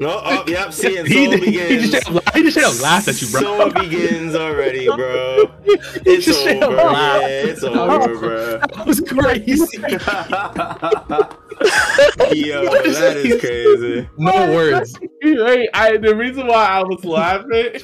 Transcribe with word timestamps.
No, 0.00 0.18
oh, 0.24 0.44
yep, 0.46 0.72
see, 0.72 0.96
and 0.98 1.06
He, 1.06 1.26
so 1.26 1.30
he, 1.32 1.40
begins. 1.40 1.90
just, 1.90 2.08
he 2.34 2.42
just 2.42 2.56
straight 2.56 2.64
up 2.64 2.80
laughed 2.80 3.08
at 3.08 3.20
you, 3.20 3.28
bro. 3.28 3.40
So 3.42 3.70
begins 3.70 4.34
already, 4.34 4.86
bro. 4.86 5.44
It's 6.06 6.24
just 6.24 6.46
over. 6.46 6.74
up 6.74 6.92
Yeah, 6.94 7.26
it's 7.26 7.62
over, 7.62 8.18
bro. 8.18 8.58
That 8.58 8.86
was 8.86 9.00
crazy. 9.00 9.66
Yo, 12.34 12.64
that 12.64 13.16
is 13.18 13.40
crazy. 13.40 14.08
No 14.16 14.32
words. 14.54 14.98
Wait, 15.22 15.68
I, 15.74 15.98
the 15.98 16.16
reason 16.16 16.46
why 16.46 16.64
I 16.64 16.82
was 16.82 17.04
laughing 17.04 17.82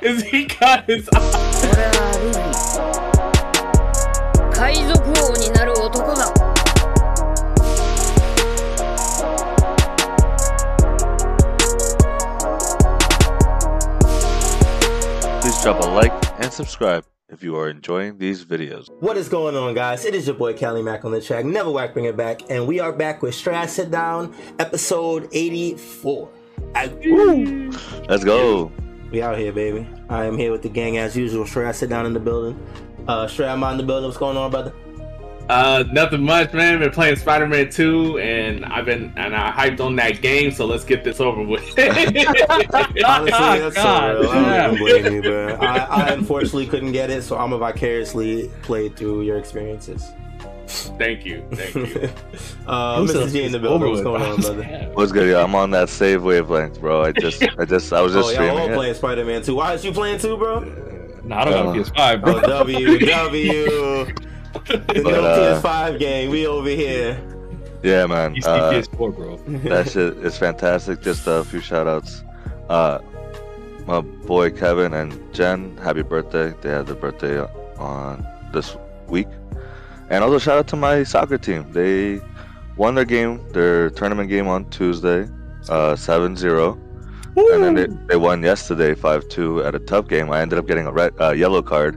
is 0.00 0.22
he 0.22 0.46
got 0.46 0.86
his 0.88 1.06
俺 4.60 4.89
drop 15.62 15.82
a 15.82 15.86
like 15.86 16.40
and 16.40 16.50
subscribe 16.50 17.04
if 17.28 17.42
you 17.42 17.54
are 17.54 17.68
enjoying 17.68 18.16
these 18.16 18.46
videos. 18.46 18.88
What 19.00 19.18
is 19.18 19.28
going 19.28 19.54
on, 19.54 19.74
guys? 19.74 20.06
It 20.06 20.14
is 20.14 20.26
your 20.26 20.36
boy 20.36 20.56
Kali 20.56 20.82
Mac 20.82 21.04
on 21.04 21.12
the 21.12 21.20
track. 21.20 21.44
Never 21.44 21.70
whack, 21.70 21.92
bring 21.92 22.06
it 22.06 22.16
back, 22.16 22.40
and 22.48 22.66
we 22.66 22.80
are 22.80 22.92
back 22.92 23.20
with 23.20 23.34
Strat 23.34 23.68
Sit 23.68 23.90
Down, 23.90 24.34
episode 24.58 25.28
84. 25.32 26.30
I, 26.74 26.86
woo! 27.04 27.70
Let's 28.08 28.24
go. 28.24 28.72
We 29.10 29.20
out 29.20 29.36
here, 29.36 29.52
baby. 29.52 29.86
I 30.08 30.24
am 30.24 30.38
here 30.38 30.50
with 30.50 30.62
the 30.62 30.70
gang 30.70 30.96
as 30.96 31.14
usual. 31.14 31.44
Strat 31.44 31.74
Sit 31.74 31.90
Down 31.90 32.06
in 32.06 32.14
the 32.14 32.20
building. 32.20 32.58
Uh, 33.06 33.26
Strat, 33.26 33.50
I'm 33.50 33.62
in 33.64 33.76
the 33.76 33.82
building. 33.82 34.06
What's 34.06 34.16
going 34.16 34.38
on, 34.38 34.50
brother? 34.50 34.72
Uh, 35.50 35.82
nothing 35.90 36.22
much, 36.22 36.52
man. 36.52 36.78
Been 36.78 36.92
playing 36.92 37.16
Spider 37.16 37.48
Man 37.48 37.68
2, 37.70 38.20
and 38.20 38.64
I've 38.66 38.84
been 38.84 39.12
and 39.16 39.34
I 39.34 39.50
hyped 39.50 39.80
on 39.80 39.96
that 39.96 40.22
game. 40.22 40.52
So 40.52 40.64
let's 40.64 40.84
get 40.84 41.02
this 41.02 41.18
over 41.18 41.42
with. 41.42 41.62
Honestly, 41.76 42.22
that's 43.02 43.74
so 43.74 43.82
God, 43.82 44.20
real. 44.20 44.30
I 44.30 44.34
don't 44.34 44.44
yeah. 44.44 44.72
even 44.72 44.78
blame 44.78 45.12
you, 45.14 45.22
bro. 45.22 45.56
I, 45.56 45.76
I 45.78 46.08
unfortunately 46.10 46.68
couldn't 46.68 46.92
get 46.92 47.10
it, 47.10 47.24
so 47.24 47.36
I'm 47.36 47.50
gonna 47.50 47.58
vicariously 47.58 48.48
play 48.62 48.90
through 48.90 49.22
your 49.22 49.38
experiences. 49.38 50.12
thank 50.68 51.26
you, 51.26 51.44
thank 51.50 51.74
you. 51.74 51.84
uh, 52.68 53.00
Mr. 53.00 53.32
G 53.32 53.42
in 53.42 53.50
the 53.50 53.58
building. 53.58 53.90
What's 53.90 54.02
going 54.02 54.22
on, 54.22 54.40
brother? 54.40 54.90
What's 54.94 55.10
good? 55.10 55.28
Yeah, 55.28 55.42
I'm 55.42 55.56
on 55.56 55.72
that 55.72 55.88
save 55.88 56.22
wavelength, 56.22 56.80
bro. 56.80 57.02
I 57.02 57.10
just, 57.10 57.42
I 57.58 57.64
just, 57.64 57.92
I 57.92 58.00
was 58.02 58.12
just 58.12 58.28
Oh, 58.28 58.30
y'all 58.30 58.50
all 58.50 58.56
streaming 58.56 58.76
playing 58.76 58.94
Spider 58.94 59.24
Man 59.24 59.42
2. 59.42 59.56
Why 59.56 59.74
is 59.74 59.84
you 59.84 59.90
playing 59.90 60.20
2, 60.20 60.36
bro? 60.36 60.60
No, 61.24 61.36
I 61.36 61.44
don't 61.44 61.52
got 61.52 61.76
a 61.76 61.80
Uh, 61.80 61.84
PS5, 61.84 62.22
bro. 62.22 62.36
Oh, 62.36 62.40
W, 62.40 62.98
W. 63.00 64.29
The 64.52 64.78
But, 64.86 64.96
no 65.12 65.24
uh, 65.24 65.60
PS5 65.62 65.98
game. 65.98 66.30
We 66.30 66.46
over 66.46 66.68
here. 66.68 67.20
Yeah, 67.82 68.06
man. 68.06 68.34
PC, 68.34 68.46
Uh, 68.46 68.72
PS4, 68.72 69.16
bro. 69.16 69.36
that 69.70 69.88
shit 69.92 70.16
is 70.18 70.36
fantastic. 70.36 71.00
Just 71.00 71.26
a 71.26 71.44
few 71.44 71.60
shout 71.60 71.86
outs. 71.86 72.22
Uh, 72.68 72.98
my 73.86 74.00
boy 74.00 74.50
Kevin 74.50 74.92
and 74.94 75.12
Jen, 75.32 75.76
happy 75.78 76.02
birthday. 76.02 76.52
They 76.60 76.70
had 76.70 76.86
their 76.86 76.94
birthday 76.96 77.40
on 77.78 78.26
this 78.52 78.76
week. 79.08 79.28
And 80.10 80.22
also 80.24 80.38
shout 80.38 80.58
out 80.58 80.68
to 80.68 80.76
my 80.76 81.02
soccer 81.04 81.38
team. 81.38 81.64
They 81.72 82.20
won 82.76 82.94
their 82.96 83.04
game, 83.04 83.40
their 83.52 83.90
tournament 83.90 84.28
game 84.28 84.46
on 84.48 84.68
Tuesday, 84.70 85.22
uh, 85.68 85.94
7-0. 85.94 86.78
And 87.36 87.62
then 87.64 87.74
they, 87.74 87.86
they 88.08 88.16
won 88.16 88.42
yesterday 88.42 88.92
5-2 88.94 89.64
at 89.64 89.74
a 89.74 89.78
tough 89.78 90.08
game. 90.08 90.30
I 90.30 90.40
ended 90.40 90.58
up 90.58 90.66
getting 90.66 90.86
a 90.86 90.92
red, 90.92 91.14
uh, 91.20 91.30
yellow 91.30 91.62
card 91.62 91.96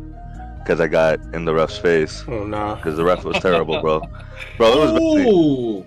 because 0.64 0.80
I 0.80 0.88
got 0.88 1.20
in 1.34 1.46
the 1.46 1.54
ref's 1.54 1.78
face 1.78 2.24
Oh, 2.28 2.46
nah. 2.46 2.76
because 2.76 2.96
the 2.98 3.04
ref 3.04 3.24
was 3.24 3.38
terrible, 3.40 3.82
bro. 3.82 4.02
Bro, 4.58 4.74
it 4.74 4.80
was 4.80 4.92
messy. 4.94 5.30
Ooh, 5.30 5.86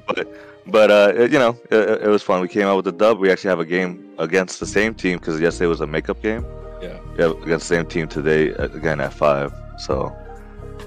But 0.66 0.90
uh, 0.90 1.12
it, 1.16 1.32
you 1.32 1.38
know, 1.38 1.56
it, 1.70 2.02
it 2.02 2.08
was 2.08 2.22
fun. 2.22 2.40
We 2.40 2.48
came 2.48 2.66
out 2.66 2.76
with 2.76 2.86
a 2.88 2.92
dub. 2.92 3.18
We 3.18 3.30
actually 3.30 3.50
have 3.50 3.60
a 3.60 3.64
game 3.64 4.12
against 4.18 4.60
the 4.60 4.66
same 4.66 4.94
team 4.94 5.18
because 5.18 5.40
yesterday 5.40 5.66
was 5.68 5.80
a 5.80 5.86
makeup 5.86 6.20
game. 6.22 6.44
Yeah. 6.82 6.98
Yeah, 7.18 7.30
against 7.42 7.68
the 7.68 7.76
same 7.76 7.86
team 7.86 8.08
today 8.08 8.52
uh, 8.54 8.64
again 8.64 9.00
at 9.00 9.12
five. 9.12 9.52
So 9.78 10.14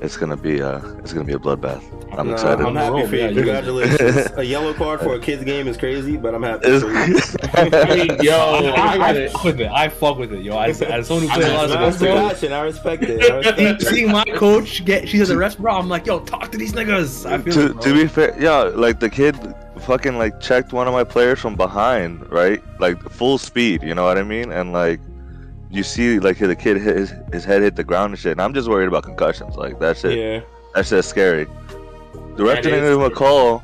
it's 0.01 0.17
gonna 0.17 0.37
be 0.37 0.61
uh, 0.61 0.79
it's 0.99 1.13
gonna 1.13 1.25
be 1.25 1.33
a 1.33 1.39
bloodbath. 1.39 1.83
I'm 2.17 2.27
Nah, 2.27 2.33
excited. 2.33 2.65
I'm 2.65 2.75
happy 2.75 3.05
for 3.05 3.15
you. 3.15 3.33
Congratulations. 3.35 4.27
a 4.37 4.43
yellow 4.43 4.73
card 4.73 4.99
for 4.99 5.13
a 5.15 5.19
kid's 5.19 5.43
game 5.43 5.67
is 5.67 5.77
crazy, 5.77 6.17
but 6.17 6.33
I'm 6.33 6.41
happy 6.43 6.79
for 6.79 6.87
you. 6.87 7.19
I 7.53 7.95
mean, 7.95 8.17
yo, 8.21 8.33
I 8.33 8.71
I, 8.93 8.97
got 8.97 9.17
I 9.17 9.27
fuck 9.29 9.43
with 9.43 9.61
it. 9.61 9.71
I 9.71 9.89
fuck 9.89 10.17
with 10.17 10.33
it, 10.33 10.43
yo. 10.43 10.57
As, 10.59 10.81
as 10.81 11.07
someone 11.07 11.27
who 11.27 11.33
plays 11.33 11.45
a 11.45 11.53
lot 11.53 11.63
of 11.65 11.69
That's 11.71 11.97
sports, 11.97 11.99
the 11.99 12.05
bro. 12.05 12.29
passion. 12.29 12.53
I 12.53 12.61
respect 12.61 13.03
it. 13.03 13.31
I 13.31 13.35
respect 13.35 13.59
it. 13.59 13.81
Seeing 13.81 14.11
my 14.11 14.25
coach 14.25 14.83
get 14.85 15.07
she 15.07 15.17
does 15.19 15.29
a 15.29 15.37
ref, 15.37 15.57
bro. 15.57 15.75
I'm 15.75 15.87
like, 15.89 16.05
yo, 16.07 16.19
talk 16.21 16.51
to 16.51 16.57
these 16.57 16.73
niggas. 16.73 17.29
I 17.29 17.37
feel 17.37 17.53
to, 17.53 17.65
it, 17.67 17.73
bro. 17.73 17.81
to 17.83 17.93
be 17.93 18.07
fair, 18.07 18.35
yeah, 18.39 18.61
like 18.63 18.99
the 18.99 19.09
kid 19.09 19.37
fucking 19.81 20.17
like 20.17 20.39
checked 20.41 20.73
one 20.73 20.87
of 20.87 20.93
my 20.93 21.03
players 21.03 21.39
from 21.39 21.55
behind, 21.55 22.29
right? 22.31 22.61
Like 22.79 23.01
full 23.09 23.37
speed, 23.37 23.83
you 23.83 23.93
know 23.95 24.03
what 24.03 24.17
I 24.17 24.23
mean? 24.23 24.51
And 24.51 24.73
like 24.73 24.99
you 25.71 25.83
see 25.83 26.19
like 26.19 26.37
the 26.37 26.55
kid 26.55 26.77
hit 26.77 26.97
his, 26.97 27.13
his 27.31 27.45
head 27.45 27.61
hit 27.61 27.75
the 27.75 27.83
ground 27.83 28.11
and 28.13 28.19
shit. 28.19 28.33
And 28.33 28.41
I'm 28.41 28.53
just 28.53 28.67
worried 28.67 28.87
about 28.87 29.03
concussions. 29.03 29.55
Like 29.55 29.79
that 29.79 29.97
shit. 29.97 30.17
Yeah. 30.17 30.41
That 30.75 30.85
shit's 30.85 31.07
scary. 31.07 31.45
The 32.35 32.43
ref 32.43 32.55
That 32.55 32.63
didn't 32.63 32.85
is 32.85 32.95
him 32.95 33.01
a 33.01 33.09
call 33.09 33.63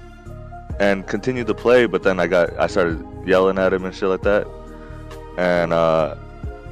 and 0.80 1.08
continued 1.08 1.48
to 1.48 1.54
play, 1.54 1.86
but 1.86 2.04
then 2.04 2.20
I 2.20 2.28
got 2.28 2.58
I 2.60 2.68
started 2.68 3.06
yelling 3.26 3.58
at 3.58 3.74
him 3.74 3.86
and 3.86 3.96
shit 3.96 4.10
like 4.10 4.22
that. 4.24 4.48
And 5.38 5.74
uh 5.74 6.16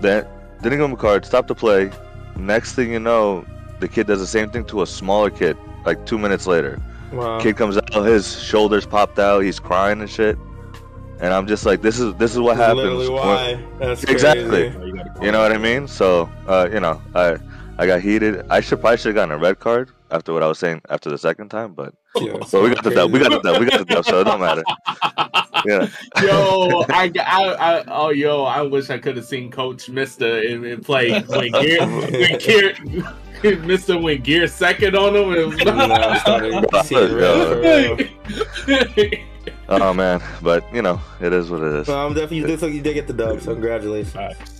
then 0.02 0.26
didn't 0.62 0.80
give 0.80 0.86
him 0.86 0.94
a 0.94 0.98
card, 0.98 1.26
stopped 1.26 1.48
the 1.48 1.56
play. 1.56 1.92
Next 2.38 2.74
thing 2.74 2.92
you 2.92 3.00
know, 3.00 3.46
the 3.80 3.88
kid 3.88 4.08
does 4.08 4.20
the 4.20 4.28
same 4.28 4.50
thing 4.50 4.66
to 4.66 4.82
a 4.82 4.88
smaller 4.88 5.30
kid, 5.30 5.58
like 5.86 6.06
two 6.06 6.18
minutes 6.18 6.48
later. 6.48 6.82
Wow. 7.12 7.40
Kid 7.40 7.58
comes 7.58 7.78
out, 7.78 7.94
his 8.06 8.42
shoulders 8.42 8.86
popped 8.86 9.20
out, 9.20 9.42
he's 9.42 9.60
crying 9.60 10.02
and 10.02 10.10
shit. 10.10 10.38
And 11.22 11.34
I'm 11.34 11.48
just 11.48 11.66
like, 11.66 11.82
this 11.82 12.00
is 12.00 12.14
this 12.16 12.34
is 12.34 12.40
what 12.40 12.58
happens. 12.58 12.82
Literally 12.82 13.10
why. 13.10 13.64
That's. 13.80 14.04
Exactly. 14.04 14.70
Bro, 14.70 14.83
you, 15.22 15.31
know 15.31 15.41
what 15.41 15.51
I 15.51 15.57
mean? 15.57 15.88
So, 15.88 16.29
uh, 16.47 16.69
you 16.72 16.79
know, 16.79 17.01
I 17.16 17.38
I 17.78 17.88
got 17.88 18.01
heated. 18.01 18.46
I 18.50 18.62
should 18.62 18.81
probably 18.81 18.97
should 18.97 19.07
have 19.07 19.16
gotten 19.16 19.31
a 19.31 19.38
red 19.38 19.59
card 19.59 19.91
after 20.12 20.31
what 20.31 20.44
I 20.44 20.47
was 20.47 20.59
saying 20.59 20.81
after 20.90 21.09
the 21.09 21.18
second 21.18 21.50
time, 21.50 21.74
but 21.74 21.94
Yeah, 22.16 22.34
but 22.51 22.62
we 22.62 22.69
got 22.69 22.84
the 22.84 22.91
dub. 22.91 23.12
We 23.12 23.19
got 23.19 23.31
the 23.31 23.41
dub. 23.41 23.59
We 23.59 23.66
got 23.66 23.79
the 23.79 23.85
dub, 23.85 24.06
so 24.06 24.22
it 24.22 24.25
don't 24.25 24.40
matter. 24.40 24.63
Yeah. 25.66 25.88
yo, 26.22 26.84
I, 26.90 27.09
I, 27.25 27.53
I, 27.53 27.84
oh, 27.88 28.09
yo, 28.09 28.44
I 28.44 28.63
wish 28.63 28.90
I 28.90 28.97
could 28.97 29.16
have 29.16 29.25
seen 29.25 29.50
Coach 29.50 29.88
Mister 29.88 30.41
in, 30.41 30.66
in 30.66 30.81
play 30.81 31.22
when 31.22 31.53
Gear, 31.53 31.88
when 31.88 32.38
Gear, 32.40 32.75
Mister 33.59 33.97
when 33.97 34.22
Gear 34.22 34.47
second 34.47 34.97
on 34.97 35.16
him. 35.16 35.31
It 35.31 35.47
was 35.47 35.57
Nah, 38.68 39.24
I 39.69 39.78
started 39.78 39.79
seeing 39.79 39.79
it 39.79 39.79
real 39.79 39.79
for 39.79 39.79
real. 39.79 39.84
Oh 39.84 39.94
man, 39.94 40.22
but 40.41 40.74
you 40.74 40.81
know, 40.81 41.01
it 41.22 41.34
is 41.34 41.50
what 41.50 41.62
it 41.62 41.74
is. 41.74 41.88
Well, 41.88 42.07
I'm 42.07 42.13
definitely 42.13 42.38
you 42.38 42.47
did, 42.47 42.59
so 42.59 42.68
you 42.68 42.81
did 42.81 42.94
get 42.94 43.07
the 43.07 43.13
dub, 43.13 43.41
so 43.41 43.53
congratulations. 43.53 44.16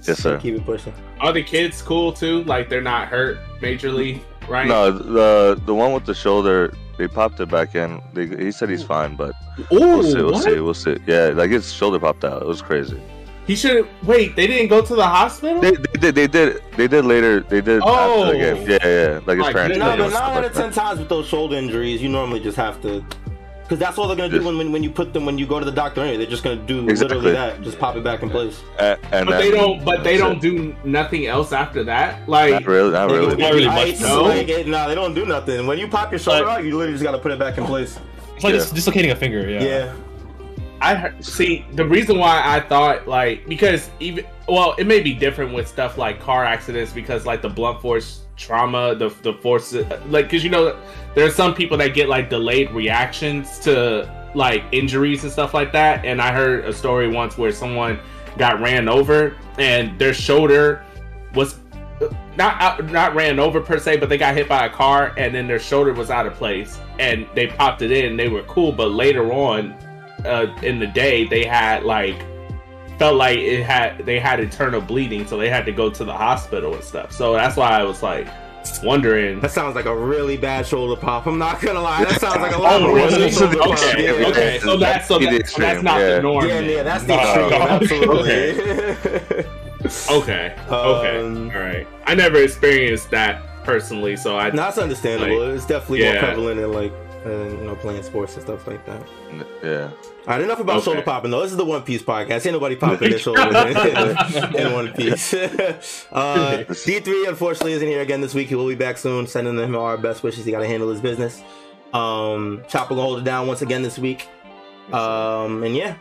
Yes, 0.07 0.19
sir. 0.19 0.39
Keep 0.39 0.55
it 0.55 0.65
pushing. 0.65 0.93
Are 1.19 1.33
the 1.33 1.43
kids 1.43 1.81
cool 1.81 2.13
too? 2.13 2.43
Like 2.43 2.69
they're 2.69 2.81
not 2.81 3.07
hurt 3.07 3.39
majorly, 3.59 4.21
right? 4.47 4.67
No, 4.67 4.91
the 4.91 5.61
the 5.65 5.73
one 5.75 5.93
with 5.93 6.05
the 6.05 6.13
shoulder, 6.15 6.73
they 6.97 7.07
popped 7.07 7.39
it 7.39 7.49
back 7.49 7.75
in. 7.75 8.01
They, 8.13 8.27
he 8.27 8.51
said 8.51 8.69
he's 8.69 8.83
fine, 8.83 9.15
but 9.15 9.33
Ooh, 9.71 9.79
we'll 9.79 10.03
see. 10.03 10.15
We'll 10.15 10.31
what? 10.31 10.43
see. 10.43 10.59
We'll 10.59 10.73
see. 10.73 10.97
Yeah, 11.07 11.27
like 11.29 11.51
his 11.51 11.71
shoulder 11.71 11.99
popped 11.99 12.23
out. 12.23 12.41
It 12.41 12.47
was 12.47 12.61
crazy. 12.61 13.01
He 13.45 13.57
should 13.57 13.89
wait. 14.03 14.37
They 14.37 14.47
didn't 14.47 14.69
go 14.69 14.81
to 14.81 14.95
the 14.95 15.05
hospital. 15.05 15.59
They, 15.59 15.71
they 15.71 16.11
did. 16.11 16.15
They 16.15 16.27
did. 16.27 16.63
They 16.77 16.87
did 16.87 17.03
later. 17.03 17.41
They 17.41 17.59
did 17.59 17.81
Oh. 17.83 18.23
after 18.23 18.37
the 18.37 18.51
oh. 18.51 18.53
game. 18.55 18.69
Yeah, 18.69 18.77
yeah. 18.83 19.13
yeah. 19.13 19.19
Like 19.25 19.37
his 19.37 19.45
My 19.47 19.53
parents. 19.53 19.77
No, 19.77 19.97
but 19.97 20.09
nine 20.09 20.37
out 20.37 20.45
of 20.45 20.53
ten 20.53 20.71
times 20.71 20.99
with 20.99 21.09
those 21.09 21.27
shoulder 21.27 21.57
injuries, 21.57 22.01
you 22.01 22.07
normally 22.07 22.39
just 22.39 22.55
have 22.55 22.81
to, 22.83 23.05
because 23.73 23.88
that's 23.88 23.97
all 23.97 24.07
they're 24.07 24.16
gonna 24.16 24.29
do 24.29 24.45
when, 24.45 24.57
when 24.57 24.72
when 24.72 24.84
you 24.84 24.91
put 24.91 25.13
them 25.13 25.25
when 25.25 25.38
you 25.38 25.47
go 25.47 25.57
to 25.59 25.66
the 25.66 25.72
doctor. 25.72 26.01
Anyway, 26.01 26.17
they're 26.17 26.28
just 26.28 26.44
gonna 26.44 26.56
do 26.57 26.88
Exactly. 26.88 27.17
literally 27.17 27.31
that, 27.34 27.61
just 27.63 27.79
pop 27.79 27.95
it 27.95 28.03
back 28.03 28.22
in 28.22 28.29
place. 28.29 28.61
A- 28.78 28.97
and 29.11 29.25
but 29.28 29.39
they 29.39 29.50
don't. 29.50 29.84
But 29.84 30.03
they 30.03 30.17
don't 30.17 30.38
it. 30.38 30.41
do 30.41 30.75
nothing 30.84 31.25
else 31.25 31.51
after 31.51 31.83
that. 31.85 32.28
Like 32.29 32.51
Not 32.51 32.66
really. 32.66 32.91
Not 32.91 33.07
They 33.09 33.16
really. 33.17 33.35
Not 33.35 33.53
really 33.53 33.66
much, 33.66 33.78
ice, 33.78 34.01
no. 34.01 34.23
like, 34.23 34.67
nah, 34.67 34.88
they 34.88 34.95
don't 34.95 35.16
do 35.16 35.25
nothing. 35.25 35.66
When 35.66 35.79
you 35.79 35.88
pop 35.88 36.12
your 36.12 36.19
shoulder 36.19 36.45
Like- 36.45 36.59
out, 36.59 36.63
you 36.63 36.78
literally 36.78 36.94
just 36.94 37.03
gotta 37.03 37.17
put 37.17 37.31
it 37.31 37.39
back 37.39 37.57
in 37.57 37.66
place. 37.66 38.00
It's 38.35 38.44
like 38.44 38.53
Yeah. 38.53 38.59
dis- 38.59 38.72
dislocating 38.72 39.12
a 39.12 39.16
finger. 39.16 39.50
Yeah. 39.50 39.63
Yeah, 39.63 39.94
I 40.81 41.12
see 41.22 41.66
the 41.73 41.86
reason 41.86 42.19
why 42.19 42.42
I 42.44 42.59
thought 42.59 43.07
like 43.07 43.47
because 43.47 43.89
even 44.00 44.25
well 44.47 44.75
it 44.77 44.86
may 44.86 45.00
be 45.00 45.13
different 45.13 45.53
with 45.53 45.68
stuff 45.68 45.97
like 45.97 46.19
car 46.19 46.44
accidents 46.45 46.92
because 46.94 47.25
like 47.25 47.42
the 47.42 47.50
blunt 47.50 47.81
force 47.81 48.19
trauma 48.35 48.95
the 48.95 49.09
the 49.21 49.33
force 49.33 49.74
like 50.07 50.25
because 50.25 50.44
you 50.44 50.50
know 50.50 50.77
there 51.15 51.25
are 51.25 51.31
some 51.31 51.53
people 51.53 51.77
that 51.77 51.94
get 51.94 52.09
like 52.09 52.30
delayed 52.30 52.71
reactions 52.71 53.59
to 53.59 54.09
like 54.33 54.63
injuries 54.71 55.24
and 55.24 55.31
stuff 55.31 55.53
like 55.53 55.71
that 55.71 56.03
and 56.03 56.21
I 56.21 56.33
heard 56.33 56.65
a 56.65 56.74
story 56.74 57.07
once 57.07 57.38
where 57.38 57.51
someone 57.51 58.00
got 58.38 58.59
ran 58.59 58.89
over 58.89 59.35
and 59.59 59.97
their 60.00 60.13
shoulder 60.13 60.83
was 61.35 61.59
not 62.38 62.83
not 62.91 63.15
ran 63.15 63.39
over 63.39 63.62
per 63.62 63.77
se, 63.77 63.97
but 63.97 64.09
they 64.09 64.18
got 64.18 64.35
hit 64.35 64.50
by 64.50 64.65
a 64.65 64.69
car 64.69 65.13
and 65.18 65.33
then 65.33 65.47
their 65.47 65.59
shoulder 65.59 65.94
was 65.94 66.09
out 66.09 66.25
of 66.25 66.33
place 66.33 66.80
and 67.00 67.27
they 67.35 67.47
popped 67.47 67.81
it 67.81 67.91
in. 67.91 68.18
They 68.18 68.27
were 68.27 68.44
cool, 68.44 68.71
but 68.71 68.91
later 68.91 69.31
on 69.31 69.71
uh, 70.25 70.56
in 70.62 70.80
the 70.80 70.88
day 70.88 71.25
they 71.25 71.44
had 71.44 71.83
like 71.83 72.25
felt 73.00 73.16
like 73.16 73.38
it 73.40 73.63
had 73.63 74.00
they 74.06 74.19
had 74.19 74.40
internal 74.40 74.81
bleeding, 74.81 75.25
so 75.28 75.38
they 75.38 75.50
had 75.50 75.66
to 75.66 75.72
go 75.72 75.90
to 75.90 76.04
the 76.04 76.13
hospital 76.13 76.74
and 76.74 76.84
stuff. 76.84 77.12
So 77.12 77.34
that's 77.34 77.56
why 77.57 77.69
I 77.69 77.84
was 77.84 78.01
like, 78.04 78.28
wondering. 78.84 79.40
That 79.42 79.51
sounds 79.51 79.75
like 79.75 79.86
a 79.86 79.95
really 79.95 80.38
bad 80.38 80.66
shoulder 80.66 81.00
pop. 81.00 81.25
I'm 81.25 81.38
not 81.38 81.62
gonna 81.62 81.81
lie. 81.81 82.06
That 82.06 82.19
sounds 82.22 82.38
like 82.42 82.56
a 82.56 82.57
lot 82.57 82.74
Oh, 82.81 82.90
of 82.90 82.94
really? 82.95 83.31
shoulder 83.31 83.57
pop. 83.57 83.72
Okay, 83.80 84.04
Yeah. 84.22 84.28
okay. 84.28 84.60
So 84.62 84.78
that's 84.78 85.07
so, 85.07 85.19
The 85.19 85.25
that, 85.25 85.48
so 85.50 85.62
that's 85.62 85.84
not 85.84 86.00
yeah. 86.00 86.16
the 86.16 86.22
norm. 86.22 86.48
Yeah, 86.48 86.60
yeah, 86.60 86.84
that's 86.84 87.04
the 87.07 87.16
No. 87.16 87.78
extreme. 87.80 88.00
Absolutely. 88.01 89.06
Okay. 90.10 90.56
Okay. 90.69 91.18
Um, 91.19 91.51
All 91.54 91.60
right. 91.62 91.86
I 92.06 92.16
never 92.16 92.38
experienced 92.42 93.10
that 93.12 93.42
personally, 93.66 94.16
so 94.16 94.38
I. 94.38 94.50
no, 94.50 94.56
that's 94.57 94.78
understandable. 94.78 95.45
Like, 95.45 95.56
it's 95.57 95.66
definitely 95.66 96.04
more 96.06 96.19
prevalent 96.19 96.60
in 96.60 96.72
like, 96.72 96.94
uh, 97.25 97.29
you 97.29 97.57
know, 97.63 97.75
playing 97.75 98.03
sports 98.03 98.35
and 98.35 98.43
stuff 98.43 98.65
like 98.67 98.85
that. 98.85 99.01
Yeah. 99.63 99.89
All 99.91 99.93
right, 100.27 100.41
enough 100.41 100.59
about 100.59 100.77
Okay. 100.77 100.85
shoulder 100.85 101.01
popping 101.01 101.31
though. 101.31 101.41
This 101.41 101.51
is 101.51 101.57
the 101.57 101.65
One 101.65 101.81
Piece 101.83 102.01
podcast. 102.01 102.45
Ain't 102.45 102.53
nobody 102.53 102.75
popping 102.75 103.09
their 103.09 103.19
shoulders 103.19 103.45
in, 104.35 104.55
in 104.55 104.73
One 104.73 104.91
Piece. 104.93 105.33
uh, 106.11 106.63
D3 106.69 107.27
unfortunately 107.29 107.73
isn't 107.73 107.87
here 107.87 108.01
again 108.01 108.21
this 108.21 108.33
week. 108.33 108.47
He 108.47 108.55
will 108.55 108.67
be 108.67 108.75
back 108.75 108.97
soon. 108.97 109.27
Sending 109.27 109.57
him 109.57 109.75
our 109.75 109.97
best 109.97 110.23
wishes. 110.23 110.45
He 110.45 110.51
got 110.51 110.59
to 110.59 110.67
handle 110.67 110.89
his 110.89 111.01
business. 111.01 111.41
Um, 111.93 112.63
Chopper 112.69 112.89
gonna 112.95 113.01
hold 113.01 113.19
it 113.19 113.23
down 113.23 113.47
once 113.47 113.61
again 113.61 113.83
this 113.83 113.99
week. 113.99 114.27
Um, 114.91 115.63
and 115.63 115.75
yeah, 115.75 115.95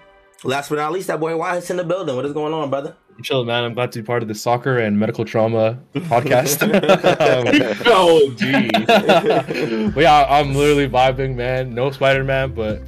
last 0.44 0.68
but 0.70 0.76
not 0.76 0.92
least, 0.92 1.08
that 1.08 1.20
boy 1.20 1.36
Wyatt's 1.36 1.70
in 1.70 1.76
the 1.76 1.84
building. 1.84 2.16
What 2.16 2.24
is 2.24 2.32
going 2.32 2.52
on, 2.54 2.70
brother? 2.70 2.96
Chill, 3.22 3.44
man. 3.44 3.64
I'm 3.64 3.74
glad 3.74 3.92
to 3.92 4.00
be 4.00 4.06
part 4.06 4.22
of 4.22 4.28
the 4.28 4.34
soccer 4.34 4.78
and 4.78 4.98
medical 4.98 5.24
trauma 5.24 5.78
podcast. 5.94 6.62
Um, 6.62 7.46
oh, 7.86 8.32
jeez. 8.36 9.92
but 9.94 10.00
yeah, 10.00 10.26
I'm 10.28 10.54
literally 10.54 10.88
vibing, 10.88 11.34
man. 11.34 11.74
No 11.74 11.90
Spider 11.90 12.24
Man, 12.24 12.52
but 12.52 12.82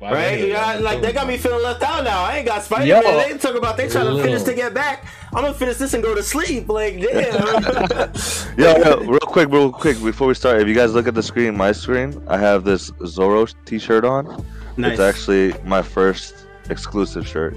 Right? 0.00 0.24
anyway, 0.32 0.50
Yeah, 0.50 0.74
like 0.80 1.00
they 1.00 1.12
got 1.12 1.28
me 1.28 1.36
feeling 1.36 1.62
left 1.62 1.82
out 1.82 2.02
now. 2.02 2.24
I 2.24 2.38
ain't 2.38 2.46
got 2.46 2.62
Spider 2.62 2.86
Yo. 2.86 3.00
Man. 3.02 3.30
They 3.30 3.38
talk 3.38 3.54
about 3.54 3.76
they 3.76 3.88
trying 3.88 4.16
to 4.16 4.22
finish 4.22 4.42
to 4.42 4.54
get 4.54 4.74
back. 4.74 5.06
I'm 5.34 5.42
gonna 5.42 5.54
finish 5.54 5.76
this 5.76 5.94
and 5.94 6.02
go 6.02 6.14
to 6.14 6.22
sleep. 6.22 6.68
Like, 6.68 7.00
damn. 7.00 8.12
Yo, 8.58 8.76
yo, 8.78 8.96
real 9.04 9.20
quick, 9.20 9.48
real 9.50 9.70
quick, 9.72 10.02
before 10.02 10.28
we 10.28 10.34
start, 10.34 10.60
if 10.60 10.68
you 10.68 10.74
guys 10.74 10.92
look 10.92 11.06
at 11.06 11.14
the 11.14 11.22
screen, 11.22 11.56
my 11.56 11.72
screen, 11.72 12.22
I 12.26 12.36
have 12.38 12.64
this 12.64 12.90
Zoro 13.06 13.46
t-shirt 13.64 14.04
on. 14.04 14.44
nice. 14.76 14.92
It's 14.92 15.00
actually 15.00 15.54
my 15.64 15.82
first 15.82 16.46
exclusive 16.68 17.26
shirt 17.26 17.56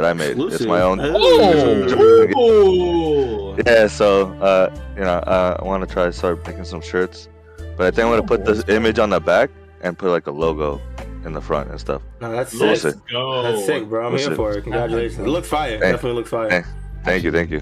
that 0.00 0.08
I 0.10 0.12
made. 0.12 0.38
It's 0.38 0.64
my 0.64 0.80
own. 0.80 1.00
Ooh. 1.00 2.36
Ooh. 2.36 3.56
Yeah, 3.66 3.86
so 3.86 4.28
uh, 4.40 4.74
you 4.94 5.02
know, 5.02 5.18
uh, 5.18 5.56
I 5.60 5.64
want 5.64 5.86
to 5.86 5.92
try 5.92 6.06
to 6.06 6.12
start 6.12 6.46
making 6.46 6.64
some 6.64 6.80
shirts, 6.80 7.28
but 7.76 7.86
I 7.86 7.90
think 7.90 8.06
I'm 8.06 8.12
gonna 8.12 8.22
put 8.26 8.44
this 8.44 8.64
image 8.68 8.98
on 8.98 9.10
the 9.10 9.20
back 9.20 9.50
and 9.82 9.98
put 9.98 10.10
like 10.10 10.26
a 10.26 10.30
logo 10.30 10.80
in 11.24 11.32
the 11.32 11.40
front 11.40 11.70
and 11.70 11.78
stuff. 11.78 12.02
No, 12.20 12.32
that's 12.32 12.52
sick. 12.52 12.82
Let's 12.84 12.96
go. 13.10 13.42
That's 13.42 13.66
sick, 13.66 13.88
bro. 13.88 14.06
I'm 14.06 14.12
We'll 14.12 14.20
here 14.20 14.30
see. 14.30 14.36
for 14.36 14.52
it. 14.52 14.62
Congratulations. 14.62 15.18
It 15.18 15.28
looks 15.28 15.48
fire. 15.48 15.72
Hey. 15.78 15.92
Definitely 15.92 16.12
looks 16.12 16.30
fire. 16.30 16.50
Hey. 16.50 16.62
Thank 17.04 17.24
you, 17.24 17.32
thank 17.32 17.50
you. 17.50 17.60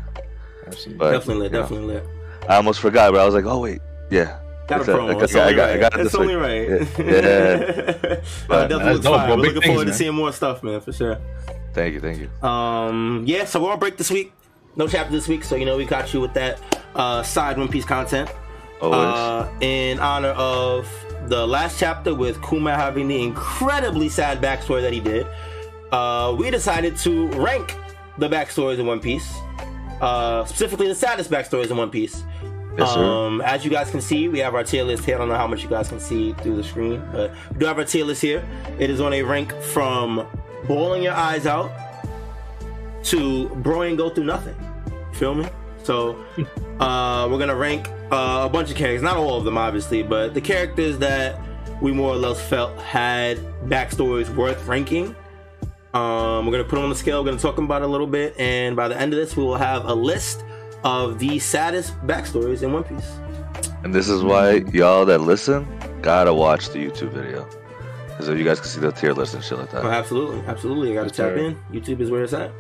Absolutely. 0.66 0.98
But 0.98 1.12
definitely 1.12 1.42
lit. 1.44 1.52
you 1.52 1.56
know, 1.58 1.62
Definitely 1.62 1.94
lit. 1.94 2.04
I 2.48 2.56
almost 2.56 2.80
forgot, 2.80 3.12
but 3.12 3.20
I 3.20 3.24
was 3.24 3.34
like, 3.34 3.44
oh 3.44 3.60
wait, 3.60 3.80
yeah. 4.10 4.38
Got 4.68 4.78
a 4.78 4.80
It's 4.80 4.88
a- 4.88 4.92
promo. 4.92 5.22
It's 5.22 5.34
I 5.34 5.40
only 5.40 5.60
I 5.60 5.70
right. 5.70 5.80
got 5.80 5.94
it 6.00 6.06
It's 6.06 6.14
only 6.14 6.34
right. 6.34 6.68
Yeah. 6.98 8.16
Uh, 8.18 8.20
But- 8.48 8.68
definitely 8.68 8.92
That's 8.94 9.04
looks 9.04 9.24
bro. 9.24 9.26
We're 9.28 9.36
looking 9.36 9.54
things, 9.62 9.66
forward 9.66 9.86
to 9.86 9.94
seeing 9.94 10.14
more 10.14 10.32
stuff, 10.32 10.62
man, 10.62 10.80
for 10.80 10.92
sure. 10.92 11.18
Thank 11.72 11.94
you, 11.94 12.00
thank 12.00 12.18
you. 12.18 12.48
Um, 12.48 13.24
yeah, 13.26 13.44
so 13.44 13.62
we're 13.62 13.72
on 13.72 13.78
break 13.78 13.96
this 13.96 14.10
week. 14.10 14.32
No 14.76 14.86
chapter 14.88 15.10
this 15.12 15.26
week, 15.28 15.42
so 15.44 15.56
you 15.56 15.64
know 15.64 15.76
we 15.76 15.84
got 15.86 16.12
you 16.14 16.20
with 16.20 16.34
that 16.34 16.60
uh, 16.94 17.22
side 17.22 17.56
One 17.58 17.68
Piece 17.68 17.84
content. 17.84 18.30
Always. 18.80 18.98
Uh, 19.00 19.48
in 19.60 19.98
honor 19.98 20.28
of 20.36 20.88
the 21.28 21.46
last 21.46 21.78
chapter 21.80 22.14
with 22.14 22.40
Kuma 22.48 22.74
having 22.76 23.08
the 23.08 23.22
incredibly 23.22 24.08
sad 24.08 24.40
backstory 24.40 24.82
that 24.82 24.92
he 24.92 25.00
did, 25.00 25.26
uh, 25.92 26.34
we 26.38 26.50
decided 26.50 26.96
to 26.98 27.26
rank 27.32 27.76
the 28.18 28.28
backstories 28.28 28.78
in 28.78 28.86
One 28.86 29.00
Piece, 29.00 29.34
uh, 30.00 30.44
specifically 30.44 30.86
the 30.88 30.94
saddest 30.94 31.30
backstories 31.30 31.70
in 31.70 31.76
One 31.76 31.90
Piece. 31.90 32.22
Yes. 32.78 32.96
Um, 32.96 33.40
as 33.42 33.64
you 33.64 33.70
guys 33.70 33.90
can 33.90 34.00
see, 34.00 34.28
we 34.28 34.38
have 34.38 34.54
our 34.54 34.64
tier 34.64 34.84
list 34.84 35.04
here. 35.04 35.16
I 35.16 35.18
don't 35.18 35.28
know 35.28 35.36
how 35.36 35.46
much 35.46 35.62
you 35.62 35.68
guys 35.68 35.88
can 35.88 36.00
see 36.00 36.32
through 36.34 36.56
the 36.56 36.64
screen, 36.64 37.02
but 37.12 37.32
we 37.52 37.58
do 37.58 37.66
have 37.66 37.78
our 37.78 37.84
tier 37.84 38.04
list 38.04 38.22
here. 38.22 38.46
It 38.78 38.90
is 38.90 39.00
on 39.00 39.12
a 39.12 39.22
rank 39.22 39.52
from 39.62 40.26
bawling 40.66 41.02
your 41.02 41.14
eyes 41.14 41.46
out 41.46 41.72
to 43.04 43.48
bro 43.48 43.82
and 43.82 43.96
go 43.96 44.10
through 44.10 44.24
nothing. 44.24 44.56
Feel 45.12 45.34
me? 45.34 45.46
So 45.82 46.24
uh, 46.80 47.28
we're 47.30 47.38
gonna 47.38 47.56
rank 47.56 47.88
uh, 48.12 48.42
a 48.44 48.48
bunch 48.48 48.70
of 48.70 48.76
characters, 48.76 49.02
not 49.02 49.16
all 49.16 49.36
of 49.36 49.44
them, 49.44 49.58
obviously, 49.58 50.02
but 50.02 50.34
the 50.34 50.40
characters 50.40 50.98
that 50.98 51.40
we 51.80 51.92
more 51.92 52.12
or 52.12 52.16
less 52.16 52.40
felt 52.48 52.78
had 52.80 53.38
backstories 53.66 54.32
worth 54.34 54.66
ranking. 54.66 55.14
Um, 55.94 56.46
we're 56.46 56.52
gonna 56.52 56.64
put 56.64 56.76
them 56.76 56.84
on 56.84 56.90
the 56.90 56.96
scale. 56.96 57.22
We're 57.22 57.30
gonna 57.30 57.40
talk 57.40 57.58
about 57.58 57.82
it 57.82 57.86
a 57.86 57.88
little 57.88 58.06
bit, 58.06 58.38
and 58.38 58.76
by 58.76 58.88
the 58.88 59.00
end 59.00 59.12
of 59.12 59.18
this, 59.18 59.36
we 59.36 59.42
will 59.42 59.56
have 59.56 59.86
a 59.86 59.94
list 59.94 60.44
of 60.84 61.18
the 61.18 61.38
saddest 61.38 61.94
backstories 62.06 62.62
in 62.62 62.72
One 62.72 62.84
Piece. 62.84 63.10
And 63.84 63.94
this 63.94 64.08
is 64.08 64.22
why 64.22 64.56
y'all 64.72 65.04
that 65.06 65.20
listen 65.20 65.66
gotta 66.02 66.32
watch 66.32 66.68
the 66.70 66.78
YouTube 66.78 67.12
video. 67.12 67.48
Because 68.08 68.28
if 68.28 68.38
you 68.38 68.44
guys 68.44 68.58
can 68.60 68.68
see 68.68 68.80
the 68.80 68.90
tier 68.92 69.12
list 69.12 69.34
and 69.34 69.42
shit 69.44 69.58
like 69.58 69.72
Oh, 69.74 69.82
that. 69.82 69.92
absolutely, 69.92 70.40
absolutely. 70.46 70.90
I 70.92 70.94
gotta 70.94 71.06
Yes, 71.08 71.16
tap 71.16 71.26
sir. 71.30 71.36
in. 71.38 71.56
YouTube 71.72 72.00
is 72.00 72.10
where 72.10 72.22
it's 72.24 72.32
at. 72.32 72.50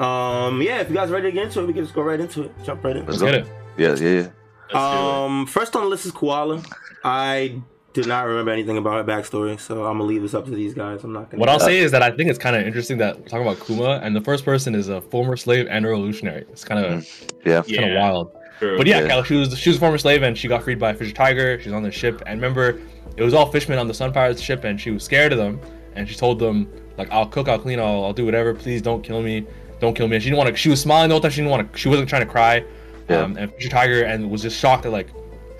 Um, 0.00 0.60
yeah, 0.60 0.80
if 0.80 0.88
you 0.88 0.94
guys 0.94 1.10
ready 1.10 1.28
to 1.28 1.32
get 1.32 1.44
into 1.44 1.60
it, 1.60 1.66
we 1.66 1.72
can 1.72 1.84
just 1.84 1.94
go 1.94 2.02
right 2.02 2.18
into 2.18 2.42
it. 2.44 2.52
Jump 2.64 2.82
right 2.82 2.96
in. 2.96 3.06
Let's 3.06 3.20
Let's 3.20 3.22
go. 3.22 3.26
get 3.26 3.46
it. 3.46 3.46
Yeah, 3.76 3.94
yeah, 4.08 4.28
yeah. 4.72 5.24
Um, 5.24 5.46
first 5.46 5.76
on 5.76 5.82
the 5.84 5.88
list 5.88 6.06
is 6.06 6.12
Koala. 6.12 6.60
I 7.04 7.60
did 7.94 8.06
not 8.06 8.26
remember 8.26 8.50
anything 8.50 8.76
about 8.76 8.94
her 8.94 9.04
backstory, 9.04 9.58
so 9.58 9.86
I'm 9.86 9.94
gonna 9.98 10.04
leave 10.04 10.20
this 10.20 10.34
up 10.34 10.44
to 10.46 10.50
these 10.50 10.74
guys. 10.74 11.02
I'm 11.04 11.12
not 11.12 11.30
gonna. 11.30 11.40
What 11.40 11.48
I'll 11.48 11.60
say 11.60 11.78
is 11.78 11.90
that 11.92 12.02
I 12.02 12.10
think 12.10 12.28
it's 12.28 12.38
kind 12.38 12.54
of 12.56 12.66
interesting 12.66 12.98
that 12.98 13.18
we're 13.18 13.26
talking 13.28 13.46
about 13.46 13.64
Kuma, 13.64 14.00
and 14.02 14.14
the 14.14 14.20
first 14.20 14.44
person 14.44 14.74
is 14.74 14.88
a 14.88 15.00
former 15.00 15.36
slave 15.36 15.66
and 15.70 15.86
a 15.86 15.88
revolutionary. 15.88 16.44
It's 16.50 16.64
kind 16.64 16.84
of 16.84 17.08
Yeah. 17.46 17.62
Yeah. 17.66 17.80
kind 17.80 17.92
of 17.94 17.98
wild. 18.02 18.32
True. 18.58 18.76
But 18.76 18.86
yeah, 18.86 19.00
Yeah. 19.00 19.08
Kyle, 19.08 19.22
she 19.22 19.36
was 19.36 19.56
she 19.58 19.70
was 19.70 19.76
a 19.76 19.80
former 19.80 19.98
slave 19.98 20.22
and 20.22 20.36
she 20.36 20.48
got 20.48 20.62
freed 20.64 20.78
by 20.78 20.90
a 20.90 20.94
Fisher 20.94 21.12
Tiger. 21.14 21.58
She's 21.60 21.72
on 21.72 21.82
the 21.82 21.90
ship, 21.92 22.20
and 22.26 22.40
remember, 22.40 22.80
it 23.16 23.22
was 23.22 23.32
all 23.32 23.46
fishermen 23.50 23.78
on 23.78 23.88
the 23.88 23.94
Sun 23.94 24.12
Pirates 24.12 24.42
ship, 24.42 24.64
and 24.64 24.80
she 24.80 24.90
was 24.90 25.02
scared 25.04 25.32
of 25.32 25.38
them, 25.38 25.60
and 25.94 26.08
she 26.08 26.16
told 26.16 26.38
them 26.40 26.68
like, 26.98 27.10
"I'll 27.12 27.26
cook, 27.26 27.48
I'll 27.48 27.58
clean, 27.58 27.78
I'll, 27.78 28.04
I'll 28.04 28.12
do 28.12 28.24
whatever. 28.24 28.54
Please 28.54 28.82
don't 28.82 29.02
kill 29.02 29.22
me, 29.22 29.46
don't 29.80 29.94
kill 29.94 30.08
me." 30.08 30.16
And 30.16 30.22
she 30.22 30.30
didn't 30.30 30.38
want 30.38 30.50
to. 30.50 30.56
She 30.56 30.68
was 30.68 30.80
smiling 30.80 31.08
the 31.10 31.14
whole 31.14 31.20
time. 31.22 31.30
She 31.30 31.42
didn't 31.42 31.50
want 31.52 31.72
to. 31.72 31.78
She 31.78 31.88
wasn't 31.88 32.08
trying 32.08 32.24
to 32.26 32.30
cry. 32.30 32.64
Yeah. 33.08 33.18
Um, 33.18 33.36
and 33.36 33.52
Fisher 33.54 33.68
Tiger 33.68 34.02
and 34.02 34.30
was 34.30 34.42
just 34.42 34.58
shocked 34.58 34.86
at 34.86 34.92
like, 34.92 35.08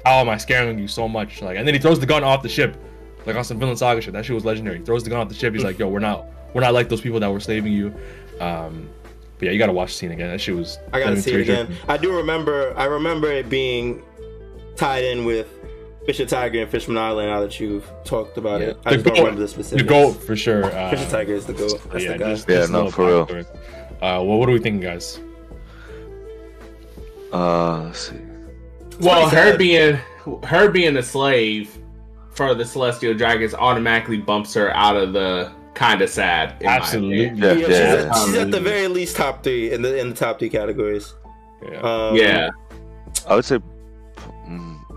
"How 0.05 0.21
am 0.21 0.29
I 0.29 0.37
scaring 0.37 0.79
you 0.79 0.89
so 0.89 1.09
much?" 1.09 1.43
Like, 1.43 1.56
and 1.56 1.67
then 1.67 1.75
he 1.75 1.81
throws 1.81 1.99
the 2.01 2.06
gun 2.06 2.23
off 2.25 2.43
the 2.43 2.49
ship, 2.49 2.77
like 3.27 3.37
on 3.37 3.45
some 3.45 3.59
Villain 3.59 3.77
Saga 3.77 4.01
shit. 4.01 4.12
That 4.12 4.25
shit 4.25 4.35
was 4.35 4.45
legendary. 4.45 4.79
He 4.79 4.85
throws 4.85 5.05
the 5.05 5.11
gun 5.11 5.21
off 5.21 5.29
the 5.29 5.35
ship. 5.35 5.55
He's 5.55 5.65
like, 5.65 5.79
"Yo, 5.79 5.89
we're 5.89 5.99
not, 5.99 6.27
we're 6.55 6.61
not 6.62 6.75
like 6.75 6.89
those 6.89 7.01
people 7.01 7.21
that 7.21 7.31
were 7.31 7.41
slaving 7.41 7.73
you." 7.73 7.95
Um, 8.41 8.89
but 9.39 9.47
yeah, 9.47 9.51
you 9.53 9.59
gotta 9.59 9.73
watch 9.73 9.89
the 9.93 9.95
scene 9.99 10.11
again. 10.12 10.29
That 10.31 10.41
shit 10.41 10.55
was. 10.56 10.79
I 10.93 11.01
gotta 11.01 11.21
see 11.21 11.31
it 11.31 11.45
tear-jerking. 11.45 11.73
again. 11.75 11.77
I 11.89 11.97
do 11.97 12.17
remember. 12.17 12.73
I 12.77 12.85
remember 12.85 13.31
it 13.33 13.49
being 13.49 14.03
tied 14.77 15.05
in 15.05 15.25
with 15.25 15.49
Fisher 16.06 16.27
Tiger 16.27 16.61
and 16.62 16.71
Fishman 16.71 16.99
Island. 16.99 17.31
Now 17.31 17.41
that 17.41 17.59
you've 17.59 17.91
talked 18.05 18.37
about 18.39 18.61
Yeah. 18.61 18.67
it, 18.69 18.79
I 18.85 18.91
The 18.91 18.97
just 18.97 19.06
don't 19.06 19.19
remember 19.19 19.41
the 19.41 19.49
specifics. 19.49 19.83
The 19.83 19.89
goat 19.89 20.12
for 20.12 20.37
sure. 20.37 20.65
Uh, 20.67 20.91
Fisher 20.91 21.11
Tiger 21.11 21.35
is 21.35 21.47
the 21.47 21.53
goat. 21.55 21.81
That's 21.91 22.05
yeah, 22.05 22.12
the 22.12 22.19
guy. 22.19 22.31
just- 22.31 22.49
Yeah, 22.49 22.56
just 22.59 22.73
no, 22.73 22.85
little 22.85 23.27
for 23.27 23.35
real. 23.35 23.46
Uh, 24.03 24.20
well, 24.23 24.39
what 24.39 24.49
are 24.49 24.53
we 24.53 24.58
thinking, 24.58 24.81
guys? 24.81 25.19
Uh, 27.32 27.84
let's 27.84 28.11
see. 28.11 28.17
Well, 29.01 29.29
her 29.29 29.51
sad. 29.51 29.58
being 29.58 29.98
her 30.44 30.70
being 30.70 30.96
a 30.96 31.03
slave 31.03 31.77
for 32.31 32.55
the 32.55 32.65
Celestial 32.65 33.15
Dragons 33.15 33.55
automatically 33.55 34.19
bumps 34.19 34.55
her 34.55 34.74
out 34.74 34.96
of 34.96 35.13
the 35.13 35.53
kind 35.74 36.03
of 36.03 36.08
sad. 36.08 36.63
Absolutely. 36.63 37.27
Yeah, 37.27 37.53
Yeah, 37.53 37.55
she's, 37.55 37.69
yeah. 37.69 38.10
At, 38.10 38.24
she's 38.24 38.34
at 38.36 38.51
the 38.51 38.60
very 38.60 38.89
least 38.89 39.17
top 39.17 39.43
three 39.43 39.72
in 39.72 39.82
the 39.82 39.98
in 39.98 40.08
the 40.08 40.15
top 40.15 40.39
three 40.39 40.48
categories. 40.48 41.15
Yeah. 41.63 41.81
Um, 41.81 42.17
Yeah. 42.17 42.51
I 43.29 43.36
would 43.36 43.44
say, 43.44 43.58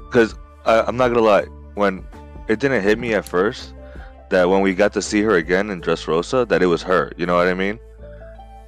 because 0.08 0.36
I'm 0.66 0.98
not 0.98 1.10
gonna 1.10 1.22
lie, 1.22 1.46
when 1.76 2.06
it 2.48 2.60
didn't 2.60 2.84
hit 2.84 3.00
me 3.00 3.14
at 3.14 3.26
first 3.26 3.74
that 4.30 4.50
when 4.50 4.62
we 4.62 4.74
got 4.74 4.92
to 4.94 5.02
see 5.02 5.22
her 5.22 5.36
again 5.36 5.70
in 5.70 5.82
Dressrosa, 5.82 6.48
that 6.50 6.62
it 6.62 6.66
was 6.66 6.84
her. 6.84 7.12
You 7.18 7.26
know 7.26 7.36
what 7.36 7.48
I 7.48 7.54
mean? 7.54 7.80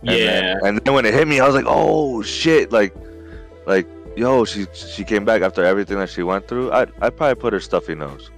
And 0.03 0.17
Yeah. 0.17 0.41
Then, 0.41 0.57
and 0.63 0.79
then 0.79 0.93
when 0.93 1.05
it 1.05 1.13
hit 1.13 1.27
me, 1.27 1.39
I 1.39 1.45
was 1.45 1.55
like, 1.55 1.65
oh 1.67 2.21
shit! 2.21 2.71
Like, 2.71 2.95
like 3.65 3.87
yo, 4.19 4.45
she 4.45 4.67
she 4.73 5.03
came 5.03 5.23
back 5.25 5.41
after 5.41 5.63
everything 5.63 5.97
that 5.97 6.09
she 6.09 6.23
went 6.23 6.47
through. 6.47 6.71
I 6.71 6.81
I 7.01 7.09
probably 7.09 7.35
put 7.35 7.53
her 7.53 7.59
stuffy 7.59 7.95
nose. 7.95 8.29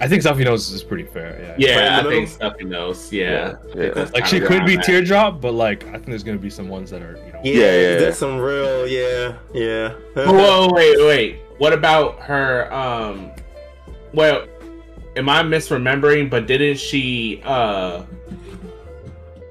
I 0.00 0.08
think 0.08 0.22
Stuffy 0.22 0.42
Nose 0.42 0.68
is 0.72 0.82
pretty 0.82 1.04
fair. 1.04 1.54
Yeah. 1.56 1.68
Yeah, 1.68 2.02
the 2.02 2.08
I 2.08 2.10
think? 2.10 2.28
Stuffy 2.28 2.64
nose. 2.64 3.12
Yeah. 3.12 3.54
yeah. 3.76 4.08
Like 4.12 4.26
she 4.26 4.40
could 4.40 4.66
be 4.66 4.74
where 4.74 4.82
teardrop, 4.82 5.40
but 5.40 5.52
like 5.52 5.86
I 5.88 5.92
think 5.92 6.06
there's 6.06 6.24
gonna 6.24 6.38
be 6.38 6.50
some 6.50 6.68
ones 6.68 6.90
that 6.90 7.02
are 7.02 7.16
you 7.24 7.32
know. 7.32 7.40
Yeah, 7.44 7.52
Yeah, 7.52 7.60
yeah, 7.60 7.98
there's 8.00 8.02
yeah. 8.02 8.10
some 8.12 8.38
real, 8.38 8.84
yeah, 8.88 9.36
yeah. 9.54 9.90
Whoa, 10.14 10.32
whoa, 10.32 10.72
wait, 10.72 10.96
wait. 11.06 11.36
What 11.58 11.72
about 11.72 12.18
her? 12.20 12.72
Um, 12.74 13.30
well, 14.12 14.48
am 15.14 15.28
I 15.28 15.42
misremembering? 15.44 16.28
But 16.28 16.48
didn't 16.48 16.78
she? 16.78 17.40
Uh, 17.44 18.02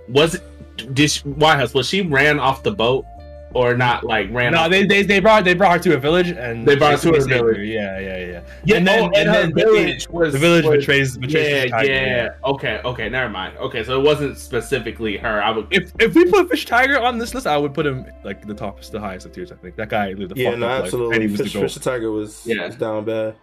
was 0.09 0.35
it? 0.35 0.93
Did 0.93 1.11
she, 1.11 1.21
White 1.29 1.59
House? 1.59 1.73
Was 1.73 1.87
she 1.87 2.01
ran 2.01 2.39
off 2.39 2.61
the 2.61 2.71
boat 2.71 3.05
or 3.53 3.75
not 3.75 4.03
like 4.03 4.27
ran. 4.31 4.53
No, 4.53 4.59
off. 4.61 4.71
they, 4.71 4.85
they 4.85 5.03
they 5.03 5.19
brought 5.19 5.43
they 5.43 5.53
brought 5.53 5.73
her 5.73 5.79
to 5.83 5.95
a 5.95 5.99
village 5.99 6.29
and 6.29 6.65
They 6.67 6.75
brought 6.75 6.93
her 6.93 6.97
to 7.11 7.17
a 7.17 7.23
village. 7.25 7.57
her. 7.57 7.63
Yeah, 7.63 7.99
yeah, 7.99 8.17
yeah. 8.17 8.41
Yeah, 8.65 8.77
and 8.77 8.87
then, 8.87 8.99
oh, 9.03 9.05
and 9.07 9.15
and 9.15 9.27
her 9.29 9.33
then 9.41 9.49
the- 9.51 9.61
village 9.63 10.09
was 10.09 10.33
the 10.33 10.39
village 10.39 10.65
was- 10.65 10.77
betrays 10.77 11.17
betrays 11.17 11.65
Yeah, 11.65 11.65
Tiger, 11.77 11.91
yeah. 11.91 12.29
Okay, 12.45 12.81
okay, 12.85 13.09
never 13.09 13.29
mind. 13.29 13.57
Okay, 13.57 13.83
so 13.83 13.99
it 13.99 14.03
wasn't 14.03 14.37
specifically 14.37 15.17
her. 15.17 15.41
I 15.43 15.51
would. 15.51 15.67
If 15.71 15.91
if 15.99 16.13
we 16.15 16.25
put 16.31 16.49
Fish 16.49 16.65
Tiger 16.65 16.99
on 16.99 17.17
this 17.17 17.33
list, 17.33 17.47
I 17.47 17.57
would 17.57 17.73
put 17.73 17.85
him 17.85 18.05
like 18.23 18.45
the 18.45 18.53
top, 18.53 18.81
the 18.81 18.99
highest 18.99 19.25
of 19.25 19.31
tiers. 19.33 19.51
I 19.51 19.55
think 19.55 19.75
that 19.75 19.89
guy 19.89 20.11
lived 20.13 20.31
a 20.31 20.35
Yeah, 20.39 20.49
fucked 20.51 20.59
no, 20.59 20.65
up 20.67 20.71
life, 20.71 20.77
and 20.77 20.85
absolutely. 20.85 21.19
he 21.21 21.27
was 21.31 21.41
Fish, 21.41 21.53
the 21.53 21.59
goat. 21.59 21.63
Fish 21.65 21.73
the 21.75 21.79
Tiger 21.79 22.11
was, 22.11 22.41
Yeah. 22.45 22.65
was 22.67 22.75
down 22.75 23.05
bad. 23.05 23.35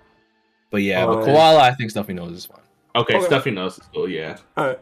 But 0.70 0.82
yeah, 0.82 1.04
Um, 1.04 1.16
but 1.16 1.24
koala, 1.24 1.60
I 1.60 1.72
think 1.72 1.90
Stuffy 1.90 2.12
nose 2.12 2.32
is 2.32 2.46
fine. 2.46 2.60
Okay, 2.96 3.16
Okay. 3.16 3.26
Stuffy 3.26 3.50
nose. 3.50 3.78
Oh 3.94 4.06
yeah. 4.06 4.36
All 4.56 4.66
right. 4.68 4.78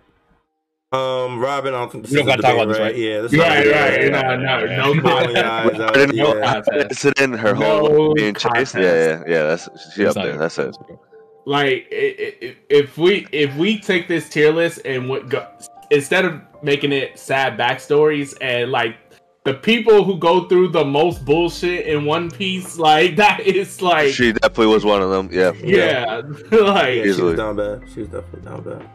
Um, 0.97 1.39
Robin, 1.39 1.75
I 1.75 1.79
don't 1.79 1.93
think 1.93 2.05
this 2.05 2.13
We 2.13 2.21
is 2.21 2.27
don't 2.27 2.39
a 2.39 2.43
gotta 2.43 2.43
talk 2.43 2.53
debate, 2.53 2.63
about 2.63 2.73
this, 2.73 2.81
right? 2.81 2.97
Yeah, 2.97 3.21
this 3.23 3.33
Right, 3.35 3.67
is 3.67 3.73
right. 3.73 4.03
yeah, 4.03 4.09
No, 4.09 4.19
yeah, 4.31 4.37
no, 4.37 4.65
yeah. 4.65 4.77
no 4.77 4.83
Bawling 4.83 5.05
your 5.05 5.05
context. 5.05 5.37
eyes 5.45 5.81
out, 5.81 5.91
I 5.91 5.93
didn't 5.99 6.17
know 6.17 6.37
yeah. 6.37 6.53
context. 6.63 7.05
Incident, 7.05 7.39
her 7.41 7.55
whole 7.55 8.09
No 8.09 8.15
being 8.15 8.35
chased. 8.35 8.45
context. 8.45 8.75
Yeah, 8.77 8.83
yeah, 8.83 9.23
yeah. 9.27 9.43
That's 9.45 9.69
she 9.95 10.03
It's 10.03 10.11
up 10.11 10.17
not 10.17 10.23
there. 10.23 10.29
even 10.31 10.41
That's 10.41 10.59
it. 10.59 10.63
close, 10.63 10.77
bro. 10.79 11.01
Like, 11.47 11.87
i- 11.93 12.37
i- 12.43 12.57
if 12.71 12.99
we 12.99 13.27
if 13.33 13.55
we 13.57 13.79
take 13.79 14.09
this 14.09 14.29
tier 14.29 14.53
list 14.53 14.81
and 14.85 15.09
what 15.09 15.29
go, 15.29 15.47
instead 15.91 16.25
of 16.25 16.41
making 16.63 16.93
it 16.93 17.19
sad 17.19 17.57
backstories 17.59 18.35
and 18.41 18.73
like 18.73 18.97
the 19.45 19.55
people 19.55 20.03
who 20.03 20.19
go 20.19 20.49
through 20.49 20.69
the 20.69 20.85
most 20.85 21.25
bullshit 21.25 21.87
in 21.87 22.05
One 22.05 22.31
Piece, 22.33 22.79
like 22.79 23.15
that 23.23 23.39
is 23.41 23.81
like, 23.81 24.13
She 24.13 24.33
definitely 24.33 24.67
was 24.75 24.85
one 24.85 25.03
of 25.03 25.11
them. 25.11 25.29
Yeah. 25.33 25.53
yeah, 25.63 26.23
Yeah, 26.51 26.59
like. 26.63 26.95
she 26.95 27.01
was 27.01 27.09
Easily. 27.11 27.37
down 27.37 27.55
bad. 27.57 27.83
She 27.95 28.01
was 28.01 28.09
definitely 28.09 28.41
down 28.41 28.63
bad. 28.63 28.91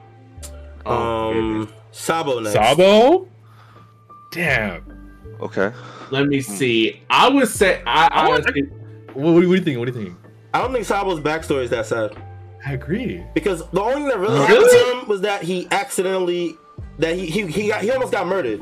oh, 0.85 1.29
Um, 1.31 1.69
Sabo 1.91 2.39
next. 2.39 2.53
Sabo. 2.53 3.27
Damn. 4.31 4.83
Okay. 5.41 5.71
let 6.11 6.27
me 6.27 6.41
see. 6.41 7.01
I 7.09 7.27
would 7.29 7.47
say 7.47 7.81
I, 7.85 8.07
I 8.11 8.27
want- 8.27 8.43
honestly, 8.45 8.61
What, 9.13 9.33
what 9.33 9.41
do 9.41 9.47
you 9.51 9.61
think? 9.61 9.79
What 9.79 9.91
do 9.91 9.99
you 9.99 10.05
think? 10.05 10.17
I 10.53 10.61
don't 10.61 10.71
think 10.73 10.85
Sabo's 10.85 11.19
backstory 11.19 11.63
is 11.63 11.69
that 11.71 11.85
sad 11.85 12.15
I 12.65 12.73
agree. 12.73 13.23
because 13.33 13.67
the 13.71 13.81
only 13.81 13.95
thing 13.95 14.07
that 14.09 14.19
really 14.19 14.35
Really? 14.39 14.47
happened 14.47 14.69
to 14.69 14.99
him 15.01 15.07
was 15.07 15.21
that 15.21 15.41
he 15.43 15.67
accidentally 15.71 16.57
that 16.99 17.15
he 17.15 17.25
he 17.25 17.47
he, 17.47 17.67
got, 17.69 17.81
he 17.81 17.89
almost 17.91 18.11
got 18.11 18.27
murdered, 18.27 18.61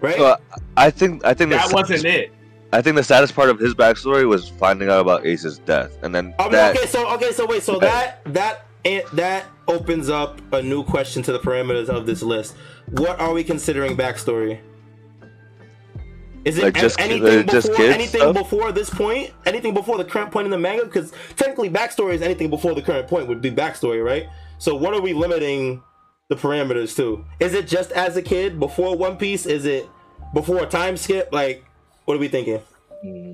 right? 0.00 0.16
So 0.16 0.36
I 0.76 0.90
think 0.90 1.24
I 1.24 1.32
think 1.32 1.50
that 1.50 1.72
wasn't 1.72 2.04
it. 2.04 2.32
I 2.74 2.82
think 2.82 2.96
the 2.96 3.04
saddest 3.04 3.34
part 3.34 3.48
of 3.50 3.58
his 3.58 3.74
backstory 3.74 4.26
was 4.28 4.48
finding 4.48 4.88
out 4.90 5.00
about 5.00 5.24
Ace's 5.24 5.58
death, 5.60 5.96
and 6.02 6.14
then 6.14 6.34
I 6.38 6.42
mean, 6.44 6.52
that. 6.52 6.76
okay, 6.76 6.86
so 6.86 7.08
okay, 7.14 7.32
so 7.32 7.46
wait, 7.46 7.62
so 7.62 7.78
that 7.78 8.20
that 8.26 8.66
that 9.14 9.46
opens 9.68 10.08
up 10.10 10.40
a 10.52 10.62
new 10.62 10.84
question 10.84 11.22
to 11.22 11.32
the 11.32 11.38
parameters 11.38 11.88
of 11.88 12.06
this 12.06 12.22
list. 12.22 12.54
What 12.90 13.18
are 13.20 13.32
we 13.32 13.44
considering 13.44 13.96
backstory? 13.96 14.60
Is 16.44 16.58
it 16.58 16.64
Like 16.64 16.74
just- 16.74 17.00
anything 17.00 17.48
uh, 17.48 17.52
just 17.52 17.68
before 17.68 17.84
anything 17.86 18.20
stuff? 18.20 18.34
before 18.34 18.72
this 18.72 18.90
point? 18.90 19.30
Anything 19.46 19.74
before 19.74 19.96
the 19.96 20.04
current 20.04 20.32
point 20.32 20.46
in 20.46 20.50
the 20.50 20.58
manga? 20.58 20.84
Because 20.84 21.12
technically, 21.36 21.70
backstory 21.70 22.14
is 22.14 22.22
anything 22.22 22.50
before 22.50 22.74
the 22.74 22.82
current 22.82 23.06
point 23.06 23.28
would 23.28 23.40
be 23.40 23.50
backstory, 23.50 24.04
right? 24.04 24.26
So 24.58 24.74
what 24.74 24.92
are 24.92 25.00
we 25.00 25.12
limiting 25.12 25.82
the 26.28 26.34
parameters 26.34 26.96
to? 26.96 27.24
Is 27.38 27.54
it 27.54 27.68
just 27.68 27.92
as 27.92 28.16
a 28.16 28.22
kid 28.22 28.58
before 28.58 28.96
One 28.96 29.16
Piece? 29.16 29.46
Is 29.46 29.66
it 29.66 29.88
before 30.34 30.62
a 30.64 30.66
time 30.66 30.96
skip? 30.96 31.28
Like, 31.32 31.64
what 32.06 32.14
are 32.16 32.20
we 32.20 32.28
thinking? 32.28 32.60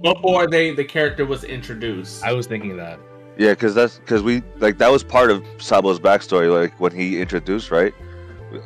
Before 0.02 0.46
they 0.46 0.74
the 0.74 0.84
character 0.84 1.24
was 1.24 1.44
introduced. 1.44 2.22
I 2.24 2.32
was 2.34 2.46
thinking 2.46 2.76
that. 2.76 2.98
Yeah, 3.38 3.50
because 3.52 3.74
that's 3.74 3.98
because 3.98 4.22
we 4.22 4.42
like 4.58 4.78
that 4.78 4.90
was 4.90 5.04
part 5.04 5.30
of 5.30 5.44
Sabo's 5.58 6.00
backstory. 6.00 6.52
Like 6.52 6.78
when 6.80 6.92
he 6.92 7.20
introduced, 7.20 7.70
right? 7.70 7.94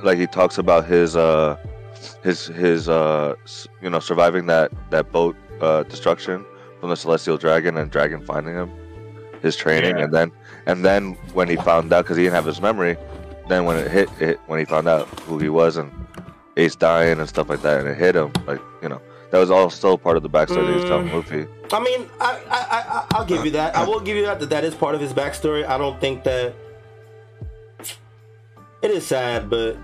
Like 0.03 0.19
he 0.19 0.27
talks 0.27 0.57
about 0.59 0.87
his 0.87 1.15
uh 1.15 1.57
his 2.25 2.47
his 2.47 2.89
uh 2.89 3.35
you 3.83 3.91
know 3.91 4.01
surviving 4.01 4.47
that 4.47 4.73
that 4.91 5.13
boat 5.13 5.37
uh 5.61 5.83
destruction 5.85 6.45
from 6.81 6.89
the 6.89 6.97
celestial 6.97 7.37
dragon 7.37 7.77
and 7.77 7.91
dragon 7.91 8.25
finding 8.25 8.55
him, 8.55 8.71
his 9.43 9.57
training, 9.57 9.99
Yeah. 9.99 10.05
and 10.05 10.15
then 10.15 10.33
and 10.67 10.85
then 10.85 11.13
when 11.35 11.49
he 11.49 11.57
found 11.57 11.93
out 11.93 12.05
because 12.05 12.17
he 12.17 12.23
didn't 12.23 12.35
have 12.35 12.47
his 12.47 12.61
memory, 12.63 12.97
then 13.49 13.65
when 13.67 13.77
it 13.77 13.91
hit 13.91 14.09
it 14.21 14.41
when 14.47 14.59
he 14.59 14.65
found 14.65 14.89
out 14.89 15.07
who 15.21 15.39
he 15.39 15.51
was 15.51 15.77
and 15.77 15.93
Ace 16.57 16.77
dying 16.77 17.19
and 17.21 17.29
stuff 17.29 17.51
like 17.51 17.61
that, 17.63 17.81
and 17.81 17.89
it 17.89 17.99
hit 17.99 18.15
him 18.17 18.33
like 18.47 18.61
you 18.83 18.89
know 18.89 19.03
that 19.33 19.39
was 19.39 19.51
all 19.51 19.69
still 19.71 19.99
part 19.99 20.17
of 20.17 20.23
the 20.23 20.31
backstory 20.31 20.65
that 20.67 20.69
he 20.69 20.75
was 20.75 20.85
telling 20.85 21.09
Mm. 21.09 21.15
Luffy. 21.15 21.47
I 21.73 21.81
mean, 21.81 22.09
I, 22.21 22.41
I, 22.51 22.59
I, 22.79 23.07
I'll 23.13 23.25
give 23.25 23.45
you 23.45 23.51
that. 23.53 23.75
I 23.75 23.85
will 23.85 23.99
give 24.01 24.17
you 24.17 24.25
that. 24.27 24.39
That 24.41 24.51
that 24.51 24.63
is 24.65 24.75
part 24.75 24.95
of 24.95 25.01
his 25.01 25.13
backstory. 25.13 25.67
I 25.67 25.77
don't 25.79 26.01
think 26.01 26.23
that 26.25 26.55
it 28.83 28.91
is 28.91 29.07
sad, 29.07 29.49
but 29.49 29.77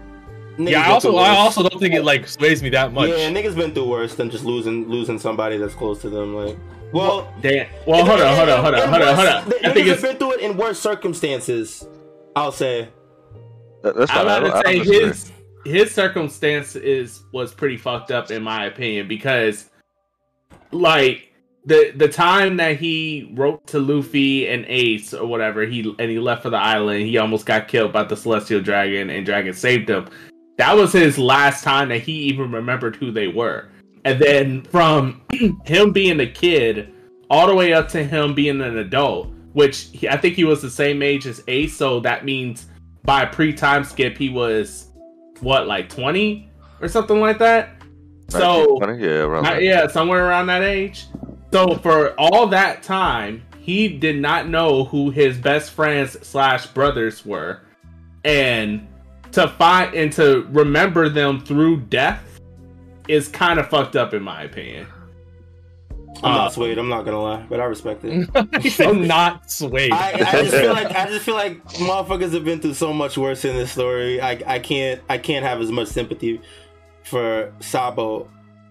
Yeah, 0.59 0.83
I 0.83 0.91
also 0.91 1.17
I 1.17 1.31
also 1.37 1.63
don't 1.69 1.79
think 1.81 1.95
it 1.95 2.03
like 2.05 2.27
sways 2.29 2.63
me 2.63 2.69
that 2.71 2.93
much. 2.93 3.09
yeah, 3.11 3.31
niggas 3.31 3.55
been 3.57 3.73
through 3.73 3.89
worse 3.89 4.15
than 4.17 4.29
just 4.31 4.45
losing 4.45 4.89
losing 4.89 5.19
somebody 5.19 5.57
that's 5.57 5.75
close 5.75 6.01
to 6.03 6.11
them. 6.11 6.35
Like, 6.35 6.57
well, 6.93 7.33
Damn. 7.41 7.69
Well, 7.87 8.05
hold 8.05 8.21
on, 8.21 8.37
hold 8.37 8.49
on, 8.49 8.63
hold 8.65 8.75
on, 8.75 8.81
hold 8.89 8.95
on, 8.95 9.01
worse- 9.01 9.17
hold 9.17 9.29
on. 9.29 9.49
the 9.49 9.57
I 9.57 9.71
Niggas 9.71 9.75
think 9.75 9.87
have 9.87 9.95
it's. 9.99 10.03
been 10.03 10.17
through 10.19 10.33
it 10.35 10.41
in 10.41 10.57
worse 10.57 10.79
circumstances. 10.81 11.87
I'll 12.37 12.53
say. 12.53 12.89
That- 13.83 13.97
That's 13.97 14.11
I'm. 14.11 14.19
I 14.19 14.23
about 14.23 14.41
don't- 14.41 14.51
to 14.51 14.57
I 14.57 14.63
say 14.63 14.77
don't 14.79 14.87
disagree. 14.87 15.09
his 15.09 15.33
his 15.65 15.93
circumstance 15.93 16.77
is 16.77 17.23
was 17.33 17.53
pretty 17.53 17.77
fucked 17.77 18.11
up 18.11 18.31
in 18.31 18.43
my 18.43 18.67
opinion 18.67 19.09
because, 19.09 19.71
like 20.73 21.33
the 21.65 21.93
the 21.97 22.09
time 22.09 22.57
that 22.57 22.77
he 22.77 23.31
wrote 23.35 23.67
to 23.69 23.79
Luffy 23.79 24.49
and 24.49 24.65
Ace 24.69 25.13
or 25.13 25.27
whatever 25.27 25.67
he 25.67 25.81
and 25.99 26.11
he 26.11 26.19
left 26.19 26.43
for 26.43 26.51
the 26.51 26.57
island, 26.57 27.03
he 27.03 27.19
almost 27.19 27.47
got 27.47 27.69
killed 27.69 27.93
by 27.93 28.05
the 28.05 28.17
celestial 28.17 28.61
dragon 28.61 29.11
and 29.11 29.27
dragon 29.27 29.53
saved 29.53 29.91
him. 29.91 30.09
That 30.57 30.77
was 30.77 30.93
his 30.93 31.19
last 31.19 31.63
time 31.63 31.89
that 31.91 32.01
he 32.01 32.13
even 32.13 32.51
remembered 32.51 32.97
who 32.97 33.13
they 33.13 33.29
were. 33.29 33.69
And 34.05 34.21
then 34.21 34.63
from 34.65 35.21
him 35.65 35.93
being 35.93 36.21
a 36.21 36.27
kid 36.27 36.93
all 37.31 37.47
the 37.47 37.55
way 37.55 37.73
up 37.73 37.89
to 37.89 38.03
him 38.03 38.35
being 38.35 38.61
an 38.61 38.79
adult, 38.79 39.29
which 39.53 39.89
he, 39.93 40.09
I 40.09 40.17
think 40.17 40.35
he 40.35 40.45
was 40.45 40.63
the 40.63 40.71
same 40.71 41.03
age 41.03 41.27
as 41.27 41.43
Ace, 41.49 41.77
so 41.77 42.01
that 42.01 42.25
means 42.25 42.67
by 43.05 43.25
pre 43.25 43.53
time 43.53 43.85
skip 43.85 44.17
he 44.17 44.29
was 44.29 44.88
what 45.43 45.67
like 45.67 45.89
20 45.89 46.51
or 46.81 46.89
something 46.89 47.21
like 47.21 47.39
that. 47.39 47.71
So 48.29 48.75
1920? 48.75 49.05
yeah, 49.05 49.23
around 49.23 49.45
there. 49.45 49.61
yeah, 49.61 49.87
somewhere 49.87 50.27
around 50.27 50.47
that 50.49 50.63
age. 50.63 51.07
So 51.53 51.77
for 51.77 52.15
all 52.19 52.47
that 52.49 52.83
time, 52.83 53.43
he 53.59 53.89
did 53.89 54.21
not 54.21 54.49
know 54.49 54.85
who 54.85 55.11
his 55.11 55.39
best 55.39 55.71
friends 55.71 56.17
slash 56.27 56.67
brothers 56.67 57.25
were, 57.25 57.61
and 58.25 58.87
to 59.33 59.49
find 59.49 59.95
and 59.95 60.13
to 60.15 60.47
remember 60.51 61.09
them 61.09 61.41
through 61.41 61.81
death 61.83 62.41
is 63.09 63.29
kind 63.29 63.59
of 63.59 63.69
fucked 63.69 63.97
up 63.97 64.13
in 64.13 64.23
my 64.23 64.43
opinion. 64.43 64.87
I'm 66.23 66.33
Uh, 66.33 66.37
not 66.37 66.53
swayed. 66.53 66.79
I'm 66.79 66.89
not 66.89 67.05
gonna 67.05 67.23
lie, 67.23 67.47
but 67.49 67.61
I 67.61 67.65
respect 67.65 68.05
it. 68.05 68.29
I'm 68.81 69.07
not 69.07 69.51
swayed. 69.51 69.93
I, 69.93 70.13
I 70.15 70.43
just 70.43 70.51
feel 70.57 70.73
like 70.73 70.91
I 70.95 71.07
just 71.09 71.25
feel 71.25 71.35
like 71.35 71.65
motherfuckers 71.75 72.33
have 72.33 72.45
been 72.45 72.61
through 72.61 72.75
so 72.75 72.93
much 72.93 73.17
worse 73.19 73.45
in 73.45 73.55
this 73.57 73.73
story. 73.73 74.21
I 74.21 74.43
I 74.47 74.59
can't 74.59 75.01
I 75.09 75.19
can't 75.19 75.45
have 75.45 75.61
as 75.61 75.71
much 75.71 75.89
sympathy 75.89 76.41
for 77.05 77.53
Sabo, 77.61 78.29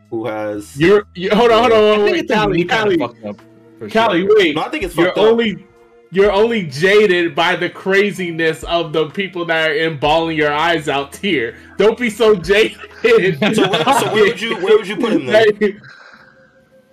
who 0.10 0.26
has. 0.28 0.76
You're 0.78 1.06
you, 1.16 1.30
hold 1.32 1.52
on, 1.52 1.72
hold 1.72 1.74
on, 1.74 2.00
I 2.00 2.04
wait, 2.04 2.12
think 2.12 2.12
wait, 2.12 2.20
it's 2.26 2.34
Kali, 2.34 2.52
really 2.52 2.64
kind 2.66 2.82
Kali, 2.84 2.96
of 2.96 3.00
fucked 3.12 3.26
up. 3.26 3.42
for 3.80 3.90
Kali, 3.90 4.22
sure. 4.22 4.38
wait. 4.38 4.56
No, 4.56 4.62
I 4.64 4.70
think 4.70 4.84
it's 4.84 4.96
You're 4.96 5.08
fucked 5.08 5.18
up. 5.18 5.24
only 5.26 5.68
you're 6.10 6.32
only 6.32 6.66
jaded 6.66 7.36
by 7.36 7.56
the 7.58 7.70
craziness 7.70 8.64
of 8.64 8.94
the 8.94 9.10
people 9.10 9.44
that 9.46 9.70
are 9.70 9.74
in 9.74 9.98
bawling 10.00 10.38
your 10.38 10.54
eyes 10.54 10.88
out 10.88 11.16
here. 11.18 11.58
Don't 11.78 11.98
be 11.98 12.10
so 12.10 12.36
jaded. 12.36 12.78
So 13.02 13.70
where, 13.70 13.84
so 13.84 14.14
where 14.14 14.24
would 14.26 14.42
you 14.42 14.56
where 14.58 14.78
would 14.78 14.88
you 14.88 14.96
put 14.98 15.14
him 15.14 15.26
then? 15.26 15.82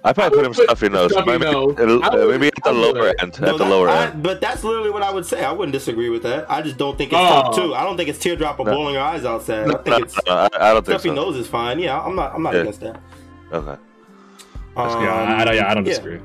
Like, 0.05 0.11
I 0.11 0.13
probably 0.13 0.37
put 0.39 0.47
him 0.47 0.53
put 0.53 0.65
stuffy 0.65 0.89
nose. 0.91 1.11
Stuffy 1.13 1.31
Maybe, 1.31 1.45
nose. 1.51 1.77
it'll- 1.79 2.05
I 2.05 2.15
would- 2.15 2.31
maybe 2.31 2.49
at 2.49 2.55
the 2.63 2.69
I 2.69 2.73
would. 2.73 2.97
lower 2.97 3.15
end. 3.21 3.41
No, 3.41 3.49
at 3.49 3.53
the 3.59 3.65
that- 3.65 3.71
lower 3.71 3.89
I- 3.89 4.05
end. 4.07 4.23
But 4.23 4.41
that's 4.41 4.63
literally 4.63 4.91
what 4.91 5.03
I 5.03 5.11
would 5.11 5.25
say. 5.25 5.43
I 5.43 5.51
wouldn't 5.51 5.73
disagree 5.73 6.11
with 6.11 6.23
that. 6.25 6.45
I 6.51 6.61
just 6.61 6.77
don't 6.77 6.97
think 6.99 7.13
it's 7.13 7.21
Oh. 7.21 7.29
top 7.43 7.55
two. 7.57 7.75
I 7.75 7.85
don't 7.85 7.97
think 7.97 8.11
it's 8.11 8.19
teardrop 8.19 8.61
or 8.61 8.67
No. 8.67 8.73
bawling 8.73 8.95
your 8.95 9.03
eyes 9.03 9.25
out 9.25 9.43
sad. 9.43 9.69
I 9.69 9.73
think 9.73 9.87
no, 9.87 9.97
it's 9.97 10.15
no, 10.27 10.33
I, 10.33 10.49
I 10.61 10.73
don't 10.75 10.85
think 10.85 11.01
stuffy 11.01 11.09
so. 11.09 11.15
nose 11.15 11.37
is 11.37 11.47
fine. 11.47 11.79
Yeah, 11.79 11.99
I'm 12.01 12.15
not 12.15 12.35
I'm 12.35 12.43
not 12.43 12.53
Yeah. 12.55 12.61
against 12.61 12.81
that. 12.81 13.01
Okay. 13.53 13.77
Um, 14.77 15.03
yeah, 15.05 15.15
I, 15.15 15.43
I, 15.45 15.53
yeah, 15.55 15.71
I 15.71 15.75
don't 15.75 15.85
yeah. 15.87 15.91
disagree. 15.91 16.21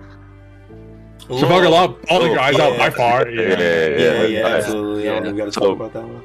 Law- 1.29 1.39
Trafalgar 1.39 1.69
Law, 1.69 1.95
all 2.09 2.27
your 2.27 2.39
eyes 2.39 2.59
out 2.59 2.77
by 2.77 2.89
far. 2.89 3.29
Yeah, 3.29 3.41
Yeah, 3.41 3.47
yeah, 3.49 3.55
Yeah, 3.59 3.95
yeah. 4.23 4.23
yeah, 4.39 4.47
absolutely. 4.47 5.07
I 5.09 5.13
don't 5.13 5.23
Yeah. 5.23 5.27
even 5.29 5.37
got 5.37 5.45
to 5.45 5.51
So- 5.51 5.59
talk 5.61 5.75
about 5.75 5.93
that 5.93 6.03
one. 6.03 6.23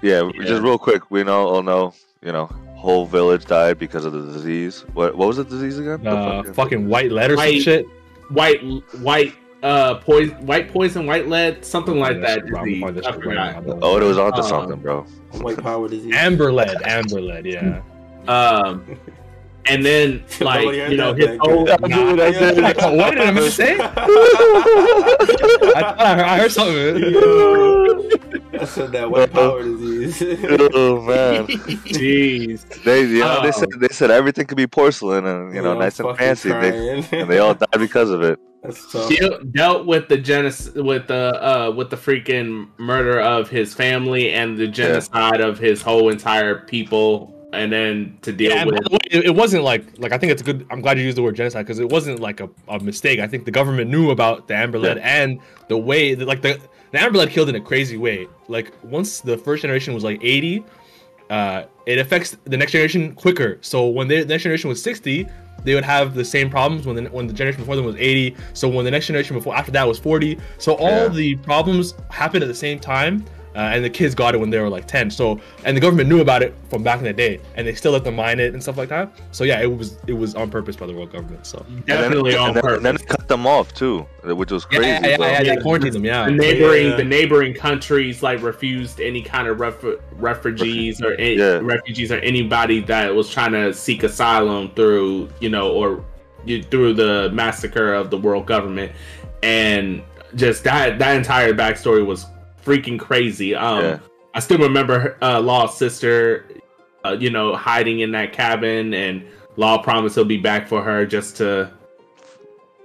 Yeah, 0.00 0.22
Yeah. 0.34 0.44
just 0.46 0.62
real 0.62 0.78
quick, 0.78 1.02
we 1.10 1.24
know 1.24 1.48
all 1.48 1.62
know, 1.62 1.92
you 2.22 2.30
know, 2.32 2.48
whole 2.84 3.06
village 3.06 3.44
died 3.46 3.78
because 3.78 4.04
of 4.04 4.12
the 4.12 4.22
disease. 4.32 4.84
What 4.92 5.16
what 5.16 5.26
was 5.28 5.38
the 5.38 5.44
disease 5.44 5.78
again? 5.78 6.02
The 6.04 6.10
Uh, 6.10 6.42
fucking 6.52 6.86
white 6.88 7.10
letters 7.10 7.38
White- 7.38 7.54
and 7.54 7.62
shit. 7.62 7.86
white 8.28 8.60
white 9.00 9.32
uh 9.62 9.94
poison 9.94 10.34
white 10.46 10.70
poison 10.72 11.06
white 11.06 11.26
lead 11.26 11.64
something 11.64 11.98
like 11.98 12.16
Yeah, 12.16 12.20
that 12.26 12.34
shit, 12.40 12.46
bro, 12.50 12.60
I'm 12.60 12.64
disease. 12.66 12.80
gonna 12.80 12.86
find 12.92 12.96
this 12.98 13.06
I 13.06 13.10
shit 13.12 13.24
right 13.24 13.54
forgot. 13.56 13.66
now. 13.66 13.78
Oh, 13.82 13.96
it 13.96 14.02
was 14.04 14.18
onto 14.18 14.40
Uh, 14.40 14.42
something, 14.42 14.76
bro. 14.80 15.06
White 15.40 15.62
power 15.62 15.88
disease. 15.88 16.14
Amber 16.14 16.52
lead, 16.52 16.76
amber 16.84 17.20
lead, 17.22 17.46
yeah. 17.46 17.80
um 18.28 18.84
and 19.66 19.82
then 19.84 20.22
like 20.40 20.66
you 20.90 20.96
know 20.98 21.14
his 21.14 21.26
back 21.26 21.38
whole. 21.40 21.64
Nah, 21.64 21.76
Dude, 21.78 22.20
I 22.20 22.30
did. 22.32 22.58
what 22.98 23.10
did 23.14 23.22
I 23.22 23.30
miss 23.30 23.54
say? 23.54 23.74
I 23.80 23.88
thought 25.80 26.00
I 26.00 26.14
heard, 26.16 26.24
I 26.26 26.38
heard 26.38 26.52
something. 26.52 26.94
Yo. 28.02 28.38
That's 28.52 28.76
what 28.76 28.92
that 28.92 29.10
white 29.10 29.32
power 29.32 29.62
disease. 29.62 30.22
oh 30.74 31.02
man, 31.02 31.46
Jeez. 31.46 32.82
they 32.84 33.02
you 33.02 33.20
know 33.20 33.42
they 33.42 33.48
Oh. 33.48 33.50
said 33.50 33.68
they 33.78 33.88
said 33.88 34.10
everything 34.10 34.46
could 34.46 34.56
be 34.56 34.66
porcelain 34.66 35.26
and 35.26 35.54
you 35.54 35.62
know 35.62 35.72
I'm 35.72 35.78
nice 35.78 35.98
and 36.00 36.16
fancy. 36.16 36.50
They, 36.50 37.04
and 37.12 37.28
they 37.30 37.38
all 37.38 37.54
died 37.54 37.68
because 37.78 38.10
of 38.10 38.22
it. 38.22 38.38
That's 38.62 38.90
tough. 38.92 39.08
Deal, 39.08 39.38
dealt 39.52 39.86
with 39.86 40.08
the 40.08 40.16
genocide, 40.16 40.76
with 40.76 41.06
the 41.08 41.42
uh 41.44 41.70
with 41.70 41.90
the 41.90 41.96
freaking 41.96 42.68
murder 42.78 43.20
of 43.20 43.50
his 43.50 43.74
family 43.74 44.30
and 44.32 44.56
the 44.56 44.66
genocide 44.68 45.40
of 45.40 45.58
his 45.58 45.82
whole 45.82 46.08
entire 46.08 46.60
people 46.60 47.34
and 47.54 47.72
then 47.72 48.18
to 48.22 48.32
deal 48.32 48.52
Yeah, 48.52 48.64
with 48.64 48.74
way, 48.90 48.98
it, 49.10 49.26
it 49.26 49.34
wasn't 49.34 49.64
like 49.64 49.84
like 49.98 50.12
I 50.12 50.18
think 50.18 50.32
it's 50.32 50.42
good. 50.42 50.66
I'm 50.70 50.80
glad 50.80 50.98
you 50.98 51.04
used 51.04 51.16
the 51.16 51.22
word 51.22 51.36
genocide 51.36 51.64
because 51.66 51.78
it 51.78 51.88
wasn't 51.88 52.20
like 52.20 52.40
a, 52.40 52.48
a 52.68 52.78
mistake. 52.80 53.20
I 53.20 53.26
think 53.26 53.44
the 53.44 53.50
government 53.50 53.90
knew 53.90 54.10
about 54.10 54.48
the 54.48 54.54
Amber 54.56 54.78
Lead 54.78 54.98
and 54.98 55.40
the 55.68 55.78
way 55.78 56.14
that 56.14 56.26
like 56.26 56.42
the 56.42 56.60
the 56.92 57.00
Amber 57.00 57.18
Lead 57.18 57.30
killed 57.30 57.48
in 57.48 57.54
a 57.54 57.60
crazy 57.60 57.96
way. 57.96 58.26
Like 58.48 58.72
once 58.84 59.20
the 59.20 59.36
first 59.38 59.62
generation 59.62 59.94
was 59.94 60.04
like 60.04 60.18
80, 60.22 60.64
uh, 61.30 61.64
it 61.86 61.98
affects 61.98 62.36
the 62.44 62.56
next 62.56 62.72
generation 62.72 63.14
quicker. 63.14 63.58
So 63.62 63.88
when 63.88 64.08
they, 64.08 64.20
the 64.20 64.26
next 64.26 64.42
generation 64.42 64.68
was 64.68 64.82
60, 64.82 65.26
they 65.64 65.74
would 65.74 65.84
have 65.84 66.14
the 66.14 66.24
same 66.24 66.50
problems 66.50 66.86
when 66.86 66.96
the, 66.96 67.04
when 67.10 67.26
the 67.26 67.32
generation 67.32 67.62
before 67.62 67.76
them 67.76 67.84
was 67.86 67.96
80. 67.96 68.36
So 68.52 68.68
when 68.68 68.84
the 68.84 68.90
next 68.90 69.06
generation 69.06 69.34
before 69.36 69.56
after 69.56 69.72
that 69.72 69.86
was 69.88 69.98
40. 69.98 70.38
So 70.58 70.74
all 70.74 71.04
Yeah. 71.04 71.08
the 71.08 71.36
problems 71.36 71.94
happened 72.10 72.42
at 72.44 72.48
the 72.48 72.54
same 72.54 72.78
time. 72.78 73.24
Uh, 73.54 73.70
and 73.72 73.84
the 73.84 73.90
kids 73.90 74.16
got 74.16 74.34
it 74.34 74.38
when 74.38 74.50
they 74.50 74.58
were 74.58 74.68
like 74.68 74.84
10 74.88 75.08
so 75.12 75.40
and 75.64 75.76
the 75.76 75.80
government 75.80 76.08
knew 76.08 76.20
about 76.20 76.42
it 76.42 76.52
from 76.68 76.82
back 76.82 76.98
in 76.98 77.04
the 77.04 77.12
day 77.12 77.38
and 77.54 77.64
they 77.64 77.72
still 77.72 77.92
let 77.92 78.02
them 78.02 78.16
mine 78.16 78.40
it 78.40 78.52
and 78.52 78.60
stuff 78.60 78.76
like 78.76 78.88
that 78.88 79.08
so 79.30 79.44
yeah 79.44 79.60
it 79.62 79.66
was 79.66 79.96
it 80.08 80.12
was 80.12 80.34
on 80.34 80.50
purpose 80.50 80.74
by 80.74 80.86
the 80.86 80.92
world 80.92 81.12
government 81.12 81.46
so 81.46 81.64
definitely 81.86 82.34
and 82.34 82.34
then, 82.34 82.38
on 82.40 82.46
and 82.48 82.56
then, 82.56 82.62
purpose. 82.64 82.82
then 82.82 82.96
they 82.96 83.04
cut 83.04 83.28
them 83.28 83.46
off 83.46 83.72
too, 83.72 84.00
which 84.24 84.50
was 84.50 84.66
yeah, 84.72 84.78
crazy. 84.78 84.90
yeah, 84.90 85.06
yeah, 85.06 85.16
bro. 85.16 85.26
yeah, 85.26 85.42
Yeah. 85.42 85.54
they 85.54 85.60
quarantined 85.62 85.94
them 85.94 86.04
yeah 86.04 86.24
the 86.24 86.32
neighboring 86.32 86.88
Yeah. 86.90 86.96
the 86.96 87.04
neighboring 87.04 87.54
countries 87.54 88.24
like 88.24 88.42
refused 88.42 89.00
any 89.00 89.22
kind 89.22 89.46
of 89.46 89.60
ref- 89.60 89.84
refugees 90.14 91.00
or 91.00 91.12
any, 91.14 91.36
Yeah. 91.36 91.60
refugees 91.62 92.10
or 92.10 92.18
anybody 92.18 92.80
that 92.80 93.14
was 93.14 93.30
trying 93.30 93.52
to 93.52 93.72
seek 93.72 94.02
asylum 94.02 94.72
through 94.74 95.28
you 95.40 95.48
know 95.48 95.70
or 95.70 96.04
you, 96.44 96.60
through 96.62 96.94
the 96.94 97.30
massacre 97.32 97.94
of 97.94 98.10
the 98.10 98.18
world 98.18 98.46
government 98.46 98.90
and 99.44 100.02
just 100.34 100.64
that 100.64 100.98
that 100.98 101.16
entire 101.16 101.54
backstory 101.54 102.04
was 102.04 102.26
freaking 102.64 102.98
crazy 102.98 103.54
um 103.54 103.82
Yeah. 103.84 103.98
i 104.34 104.40
still 104.40 104.58
remember 104.58 104.98
her, 104.98 105.18
uh 105.22 105.40
law's 105.40 105.76
sister 105.76 106.46
uh, 107.04 107.16
you 107.18 107.30
know 107.30 107.54
hiding 107.54 108.00
in 108.00 108.12
that 108.12 108.32
cabin 108.32 108.94
and 108.94 109.24
law 109.56 109.78
promised 109.78 110.14
he'll 110.14 110.24
be 110.24 110.38
back 110.38 110.66
for 110.66 110.82
her 110.82 111.04
just 111.06 111.36
to 111.36 111.70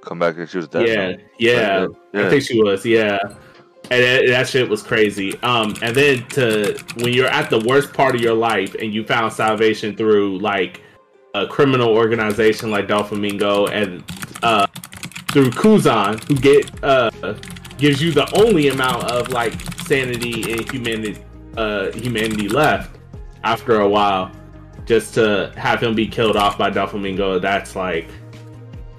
Come 0.01 0.17
back 0.19 0.37
and 0.37 0.49
she 0.49 0.57
was 0.57 0.67
dead. 0.69 0.87
yeah, 0.87 1.11
so- 1.11 1.21
yeah, 1.39 1.87
yeah. 2.21 2.25
I 2.25 2.29
think 2.29 2.41
she 2.43 2.61
was. 2.63 2.85
Yeah, 2.85 3.19
and 3.91 4.01
that, 4.03 4.27
that 4.27 4.47
shit 4.47 4.67
was 4.69 4.81
crazy. 4.81 5.37
Um, 5.41 5.75
and 5.81 5.93
then 5.93 6.25
to 6.29 6.81
when 7.01 7.11
you're 7.13 7.27
at 7.27 7.49
the 7.49 7.59
worst 7.59 7.93
part 7.93 8.15
of 8.15 8.21
your 8.21 8.33
life 8.33 8.75
and 8.75 8.93
you 8.93 9.03
found 9.03 9.33
salvation 9.33 9.97
through 9.97 10.39
like 10.39 10.81
a 11.35 11.45
criminal 11.47 11.89
organization 11.89 12.71
like 12.71 12.87
Doflamingo 12.87 13.69
and 13.71 14.03
uh 14.41 14.65
through 15.33 15.49
Kuzan, 15.51 16.23
who 16.29 16.35
get 16.35 16.71
uh 16.83 17.11
gives 17.79 18.01
you 18.01 18.11
the 18.11 18.27
only 18.37 18.67
amount 18.67 19.03
of 19.05 19.29
like 19.29 19.53
sanity 19.87 20.51
and 20.51 20.69
humanity 20.71 21.17
uh 21.57 21.91
humanity 21.91 22.47
left 22.49 22.97
after 23.43 23.79
a 23.79 23.89
while. 23.89 24.31
Just 24.85 25.13
to 25.15 25.51
have 25.55 25.81
him 25.83 25.93
be 25.93 26.07
killed 26.07 26.35
off 26.35 26.57
by 26.57 26.69
Doflamingo, 26.71 27.39
that's 27.41 27.75
like 27.75 28.07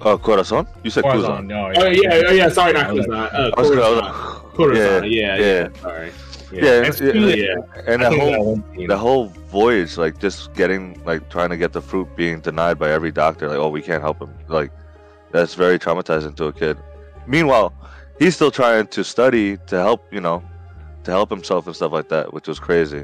Oh, 0.03 0.17
Corazon? 0.17 0.67
You 0.83 0.89
said 0.89 1.03
Corazon, 1.03 1.47
Kuzan. 1.47 1.47
no, 1.47 1.71
Oh 1.83 1.87
yeah, 1.87 2.21
oh 2.27 2.31
yeah. 2.31 2.49
Sorry, 2.49 2.73
not 2.73 2.87
I 2.87 2.91
was 2.93 3.05
Kuzan. 3.05 3.33
Uh, 3.33 3.51
I 3.55 3.61
was 3.61 3.69
gonna- 3.69 3.81
I 3.81 3.85
Coruscant. 3.85 4.43
was- 4.43 4.53
Coruscant. 4.55 5.11
Yeah, 5.11 5.35
Yeah, 5.35 5.35
yeah. 5.35 5.45
yeah. 5.75 5.81
Sorry. 5.81 6.11
Yeah, 6.53 6.61
It's 6.87 6.99
yeah, 6.99 7.13
Yeah. 7.13 7.55
and 7.87 8.01
the 8.01 8.09
whole 8.09 8.63
the 8.87 8.97
whole 8.97 9.25
voyage, 9.49 9.97
like 9.97 10.17
just 10.19 10.53
getting 10.53 10.99
like 11.05 11.29
trying 11.29 11.49
to 11.49 11.57
get 11.57 11.71
the 11.71 11.81
fruit 11.81 12.07
being 12.15 12.39
denied 12.41 12.77
by 12.79 12.91
every 12.91 13.11
doctor, 13.11 13.47
like 13.47 13.57
oh 13.57 13.69
we 13.69 13.81
can't 13.81 14.01
help 14.01 14.19
him, 14.21 14.33
like 14.49 14.71
that's 15.31 15.53
very 15.55 15.77
traumatizing 15.79 16.35
to 16.37 16.45
a 16.45 16.53
kid. 16.53 16.77
Meanwhile, 17.27 17.73
he's 18.21 18.35
still 18.35 18.51
trying 18.51 18.85
to 18.87 19.03
study 19.03 19.57
to 19.65 19.75
help, 19.77 20.01
you 20.13 20.21
know, 20.21 20.43
to 21.03 21.11
help 21.11 21.29
himself 21.31 21.65
and 21.65 21.75
stuff 21.75 21.91
like 21.91 22.09
that, 22.09 22.33
which 22.33 22.47
was 22.47 22.59
crazy. 22.59 23.03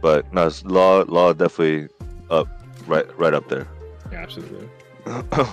But 0.00 0.32
no, 0.32 0.46
it's 0.46 0.64
law 0.64 1.04
law 1.08 1.32
definitely 1.32 1.88
up 2.30 2.46
right 2.86 3.06
right 3.18 3.34
up 3.34 3.48
there. 3.48 3.66
yeah, 4.12 4.18
absolutely 4.22 4.68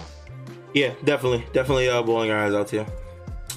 Yeah, 0.73 0.93
definitely, 1.03 1.45
definitely 1.53 1.87
uh, 1.89 2.01
bawling 2.03 2.31
our 2.31 2.45
eyes 2.45 2.53
out 2.53 2.69
here. 2.69 2.85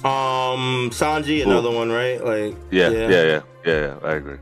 Um, 0.03 0.89
Sanji, 0.91 1.43
another 1.43 1.71
one, 1.71 1.89
right? 1.91 2.23
Like, 2.23 2.55
yeah, 2.71 2.89
yeah, 2.89 3.09
yeah, 3.09 3.23
yeah, 3.23 3.41
yeah, 3.65 3.95
I 4.03 4.13
agree. 4.13 4.37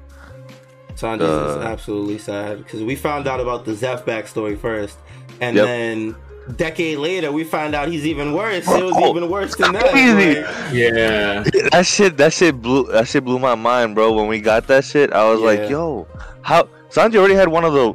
Sanji 0.95 1.21
is 1.21 1.55
Uh, 1.57 1.61
absolutely 1.61 2.17
sad 2.17 2.57
because 2.59 2.83
we 2.83 2.95
found 2.95 3.27
out 3.27 3.39
about 3.39 3.63
the 3.65 3.71
Zeff 3.71 4.03
backstory 4.03 4.57
first, 4.57 4.97
and 5.41 5.55
Yep. 5.55 5.65
then 5.65 6.15
decade 6.53 6.97
later 6.99 7.31
we 7.31 7.43
find 7.43 7.73
out 7.75 7.87
he's 7.87 8.05
even 8.05 8.33
worse. 8.33 8.67
It 8.67 8.83
was 8.83 8.93
Oh, 8.95 9.09
even 9.15 9.29
worse 9.29 9.55
than 9.55 9.73
that. 9.73 9.89
crazy. 9.91 10.41
Like, 10.41 10.73
Yeah. 10.73 11.43
that 11.71 11.85
shit 11.85 12.17
that 12.17 12.33
shit 12.33 12.61
blew 12.61 12.85
that 12.91 13.07
shit 13.07 13.23
blew 13.25 13.39
my 13.39 13.55
mind, 13.55 13.95
bro. 13.95 14.11
When 14.13 14.27
we 14.27 14.39
got 14.41 14.67
that 14.67 14.83
shit, 14.85 15.11
I 15.13 15.29
was 15.29 15.39
Yeah. 15.39 15.45
like, 15.47 15.69
yo, 15.69 16.07
how 16.41 16.67
Sanji 16.89 17.15
already 17.17 17.35
had 17.35 17.47
one 17.49 17.65
of 17.65 17.73
the 17.73 17.93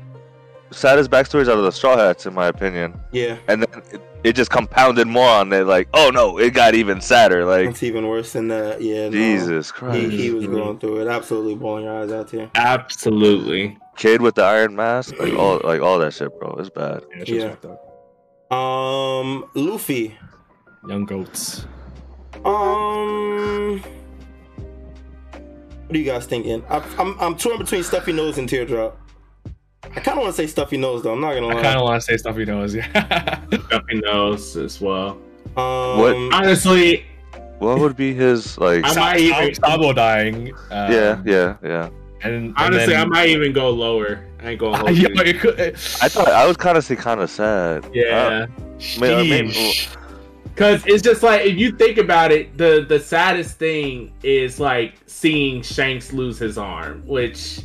saddest 0.72 1.10
backstories 1.10 1.48
out 1.48 1.58
of 1.58 1.64
the 1.64 1.72
Straw 1.72 1.96
Hats, 1.96 2.26
in 2.26 2.34
my 2.34 2.46
opinion. 2.46 2.94
yeah, 3.12 3.36
And 3.48 3.62
then 3.62 3.82
it, 3.92 4.00
it 4.22 4.32
just 4.34 4.50
compounded 4.50 5.06
more 5.08 5.28
on 5.28 5.52
it, 5.52 5.64
like, 5.66 5.88
oh 5.94 6.10
no, 6.12 6.38
it 6.38 6.50
got 6.50 6.74
even 6.74 7.00
sadder. 7.00 7.44
Like, 7.44 7.66
it's 7.68 7.82
even 7.82 8.06
worse 8.06 8.32
than 8.34 8.48
that. 8.48 8.80
Yeah, 8.82 9.04
no. 9.04 9.10
Jesus 9.10 9.68
He, 9.68 9.72
Christ. 9.72 10.10
he 10.12 10.30
was 10.30 10.46
going 10.46 10.78
through 10.78 11.00
it. 11.00 11.08
Absolutely 11.08 11.54
blowing 11.54 11.84
your 11.84 12.02
eyes 12.02 12.12
out 12.12 12.30
here. 12.30 12.50
Absolutely. 12.54 13.78
Kid 13.96 14.22
with 14.22 14.34
the 14.36 14.42
iron 14.44 14.74
mask, 14.76 15.14
like 15.18 15.34
all 15.34 15.60
like 15.64 15.80
all 15.82 15.98
that 15.98 16.12
shit, 16.14 16.38
bro. 16.38 16.54
It's 16.58 16.70
bad. 16.70 17.02
yeah, 17.12 17.18
that 17.18 17.28
shit's 17.28 17.56
Yeah. 17.64 17.74
Fucked 18.50 18.52
up. 18.52 18.56
Um, 18.58 19.44
Luffy. 19.54 20.16
young 20.88 21.04
goats 21.04 21.66
Um, 22.44 23.80
what 25.86 25.94
are 25.94 25.98
you 25.98 26.04
guys 26.04 26.26
thinking? 26.26 26.64
I, 26.68 26.78
I'm 26.98 27.18
I'm 27.20 27.36
torn 27.36 27.58
between 27.58 27.82
Stuffy 27.82 28.12
Nose 28.12 28.38
and 28.38 28.48
Teardrop. 28.48 28.96
I 29.84 30.00
kind 30.00 30.18
of 30.18 30.22
want 30.24 30.36
to 30.36 30.42
say 30.42 30.46
Stuffy 30.46 30.76
Nose 30.76 31.02
though. 31.02 31.12
I'm 31.12 31.20
not 31.20 31.34
gonna 31.34 31.46
lie. 31.46 31.52
I 31.52 31.56
lie. 31.56 31.62
kind 31.62 31.76
of 31.78 31.82
want 31.84 32.00
to 32.00 32.06
say 32.06 32.16
stuffy 32.16 32.44
nose. 32.44 32.74
yeah 32.74 33.40
stuffy 33.66 34.00
nose 34.00 34.56
as 34.56 34.80
well. 34.80 35.18
Um, 35.56 35.98
What? 35.98 36.16
Honestly, 36.32 37.04
What 37.58 37.78
would 37.80 37.96
be 37.96 38.14
his 38.14 38.56
like? 38.58 38.84
I 38.84 38.94
might 38.94 39.20
even 39.20 39.54
Sabo 39.54 39.92
dying 39.92 40.52
um, 40.70 40.92
yeah, 40.92 41.20
yeah, 41.24 41.56
yeah. 41.62 41.88
And, 42.22 42.34
and 42.34 42.54
honestly 42.56 42.94
I 42.94 43.04
might 43.04 43.28
even 43.30 43.52
go 43.52 43.70
lower. 43.70 44.24
I 44.42 44.50
ain't 44.50 44.60
gonna 44.60 44.76
hold 44.78 44.96
Yo, 44.96 45.08
you. 45.08 45.14
it 45.22 45.40
could, 45.40 45.60
I 45.60 46.08
thought 46.08 46.28
I 46.28 46.46
was 46.46 46.56
kind 46.56 46.76
of 46.78 46.86
kind 46.98 47.20
of 47.20 47.30
sad. 47.30 47.86
Yeah. 47.92 48.46
May- 48.98 49.14
uh, 49.14 49.24
maybe- 49.24 49.48
Sheesh. 49.50 49.96
Cause 50.56 50.84
it's 50.86 51.02
just 51.02 51.22
like 51.22 51.42
if 51.46 51.56
you 51.56 51.72
think 51.72 51.96
about 51.96 52.32
it, 52.32 52.58
the 52.58 52.84
the 52.86 52.98
saddest 53.00 53.58
thing 53.58 54.12
is 54.22 54.60
like 54.60 54.94
seeing 55.06 55.62
Shanks 55.62 56.12
lose 56.12 56.38
his 56.38 56.58
arm, 56.58 57.02
which 57.06 57.60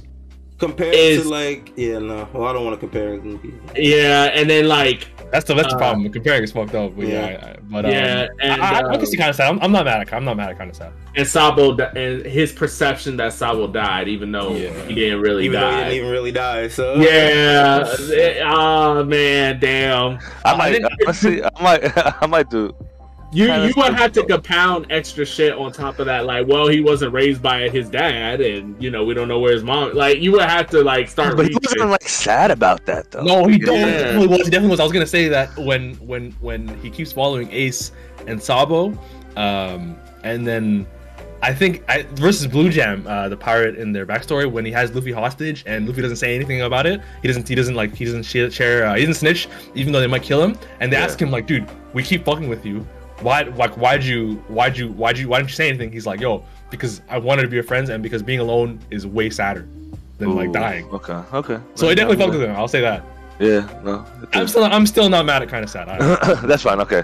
compared 0.59 0.93
is- 0.95 1.23
to 1.23 1.29
like, 1.29 1.73
yeah, 1.75 1.99
no. 1.99 2.27
Well, 2.31 2.45
I 2.47 2.53
don't 2.53 2.63
want 2.63 2.75
to 2.75 2.79
compare 2.79 3.15
it. 3.15 3.21
to 3.23 3.29
Luffy. 3.33 3.53
yeah, 3.75 4.25
and 4.33 4.49
then 4.49 4.67
like 4.69 5.07
that's 5.31 5.45
the 5.45 5.53
that's 5.53 5.69
the 5.69 5.75
Uh, 5.75 5.79
problem 5.79 6.11
comparing 6.11 6.43
is 6.43 6.51
fucked 6.51 6.75
up 6.75 6.95
but 6.95 7.07
yeah, 7.07 7.29
yeah. 7.29 7.45
I, 7.45 7.49
I- 7.51 7.55
but 7.67 7.85
um, 7.85 7.91
yeah, 7.91 8.27
and 8.41 8.61
I, 8.61 8.69
I, 8.75 8.79
I 8.79 8.83
um, 8.93 8.97
can 8.97 9.05
see 9.07 9.17
kind 9.17 9.29
of 9.29 9.35
sad 9.35 9.49
I'm, 9.49 9.59
I'm 9.61 9.71
not 9.71 9.85
mad 9.85 10.01
at 10.01 10.13
I'm 10.13 10.23
not 10.23 10.37
mad 10.37 10.49
at 10.51 10.57
kind 10.57 10.69
of 10.69 10.75
sad 10.75 10.93
and 11.15 11.27
Sabo 11.27 11.75
and 11.77 12.25
his 12.25 12.51
perception 12.51 13.15
that 13.17 13.31
Sabo 13.33 13.67
died, 13.67 14.07
even 14.09 14.31
though 14.31 14.53
Yeah. 14.55 14.71
he 14.85 14.93
didn't 14.95 15.21
really 15.21 15.47
die. 15.47 15.47
Even 15.47 15.59
though 15.61 15.69
he 15.71 15.77
didn't 15.77 15.93
even 15.97 16.11
really 16.11 16.31
die. 16.33 16.67
So 16.67 16.95
yeah. 16.95 17.85
it- 17.87 18.41
oh 18.45 19.03
man, 19.05 19.59
damn. 19.59 20.19
I 20.43 20.55
might 20.57 20.71
didn't- 20.73 20.91
honestly, 21.05 21.41
I 21.43 21.49
might, 21.61 21.97
I 22.23 22.25
might 22.27 22.49
do. 22.49 22.75
You 23.35 23.53
you 23.53 23.73
would 23.75 23.93
have 23.93 24.11
to 24.13 24.23
compound 24.25 24.87
extra 24.89 25.25
shit 25.25 25.53
on 25.53 25.71
top 25.71 25.99
of 25.99 26.05
that. 26.05 26.25
Like, 26.25 26.47
well, 26.47 26.67
he 26.67 26.79
wasn't 26.79 27.11
raised 27.13 27.41
by 27.41 27.67
his 27.69 27.89
dad, 27.89 28.39
and 28.41 28.81
you 28.81 28.89
know 28.89 29.03
we 29.03 29.13
don't 29.13 29.27
know 29.27 29.39
where 29.39 29.53
his 29.53 29.63
mom. 29.63 29.93
Like, 29.93 30.19
you 30.19 30.31
would 30.31 30.41
have 30.41 30.69
to 30.69 30.83
like 30.83 31.09
start. 31.09 31.35
But 31.35 31.47
he 31.47 31.57
wasn't 31.61 31.89
like 31.89 32.07
sad 32.07 32.49
about 32.51 32.85
that 32.85 33.11
though. 33.11 33.23
No, 33.23 33.45
he 33.45 33.57
Yeah. 33.59 33.65
definitely, 33.65 33.91
definitely 33.91 34.27
was. 34.27 34.37
He 34.37 34.43
definitely 34.51 34.69
was. 34.69 34.79
I 34.79 34.83
was 34.83 34.91
gonna 34.93 35.05
say 35.05 35.27
that 35.27 35.55
when 35.57 35.95
when 35.95 36.31
when 36.39 36.67
he 36.81 36.89
keeps 36.89 37.11
following 37.11 37.49
Ace 37.51 37.91
and 38.27 38.41
Sabo, 38.41 38.97
um, 39.35 39.97
and 40.23 40.47
then 40.47 40.87
I 41.43 41.53
think 41.53 41.83
I, 41.89 42.03
versus 42.13 42.47
Blue 42.47 42.69
Jam, 42.69 43.05
uh, 43.05 43.29
the 43.29 43.37
pirate 43.37 43.75
in 43.75 43.91
their 43.91 44.05
backstory, 44.05 44.49
when 44.49 44.65
he 44.65 44.71
has 44.71 44.95
Luffy 44.95 45.11
hostage 45.11 45.63
and 45.67 45.87
Luffy 45.87 46.01
doesn't 46.01 46.17
say 46.17 46.33
anything 46.33 46.61
about 46.61 46.85
it, 46.87 47.01
he 47.21 47.27
doesn't 47.27 47.47
he 47.47 47.53
doesn't 47.55 47.75
like 47.75 47.93
he 47.93 48.05
doesn't 48.05 48.23
share, 48.23 48.49
share 48.49 48.85
uh, 48.85 48.95
he 48.95 49.01
doesn't 49.05 49.19
snitch, 49.19 49.47
even 49.75 49.91
though 49.91 49.99
they 49.99 50.07
might 50.07 50.23
kill 50.23 50.41
him. 50.41 50.57
And 50.79 50.91
they 50.91 50.97
Yeah. 50.97 51.03
ask 51.03 51.21
him 51.21 51.31
like, 51.31 51.45
dude, 51.47 51.67
we 51.93 52.01
keep 52.01 52.23
fucking 52.25 52.47
with 52.47 52.65
you. 52.65 52.87
Why 53.21 53.43
like 53.43 53.77
why'd 53.77 54.03
you 54.03 54.35
why'd 54.47 54.77
you 54.77 54.89
why'd 54.93 55.17
you 55.17 55.29
why 55.29 55.37
didn't 55.37 55.49
you 55.49 55.55
say 55.55 55.69
anything? 55.69 55.91
He's 55.91 56.05
like, 56.05 56.19
yo, 56.19 56.43
because 56.69 57.01
I 57.09 57.17
wanted 57.17 57.43
to 57.43 57.47
be 57.47 57.55
your 57.55 57.63
friends 57.63 57.89
and 57.89 58.03
because 58.03 58.21
being 58.21 58.39
alone 58.39 58.79
is 58.91 59.07
way 59.07 59.29
sadder 59.29 59.67
than 60.17 60.35
like 60.35 60.51
dying. 60.51 60.85
Okay, 60.89 61.13
okay. 61.33 61.59
So 61.75 61.89
it 61.89 61.95
definitely 61.95 62.23
fucked 62.23 62.37
with 62.37 62.43
him. 62.43 62.55
I'll 62.55 62.67
say 62.67 62.81
that. 62.81 63.03
Yeah, 63.39 63.67
no. 63.83 64.05
I'm 64.33 64.47
still 64.47 64.63
I'm 64.63 64.85
still 64.85 65.09
not 65.09 65.25
mad 65.25 65.41
at 65.41 65.49
kind 65.49 65.63
of 65.63 65.69
sad. 65.69 65.87
That's 66.47 66.63
fine. 66.63 66.79
Okay. 66.81 67.03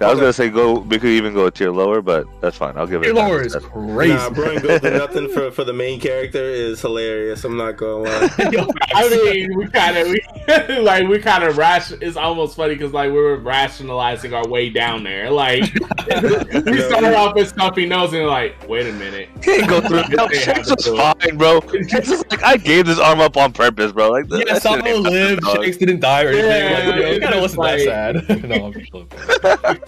I 0.00 0.04
was 0.04 0.12
Okay. 0.12 0.20
gonna 0.20 0.32
say 0.32 0.48
go. 0.48 0.74
We 0.80 0.98
could 0.98 1.10
even 1.10 1.34
go 1.34 1.46
a 1.46 1.50
tier 1.50 1.70
lower, 1.72 2.00
but 2.00 2.26
that's 2.40 2.56
fine. 2.56 2.76
I'll 2.76 2.86
give 2.86 3.02
it. 3.02 3.06
Tier 3.06 3.12
a 3.12 3.16
10 3.16 3.28
lower 3.28 3.42
is 3.42 3.54
instead. 3.54 3.72
crazy. 3.72 4.14
Nah, 4.14 4.30
bro, 4.30 4.50
and 4.52 4.62
go 4.62 4.78
nothing 4.98 5.28
for 5.28 5.50
for 5.50 5.64
the 5.64 5.72
main 5.72 5.98
character 6.00 6.42
is 6.42 6.80
hilarious. 6.80 7.42
I'm 7.44 7.56
not 7.56 7.76
gonna 7.76 8.04
lie. 8.04 8.30
I 8.94 9.08
mean, 9.08 9.56
we 9.56 9.66
kind 9.68 9.96
of 9.96 10.08
we 10.08 10.20
like 10.80 11.08
we 11.08 11.18
kind 11.18 11.42
of 11.42 11.56
rash. 11.58 11.90
It's 11.90 12.16
almost 12.16 12.54
funny 12.56 12.74
because 12.74 12.92
like 12.92 13.10
we 13.10 13.18
were 13.18 13.36
rationalizing 13.38 14.34
our 14.34 14.46
way 14.46 14.70
down 14.70 15.02
there. 15.02 15.30
Like 15.30 15.62
we 16.06 16.80
started 16.80 17.14
off 17.14 17.34
with 17.34 17.48
stuffy 17.48 17.84
nose 17.86 18.12
and 18.12 18.26
like, 18.26 18.68
wait 18.68 18.86
a 18.86 18.92
minute. 18.92 19.28
Can't 19.42 19.68
go 19.68 19.80
through. 19.80 20.04
No, 20.16 20.28
They 20.28 20.38
Shanks 20.38 20.70
was 20.70 20.84
to 20.84 20.90
do 20.90 20.96
it. 20.96 21.18
fine, 21.22 21.36
bro. 21.36 21.60
Shanks 21.88 22.08
was 22.10 22.24
like, 22.30 22.42
I 22.44 22.56
gave 22.56 22.86
this 22.86 22.98
arm 23.00 23.20
up 23.20 23.36
on 23.36 23.52
purpose, 23.52 23.90
bro. 23.92 24.10
Like, 24.10 24.28
that- 24.28 24.38
yeah, 24.38 24.44
that 24.44 24.54
shit 24.54 24.62
Sabo 24.62 24.86
ain't 24.86 25.00
lived. 25.02 25.42
dog. 25.42 25.56
Shanks 25.64 25.76
didn't 25.76 26.00
die 26.00 26.22
or 26.24 26.28
anything. 26.28 26.48
Yeah, 26.50 26.88
like, 26.88 27.00
it 27.16 27.20
kind 27.22 27.34
of 27.34 27.40
wasn't 27.40 27.62
that 27.64 27.80
sad. 27.80 28.44
no, 28.48 28.66
I'm 28.66 28.72
just 28.72 28.92
joking. 28.92 29.82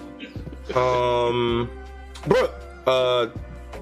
Um, 0.76 1.70
bro, 2.26 2.50
uh, 2.86 3.26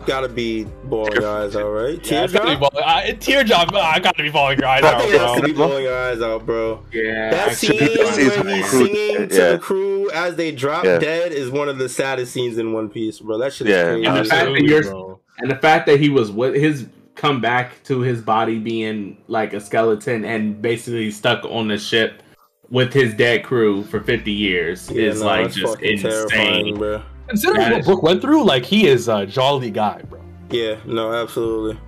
gotta 0.07 0.29
be 0.29 0.65
bawling 0.85 1.13
your 1.21 1.29
eyes 1.29 1.55
out, 1.57 1.69
right? 1.71 1.99
Yeah, 2.11 2.25
it's 2.25 2.33
gotta 2.33 2.47
be 2.47 2.51
Teardrop. 2.57 2.73
ball- 2.73 2.83
uh, 2.85 3.13
teardrop. 3.21 3.75
I 3.75 3.99
gotta 4.01 4.23
be 4.23 4.31
falling 4.31 4.59
your 4.59 4.69
eyes 4.69 4.85
I 4.85 4.95
out, 4.95 5.01
think 5.03 5.15
it 5.15 5.21
has 5.21 5.35
to 5.35 5.41
bro. 5.41 5.49
be 5.49 5.53
bawling 5.55 5.85
your 5.85 5.97
eyes 5.99 6.21
out, 6.23 6.47
bro. 6.47 6.83
Yeah, 6.93 7.31
That 7.31 7.49
I 7.49 7.53
scene 7.53 7.79
could've 7.79 7.95
That 7.97 8.15
scene's 8.15 8.37
where 8.45 8.57
he's 8.57 8.69
crew- 8.71 8.87
singing 8.87 9.29
to 9.29 9.37
yeah. 9.37 9.53
the 9.53 9.59
crew 9.59 10.11
as 10.13 10.37
they 10.37 10.53
drop 10.53 10.85
Yeah. 10.85 10.99
dead 10.99 11.33
is 11.33 11.51
one 11.51 11.69
of 11.69 11.79
the 11.79 11.89
saddest 11.89 12.33
scenes 12.33 12.59
in 12.59 12.73
One 12.73 12.89
Piece, 12.89 13.19
bro. 13.21 13.39
That 13.39 13.53
shit 13.53 13.67
is 13.67 13.75
Yeah. 13.75 13.85
crazy. 13.85 14.07
And 14.07 14.17
the 14.17 14.25
fact 14.25 14.47
that 14.53 14.63
you're- 14.63 14.83
bro. 14.83 15.21
And 15.41 15.51
the 15.51 15.57
fact 15.57 15.87
that 15.87 16.01
he 16.01 16.09
was 16.09 16.31
with 16.33 16.55
his 16.55 16.87
come 17.15 17.41
back 17.41 17.83
to 17.85 18.01
his 18.01 18.21
body 18.21 18.59
being 18.59 19.17
like 19.27 19.53
a 19.53 19.61
skeleton 19.61 20.25
and 20.25 20.63
basically 20.63 21.11
stuck 21.11 21.45
on 21.45 21.67
the 21.69 21.77
ship 21.79 22.23
with 22.71 22.93
his 22.93 23.15
dead 23.15 23.45
crew 23.45 23.83
for 23.85 24.01
50 24.01 24.31
years 24.31 24.91
Yeah, 24.91 25.05
is 25.11 25.21
no, 25.21 25.27
like 25.27 25.51
just 25.53 25.81
insane. 25.81 26.77
bro. 26.77 27.03
Considering 27.29 27.61
That 27.61 27.71
what 27.73 27.81
is- 27.81 27.87
Brook 27.87 28.03
went 28.03 28.21
through, 28.21 28.45
like 28.45 28.65
he 28.65 28.87
is 28.87 29.09
a 29.09 29.27
jolly 29.27 29.71
guy, 29.71 30.03
bro. 30.09 30.21
Yeah, 30.51 30.77
no, 30.87 31.13
absolutely. 31.13 31.79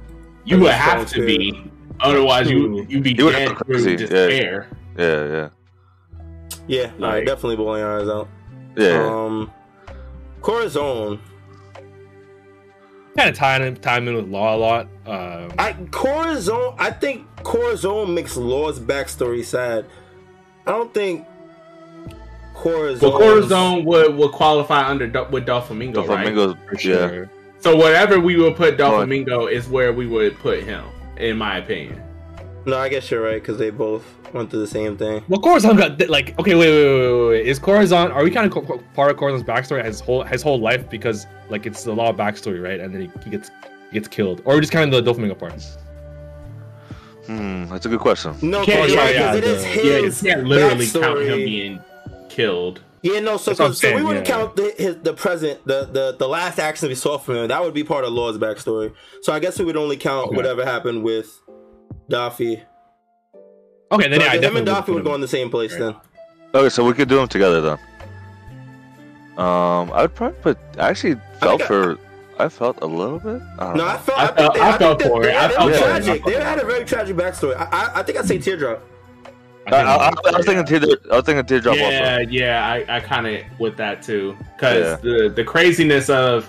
You 0.45 0.59
would 0.61 0.71
have 0.73 1.09
strong 1.09 1.23
to 1.23 1.27
be. 1.27 1.71
Otherwise, 2.01 2.51
you 2.51 2.87
you'd 2.89 3.03
be 3.03 3.11
You 3.11 3.31
dead 3.31 3.49
have 3.49 3.59
through 3.59 3.75
crazy, 3.75 3.91
yeah. 3.91 3.97
despair. 3.97 4.69
Yeah, 4.99 5.25
yeah, 5.27 5.49
Yeah, 6.67 6.83
all 6.85 6.89
right, 6.91 7.01
Like- 7.01 7.27
definitely 7.27 7.57
bawling 7.57 7.81
your 7.81 8.01
eyes 8.01 8.09
out. 8.09 8.29
yeah. 8.77 9.07
Um, 9.07 9.51
Corazon. 10.41 11.21
Kind 13.17 13.31
of 13.31 13.37
tying 13.37 13.63
in, 13.67 13.77
tying 13.77 14.07
in 14.07 14.15
with 14.15 14.29
Law 14.29 14.57
a 14.57 14.59
lot. 14.59 14.87
Um, 15.07 15.53
I 15.59 15.75
Corazon. 15.91 16.75
I 16.79 16.91
think 16.91 17.27
Corazon 17.43 18.15
makes 18.15 18.37
Law's 18.37 18.79
backstory 18.79 19.45
sad. 19.45 19.85
I 20.71 20.73
don't 20.75 20.95
think 20.95 21.27
Corazon. 22.55 23.09
Well, 23.11 23.19
Corazon 23.19 23.85
would 23.85 24.15
would 24.17 24.33
qualify 24.33 24.87
under 24.89 25.07
with 25.31 25.47
Doflamingo, 25.47 25.95
The 25.95 26.03
right? 26.03 26.07
flamingos, 26.25 26.57
yeah. 26.85 27.09
sure. 27.09 27.31
So 27.59 27.75
whatever 27.77 28.21
we 28.21 28.37
would 28.37 28.57
put 28.57 28.79
Go 28.79 28.95
on. 28.97 29.09
Doflamingo 29.09 29.51
is 29.51 29.69
where 29.69 29.93
we 29.93 30.07
would 30.07 30.39
put 30.39 30.63
him, 30.63 30.85
in 31.17 31.37
my 31.39 31.59
opinion. 31.59 32.01
No, 32.67 32.79
I 32.79 32.89
guess 32.89 33.11
you're 33.11 33.23
right 33.23 33.41
because 33.43 33.59
they 33.59 33.71
both 33.71 34.05
went 34.33 34.51
through 34.51 34.61
the 34.61 34.67
same 34.67 34.97
thing. 34.97 35.25
Well, 35.29 35.41
Corazon 35.41 35.77
got 35.77 36.09
like 36.09 36.39
okay. 36.39 36.55
Wait, 36.55 36.69
wait, 36.69 36.85
wait, 36.85 37.13
wait, 37.13 37.29
wait. 37.31 37.47
Is 37.47 37.59
Corazon? 37.59 38.13
Are 38.13 38.23
we 38.23 38.31
kind 38.31 38.47
of 38.47 38.53
co- 38.53 38.63
co- 38.63 38.83
part 38.95 39.11
of 39.11 39.17
Corazon's 39.17 39.43
backstory? 39.43 39.85
His 39.85 39.99
whole 40.01 40.23
his 40.23 40.43
whole 40.43 40.61
life 40.61 40.89
because 40.89 41.27
like 41.49 41.67
it's 41.67 41.87
a 41.87 41.93
lot 41.93 42.11
of 42.11 42.17
backstory, 42.17 42.63
right? 42.63 42.79
And 42.79 42.95
then 42.95 43.01
he, 43.03 43.11
he 43.25 43.31
gets 43.31 43.51
he 43.91 43.95
gets 43.95 44.07
killed, 44.09 44.43
or 44.45 44.61
just 44.61 44.73
kind 44.73 44.93
of 44.95 45.05
the 45.05 45.11
Doflamingo 45.13 45.37
part. 45.39 45.55
Hmm, 47.37 47.67
that's 47.67 47.87
a 47.87 47.89
good 47.89 48.01
question. 48.01 48.35
No, 48.43 48.65
Can't- 48.65 48.89
because 48.89 48.93
yeah, 48.93 49.11
yeah, 49.11 49.35
it 49.37 49.45
is 49.45 49.65
his 49.65 49.85
Yeah, 49.85 49.99
you 49.99 50.35
can't 50.37 50.49
literally 50.49 50.87
count 50.89 51.21
him 51.21 51.37
being 51.39 51.81
killed. 52.29 52.81
Yeah, 53.03 53.21
no. 53.21 53.37
So, 53.37 53.53
That's 53.53 53.61
what 53.61 53.67
I'm 53.67 53.75
so, 53.75 53.91
so 53.91 53.97
we 53.97 54.03
wouldn't 54.03 54.27
yeah. 54.29 54.35
count 54.35 54.57
the 54.57 54.75
his, 54.77 54.97
the 54.97 55.15
present, 55.15 55.65
the, 55.65 55.85
the 55.87 56.17
the 56.19 56.29
last 56.29 56.59
action 56.59 56.89
we 56.89 56.95
saw 56.95 57.19
from 57.19 57.37
him. 57.37 57.49
That 57.49 57.63
would 57.63 57.73
be 57.73 57.85
part 57.85 58.05
of 58.05 58.13
Law's 58.13 58.37
backstory. 58.37 58.93
So 59.23 59.33
I 59.33 59.39
guess 59.39 59.59
we 59.59 59.65
would 59.65 59.77
only 59.77 59.97
count 59.97 60.27
Okay. 60.29 60.37
whatever 60.37 60.65
happened 60.65 61.03
with 61.05 61.41
Doffy. 62.11 62.61
Okay, 63.93 64.09
then 64.09 64.21
So 64.21 64.27
yeah, 64.27 64.33
I 64.33 64.39
him 64.39 64.57
and 64.57 64.67
Doffy 64.67 64.87
put 64.87 64.95
would 64.97 65.05
go 65.05 65.15
in 65.15 65.21
the 65.21 65.29
same 65.29 65.51
place 65.51 65.73
Right. 65.73 65.81
then. 65.81 65.97
Okay, 66.53 66.69
so 66.69 66.85
we 66.85 66.93
could 66.93 67.09
do 67.09 67.17
them 67.17 67.29
together 67.29 67.61
then. 67.61 67.79
Um, 69.39 69.91
I 69.93 70.03
would 70.03 70.15
probably 70.15 70.39
put. 70.41 70.59
I 70.79 70.89
actually 70.91 71.17
felt 71.39 71.63
for. 71.63 71.93
I 71.93 71.97
felt 72.49 72.79
a 72.83 72.87
little 72.87 73.19
bit. 73.19 73.43
I 73.59 73.75
No. 73.75 73.87
I 73.87 73.97
felt. 73.99 74.19
I 74.19 74.25
I, 74.25 74.35
felt- 74.35 74.55
they, 74.55 74.61
I 74.61 74.71
I, 74.75 74.79
felt 74.79 74.99
think 75.03 75.13
for 75.13 75.23
that 75.23 75.29
it. 75.29 75.33
They, 75.33 75.37
I 75.37 75.49
felt 75.59 75.71
were 75.71 75.73
for 75.77 75.85
tragic. 75.85 76.25
They 76.25 76.33
had 76.41 76.59
a 76.59 76.65
very 76.65 76.85
tragic 76.85 77.17
backstory. 77.17 77.57
I, 77.57 77.65
I, 77.65 78.01
I 78.01 78.03
think 78.03 78.19
I'd 78.19 78.27
say 78.27 78.39
teardrop. 78.39 78.83
I, 79.67 79.71
uh, 79.73 79.77
I, 79.77 80.07
I, 80.07 80.33
I 80.33 80.37
was 80.37 80.47
thinking 80.47 80.65
tear. 80.65 80.97
I 81.13 81.17
was 81.17 81.25
thinking 81.25 81.45
teardrop 81.45 81.77
yeah, 81.77 82.17
also. 82.19 82.31
yeah, 82.31 82.67
I, 82.67 82.97
I 82.97 83.01
kind 83.01 83.27
of 83.27 83.43
with 83.61 83.77
that 83.77 84.03
too, 84.03 84.37
because 84.57 84.85
Yeah. 84.85 84.97
the 85.19 85.29
the 85.29 85.45
craziness 85.45 86.09
of 86.09 86.49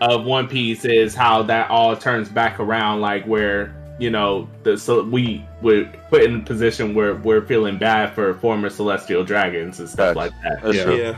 of 0.00 0.24
One 0.24 0.48
Piece 0.48 0.84
is 0.84 1.14
how 1.14 1.42
that 1.44 1.70
all 1.70 1.94
turns 1.96 2.28
back 2.28 2.58
around, 2.58 3.00
like 3.00 3.24
where 3.26 3.74
you 4.00 4.10
know 4.10 4.48
the 4.62 4.78
so 4.78 5.02
we 5.02 5.44
would 5.60 5.92
put 6.08 6.22
in 6.22 6.36
a 6.36 6.44
position 6.44 6.94
where 6.94 7.14
we're 7.16 7.44
feeling 7.44 7.78
bad 7.78 8.14
for 8.14 8.32
former 8.34 8.70
celestial 8.70 9.24
dragons 9.24 9.78
and 9.80 9.88
stuff 9.88 10.14
Facts. 10.14 10.16
like 10.16 10.32
that. 10.62 10.74
Yeah. 10.74 10.90
Yeah. 10.94 11.16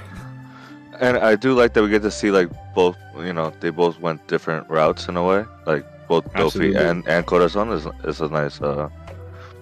And 1.01 1.17
I 1.17 1.35
do 1.35 1.55
like 1.55 1.73
that 1.75 1.83
we 1.83 1.89
get 1.89 2.03
to 2.03 2.11
see 2.11 2.31
like 2.31 2.49
both. 2.75 2.97
You 3.17 3.33
know, 3.33 3.53
they 3.61 3.71
both 3.71 3.99
went 4.01 4.27
different 4.29 4.69
routes 4.69 5.09
in 5.09 5.17
a 5.17 5.25
way. 5.25 5.45
Like 5.67 5.85
both 6.09 6.31
Doffy 6.35 6.75
and 6.77 7.07
and 7.09 7.25
Corazon 7.27 7.71
is 7.73 7.87
is 8.05 8.21
a 8.21 8.29
nice 8.29 8.61
uh 8.61 8.89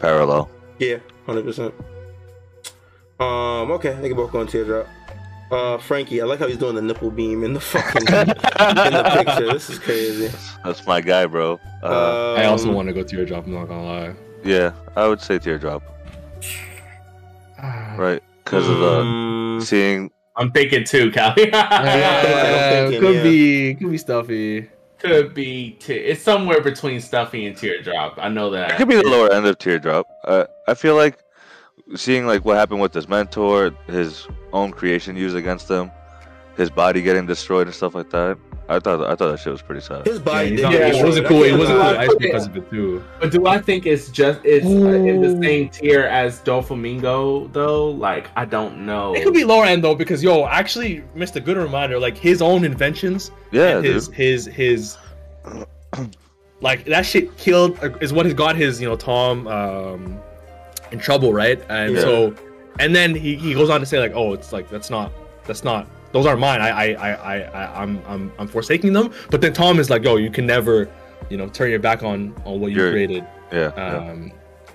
parallel. 0.00 0.50
Yeah. 0.78 0.98
Hundred 1.26 1.44
percent. 1.44 1.74
Um. 3.20 3.70
Okay. 3.72 3.94
They 4.00 4.08
can 4.08 4.16
both 4.16 4.32
go 4.32 4.40
in 4.40 4.46
teardrop. 4.48 4.86
Uh, 5.50 5.78
Franky, 5.78 6.20
I 6.20 6.24
like 6.26 6.40
how 6.40 6.46
he's 6.46 6.58
doing 6.58 6.74
the 6.74 6.82
nipple 6.82 7.10
beam 7.10 7.42
in 7.42 7.54
the 7.54 7.60
fucking 7.60 8.02
in 8.06 8.92
the 8.92 9.22
picture. 9.24 9.50
This 9.52 9.70
is 9.70 9.78
crazy. 9.78 10.30
That's 10.62 10.86
my 10.86 11.00
guy, 11.00 11.24
bro. 11.24 11.58
Uh, 11.82 12.34
I 12.34 12.44
also 12.44 12.68
Um, 12.68 12.74
want 12.74 12.88
to 12.88 12.92
go 12.92 13.02
teardrop. 13.02 13.46
I'm 13.46 13.54
not 13.54 13.66
gonna 13.66 13.82
lie. 13.84 14.14
yeah, 14.44 14.72
I 14.94 15.08
would 15.08 15.22
say 15.22 15.38
teardrop, 15.38 15.82
right? 17.96 18.22
Because 18.44 18.68
of 18.68 18.78
the 18.78 19.00
um, 19.00 19.60
seeing. 19.62 20.10
I'm 20.38 20.52
thinking 20.52 20.84
too, 20.84 21.10
Kali. 21.10 21.50
Yeah, 21.52 22.88
thinking, 22.88 23.00
could 23.00 23.14
yeah. 23.16 23.22
be 23.22 23.74
could 23.74 23.90
be 23.90 23.98
stuffy. 23.98 24.70
Could 24.98 25.34
be. 25.34 25.72
T- 25.80 25.94
it's 25.94 26.22
somewhere 26.22 26.60
between 26.60 27.00
Stuffy 27.00 27.46
and 27.46 27.56
Teardrop. 27.56 28.18
I 28.18 28.28
know 28.28 28.50
that. 28.50 28.72
It 28.72 28.76
could 28.76 28.88
be 28.88 28.96
the 28.96 29.08
lower 29.08 29.32
end 29.32 29.46
of 29.46 29.58
teardrop. 29.58 30.08
Uh, 30.24 30.44
I 30.66 30.74
feel 30.74 30.96
like 30.96 31.18
seeing 31.94 32.26
like 32.26 32.44
what 32.44 32.56
happened 32.56 32.80
with 32.80 32.94
his 32.94 33.08
mentor, 33.08 33.72
his 33.86 34.26
own 34.52 34.72
creation 34.72 35.16
used 35.16 35.36
against 35.36 35.68
him, 35.68 35.90
his 36.56 36.70
body 36.70 37.02
getting 37.02 37.26
destroyed 37.26 37.66
and 37.66 37.74
stuff 37.74 37.94
like 37.94 38.10
that. 38.10 38.38
I 38.70 38.78
thought 38.78 39.02
I 39.02 39.14
thought 39.14 39.30
that 39.30 39.38
shit 39.40 39.50
was 39.52 39.62
pretty 39.62 39.80
sad. 39.80 40.06
his 40.06 40.18
Yeah, 40.18 40.24
body 40.24 40.50
he's 40.50 40.60
did 40.60 40.72
Yeah, 40.72 40.86
it 40.88 41.04
wasn't 41.04 41.26
cool. 41.26 41.42
It 41.42 41.52
wasn't 41.56 41.78
cool. 41.80 41.86
lie. 41.92 41.96
Ice 42.04 42.14
because 42.18 42.46
of 42.46 42.56
it 42.56 42.68
too. 42.70 43.02
But 43.18 43.30
do 43.32 43.46
I 43.46 43.58
think 43.58 43.86
it's 43.86 44.08
just 44.10 44.40
it's 44.44 44.66
uh, 44.66 44.68
in 44.70 45.22
the 45.22 45.42
same 45.42 45.70
tier 45.70 46.02
as 46.02 46.40
Doflamingo 46.40 47.52
though? 47.52 47.88
Like 47.90 48.28
I 48.36 48.44
don't 48.44 48.84
know. 48.84 49.14
It 49.14 49.24
could 49.24 49.32
be 49.34 49.44
lower 49.44 49.64
end 49.64 49.82
though 49.84 49.94
because 49.94 50.22
yo, 50.22 50.46
actually 50.46 51.02
missed 51.14 51.34
a 51.36 51.40
good 51.40 51.56
reminder. 51.56 51.98
Like 51.98 52.18
his 52.18 52.42
own 52.42 52.64
inventions, 52.64 53.30
Yeah, 53.52 53.76
and 53.78 53.84
his 53.86 54.08
dude. 54.08 54.16
his 54.16 54.46
his 54.46 54.96
like 56.60 56.84
that 56.86 57.06
shit 57.06 57.36
killed 57.36 57.78
is 58.02 58.12
what 58.12 58.26
has 58.26 58.34
got 58.34 58.56
his 58.56 58.80
you 58.80 58.88
know 58.88 58.96
Tom 58.96 59.46
um 59.48 60.18
in 60.92 60.98
trouble, 60.98 61.32
right? 61.32 61.60
And 61.68 61.94
Yeah. 61.94 62.00
so 62.02 62.34
and 62.80 62.94
then 62.94 63.14
he, 63.14 63.34
he 63.34 63.54
goes 63.54 63.70
on 63.70 63.80
to 63.80 63.86
say 63.86 63.98
like, 63.98 64.12
oh, 64.14 64.32
it's 64.34 64.52
like 64.52 64.68
that's 64.70 64.90
not 64.90 65.12
that's 65.46 65.64
not 65.64 65.86
those 66.12 66.26
aren't 66.26 66.40
mine. 66.40 66.60
I 66.60 66.68
I 66.68 66.84
I 66.92 67.12
I 67.14 67.42
I- 67.42 67.82
I'm 67.82 68.02
I'm 68.06 68.32
I'm 68.38 68.48
forsaking 68.48 68.92
them. 68.92 69.12
But 69.30 69.40
then 69.40 69.52
Tom 69.52 69.78
is 69.78 69.90
like, 69.90 70.02
yo, 70.04 70.16
you 70.16 70.30
can 70.30 70.46
never 70.46 70.88
you 71.30 71.36
know 71.36 71.48
turn 71.48 71.70
your 71.70 71.78
back 71.80 72.02
on 72.02 72.34
on 72.44 72.60
what 72.60 72.70
you 72.72 72.78
You're- 72.78 72.92
created. 72.92 73.26
Yeah, 73.52 73.72
yeah. 73.76 73.96
Um, 74.10 74.32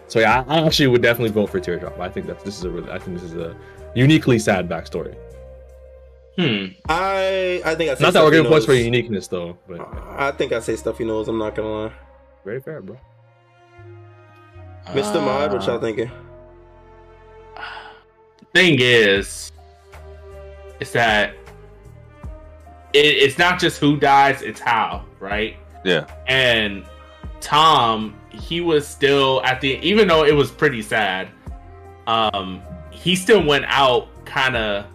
so 0.08 0.20
yeah, 0.20 0.44
I 0.48 0.58
I 0.60 0.66
actually 0.66 0.88
would 0.88 1.02
definitely 1.02 1.32
vote 1.32 1.50
for 1.50 1.60
Teardrop. 1.60 2.00
I 2.00 2.10
think 2.10 2.28
that 2.28 2.44
this 2.44 2.58
is 2.58 2.64
a 2.66 2.70
really, 2.70 2.90
I 2.92 3.00
think 3.00 3.20
this 3.20 3.24
is 3.32 3.36
a 3.36 3.56
uniquely 3.96 4.40
sad 4.40 4.68
backstory. 4.70 5.16
Hmm. 6.38 6.74
I 6.90 7.62
I 7.64 7.76
think 7.76 7.92
I 7.92 7.96
say 7.96 8.04
Not 8.04 8.14
that 8.14 8.24
we're 8.24 8.26
stuff 8.26 8.26
he 8.26 8.32
giving 8.38 8.52
points 8.52 8.66
for 8.66 8.74
uniqueness 8.74 9.28
though, 9.28 9.56
but 9.68 9.80
I 10.18 10.32
think 10.32 10.52
I 10.52 10.60
say 10.60 10.76
stuff 10.76 10.98
he 10.98 11.06
knows. 11.06 11.28
I'm 11.28 11.38
not 11.38 11.54
gonna 11.56 11.70
lie. 11.86 11.92
very 12.44 12.60
fair, 12.60 12.82
bro. 12.82 12.98
Mr. 14.88 15.24
Mod, 15.24 15.54
what 15.54 15.66
y'all 15.66 15.80
thinking? 15.80 16.12
Thing 18.54 18.78
is, 18.80 19.52
is 20.84 20.92
that 20.92 21.36
it, 22.94 23.06
it's 23.06 23.38
not 23.38 23.60
just 23.60 23.80
who 23.80 23.98
dies; 23.98 24.42
it's 24.42 24.60
how, 24.60 25.06
right? 25.20 25.56
Yeah. 25.86 26.06
And 26.28 26.86
Tom, 27.40 28.16
he 28.30 28.62
was 28.62 28.86
still 28.86 29.42
at 29.44 29.62
the 29.62 29.80
even 29.82 30.08
though 30.08 30.26
it 30.26 30.34
was 30.34 30.52
pretty 30.52 30.82
sad, 30.82 31.30
um, 32.06 32.62
he 32.92 33.16
still 33.16 33.44
went 33.44 33.66
out 33.68 34.10
kind 34.26 34.56
of 34.58 34.86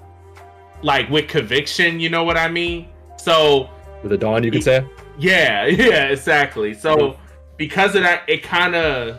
like 0.83 1.09
with 1.09 1.27
conviction. 1.27 1.98
You 1.98 2.11
know 2.11 2.24
what 2.24 2.37
I 2.37 2.48
mean? 2.48 2.88
So 3.16 3.70
With 4.03 4.12
a 4.12 4.18
dawn, 4.18 4.44
you 4.44 4.51
could 4.51 4.62
say. 4.62 4.87
Yeah, 5.18 5.66
yeah, 5.66 6.09
exactly. 6.09 6.74
So 6.74 7.18
because 7.57 7.94
of 7.96 8.03
that, 8.03 8.29
it 8.29 8.42
kind 8.42 8.74
of 8.74 9.18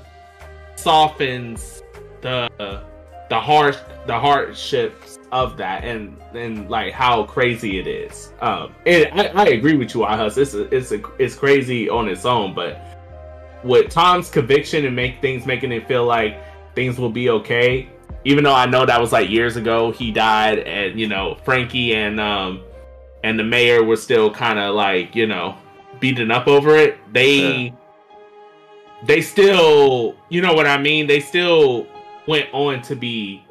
softens 0.76 1.84
the 2.22 2.84
the 3.30 3.40
harsh 3.40 3.78
the 4.08 4.20
hardships 4.20 5.20
of 5.32 5.56
that 5.58 5.84
and 5.84 6.18
and 6.34 6.70
like 6.70 6.92
how 6.94 7.24
crazy 7.24 7.80
it 7.80 7.88
is. 7.88 8.34
Um, 8.42 8.74
and 8.86 9.08
I, 9.20 9.28
I 9.28 9.46
agree 9.50 9.78
with 9.78 9.94
you, 9.94 10.02
Ahus. 10.02 10.38
It's 10.38 10.54
a, 10.56 10.64
it's 10.76 10.92
a, 10.92 11.02
it's 11.20 11.36
crazy 11.36 11.88
on 11.90 12.10
its 12.10 12.26
own, 12.26 12.54
but 12.56 12.82
with 13.64 13.92
Tom's 13.92 14.30
conviction 14.30 14.86
and 14.86 14.96
make 14.96 15.22
things 15.22 15.46
making 15.46 15.72
it 15.72 15.88
feel 15.88 16.06
like 16.06 16.42
things 16.76 16.98
will 16.98 17.12
be 17.12 17.30
okay. 17.30 17.90
Even 18.26 18.44
though 18.44 18.54
I 18.56 18.66
know 18.66 18.86
that 18.86 19.00
was 19.00 19.12
like 19.12 19.30
years 19.30 19.56
ago, 19.56 19.92
he 19.92 20.12
died, 20.12 20.60
and 20.60 21.00
you 21.00 21.08
know 21.08 21.38
Franky 21.46 21.94
and 21.96 22.20
um 22.20 22.62
and 23.24 23.38
the 23.38 23.44
mayor 23.44 23.84
were 23.84 23.96
still 23.98 24.32
kind 24.32 24.58
of 24.58 24.74
like 24.76 25.16
you 25.16 25.28
know 25.28 25.56
beating 26.00 26.32
up 26.32 26.48
over 26.48 26.76
it. 26.76 26.98
They 27.14 27.66
Yeah. 27.68 27.72
they 29.06 29.22
still 29.22 30.16
you 30.30 30.42
know 30.42 30.54
what 30.54 30.66
I 30.68 30.78
mean. 30.82 31.06
They 31.08 31.20
still 31.20 31.88
went 32.30 32.48
on 32.54 32.82
to 32.84 32.96
be 32.96 33.44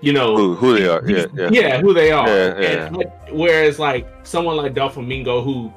you 0.00 0.12
know 0.12 0.36
Who, 0.36 0.54
who 0.54 0.78
they 0.78 0.88
are? 0.88 1.02
Yeah, 1.08 1.26
yeah. 1.34 1.48
yeah, 1.50 1.80
who 1.80 1.92
they 1.92 2.12
are. 2.12 2.28
Yeah, 2.28 2.60
yeah, 2.60 2.88
like, 2.92 3.10
whereas 3.30 3.78
like 3.78 4.06
someone 4.22 4.56
like 4.56 4.74
Doflamingo 4.74 5.42
who 5.42 5.72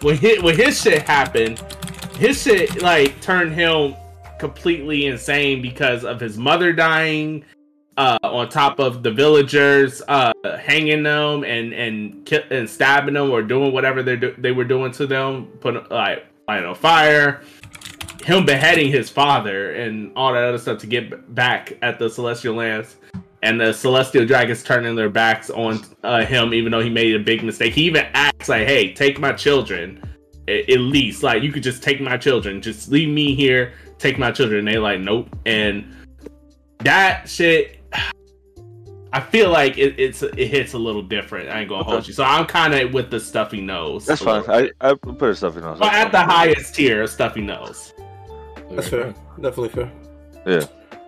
when 0.00 0.16
his, 0.16 0.42
when 0.42 0.56
his 0.56 0.80
shit 0.80 1.02
happened, 1.02 1.58
his 2.16 2.42
shit 2.42 2.82
like 2.82 3.20
turned 3.20 3.52
him 3.52 3.94
completely 4.38 5.06
insane 5.06 5.60
because 5.62 6.04
of 6.04 6.20
his 6.20 6.38
mother 6.38 6.72
dying. 6.72 7.44
Uh, 7.96 8.16
on 8.22 8.48
top 8.48 8.78
of 8.78 9.02
the 9.02 9.10
villagers 9.10 10.02
uh, 10.06 10.32
hanging 10.60 11.02
them 11.02 11.42
and 11.42 11.72
and 11.72 12.24
ki- 12.24 12.44
and 12.50 12.70
stabbing 12.70 13.14
them 13.14 13.28
or 13.28 13.42
doing 13.42 13.72
whatever 13.72 14.04
they 14.04 14.14
do- 14.14 14.36
they 14.38 14.52
were 14.52 14.62
doing 14.62 14.92
to 14.92 15.04
them, 15.04 15.46
put 15.58 15.90
like 15.90 16.24
I 16.46 16.54
don't 16.54 16.62
know 16.62 16.74
fire, 16.76 17.42
him 18.22 18.44
beheading 18.44 18.90
his 18.90 19.08
father 19.08 19.72
and 19.72 20.12
all 20.16 20.32
that 20.32 20.44
other 20.44 20.58
stuff 20.58 20.78
to 20.78 20.86
get 20.86 21.34
back 21.34 21.78
at 21.82 21.98
the 21.98 22.08
celestial 22.08 22.54
lands 22.54 22.96
and 23.42 23.60
the 23.60 23.72
celestial 23.72 24.26
dragons 24.26 24.62
turning 24.62 24.96
their 24.96 25.10
backs 25.10 25.50
on 25.50 25.80
uh, 26.02 26.24
him 26.24 26.52
even 26.52 26.72
though 26.72 26.80
he 26.80 26.90
made 26.90 27.14
a 27.14 27.18
big 27.18 27.42
mistake 27.42 27.72
he 27.72 27.82
even 27.82 28.06
acts 28.14 28.48
like 28.48 28.66
hey 28.66 28.92
take 28.92 29.18
my 29.18 29.32
children 29.32 30.02
at 30.48 30.80
least 30.80 31.22
like 31.22 31.42
you 31.42 31.52
could 31.52 31.62
just 31.62 31.82
take 31.82 32.00
my 32.00 32.16
children 32.16 32.60
just 32.60 32.88
leave 32.88 33.08
me 33.08 33.34
here 33.34 33.72
take 33.98 34.18
my 34.18 34.30
children 34.30 34.60
and 34.60 34.68
they 34.68 34.78
like 34.78 35.00
nope 35.00 35.28
and 35.46 35.94
that 36.80 37.28
shit 37.28 37.78
I 39.10 39.20
feel 39.20 39.50
like 39.50 39.78
it, 39.78 39.98
it's 39.98 40.22
it 40.22 40.36
hits 40.36 40.74
a 40.74 40.78
little 40.78 41.02
different. 41.02 41.48
I 41.48 41.60
ain't 41.60 41.68
gonna 41.70 41.82
hold 41.82 42.06
you. 42.06 42.12
So 42.12 42.24
I'm 42.24 42.44
kind 42.44 42.74
of 42.74 42.92
with 42.92 43.10
the 43.10 43.18
stuffy 43.18 43.60
nose. 43.60 44.04
That's 44.04 44.22
fine. 44.22 44.44
I 44.48 44.70
I 44.82 44.94
put 44.94 45.30
a 45.30 45.34
stuffy 45.34 45.60
nose 45.60 45.78
But 45.78 45.94
at 45.94 46.12
the 46.12 46.20
highest 46.20 46.74
tier 46.74 47.02
of 47.02 47.10
stuffy 47.10 47.40
nose. 47.40 47.94
That's 48.70 48.88
fair. 48.88 49.14
Definitely 49.40 49.68
fair. 49.70 49.92
Yeah. 50.46 50.64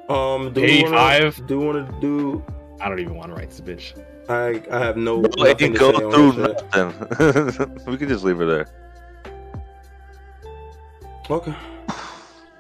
Um, 0.09 0.53
do 0.53 0.63
we 0.63 0.83
wanna, 0.83 0.97
85? 0.97 1.47
do 1.47 1.61
want 1.61 1.93
to 1.93 2.01
do? 2.01 2.45
I 2.81 2.89
don't 2.89 2.99
even 2.99 3.15
want 3.15 3.31
to 3.31 3.37
write 3.37 3.51
this 3.51 3.61
bitch. 3.61 3.95
I 4.29 4.63
I 4.75 4.79
have 4.85 4.97
no. 4.97 5.25
It 5.25 5.35
nothing 5.37 5.73
to 5.73 5.79
go 5.79 6.11
through 6.11 6.33
nothing. 6.35 7.85
we 7.87 7.97
can 7.97 8.09
just 8.09 8.25
leave 8.25 8.39
her 8.39 8.47
there. 8.47 8.67
Okay. 11.29 11.55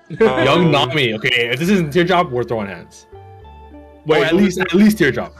Young 0.20 0.66
Um, 0.66 0.70
Nami. 0.70 1.14
Okay, 1.14 1.50
if 1.50 1.58
this 1.58 1.68
isn't 1.68 1.92
teardrop, 1.92 2.30
we're 2.30 2.44
throwing 2.44 2.66
hands. 2.66 3.06
Wait, 4.06 4.20
Wait, 4.20 4.24
at 4.24 4.34
least 4.34 4.58
at 4.58 4.74
least 4.74 4.98
teardrop. 4.98 5.34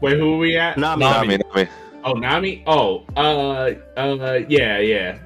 Wait, 0.00 0.18
who 0.18 0.34
are 0.34 0.38
we 0.38 0.56
at? 0.56 0.78
Nami. 0.78 1.00
Nami. 1.00 1.28
Nami, 1.28 1.44
Nami. 1.54 1.68
Oh, 2.04 2.12
Nami. 2.14 2.62
Oh, 2.66 3.04
uh, 3.16 3.72
uh, 3.98 4.40
yeah, 4.48 4.78
yeah. 4.78 5.18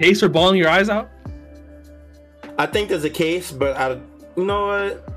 Case 0.00 0.20
for 0.20 0.28
bawling 0.28 0.58
your 0.58 0.68
eyes 0.68 0.88
out. 0.88 1.08
I 2.58 2.66
think 2.66 2.88
there's 2.88 3.04
a 3.04 3.10
case, 3.10 3.52
but 3.52 3.76
I, 3.76 3.98
you 4.36 4.44
know 4.44 4.66
what? 4.66 5.08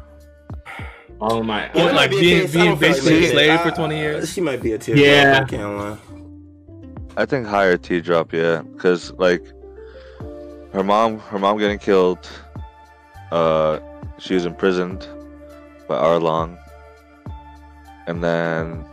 Oh 1.21 1.43
my. 1.43 1.63
Yeah, 1.65 1.71
Well, 1.75 1.85
like 1.87 1.95
might 1.95 2.09
be 2.11 2.17
a 2.17 2.19
being- 2.21 2.51
being 2.51 2.65
don't 2.65 2.69
like 2.71 2.79
basically 2.79 3.11
making 3.13 3.29
slave 3.31 3.61
for 3.61 3.71
20 3.71 3.97
years? 3.97 4.33
She 4.33 4.41
might 4.41 4.61
be 4.61 4.73
a 4.73 4.77
tear. 4.77 4.95
Yeah. 4.97 5.41
I 5.43 5.47
can't 5.49 5.77
lie. 5.77 5.97
I 7.17 7.25
think 7.25 7.45
higher 7.47 7.75
teardrop, 7.77 8.31
yeah, 8.31 8.61
because 8.61 9.11
like 9.13 9.43
her 10.73 10.83
mom, 10.83 11.19
her 11.19 11.39
mom 11.39 11.57
getting 11.57 11.79
killed. 11.79 12.27
Uh, 13.31 13.79
she 14.19 14.33
was 14.35 14.45
imprisoned 14.45 15.07
by 15.87 15.95
Arlong, 15.97 16.57
and 18.07 18.23
then 18.23 18.85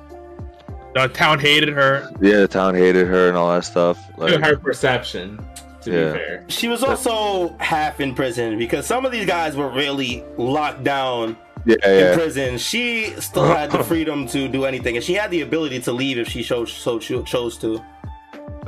The 0.95 1.09
town 1.09 1.39
hated 1.39 1.69
her. 1.71 2.11
yeah, 2.21 2.39
the 2.41 2.49
town 2.49 2.75
hated 2.75 3.07
her 3.07 3.29
and 3.29 3.37
all 3.37 3.53
that 3.55 3.65
stuff. 3.65 3.99
Like, 4.19 4.43
her 4.43 4.57
perception. 4.57 5.39
To 5.87 5.93
Yeah. 5.93 6.05
be 6.13 6.19
fair. 6.19 6.45
She 6.49 6.69
was 6.69 6.83
also 6.85 7.57
half 7.59 8.01
in 8.01 8.15
prison 8.15 8.59
because 8.59 8.87
some 8.87 9.07
of 9.07 9.13
these 9.13 9.27
guys 9.27 9.57
were 9.57 9.69
really 9.71 10.23
locked 10.37 10.85
down 10.85 11.37
yeah, 11.65 11.77
in 11.85 11.99
yeah, 12.01 12.15
prison. 12.15 12.59
She 12.59 13.15
still 13.21 13.45
had 13.47 13.71
the 13.71 13.83
freedom 13.91 14.27
to 14.29 14.47
do 14.49 14.65
anything, 14.67 14.97
and 14.97 15.05
she 15.05 15.15
had 15.15 15.31
the 15.31 15.41
ability 15.43 15.81
to 15.81 15.93
leave 15.93 16.19
if 16.19 16.29
she 16.29 16.43
chose 16.43 16.73
so 16.73 16.99
chose 16.99 17.57
to. 17.59 17.81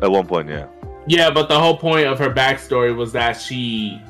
at 0.02 0.10
one 0.10 0.26
point, 0.26 0.48
yeah, 0.48 0.66
Yeah, 1.06 1.30
but 1.30 1.48
the 1.48 1.58
whole 1.58 1.76
point 1.76 2.06
of 2.06 2.18
her 2.18 2.30
backstory 2.32 2.94
was 2.96 3.12
that 3.12 3.32
she 3.40 4.00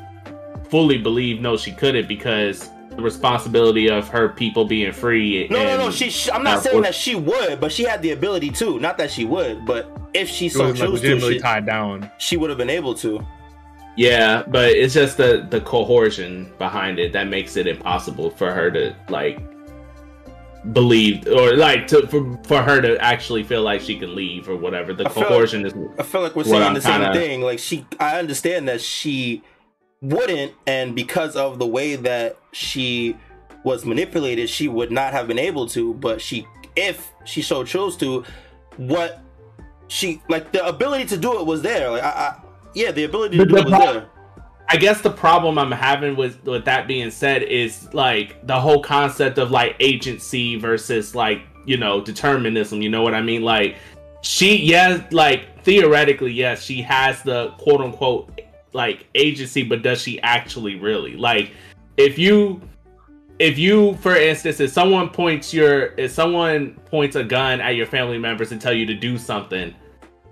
fully 0.71 0.99
believed 0.99 1.41
no, 1.43 1.57
she 1.57 1.73
couldn't 1.73 2.09
because 2.09 2.69
the 2.99 3.05
responsibility 3.05 3.89
of 3.89 4.09
her 4.09 4.29
people 4.29 4.65
being 4.65 4.93
free. 4.93 5.47
No, 5.51 5.63
no, 5.63 5.77
no. 5.77 5.85
and- 5.87 5.95
She, 5.95 6.11
she. 6.11 6.31
I'm 6.33 6.43
not 6.43 6.63
saying 6.65 6.77
for- 6.79 6.83
that 6.83 6.95
she 6.97 7.15
would, 7.15 7.61
but 7.61 7.71
she 7.71 7.85
had 7.85 8.03
the 8.03 8.11
ability 8.11 8.51
to. 8.51 8.79
Not 8.81 8.99
that 8.99 9.11
she 9.11 9.25
would, 9.25 9.65
but 9.65 9.97
if 10.15 10.29
she 10.29 10.49
She 10.49 10.49
so 10.51 10.65
was 10.71 10.81
like 10.81 10.91
chose 10.91 11.01
to, 11.03 11.21
she, 11.21 11.39
tied 11.39 11.65
down. 11.65 12.11
she 12.19 12.37
would 12.37 12.51
have 12.51 12.59
been 12.59 12.69
able 12.71 12.95
to. 12.97 13.25
Yeah, 13.97 14.43
but 14.49 14.71
it's 14.71 14.95
just 14.95 15.17
the 15.17 15.47
the 15.49 15.61
coercion 15.61 16.53
behind 16.59 16.99
it 16.99 17.13
that 17.13 17.29
makes 17.29 17.57
it 17.57 17.67
impossible 17.69 18.31
for 18.31 18.53
her 18.53 18.69
to 18.73 18.95
like 19.09 19.39
believe 20.73 21.27
or 21.29 21.57
like 21.57 21.87
to 21.89 22.05
for, 22.09 22.37
for 22.45 22.61
her 22.63 22.81
to 22.81 22.99
actually 23.01 23.45
feel 23.45 23.63
like 23.63 23.81
she 23.81 23.97
can 23.97 24.15
leave 24.17 24.49
or 24.49 24.57
whatever. 24.57 24.93
The 24.93 25.07
I 25.07 25.09
feel 25.09 25.23
like- 25.23 25.29
coercion 25.33 25.67
is 25.67 25.73
I 25.99 26.03
feel 26.03 26.21
like 26.23 26.35
we're 26.35 26.45
saying 26.45 26.63
I'm 26.65 26.75
the 26.75 26.81
same 26.81 27.01
kinda- 27.01 27.15
thing. 27.15 27.43
Like 27.43 27.61
she, 27.61 27.87
I 28.01 28.19
understand 28.19 28.67
that 28.69 28.81
she 28.81 29.43
wouldn't, 30.01 30.53
and 30.67 30.95
because 30.95 31.37
of 31.37 31.59
the 31.59 31.67
way 31.67 31.97
that 31.97 32.37
she 32.53 33.17
was 33.65 33.85
manipulated, 33.85 34.49
she 34.49 34.69
would 34.69 34.91
not 34.91 35.13
have 35.13 35.27
been 35.27 35.39
able 35.39 35.67
to. 35.69 35.95
But 35.95 36.21
she, 36.21 36.47
if 36.77 37.13
she 37.25 37.43
so 37.43 37.65
chose 37.65 37.97
to, 37.99 38.25
what 38.77 39.21
she 39.89 40.23
like 40.29 40.53
the 40.53 40.65
ability 40.67 41.07
to 41.07 41.17
do 41.17 41.39
it 41.41 41.47
was 41.47 41.63
there. 41.63 41.91
Like 41.91 42.03
I, 42.03 42.09
I 42.09 42.41
yeah, 42.75 42.93
the 42.93 43.05
ability 43.05 43.39
to 43.39 43.45
But 43.45 43.49
do 43.49 43.57
it 43.57 43.65
was 43.65 43.75
pro- 43.75 43.93
there. 43.93 44.09
I 44.71 44.77
guess 44.77 45.01
the 45.01 45.11
problem 45.11 45.59
I'm 45.59 45.73
having 45.73 46.15
with 46.15 46.43
with 46.45 46.65
that 46.67 46.87
being 46.87 47.11
said 47.11 47.43
is 47.43 47.93
like 47.95 48.47
the 48.47 48.61
whole 48.61 48.83
concept 48.83 49.39
of 49.39 49.51
like 49.51 49.77
agency 49.81 50.57
versus 50.57 51.15
like 51.15 51.43
you 51.65 51.77
know 51.77 52.01
determinism. 52.01 52.83
You 52.83 52.91
know 52.91 53.03
what 53.03 53.15
I 53.15 53.23
mean? 53.23 53.43
Like 53.43 53.77
she, 54.23 54.57
yes, 54.57 55.13
like 55.13 55.65
theoretically, 55.65 56.33
yes, 56.33 56.63
she 56.63 56.83
has 56.83 57.23
the 57.23 57.51
quote 57.59 57.81
unquote 57.81 58.41
like 58.73 59.07
agency, 59.15 59.63
but 59.63 59.83
does 59.83 60.01
she 60.03 60.21
actually 60.23 60.77
really? 60.77 61.17
Like 61.17 61.53
if 61.97 62.19
you 62.19 62.61
if 63.39 63.57
you 63.59 63.95
for 63.97 64.17
instance 64.17 64.59
if 64.61 64.71
someone 64.71 65.09
points 65.09 65.55
your 65.55 65.95
if 65.97 66.11
someone 66.11 66.73
points 66.87 67.17
a 67.17 67.23
gun 67.23 67.61
at 67.61 67.77
your 67.77 67.87
family 67.87 68.19
members 68.19 68.53
and 68.53 68.61
tell 68.61 68.73
you 68.73 68.87
to 68.87 68.95
do 68.95 69.17
something 69.17 69.75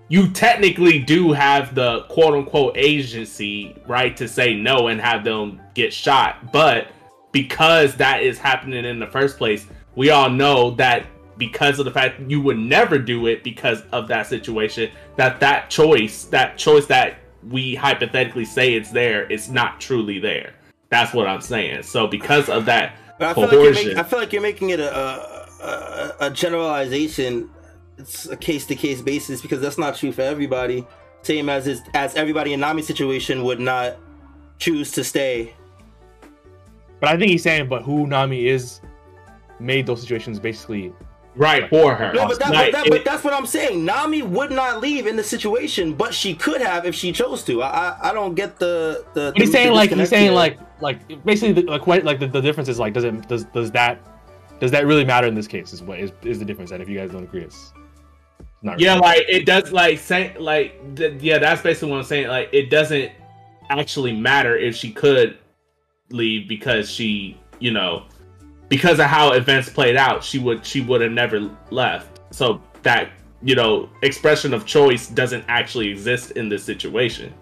you 0.09 0.29
technically 0.31 0.99
do 0.99 1.33
have 1.33 1.75
the 1.75 2.03
quote 2.09 2.35
unquote 2.35 2.77
agency 2.77 3.77
right 3.87 4.17
to 4.17 4.27
say 4.27 4.55
no 4.55 4.89
and 4.89 5.01
have 5.01 5.25
them 5.25 5.61
get 5.75 5.93
shot 5.93 6.53
but 6.53 6.89
because 7.33 7.95
that 7.97 8.23
is 8.23 8.39
happening 8.39 8.85
in 8.85 8.99
the 8.99 9.07
first 9.07 9.39
place 9.39 9.67
we 9.95 10.11
all 10.11 10.31
know 10.31 10.73
that 10.73 11.07
because 11.39 11.79
of 11.79 11.85
the 11.85 11.91
fact 11.91 12.21
you 12.29 12.41
would 12.41 12.59
never 12.59 12.99
do 12.99 13.27
it 13.27 13.45
because 13.45 13.83
of 13.93 14.09
that 14.09 14.27
situation 14.27 14.91
that 15.17 15.39
that 15.39 15.71
choice 15.71 16.25
that 16.25 16.57
choice 16.57 16.87
that 16.87 17.19
we 17.51 17.75
hypothetically 17.75 18.45
say 18.45 18.75
it's 18.75 18.91
there 18.91 19.31
it's 19.31 19.49
not 19.49 19.81
truly 19.81 20.19
there 20.19 20.55
that's 20.89 21.13
what 21.15 21.27
i'm 21.27 21.41
saying 21.41 21.83
so 21.83 22.07
because 22.07 22.49
of 22.49 22.65
that 22.65 22.97
But 23.19 23.29
I 23.29 23.35
feel, 23.35 23.43
like 23.45 23.53
you're 23.53 23.73
making, 23.73 23.99
I 23.99 24.03
feel 24.03 24.19
like 24.19 24.33
you're 24.33 24.43
making 24.43 24.71
it 24.71 24.81
a 24.81 25.47
a, 25.63 25.67
a, 25.67 26.17
a 26.27 26.31
generalization. 26.31 27.51
It's 27.99 28.27
a 28.29 28.37
case 28.37 28.67
to 28.67 28.75
case 28.75 29.01
basis 29.01 29.41
because 29.41 29.61
that's 29.61 29.79
not 29.79 29.97
true 29.97 30.13
for 30.13 30.23
everybody. 30.23 30.87
Same 31.23 31.49
as 31.49 31.67
is, 31.67 31.83
as 31.95 32.15
everybody 32.15 32.53
in 32.53 32.61
Nami's 32.61 32.87
situation 32.87 33.43
would 33.45 33.59
not 33.59 33.97
choose 34.59 34.93
to 34.93 35.03
stay. 35.03 35.55
But 37.01 37.09
I 37.09 37.17
think 37.17 37.31
he's 37.31 37.43
saying, 37.43 37.69
but 37.69 37.83
who 37.83 38.07
Nami 38.07 38.47
is 38.47 38.81
made 39.59 39.87
those 39.87 40.03
situations 40.03 40.39
basically. 40.39 40.93
Right 41.37 41.69
for 41.69 41.95
her 41.95 42.13
No, 42.13 42.27
but, 42.27 42.39
that, 42.39 42.51
Like, 42.51 42.73
but, 42.73 42.85
that, 42.85 42.91
but 42.91 43.05
that's 43.05 43.23
what 43.23 43.35
I'm 43.35 43.47
saying. 43.47 43.85
Nami 43.85 44.23
would 44.23 44.51
not 44.51 44.81
leave 44.81 45.07
in 45.07 45.17
the 45.17 45.23
situation, 45.23 45.95
but 45.95 46.15
she 46.15 46.35
could 46.35 46.61
have 46.61 46.87
if 46.87 46.95
she 46.95 47.13
chose 47.13 47.45
to. 47.45 47.63
I 47.63 47.69
I, 47.69 48.11
I 48.11 48.13
don't 48.13 48.35
get 48.35 48.59
the 48.59 49.05
the. 49.15 49.33
But 49.33 49.39
he's 49.43 49.49
the 49.51 49.53
saying 49.53 49.73
like 49.73 49.91
he's 49.91 50.09
saying 50.09 50.25
here. 50.25 50.33
like 50.33 50.59
like 50.81 51.25
basically 51.25 51.63
the, 51.63 51.71
like 51.71 51.87
like 51.87 52.19
the, 52.19 52.27
the 52.27 52.41
difference 52.41 52.69
is 52.69 52.79
like 52.79 52.93
does 52.95 53.05
it 53.05 53.29
does 53.29 53.45
does 53.45 53.71
that 53.73 54.01
does 54.61 54.71
that 54.71 54.87
really 54.87 55.05
matter 55.05 55.27
in 55.27 55.35
this 55.35 55.47
case 55.47 55.73
is 55.73 55.83
what 55.83 55.99
is, 56.01 56.13
is 56.23 56.39
the 56.39 56.45
difference 56.45 56.71
and 56.71 56.83
if 56.83 56.89
you 56.89 56.97
guys 56.99 57.11
don't 57.11 57.25
agree 57.25 57.43
it's 57.43 57.73
not 58.63 58.81
Yeah, 58.81 58.95
really. 58.95 59.01
like 59.03 59.25
it 59.29 59.47
does. 59.47 59.73
Like 59.73 59.99
say, 59.99 60.37
like 60.39 60.97
th- 60.97 61.21
yeah, 61.23 61.39
that's 61.39 61.63
basically 61.63 61.91
what 61.91 61.99
I'm 61.99 62.05
saying. 62.05 62.29
Like 62.29 62.49
it 62.53 62.71
doesn't 62.71 63.13
actually 63.69 64.13
matter 64.17 64.57
if 64.57 64.75
she 64.77 64.91
could 64.93 65.39
leave 66.11 66.49
because 66.49 66.91
she, 66.91 67.39
you 67.59 67.71
know, 67.73 68.05
because 68.69 68.99
of 68.99 69.07
how 69.07 69.33
events 69.33 69.69
played 69.69 69.97
out, 69.97 70.23
she 70.25 70.39
would 70.39 70.65
she 70.65 70.81
would 70.81 71.01
have 71.01 71.13
never 71.13 71.51
left. 71.71 72.21
So 72.31 72.61
that 72.83 73.11
you 73.43 73.55
know 73.55 73.89
expression 74.03 74.53
of 74.55 74.67
choice 74.67 75.09
doesn't 75.09 75.45
actually 75.49 75.89
exist 75.89 76.33
in 76.33 76.49
this 76.49 76.65
situation. 76.65 77.33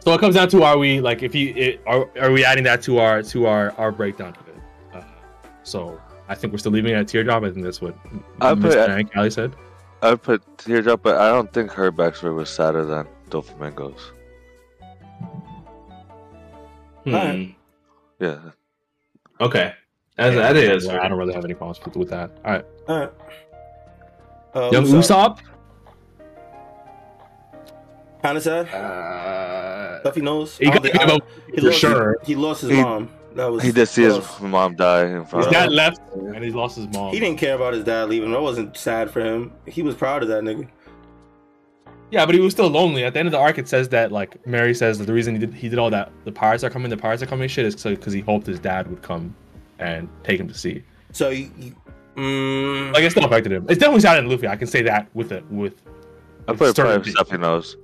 So 0.00 0.14
it 0.14 0.20
comes 0.20 0.36
down 0.36 0.48
to 0.50 0.62
are 0.62 0.78
we 0.78 1.00
like 1.00 1.22
if 1.22 1.34
you 1.34 1.52
it, 1.56 1.80
are 1.86 2.08
are 2.20 2.30
we 2.30 2.44
adding 2.44 2.64
that 2.64 2.82
to 2.82 2.98
our 2.98 3.22
to 3.24 3.46
our 3.46 3.72
our 3.72 3.92
breakdown 3.92 4.34
of 4.38 4.48
it? 4.48 4.56
Uh, 4.94 5.02
so 5.62 6.00
I 6.28 6.34
think 6.34 6.52
we're 6.52 6.58
still 6.58 6.72
leaving 6.72 6.92
it 6.92 6.96
at 6.98 7.08
teardrop. 7.08 7.42
I 7.42 7.50
think 7.50 7.64
that's 7.64 7.80
what 7.80 7.96
I 8.40 8.54
put- 8.54 8.72
Mr. 8.72 9.10
and 9.14 9.32
said. 9.32 9.54
I 10.00 10.14
put 10.14 10.42
teardrop, 10.58 11.02
but 11.02 11.16
I 11.16 11.28
don't 11.30 11.52
think 11.52 11.72
her 11.72 11.90
backstory 11.90 12.32
was 12.32 12.48
sadder 12.48 12.84
than 12.84 13.08
Doflamingo's. 13.30 14.12
Hmm. 17.02 17.14
Alright. 17.14 17.54
Yeah. 18.20 18.38
Okay, 19.40 19.72
As, 20.16 20.34
that 20.34 20.56
is. 20.56 20.88
I 20.88 21.08
don't 21.08 21.18
really 21.18 21.34
have 21.34 21.44
any 21.44 21.54
problems 21.54 21.84
with, 21.84 21.96
with 21.96 22.10
that. 22.10 22.30
All 22.44 22.52
right, 22.52 22.64
All 22.88 22.98
right. 23.00 23.12
Uh, 24.54 24.70
young 24.72 24.84
Usopp. 24.84 25.38
Kind 28.22 28.36
of 28.36 28.42
sad. 28.42 28.68
Uh, 28.68 30.00
Stuff 30.00 30.14
he 30.16 30.20
knows. 30.20 30.58
he 30.58 30.64
got 30.66 30.82
think- 30.82 30.96
I 30.96 30.98
give 30.98 31.08
don't- 31.08 31.22
up 31.22 31.28
he 31.54 31.60
for 31.60 31.66
lost, 31.66 31.78
sure. 31.78 32.16
He 32.24 32.34
lost 32.34 32.60
his 32.62 32.70
He- 32.70 32.82
mom. 32.82 33.10
That 33.34 33.52
was. 33.52 33.62
He 33.62 33.70
did 33.70 33.86
see 33.86 34.02
his 34.02 34.40
mom 34.40 34.74
die 34.74 35.04
in 35.04 35.24
front 35.24 35.44
His 35.44 35.46
of 35.46 35.52
dad 35.52 35.70
left 35.70 36.00
and 36.14 36.42
he 36.42 36.50
lost 36.50 36.76
his 36.76 36.88
mom. 36.88 37.12
He 37.12 37.20
didn't 37.20 37.38
care 37.38 37.54
about 37.54 37.74
his 37.74 37.84
dad 37.84 38.08
leaving. 38.08 38.32
That 38.32 38.40
wasn't 38.40 38.76
sad 38.76 39.10
for 39.10 39.20
him. 39.20 39.52
He 39.66 39.82
was 39.82 39.94
proud 39.94 40.22
of 40.22 40.28
that 40.30 40.42
nigga. 40.42 40.66
Yeah, 42.10 42.24
but 42.24 42.34
he 42.34 42.40
was 42.40 42.52
still 42.52 42.68
lonely. 42.68 43.04
At 43.04 43.12
the 43.12 43.18
end 43.18 43.28
of 43.28 43.32
the 43.32 43.38
arc, 43.38 43.58
it 43.58 43.68
says 43.68 43.88
that 43.90 44.12
like 44.12 44.46
Mary 44.46 44.74
says 44.74 44.98
that 44.98 45.04
the 45.04 45.12
reason 45.12 45.34
he 45.34 45.40
did 45.40 45.52
he 45.52 45.68
did 45.68 45.78
all 45.78 45.90
that 45.90 46.10
the 46.24 46.32
pirates 46.32 46.64
are 46.64 46.70
coming, 46.70 46.88
the 46.88 46.96
pirates 46.96 47.22
are 47.22 47.26
coming 47.26 47.48
shit 47.48 47.66
is 47.66 47.74
because 47.82 48.12
he 48.12 48.20
hoped 48.20 48.46
his 48.46 48.58
dad 48.58 48.88
would 48.88 49.02
come 49.02 49.34
and 49.78 50.08
take 50.24 50.40
him 50.40 50.48
to 50.48 50.54
sea. 50.54 50.82
So 51.12 51.28
you, 51.30 51.50
you 51.58 51.76
mm, 52.16 52.92
Like 52.92 53.02
it 53.02 53.10
still 53.10 53.24
affected 53.24 53.52
him. 53.52 53.66
It's 53.68 53.78
definitely 53.78 54.00
sadder 54.00 54.22
than 54.22 54.30
Luffy. 54.30 54.48
I 54.48 54.56
can 54.56 54.68
say 54.68 54.82
that 54.82 55.08
with 55.14 55.32
it 55.32 55.44
with. 55.50 55.74
I 56.46 56.52
with 56.52 56.60
put 56.60 56.76
probably 56.76 56.92
certainty. 56.92 57.10
stuffy 57.10 57.36
nose. 57.36 57.76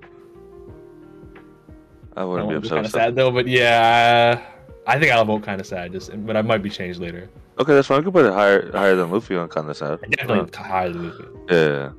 I 2.17 2.25
wouldn't 2.25 2.49
I 2.49 2.53
be 2.53 2.57
upset 2.57 2.71
kind 2.71 2.87
of 2.87 2.93
sad 2.93 3.15
though, 3.17 3.31
but 3.31 3.47
yeah, 3.47 4.43
I 4.87 4.99
think 4.99 5.13
I'll 5.13 5.25
vote 5.25 5.43
kind 5.43 5.61
of 5.61 5.67
sad. 5.67 5.93
Just, 5.93 6.11
but 6.25 6.37
I 6.37 6.43
might 6.43 6.63
be 6.63 6.71
changed 6.71 7.01
later. 7.01 7.29
Okay, 7.59 7.75
that's 7.75 7.89
fine. 7.89 8.01
I 8.01 8.03
can 8.03 8.13
put 8.13 8.25
it 8.25 8.33
higher 8.33 8.71
higher 8.73 8.97
than 8.97 9.11
Luffy 9.11 9.37
on 9.37 9.49
kind 9.49 9.69
of 9.69 9.77
sad. 9.77 10.01
Definitely 10.11 10.51
higher 10.57 10.91
than 10.91 11.11
Luffy. 11.11 11.25
Yeah. 11.51 11.91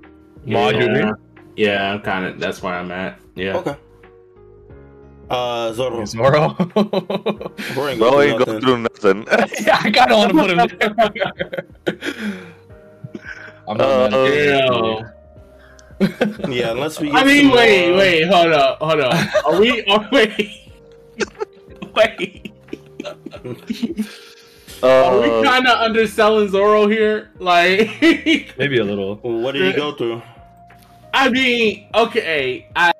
Ma, 0.46 0.70
you 0.70 0.86
agree? 0.86 1.12
Yeah, 1.56 1.94
I'm 1.94 2.02
kind 2.02 2.26
of. 2.26 2.40
That's 2.40 2.62
where 2.62 2.74
I'm 2.74 2.92
at. 2.92 3.20
Yeah. 3.36 3.58
okay. 3.58 3.76
Uh, 5.30 5.74
Zoro. 5.74 6.06
Zoro. 6.14 6.50
Bro 6.50 7.88
ain't 7.88 8.00
Bro 8.00 8.12
going 8.12 8.30
ain't 8.30 8.44
through 8.44 8.46
nothing. 8.46 8.62
through 8.62 8.78
nothing. 8.78 9.26
yeah, 9.66 9.80
I 9.82 9.92
kind 9.92 10.12
of 10.12 10.18
want 10.18 10.32
to 10.32 10.38
put 10.38 10.50
him 10.52 10.58
there. 11.86 11.96
I'm 13.68 13.78
not 13.78 14.12
mad 14.12 14.14
at 14.14 14.20
Uh, 14.20 14.26
you. 14.26 15.06
Yeah. 16.02 16.48
Yeah, 16.50 16.72
unless 16.72 17.00
we. 17.00 17.08
Get 17.08 17.16
I 17.16 17.24
mean, 17.24 17.46
some 17.48 17.56
wait, 17.56 17.88
more- 17.90 17.98
wait, 17.98 18.24
hold 18.28 18.52
up, 18.54 18.80
hold 18.80 19.00
up. 19.00 19.46
Are 19.46 19.60
we? 19.60 19.84
Are 19.86 20.10
wait, 20.12 20.38
wait. 21.96 22.52
Are 24.84 25.20
we 25.20 25.30
Uh, 25.30 25.44
kind 25.44 25.66
of 25.68 25.80
underselling 25.80 26.50
Zoro 26.50 26.88
here? 26.88 27.32
Like, 27.40 27.90
Maybe 28.58 28.78
a 28.80 28.84
little. 28.84 29.16
What 29.18 29.54
did 29.54 29.64
he 29.74 29.74
go 29.80 29.94
through? 29.94 30.22
I 31.16 31.30
mean, 31.30 31.88
okay, 31.96 32.68
I. 32.76 32.92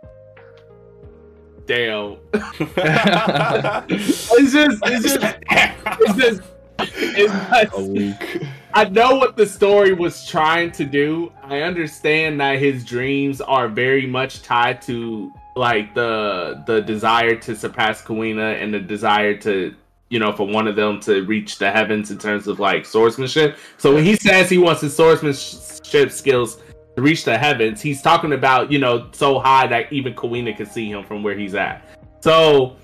Damn. 1.66 2.16
It's 3.90 4.54
just, 4.54 4.80
it's 4.86 5.04
just, 5.04 5.36
it's 5.50 6.16
just, 6.16 6.42
it's 6.80 7.34
A 7.34 7.66
just, 7.66 7.78
week. 7.90 8.48
I 8.74 8.86
know 8.86 9.16
what 9.16 9.36
the 9.36 9.46
story 9.46 9.94
was 9.94 10.26
trying 10.26 10.72
to 10.74 10.86
do. 10.86 11.32
I 11.44 11.62
understand 11.62 12.40
that 12.40 12.58
his 12.60 12.86
dreams 12.86 13.42
are 13.42 13.68
very 13.68 14.08
much 14.08 14.42
tied 14.44 14.82
to 14.84 15.32
like 15.58 15.94
the 15.94 16.64
the 16.68 16.82
desire 16.82 17.36
to 17.36 17.56
surpass 17.56 18.02
Kuina 18.02 18.62
and 18.62 18.74
the 18.74 18.80
desire 18.80 19.36
to 19.40 19.76
you 20.10 20.20
know 20.20 20.32
for 20.32 20.48
one 20.48 20.68
of 20.68 20.78
them 20.78 21.02
to 21.02 21.24
reach 21.26 21.58
the 21.58 21.70
heavens 21.70 22.12
in 22.12 22.18
terms 22.18 22.48
of 22.48 22.62
like 22.62 22.86
swordsmanship. 22.86 23.58
So 23.78 23.94
when 23.94 24.06
he 24.06 24.16
says 24.16 24.50
he 24.50 24.58
wants 24.58 24.82
his 24.82 24.96
swordsmanship 24.96 26.12
skills 26.12 26.60
to 26.96 27.02
reach 27.02 27.26
the 27.26 27.38
heavens, 27.38 27.82
he's 27.82 28.02
talking 28.02 28.34
about 28.34 28.72
you 28.72 28.80
know 28.80 29.10
so 29.12 29.40
high 29.40 29.68
that 29.68 29.92
even 29.92 30.14
Kuina 30.14 30.56
can 30.56 30.66
see 30.66 30.90
him 30.90 31.04
from 31.04 31.24
where 31.24 31.38
he's 31.38 31.56
at. 31.56 31.86
So 32.22 32.78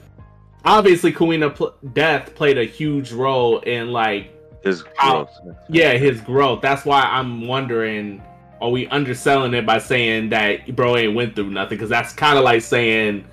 obviously 0.66 1.12
Kuina 1.12 1.54
pl- 1.54 1.74
death 1.94 2.36
played 2.36 2.58
a 2.58 2.64
huge 2.66 3.12
role 3.12 3.60
in 3.60 3.92
like 3.92 4.34
his 4.64 4.84
How- 4.98 5.24
growth. 5.24 5.58
yeah, 5.70 5.94
his 5.94 6.22
growth. 6.22 6.62
That's 6.62 6.86
why 6.86 7.02
I'm 7.02 7.48
wondering, 7.48 8.22
are 8.62 8.70
we 8.70 8.88
underselling 8.88 9.54
it 9.54 9.66
by 9.66 9.80
saying 9.80 10.30
that 10.30 10.76
bro 10.76 10.98
ain't 10.98 11.16
went 11.16 11.36
through 11.36 11.50
nothing? 11.50 11.78
Because 11.78 11.90
that's 11.90 12.14
kind 12.14 12.38
of 12.38 12.44
like 12.44 12.62
saying 12.62 13.26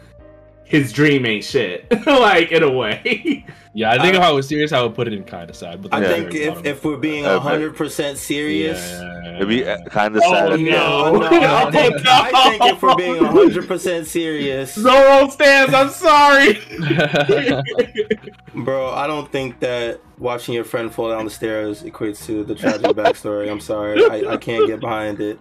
his 0.68 0.92
dream 0.92 1.24
ain't 1.26 1.44
shit, 1.44 1.86
like 2.06 2.52
in 2.52 2.62
a 2.62 2.70
way. 2.70 3.44
Yeah, 3.74 3.92
I 3.92 3.98
think 4.02 4.14
uh, 4.14 4.18
if 4.18 4.24
I 4.24 4.30
was 4.32 4.48
serious, 4.48 4.72
I 4.72 4.82
would 4.82 4.94
put 4.94 5.06
it 5.06 5.12
in 5.14 5.22
kind 5.24 5.48
of 5.48 5.54
sad. 5.56 5.82
But 5.82 5.94
I 5.94 6.00
Yeah. 6.02 6.08
think 6.08 6.34
if, 6.34 6.66
if 6.66 6.84
we're 6.84 6.96
being 6.96 7.24
Okay. 7.26 7.42
hundred 7.42 7.76
percent 7.76 8.18
serious, 8.18 8.78
yeah, 9.00 9.36
It'd 9.36 9.48
be 9.48 9.64
uh, 9.64 9.78
kind 9.86 10.16
of 10.16 10.22
Oh, 10.26 10.32
sad. 10.32 10.52
at 10.52 10.58
the 10.58 10.64
no. 10.64 11.12
no, 11.12 11.18
no, 11.30 11.54
I 11.54 11.70
think, 11.70 11.94
no. 12.04 12.10
I 12.10 12.30
think 12.58 12.64
if 12.64 12.82
we're 12.82 12.96
being 12.96 13.22
hundred 13.24 13.68
percent 13.68 14.06
serious, 14.06 14.74
Zoro 14.74 15.28
stands. 15.28 15.72
I'm 15.74 15.90
sorry. 15.90 16.58
bro, 18.64 18.90
I 18.90 19.06
don't 19.06 19.30
think 19.30 19.60
that 19.60 20.00
watching 20.18 20.54
your 20.54 20.64
friend 20.64 20.92
fall 20.92 21.10
down 21.10 21.24
the 21.24 21.30
stairs 21.30 21.82
equates 21.82 22.24
to 22.26 22.44
the 22.44 22.54
tragic 22.54 22.88
backstory. 22.96 23.50
I'm 23.50 23.60
sorry, 23.60 24.04
I, 24.04 24.32
I 24.32 24.36
can't 24.38 24.66
get 24.66 24.80
behind 24.80 25.20
it. 25.20 25.38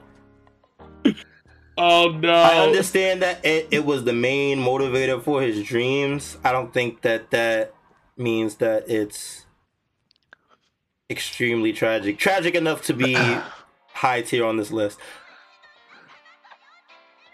Oh 1.77 2.17
no. 2.19 2.33
I 2.33 2.59
understand 2.65 3.21
that 3.21 3.45
it, 3.45 3.67
it 3.71 3.85
was 3.85 4.03
the 4.03 4.13
main 4.13 4.59
motivator 4.59 5.21
for 5.21 5.41
his 5.41 5.63
dreams. 5.63 6.37
I 6.43 6.51
don't 6.51 6.73
think 6.73 7.01
that 7.01 7.29
that 7.31 7.73
means 8.17 8.55
that 8.55 8.89
it's 8.89 9.45
extremely 11.09 11.73
tragic. 11.73 12.17
Tragic 12.17 12.55
enough 12.55 12.83
to 12.85 12.93
be 12.93 13.13
high 13.93 14.21
tier 14.21 14.45
on 14.45 14.57
this 14.57 14.71
list. 14.71 14.99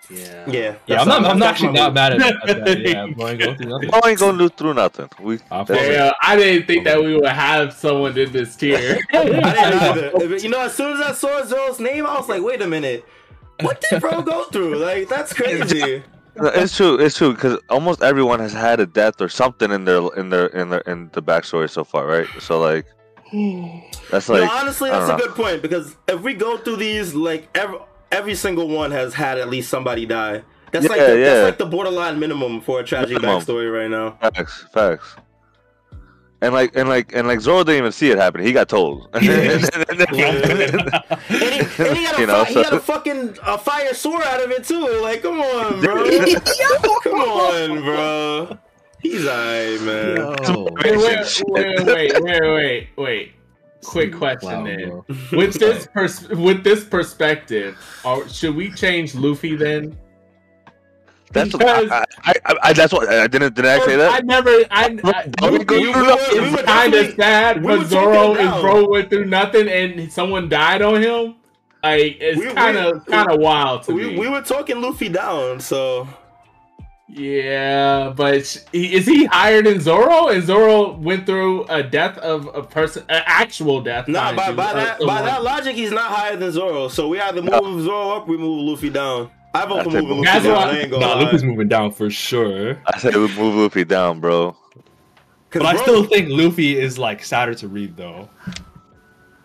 Yeah. 0.09 0.49
Yeah. 0.49 0.75
yeah, 0.85 1.01
I'm 1.01 1.07
not. 1.07 1.25
I'm 1.25 1.39
that's 1.39 1.51
actually 1.51 1.73
not 1.73 1.93
mad 1.93 2.21
at, 2.21 2.49
at 2.49 2.65
that. 2.65 2.79
Yeah, 2.81 3.03
I'm 3.03 3.13
going 3.13 3.37
to 3.37 3.45
go 3.45 3.55
through 3.55 3.69
nothing. 3.69 3.89
Bro 3.89 3.99
ain't 4.05 4.19
gonna 4.19 4.37
do 4.37 4.49
through 4.49 4.73
nothing. 4.73 5.09
We 5.21 5.39
I 5.49 5.63
that's 5.63 5.69
feel 5.69 5.89
it. 5.89 5.93
Yeah, 5.93 6.11
I 6.21 6.35
didn't 6.35 6.67
think 6.67 6.83
that 6.83 7.01
we 7.01 7.15
would 7.15 7.25
have 7.25 7.73
someone 7.73 8.17
in 8.17 8.31
this 8.31 8.55
tier. 8.57 8.99
I 9.13 9.23
didn't 9.23 9.43
either. 9.45 10.37
You 10.37 10.49
know, 10.49 10.59
as 10.59 10.73
soon 10.75 10.99
as 10.99 11.01
I 11.01 11.13
saw 11.13 11.43
Zoro's 11.45 11.79
name, 11.79 12.05
I 12.05 12.17
was 12.17 12.27
like, 12.27 12.43
wait 12.43 12.61
a 12.61 12.67
minute. 12.67 13.05
What 13.63 13.83
did 13.89 14.01
bro 14.01 14.21
go 14.21 14.45
through? 14.45 14.77
Like, 14.77 15.09
that's 15.09 15.33
crazy. 15.39 16.03
It's 16.35 16.75
true. 16.75 16.95
It's 16.97 17.17
true 17.17 17.33
because 17.33 17.59
almost 17.69 18.01
everyone 18.01 18.39
has 18.39 18.53
had 18.53 18.79
a 18.79 18.85
death 18.85 19.21
or 19.21 19.29
something 19.29 19.71
in 19.71 19.85
their 19.85 20.01
in 20.15 20.29
their 20.29 20.47
in 20.47 20.69
their 20.69 20.79
in 20.81 21.09
the 21.13 21.21
backstory 21.21 21.69
so 21.69 21.83
far, 21.83 22.07
right? 22.07 22.27
So 22.39 22.59
like, 22.59 22.85
that's 24.11 24.29
like 24.29 24.41
no, 24.43 24.49
honestly, 24.49 24.89
that's 24.89 25.09
a 25.09 25.09
know. 25.09 25.17
good 25.17 25.35
point 25.35 25.61
because 25.61 25.95
if 26.07 26.21
we 26.21 26.33
go 26.33 26.57
through 26.57 26.77
these, 26.77 27.13
like 27.13 27.49
every 27.55 27.77
every 28.11 28.35
single 28.35 28.67
one 28.67 28.91
has 28.91 29.13
had 29.13 29.37
at 29.37 29.49
least 29.49 29.69
somebody 29.69 30.05
die. 30.05 30.43
That's 30.71 30.87
like 30.87 30.99
the, 30.99 31.19
yeah. 31.19 31.23
that's 31.25 31.43
like 31.43 31.57
the 31.59 31.67
borderline 31.67 32.19
minimum 32.19 32.59
for 32.59 32.79
a 32.79 32.83
tragic 32.83 33.21
Minimum. 33.21 33.41
backstory 33.41 33.71
right 33.71 33.89
now. 33.89 34.17
facts, 34.19 34.65
facts. 34.73 35.15
And 36.43 36.53
like 36.53 36.75
and 36.75 36.89
like 36.89 37.13
and 37.13 37.25
like 37.25 37.39
Zoro 37.39 37.63
didn't 37.63 37.77
even 37.77 37.91
see 37.93 38.11
it 38.11 38.17
happen. 38.17 38.43
He 38.43 38.51
got 38.51 38.67
told. 38.67 39.07
And 39.13 39.23
he, 39.23 39.29
and 39.31 39.53
he, 39.53 40.23
and 41.83 41.97
he 41.97 42.03
got, 42.03 42.17
a, 42.17 42.21
You 42.21 42.27
know, 42.27 42.43
fi- 42.43 42.49
he 42.49 42.55
got 42.55 42.73
a 42.73 42.79
fucking 42.79 43.37
a 43.43 43.57
fire 43.57 43.93
sword 43.93 44.23
out 44.23 44.43
of 44.43 44.51
it 44.51 44.65
too. 44.65 44.99
Like, 45.01 45.21
come 45.21 45.39
on, 45.39 45.79
bro. 45.79 46.03
come 47.03 47.21
on, 47.21 47.81
bro. 47.81 48.57
He's 49.01 49.25
alright, 49.25 49.81
man. 49.81 50.35
wait, 50.83 50.97
wait, 50.97 51.43
wait, 51.47 51.85
wait, 51.85 52.21
wait, 52.21 52.41
wait, 52.41 52.87
wait. 52.97 53.31
Quick 53.85 54.13
question 54.13 54.65
then. 54.65 55.01
With 55.31 55.53
this 55.59 55.87
pers- 55.93 56.27
with 56.27 56.63
this 56.65 56.83
perspective, 56.83 57.77
or 58.03 58.27
should 58.27 58.55
we 58.55 58.69
change 58.71 59.15
Luffy 59.15 59.55
then? 59.55 59.97
That's 61.33 61.51
Because- 61.51 61.89
I, 61.91 62.05
I, 62.23 62.33
I, 62.45 62.55
I, 62.63 62.73
that's 62.73 62.93
what 62.93 63.09
I 63.09 63.27
didn't 63.27 63.53
did 63.55 63.65
I 63.65 63.79
say 63.85 63.95
that? 63.97 64.13
I 64.13 64.19
never. 64.19 64.49
I. 64.71 64.97
I 65.03 65.27
Don't 65.27 65.51
we, 65.51 65.57
we, 65.59 65.65
through 65.93 66.03
nothing. 66.07 66.41
We 66.41 66.47
it's 66.49 66.61
kind 66.63 66.93
of 66.93 67.01
definitely- 67.01 67.15
sad 67.23 67.61
because 67.61 67.87
Zoro 67.89 68.31
is 68.33 68.37
down. 68.37 68.61
bro 68.61 68.87
went 68.89 69.09
through 69.09 69.25
nothing 69.25 69.67
and 69.67 70.11
someone 70.11 70.47
died 70.49 70.81
on 70.81 71.01
him. 71.01 71.35
Like 71.83 72.17
it's 72.21 72.39
We- 72.39 72.47
we- 72.47 72.53
kind 72.53 72.77
of 72.77 73.05
kind 73.05 73.29
of 73.31 73.39
wild 73.39 73.83
to 73.83 73.93
We, 73.93 74.07
me. 74.11 74.19
we 74.19 74.29
were 74.29 74.41
talking 74.41 74.79
Luffy 74.81 75.09
down, 75.09 75.59
so 75.59 76.07
Yeah, 77.09 78.13
but 78.15 78.35
is 78.71 79.05
he 79.05 79.25
higher 79.25 79.61
than 79.61 79.79
Zoro? 79.81 80.29
And 80.29 80.41
Zoro 80.43 80.93
went 80.93 81.25
through 81.25 81.65
a 81.65 81.83
death 81.83 82.17
of 82.19 82.47
a 82.55 82.63
person, 82.63 83.03
an 83.09 83.21
actual 83.25 83.81
death. 83.81 84.07
nah. 84.07 84.31
mind 84.31 84.37
By, 84.37 84.49
you, 84.49 84.55
by 84.55 84.63
uh, 84.63 84.73
that 84.75 84.99
by 85.01 85.21
that 85.21 85.43
logic, 85.43 85.75
he's 85.75 85.91
not 85.91 86.09
higher 86.11 86.35
than 86.37 86.51
Zoro. 86.51 86.87
So 86.87 87.09
we 87.09 87.19
either 87.19 87.41
move 87.41 87.83
Zoro 87.83 88.11
up, 88.11 88.27
we 88.27 88.37
move 88.37 88.67
Luffy 88.67 88.89
down. 88.89 89.29
I 89.55 89.65
vote 89.65 89.83
for 89.83 89.91
That's 89.91 90.01
moving 90.03 90.17
Luffy 90.17 90.23
That's 90.25 90.43
down. 90.45 90.53
what- 90.55 90.67
I 90.69 90.79
ain't 90.79 90.91
gonna 90.91 91.05
Nah, 91.05 91.13
lie. 91.13 91.21
Luffy's 91.23 91.43
moving 91.43 91.67
down 91.67 91.91
for 91.91 92.09
sure. 92.09 92.81
I 92.87 92.97
said 92.97 93.13
we 93.15 93.27
move 93.35 93.55
Luffy 93.55 93.83
down, 93.85 94.19
bro. 94.19 94.55
But 95.51 95.65
I 95.67 95.75
still 95.75 96.03
think 96.05 96.29
Luffy 96.29 96.79
is 96.79 96.97
like 96.97 97.23
sadder 97.23 97.53
to 97.55 97.67
read 97.67 97.95
though. 97.95 98.29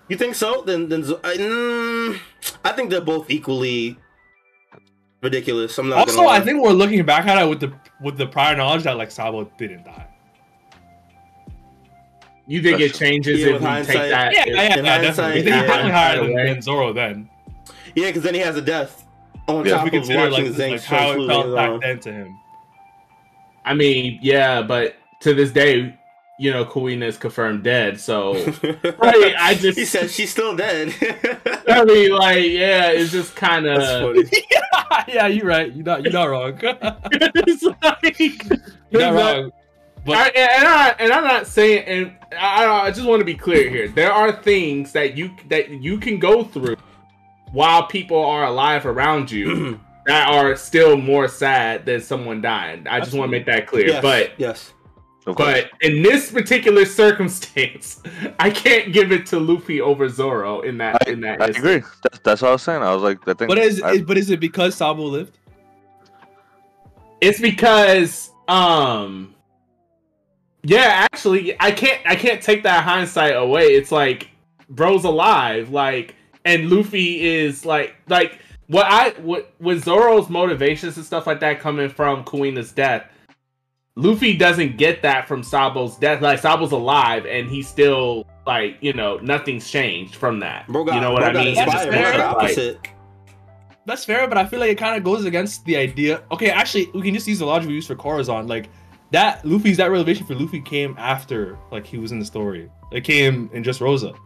You 0.09 0.17
think 0.17 0.35
so? 0.35 0.63
Then, 0.63 0.89
then 0.89 1.03
I, 1.23 1.37
mm, 1.37 2.19
I 2.65 2.73
think 2.73 2.89
they're 2.89 3.03
both 3.03 3.29
equally 3.31 3.99
ridiculous. 5.23 5.77
I'm 5.77 5.91
not. 5.91 5.99
Also. 6.09 6.27
I 6.27 6.41
think 6.41 6.63
we're 6.63 6.71
looking 6.73 7.05
back 7.05 7.27
at 7.27 7.37
it 7.43 7.47
with 7.47 7.61
the 7.61 7.73
with 8.01 8.17
the 8.17 8.27
prior 8.27 8.57
knowledge 8.57 8.85
that 8.85 8.97
like 8.97 9.11
Sabo 9.11 9.45
didn't 9.59 9.85
die. 9.85 10.07
You 12.47 12.63
think 12.63 12.81
it 12.81 12.95
changes 12.95 13.41
Yeah, 13.41 13.47
if 13.49 13.53
with 13.55 13.63
we 13.63 13.69
hindsight- 13.69 13.97
take 13.97 14.11
that? 14.11 14.33
Yeah, 14.33 14.41
if- 14.41 14.47
yeah, 14.47 14.55
yeah, 14.55 14.63
in 14.63 14.85
definitely. 14.85 15.05
hindsight, 15.05 15.35
He's 15.37 15.45
yeah. 15.45 15.61
definitely 15.63 15.91
higher 15.93 16.17
than, 16.23 16.31
Away. 16.33 16.53
than 16.55 16.63
Zoro 16.63 16.93
then. 16.95 17.29
yeah, 17.95 18.07
because 18.07 18.23
then 18.23 18.33
he 18.35 18.41
has 18.41 18.57
a 18.57 18.63
death 18.63 19.05
on 19.49 19.67
If 19.67 19.73
top 19.73 19.83
we 19.85 19.89
of 19.89 19.93
consider 19.93 20.31
watching 20.31 20.45
like, 20.47 20.55
Zank 20.55 20.73
like 20.73 20.83
how 20.85 21.11
it 21.13 21.27
felt 21.27 21.55
back 21.55 21.71
arm. 21.71 21.81
then 21.81 22.01
to 22.01 22.13
him. 22.13 22.39
I 23.65 23.75
mean, 23.75 24.19
yeah, 24.23 24.63
but 24.63 24.97
to 25.21 25.35
this 25.35 25.51
day, 25.51 25.99
you 26.39 26.53
know, 26.53 26.65
Kuina 26.65 27.03
is 27.05 27.17
confirmed 27.19 27.65
dead. 27.65 27.99
So 28.01 28.35
Right, 28.99 29.35
I 29.39 29.57
just- 29.59 29.79
he 29.79 29.85
said 29.85 30.11
she's 30.11 30.31
still 30.31 30.55
dead. 30.57 30.95
I 31.69 31.85
mean, 31.85 32.13
like, 32.13 32.45
yeah, 32.45 32.91
it's 32.91 33.11
just 33.13 33.35
kind 33.37 33.67
of. 33.67 33.83
funny. 33.83 34.25
yeah, 35.13 35.27
you're 35.27 35.47
right. 35.47 35.73
You're 35.75 35.85
not. 35.85 36.03
You're 36.05 36.13
not 36.13 36.31
wrong. 36.31 36.59
you're 36.61 36.79
it's 37.13 37.63
like, 37.63 38.47
not 38.93 39.15
wrong. 39.15 39.53
But 40.07 40.17
I, 40.17 40.29
and, 40.29 40.67
I, 40.69 40.89
and 41.01 41.13
I'm 41.13 41.25
not 41.25 41.47
saying, 41.47 41.85
and 41.85 42.17
I, 42.39 42.65
I 42.67 42.91
just 42.91 43.07
want 43.07 43.21
to 43.21 43.25
be 43.27 43.35
clear 43.35 43.69
here. 43.69 43.89
There 43.89 44.13
are 44.13 44.33
things 44.33 44.93
that 44.93 45.17
you 45.19 45.33
that 45.49 45.69
you 45.71 45.99
can 45.99 46.19
go 46.19 46.45
through 46.45 46.77
while 47.53 47.87
people 47.87 48.25
are 48.25 48.45
alive 48.47 48.87
around 48.87 49.31
you 49.31 49.81
that 50.07 50.29
are 50.29 50.57
still 50.57 50.97
more 50.97 51.29
sad 51.29 51.85
than 51.87 52.01
someone 52.01 52.41
dying. 52.41 52.87
I 52.89 53.01
just 53.01 53.13
want 53.15 53.29
to 53.31 53.37
make 53.37 53.47
that 53.47 53.67
clear. 53.67 53.89
Yes, 53.89 54.03
But 54.03 54.33
yes, 54.39 54.73
Of 55.27 55.37
but 55.37 55.71
in 55.83 56.03
this 56.03 56.31
particular 56.31 56.85
circumstance, 57.03 58.03
I 58.41 58.51
can't 58.51 58.93
give 58.93 59.13
it 59.13 59.27
to 59.27 59.39
Luffy 59.41 59.81
over 59.81 60.09
Zoro 60.09 60.61
in 60.63 60.79
that 60.79 61.07
I, 61.07 61.11
in 61.11 61.21
that. 61.23 61.41
I 61.43 61.49
instance. 61.49 61.59
agree. 61.59 61.83
That's, 62.03 62.19
that's 62.21 62.43
what 62.43 62.49
I 62.49 62.53
was 62.53 62.63
saying. 62.63 62.83
I 62.83 62.95
was 62.95 63.03
like, 63.03 63.19
I 63.29 63.35
think. 63.35 63.49
but 63.49 63.59
is, 63.59 63.83
I- 63.83 63.93
is 63.93 64.03
but 64.03 64.17
is 64.19 64.31
it 64.31 64.41
because 64.41 64.75
Sabo 64.75 65.03
lived? 65.05 65.37
It's 67.21 67.41
because 67.41 68.31
um 68.47 69.35
yeah, 70.63 71.07
actually 71.13 71.61
I 71.61 71.73
can't 71.73 72.01
I 72.07 72.15
can't 72.17 72.41
take 72.43 72.63
that 72.63 72.85
hindsight 72.85 73.37
away. 73.37 73.65
It's 73.65 73.91
like 73.93 74.29
bro's 74.71 75.05
alive 75.05 75.71
like 75.71 76.15
and 76.49 76.71
Luffy 76.71 77.21
is 77.23 77.67
like 77.67 77.95
like 78.09 78.39
what 78.69 78.87
I 78.89 79.11
what 79.21 79.53
with 79.61 79.85
Zoro's 79.85 80.31
motivations 80.31 80.97
and 80.97 81.05
stuff 81.05 81.27
like 81.27 81.41
that 81.41 81.61
coming 81.61 81.91
from 81.91 82.25
Kuina's 82.25 82.73
death. 82.73 83.05
Luffy 83.97 84.37
doesn't 84.37 84.79
get 84.79 85.03
that 85.03 85.29
from 85.29 85.43
Sabo's 85.43 85.97
death. 85.97 86.23
Like 86.23 86.41
Sabo's 86.41 86.73
alive 86.73 87.27
and 87.27 87.51
he's 87.51 87.69
still 87.69 88.27
like, 88.47 88.79
you 88.81 88.93
know, 88.93 89.19
nothing's 89.19 89.69
changed 89.71 90.15
from 90.15 90.41
that. 90.41 90.67
bro 90.69 90.85
got, 90.85 90.95
you 90.95 91.01
know 91.01 91.13
what 91.13 91.21
bro 91.21 91.41
I 91.41 91.45
mean? 91.45 91.55
That's 91.55 91.85
fair. 91.85 92.33
Like. 92.33 92.95
That's 93.85 94.05
fair, 94.05 94.29
but 94.29 94.37
I 94.37 94.45
feel 94.45 94.61
like 94.61 94.71
it 94.71 94.79
kind 94.79 94.97
of 94.97 95.03
goes 95.03 95.25
against 95.25 95.65
the 95.65 95.77
idea. 95.77 96.23
Okay, 96.31 96.51
actually, 96.51 96.91
we 96.93 97.03
can 97.03 97.15
just 97.15 97.27
use 97.27 97.39
the 97.39 97.47
logic 97.47 97.69
we 97.69 97.75
used 97.75 97.89
for 97.89 97.95
Corazon. 97.95 98.47
Like 98.47 98.69
that, 99.13 99.45
Luffy's 99.45 99.79
that 99.79 99.91
revelation 99.91 100.27
for 100.27 100.35
Luffy 100.35 100.61
came 100.61 100.95
after 100.99 101.59
like 101.73 101.87
he 101.87 101.99
was 101.99 102.13
in 102.13 102.19
the 102.19 102.25
story. 102.25 102.71
It 102.93 103.03
came 103.03 103.51
in 103.53 103.63
Dressrosa. 103.63 104.17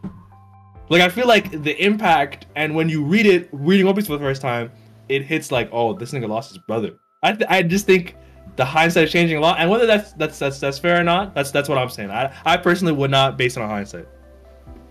Like 0.89 1.01
I 1.01 1.09
feel 1.09 1.27
like 1.27 1.63
the 1.63 1.75
impact, 1.83 2.45
and 2.55 2.75
when 2.75 2.89
you 2.89 3.03
read 3.03 3.25
it, 3.25 3.49
reading 3.51 3.85
One 3.85 3.95
Piece 3.95 4.07
for 4.07 4.13
the 4.13 4.23
first 4.23 4.41
time, 4.41 4.71
it 5.09 5.23
hits 5.23 5.51
like, 5.51 5.69
oh, 5.71 5.93
this 5.93 6.11
nigga 6.11 6.27
lost 6.27 6.49
his 6.49 6.57
brother. 6.57 6.95
I 7.21 7.31
th- 7.33 7.49
I 7.49 7.63
just 7.63 7.85
think 7.85 8.15
the 8.55 8.65
hindsight 8.65 9.05
is 9.05 9.11
changing 9.11 9.37
a 9.37 9.39
lot, 9.39 9.59
and 9.59 9.69
whether 9.69 9.85
that's 9.85 10.13
that's 10.13 10.37
that's 10.37 10.59
that's 10.59 10.77
fair 10.77 10.99
or 10.99 11.03
not, 11.03 11.33
that's 11.33 11.51
that's 11.51 11.69
what 11.69 11.77
I'm 11.77 11.89
saying. 11.89 12.11
I 12.11 12.33
I 12.45 12.57
personally 12.57 12.93
would 12.93 13.11
not 13.11 13.37
base 13.37 13.57
it 13.57 13.63
on 13.63 13.69
hindsight. 13.69 14.07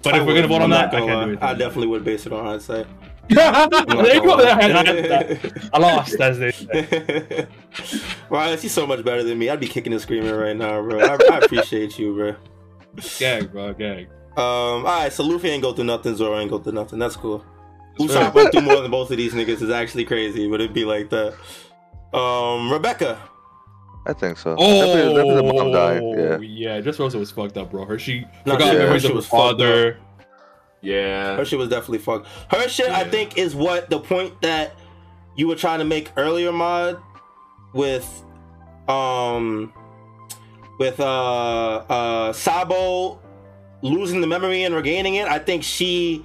But 0.03 0.14
I 0.14 0.20
if 0.20 0.26
we're 0.26 0.34
gonna 0.34 0.49
vote 0.49 0.57
on 0.57 0.62
I'm 0.62 0.70
that, 0.70 0.95
I 0.95 0.99
gonna 0.99 1.12
can't 1.12 1.26
do 1.26 1.32
it. 1.34 1.43
I 1.43 1.55
definitely 1.55 1.88
would 1.88 2.05
base 2.05 2.26
it 2.26 2.32
on 2.32 2.45
hindsight. 2.45 2.86
There 3.28 4.14
you 4.16 4.22
go. 4.22 4.36
I 5.72 5.78
lost, 5.78 6.20
as 6.20 6.38
they 6.38 6.51
say. 6.51 7.47
Ryan, 8.30 8.59
he's 8.59 8.72
so 8.72 8.84
much 8.84 9.05
better 9.05 9.22
than 9.22 9.38
me. 9.38 9.49
I'd 9.49 9.61
be 9.61 9.68
kicking 9.68 9.93
and 9.93 10.03
screaming 10.03 10.34
right 10.34 10.57
now, 10.57 10.82
bro. 10.82 10.99
I, 11.01 11.16
I 11.30 11.38
appreciate 11.38 11.99
you, 11.99 12.14
bro. 12.14 12.34
Gag, 13.18 13.53
bro, 13.53 13.72
gag. 13.74 14.09
Um, 14.37 14.43
all 14.43 14.83
right, 14.85 15.12
so 15.12 15.24
Luffy 15.24 15.49
ain't 15.49 15.62
go 15.62 15.72
through 15.72 15.85
nothing. 15.85 16.16
Zoro 16.16 16.39
ain't 16.39 16.51
go 16.51 16.59
through 16.59 16.72
nothing. 16.72 16.99
That's 16.99 17.16
cool. 17.16 17.45
That's 17.99 18.12
Usopp 18.12 18.35
went 18.35 18.53
through 18.53 18.62
more 18.62 18.80
than 18.83 18.91
both 18.91 19.11
of 19.11 19.16
these 19.18 19.35
niggas 19.35 19.61
is 19.61 19.70
actually 19.70 20.05
crazy, 20.07 20.49
but 20.49 20.61
it'd 20.61 20.72
be 20.72 20.85
like 20.87 21.11
that. 21.11 21.35
Um, 22.16 22.72
Rebecca. 22.72 23.18
I 24.07 24.12
think 24.14 24.39
so. 24.39 24.57
Oh, 24.59 24.87
Definitely, 24.87 25.14
definitely 25.14 25.49
the 25.49 25.55
mom 25.55 25.72
died. 25.72 26.03
Yeah. 26.03 26.74
yeah. 26.76 26.80
Dressrosa 26.80 27.18
was 27.18 27.30
fucked 27.30 27.57
up, 27.57 27.70
bro. 27.70 27.85
Her 27.85 27.99
she 27.99 28.24
Nah, 28.47 28.55
forgot 28.55 28.72
yeah, 28.72 28.78
memories 28.80 29.03
she 29.03 29.09
of 29.09 29.12
her 29.12 29.16
was 29.16 29.26
fucked 29.26 29.61
father. 29.61 29.99
Yeah. 30.80 31.37
Her 31.37 31.45
shit 31.45 31.59
was 31.59 31.68
definitely 31.68 31.99
fucked. 31.99 32.26
Her 32.51 32.68
shit, 32.68 32.89
I 32.89 33.05
think, 33.05 33.39
is 33.39 33.55
what 33.55 33.89
the 33.91 34.01
point 34.01 34.41
that 34.43 34.74
you 35.37 35.47
were 35.47 35.55
trying 35.55 35.78
to 35.78 35.85
make 35.85 36.11
earlier, 36.16 36.51
mod, 36.51 37.01
with, 37.72 38.24
um, 38.89 39.72
with 40.78 40.99
uh 40.99 41.76
uh 41.89 42.33
Sabo 42.33 43.20
losing 43.83 44.20
the 44.20 44.26
memory 44.26 44.62
and 44.64 44.74
regaining 44.74 45.16
it. 45.16 45.26
I 45.28 45.39
think 45.39 45.62
she, 45.62 46.24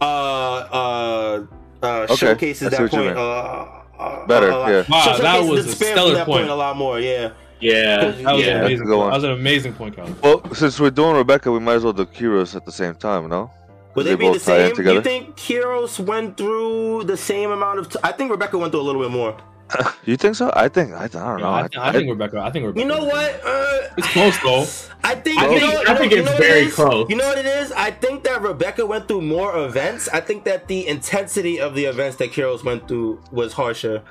uh 0.00 0.04
uh, 0.04 1.46
uh 1.82 1.86
Okay, 1.86 2.14
showcases 2.16 2.66
I 2.68 2.70
that 2.70 2.90
point. 2.90 3.16
Uh, 3.16 3.66
uh, 3.98 4.26
Better, 4.26 4.48
a 4.50 4.70
yeah. 4.70 4.84
Wow, 4.88 5.16
She 5.16 5.22
that 5.22 5.44
was 5.44 5.66
a 5.66 5.74
stellar 5.74 6.06
from 6.10 6.14
that 6.14 6.26
point. 6.26 6.48
a 6.48 6.54
lot 6.54 6.76
more. 6.76 7.00
Yeah. 7.00 7.30
Yeah. 7.60 8.12
That 8.12 8.34
was 8.34 8.44
Yeah. 8.46 8.50
an 8.52 8.60
amazing. 8.60 8.68
That's 8.68 8.80
a 8.80 8.84
good 8.84 8.86
Point. 8.86 8.98
one. 8.98 9.08
That 9.10 9.14
was 9.16 9.24
an 9.24 9.30
amazing 9.32 9.72
point, 9.74 9.96
Colin. 9.96 10.16
Well, 10.22 10.54
since 10.54 10.78
we're 10.78 10.90
doing 10.90 11.16
Rebecca, 11.16 11.50
we 11.50 11.58
might 11.58 11.74
as 11.74 11.84
well 11.84 11.92
do 11.92 12.04
Kyros 12.06 12.54
at 12.54 12.64
the 12.64 12.70
same 12.72 12.94
time, 12.94 13.28
no? 13.28 13.50
Would 13.96 14.06
They 14.06 14.10
they, 14.10 14.16
be 14.16 14.26
the 14.26 14.32
both 14.34 14.44
tie 14.44 14.58
in 14.60 14.66
same? 14.68 14.76
together? 14.76 14.94
You 14.96 15.02
think 15.02 15.36
Kyros 15.36 15.98
went 15.98 16.36
through 16.36 17.04
the 17.04 17.16
same 17.16 17.50
amount 17.50 17.80
of? 17.80 17.88
T- 17.88 17.98
I 18.04 18.12
think 18.12 18.30
Rebecca 18.30 18.56
went 18.56 18.70
through 18.72 18.82
a 18.82 18.88
little 18.88 19.02
bit 19.02 19.10
more. 19.10 19.36
You 20.04 20.16
think 20.16 20.34
so? 20.36 20.50
I 20.54 20.68
think 20.68 20.92
I, 20.92 21.04
I 21.04 21.08
don't 21.08 21.40
know. 21.40 21.50
I, 21.50 21.62
think, 21.68 21.76
I 21.76 21.92
think 21.92 22.08
Rebecca. 22.10 22.40
I 22.40 22.50
think 22.50 22.64
Rebecca. 22.66 22.80
You 22.80 22.86
know 22.88 23.04
what? 23.04 23.40
Uh, 23.44 23.78
It's 23.98 24.08
close 24.08 24.38
though. 24.42 24.62
I 25.04 25.14
think. 25.14 25.38
I 25.40 25.48
think- 25.48 25.60
know, 25.60 25.82
I 25.92 25.94
think 25.98 26.12
it's 26.12 26.24
know 26.26 26.32
what 26.32 26.40
it 26.42 26.46
very 26.46 26.70
close. 26.70 27.10
You 27.10 27.16
know 27.16 27.28
what 27.28 27.38
it 27.38 27.46
is? 27.46 27.72
I 27.72 27.90
think 27.90 28.24
that 28.24 28.40
Rebecca 28.42 28.86
went 28.86 29.06
through 29.08 29.22
more 29.22 29.56
events. 29.64 30.08
I 30.08 30.20
think 30.20 30.44
that 30.44 30.66
the 30.68 30.86
intensity 30.88 31.60
of 31.60 31.74
the 31.74 31.84
events 31.84 32.16
that 32.16 32.30
Kyros 32.32 32.64
went 32.64 32.88
through 32.88 33.20
was 33.30 33.52
harsher. 33.52 34.02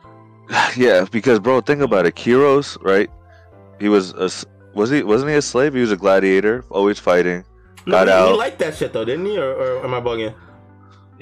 yeah, 0.76 1.06
because 1.10 1.40
bro, 1.40 1.60
think 1.60 1.80
about 1.82 2.06
it. 2.06 2.14
Kyros, 2.14 2.76
right? 2.84 3.10
He 3.80 3.88
was 3.88 4.12
a 4.14 4.24
s- 4.24 4.44
was 4.74 4.90
he 4.90 5.02
wasn't 5.02 5.30
he 5.30 5.36
a 5.36 5.42
slave? 5.42 5.74
He 5.74 5.80
was 5.80 5.92
a 5.92 5.96
gladiator, 5.96 6.64
always 6.70 6.98
fighting. 6.98 7.44
No, 7.86 7.92
Got 7.92 8.08
he, 8.08 8.12
he 8.12 8.18
out. 8.32 8.38
liked 8.38 8.58
that 8.60 8.74
shit 8.76 8.92
though, 8.92 9.04
didn't 9.04 9.26
he? 9.26 9.38
Or, 9.38 9.50
or 9.52 9.84
am 9.84 9.94
I 9.94 10.00
bugging? 10.00 10.34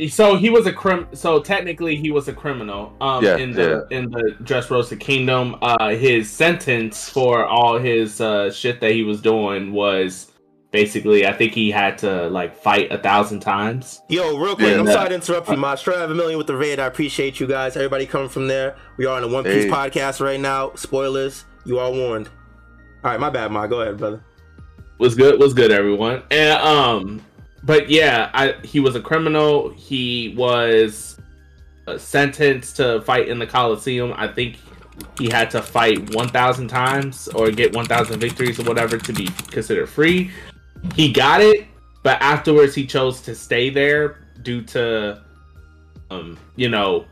So 0.09 0.37
he 0.37 0.51
was 0.51 0.67
a 0.67 0.73
crim. 0.73 1.07
So 1.13 1.41
technically, 1.41 1.95
he 1.97 2.11
was 2.11 2.27
a 2.29 2.33
criminal. 2.33 2.93
Um, 3.01 3.25
Yeah, 3.25 3.37
in 3.37 3.53
the 3.53 3.87
in 3.91 4.11
the 4.11 4.37
Dressrosa 4.43 4.99
Kingdom, 4.99 5.57
uh, 5.63 5.91
his 5.91 6.31
sentence 6.31 7.09
for 7.09 7.45
all 7.47 7.79
his 7.79 8.21
uh 8.21 8.51
shit 8.51 8.81
that 8.81 8.93
he 8.93 9.03
was 9.05 9.21
doing 9.23 9.73
was 9.73 10.33
basically, 10.73 11.25
I 11.25 11.33
think 11.33 11.53
he 11.55 11.71
had 11.71 11.97
to 11.99 12.29
like 12.31 12.57
fight 12.57 12.91
a 12.91 12.99
thousand 12.99 13.39
times. 13.41 14.01
Yo, 14.09 14.37
real 14.37 14.57
quick, 14.57 14.73
Yeah, 14.73 14.81
I'm 14.81 14.87
no. 14.87 14.93
sorry 14.93 15.11
to 15.11 15.15
interrupt 15.15 15.49
you, 15.49 15.57
Mod. 15.57 15.79
Straight 15.79 15.99
have 15.99 16.11
a 16.11 16.15
million 16.15 16.37
with 16.39 16.49
the 16.49 16.57
raid. 16.57 16.81
I 16.81 16.87
appreciate 16.87 17.39
you 17.39 17.47
guys. 17.47 17.77
Everybody 17.77 18.07
coming 18.07 18.29
from 18.29 18.49
there. 18.49 18.75
We 18.97 19.07
are 19.07 19.17
on 19.17 19.23
a 19.23 19.29
One 19.29 19.45
Piece 19.45 19.65
Hey. 19.65 19.71
podcast 19.71 20.21
right 20.21 20.41
now. 20.41 20.73
Spoilers. 20.75 21.45
You 21.65 21.79
are 21.79 21.93
warned. 21.93 22.29
All 23.05 23.11
right, 23.13 23.21
my 23.21 23.31
bad, 23.31 23.53
Mod. 23.53 23.71
Go 23.71 23.83
ahead, 23.83 23.97
brother. 23.99 24.25
was 24.99 25.15
good 25.15 25.39
was 25.39 25.55
good 25.55 25.71
everyone 25.71 26.23
and 26.31 26.61
um 26.63 27.21
but 27.65 27.91
yeah 27.91 28.31
i 28.35 28.55
he 28.63 28.81
was 28.81 28.95
a 28.95 29.01
criminal. 29.01 29.71
He 29.71 30.35
was 30.37 31.19
uh, 31.87 31.99
sentenced 31.99 32.77
to 32.77 33.01
fight 33.03 33.29
in 33.29 33.39
the 33.39 33.47
coliseum. 33.47 34.15
I 34.17 34.29
think 34.29 34.57
he 35.19 35.29
had 35.29 35.51
to 35.51 35.61
fight 35.61 36.15
1000 36.15 36.69
times 36.69 37.29
or 37.29 37.51
get 37.51 37.75
1000 37.75 38.21
victories 38.21 38.61
or 38.61 38.65
whatever 38.65 38.97
to 38.97 39.13
be 39.13 39.27
considered 39.51 39.89
free. 39.89 40.31
He 40.95 41.13
got 41.13 41.41
it 41.41 41.67
but 42.05 42.21
afterwards 42.21 42.77
he 42.77 42.87
chose 42.87 43.21
to 43.23 43.35
stay 43.35 43.71
there 43.71 44.21
due 44.43 44.63
to 44.63 45.21
um 46.11 46.39
you 46.55 46.69
know 46.69 47.05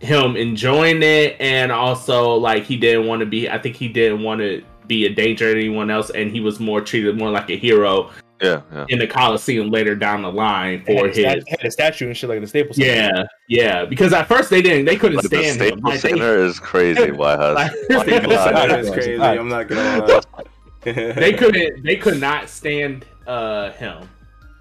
him 0.00 0.36
enjoying 0.36 1.02
it 1.02 1.36
and 1.40 1.72
also 1.72 2.34
like 2.34 2.64
he 2.64 2.76
didn't 2.76 3.06
want 3.06 3.20
to 3.20 3.26
be 3.26 3.48
i 3.48 3.56
think 3.56 3.76
he 3.76 3.88
didn't 3.88 4.22
want 4.22 4.40
to 4.40 4.62
be 4.86 5.06
a 5.06 5.14
danger 5.14 5.54
to 5.54 5.58
anyone 5.58 5.90
else 5.90 6.10
and 6.10 6.32
he 6.32 6.40
was 6.40 6.58
more 6.58 6.80
treated 6.80 7.16
more 7.16 7.30
like 7.30 7.48
a 7.48 7.56
hero 7.56 8.10
Yeah, 8.42 8.62
yeah. 8.72 8.86
in 8.88 8.98
the 8.98 9.06
coliseum 9.06 9.70
later 9.70 9.94
down 9.94 10.22
the 10.22 10.32
line 10.32 10.84
for 10.84 10.92
had, 10.92 11.06
a 11.06 11.12
stat- 11.14 11.36
his 11.36 11.44
had 11.48 11.64
a 11.64 11.70
statue 11.70 12.06
and 12.06 12.16
shit 12.16 12.30
like 12.30 12.40
the 12.40 12.46
Staples. 12.46 12.76
Center. 12.76 12.90
yeah 12.90 13.24
yeah 13.48 13.84
because 13.84 14.12
at 14.12 14.28
first 14.28 14.48
they 14.50 14.62
didn't 14.62 14.86
they 14.86 14.96
couldn't 14.96 15.16
But 15.16 15.30
the 15.30 15.42
stand 15.42 15.60
him 15.60 15.66
Staples 15.66 15.82
like, 15.84 16.00
they, 16.00 16.08
Center 16.10 16.36
is 16.44 16.58
crazy. 16.58 17.10
Why 17.10 17.34
like, 17.34 17.70
has? 17.70 17.88
they- 17.88 18.00
Staples 18.00 18.34
Center 18.34 18.78
is 18.78 18.90
crazy. 18.90 19.22
I'm 19.22 19.48
not 19.48 19.68
gonna 19.68 20.06
lie. 20.06 20.44
they 20.82 21.32
couldn't 21.34 21.82
they 21.84 21.96
could 21.96 22.20
not 22.20 22.48
stand 22.48 23.04
uh 23.26 23.70
him 23.72 24.08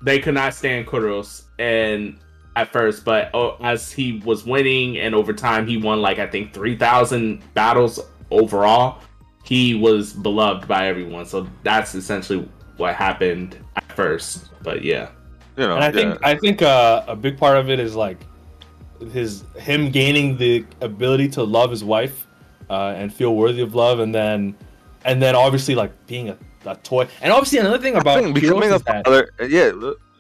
they 0.01 0.19
could 0.19 0.34
not 0.34 0.53
stand 0.53 0.86
Kyros 0.86 1.43
and 1.59 2.17
at 2.55 2.71
first 2.71 3.05
but 3.05 3.30
oh, 3.34 3.55
as 3.61 3.91
he 3.91 4.21
was 4.25 4.43
winning 4.45 4.97
and 4.97 5.15
over 5.15 5.32
time 5.34 5.65
he 5.65 5.77
won 5.77 6.01
like 6.01 6.19
i 6.19 6.27
think 6.27 6.51
3000 6.53 7.41
battles 7.53 8.01
overall 8.32 8.99
he 9.49 9.73
was 9.73 10.13
beloved 10.13 10.67
by 10.67 10.88
everyone. 10.88 11.25
So 11.25 11.47
that's 11.63 11.95
essentially 11.95 12.47
what 12.80 12.95
happened 12.95 13.57
at 13.75 13.91
first. 13.93 14.49
But 14.63 14.84
yeah, 14.84 15.09
You 15.57 15.67
know, 15.67 15.75
and 15.75 15.84
I 15.84 15.91
think 15.91 16.19
yeah. 16.21 16.27
I 16.27 16.36
think 16.36 16.61
uh, 16.61 17.03
a 17.07 17.15
big 17.15 17.38
part 17.38 17.57
of 17.57 17.69
it 17.69 17.80
is 17.80 17.95
like 17.95 18.17
his 19.11 19.43
him 19.57 19.91
gaining 19.91 20.38
the 20.38 20.65
ability 20.82 21.30
to 21.30 21.43
love 21.43 21.69
his 21.71 21.84
wife 21.84 22.27
uh, 22.69 22.93
and 22.95 23.13
feel 23.13 23.36
worthy 23.36 23.61
of 23.61 23.75
love, 23.75 23.99
and 23.99 24.13
then 24.13 24.55
and 25.05 25.21
then 25.21 25.36
obviously 25.36 25.75
like 25.75 25.91
being 26.07 26.30
a, 26.30 26.38
a 26.65 26.75
toy. 26.77 27.07
And 27.21 27.32
obviously 27.32 27.59
another 27.59 27.80
thing 27.80 27.95
about 27.95 28.23
think 28.23 28.36
Kyros 28.38 28.41
becoming 28.41 28.71
a 28.71 28.75
is 28.75 28.82
that 28.84 29.05
father. 29.05 29.30
Yeah, 29.47 29.71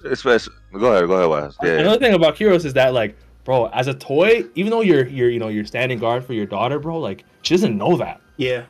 especially. 0.05 0.53
Go 0.73 0.93
ahead, 0.93 1.07
go 1.07 1.13
ahead, 1.13 1.29
Wes. 1.29 1.55
Yeah, 1.63 1.73
yeah. 1.73 1.79
another 1.79 1.99
thing 1.99 2.13
about 2.13 2.35
Kyros 2.35 2.65
is 2.65 2.73
that 2.73 2.93
like 2.93 3.15
bro, 3.43 3.65
as 3.67 3.87
a 3.87 3.93
toy, 3.93 4.45
even 4.55 4.69
though 4.69 4.81
you're 4.81 5.07
you're 5.07 5.29
you 5.29 5.39
know 5.39 5.47
you're 5.47 5.65
standing 5.65 5.99
guard 5.99 6.23
for 6.23 6.33
your 6.33 6.45
daughter, 6.45 6.79
bro, 6.79 6.99
like 6.99 7.25
she 7.41 7.53
doesn't 7.55 7.77
know 7.77 7.97
that. 7.97 8.21
Yeah, 8.37 8.63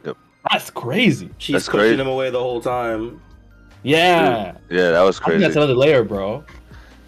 That's 0.49 0.69
crazy. 0.71 1.29
she's 1.37 1.53
That's 1.53 1.65
pushing 1.67 1.79
crazy. 1.79 2.01
him 2.01 2.07
away 2.07 2.29
the 2.31 2.39
whole 2.39 2.61
time. 2.61 3.21
Yeah, 3.83 4.57
yeah, 4.69 4.91
that 4.91 5.01
was 5.01 5.19
crazy. 5.19 5.41
that's 5.41 5.55
another 5.55 5.75
layer, 5.75 6.03
bro. 6.03 6.43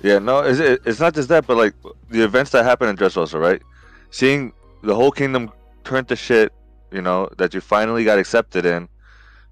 Yeah, 0.04 0.20
no, 0.20 0.40
it's, 0.40 0.60
it's 0.60 1.00
not 1.00 1.14
just 1.14 1.30
that, 1.30 1.46
but 1.46 1.58
like 1.58 1.74
the 2.10 2.24
events 2.24 2.52
that 2.52 2.64
happened 2.64 2.90
in 2.90 2.96
Dressrosa, 2.96 3.40
right? 3.40 3.62
Seeing 4.10 4.54
the 4.84 4.96
whole 4.96 5.12
kingdom 5.12 5.52
turn 5.84 6.06
to 6.06 6.16
shit, 6.16 6.52
you 6.92 7.02
know, 7.02 7.30
that 7.38 7.54
you 7.54 7.62
finally 7.62 8.04
got 8.04 8.18
accepted 8.18 8.66
in, 8.66 8.88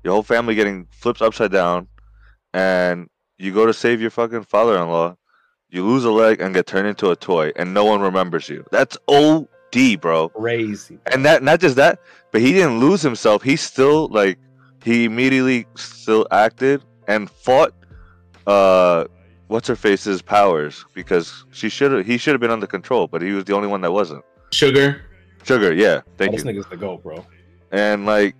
your 0.03 0.13
whole 0.13 0.23
family 0.23 0.55
getting 0.55 0.87
flipped 0.91 1.21
upside 1.21 1.51
down, 1.51 1.87
and 2.53 3.09
you 3.37 3.53
go 3.53 3.65
to 3.65 3.73
save 3.73 4.01
your 4.01 4.09
fucking 4.09 4.43
father-in-law, 4.43 5.15
you 5.69 5.85
lose 5.85 6.03
a 6.03 6.11
leg 6.11 6.41
and 6.41 6.53
get 6.53 6.65
turned 6.65 6.87
into 6.87 7.11
a 7.11 7.15
toy, 7.15 7.51
and 7.55 7.73
no 7.73 7.85
one 7.85 8.01
remembers 8.01 8.49
you. 8.49 8.65
That's 8.71 8.97
OD, 9.07 10.01
bro. 10.01 10.29
Crazy. 10.29 10.97
And 11.11 11.23
that 11.25 11.43
not 11.43 11.59
just 11.59 11.75
that, 11.75 11.99
but 12.31 12.41
he 12.41 12.53
didn't 12.53 12.79
lose 12.79 13.01
himself. 13.01 13.43
He 13.43 13.55
still 13.55 14.07
like 14.07 14.39
he 14.83 15.05
immediately 15.05 15.67
still 15.75 16.25
acted 16.31 16.81
and 17.09 17.29
fought 17.29 17.73
uh 18.47 19.03
what's 19.47 19.67
her 19.67 19.75
face's 19.75 20.21
powers 20.21 20.85
because 20.93 21.43
she 21.51 21.67
should 21.67 21.91
have 21.91 22.05
he 22.05 22.17
should 22.17 22.33
have 22.33 22.39
been 22.41 22.51
under 22.51 22.67
control, 22.67 23.07
but 23.07 23.21
he 23.21 23.31
was 23.31 23.43
the 23.43 23.53
only 23.53 23.67
one 23.67 23.81
that 23.81 23.91
wasn't. 23.91 24.23
sugar. 24.51 25.01
Sugar, 25.43 25.73
yeah, 25.73 26.01
thank 26.17 26.31
this 26.33 26.43
you. 26.45 26.51
nigga's 26.51 26.67
the 26.69 26.77
goat, 26.77 27.01
bro. 27.03 27.25
And 27.71 28.05
like 28.05 28.35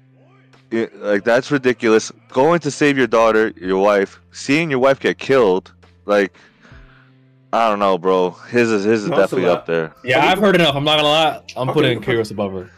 it, 0.72 0.96
like 1.02 1.24
that's 1.24 1.50
ridiculous. 1.52 2.12
Going 2.30 2.60
to 2.60 2.70
save 2.72 2.98
your 2.98 3.08
daughter, 3.08 3.52
your 3.56 3.82
wife, 3.82 4.20
seeing 4.32 4.70
your 4.70 4.80
wife 4.80 5.00
get 5.00 5.18
killed, 5.18 5.74
like 6.06 6.34
I 7.52 7.68
don't 7.70 7.80
know, 7.80 7.98
bro. 7.98 8.32
His 8.52 8.70
is 8.72 8.84
his 8.84 9.04
is 9.06 9.10
No, 9.10 9.16
definitely 9.18 9.50
up 9.50 9.66
there. 9.66 9.96
Yeah, 10.04 10.24
I've 10.30 10.38
heard 10.40 10.56
enough. 10.56 10.76
I'm 10.76 10.84
not 10.84 10.98
gonna 10.98 11.08
lie. 11.08 11.42
I'm 11.56 11.70
Okay, 11.70 11.74
putting 11.74 11.98
okay. 12.00 12.32
Above 12.32 12.54
her. 12.54 12.70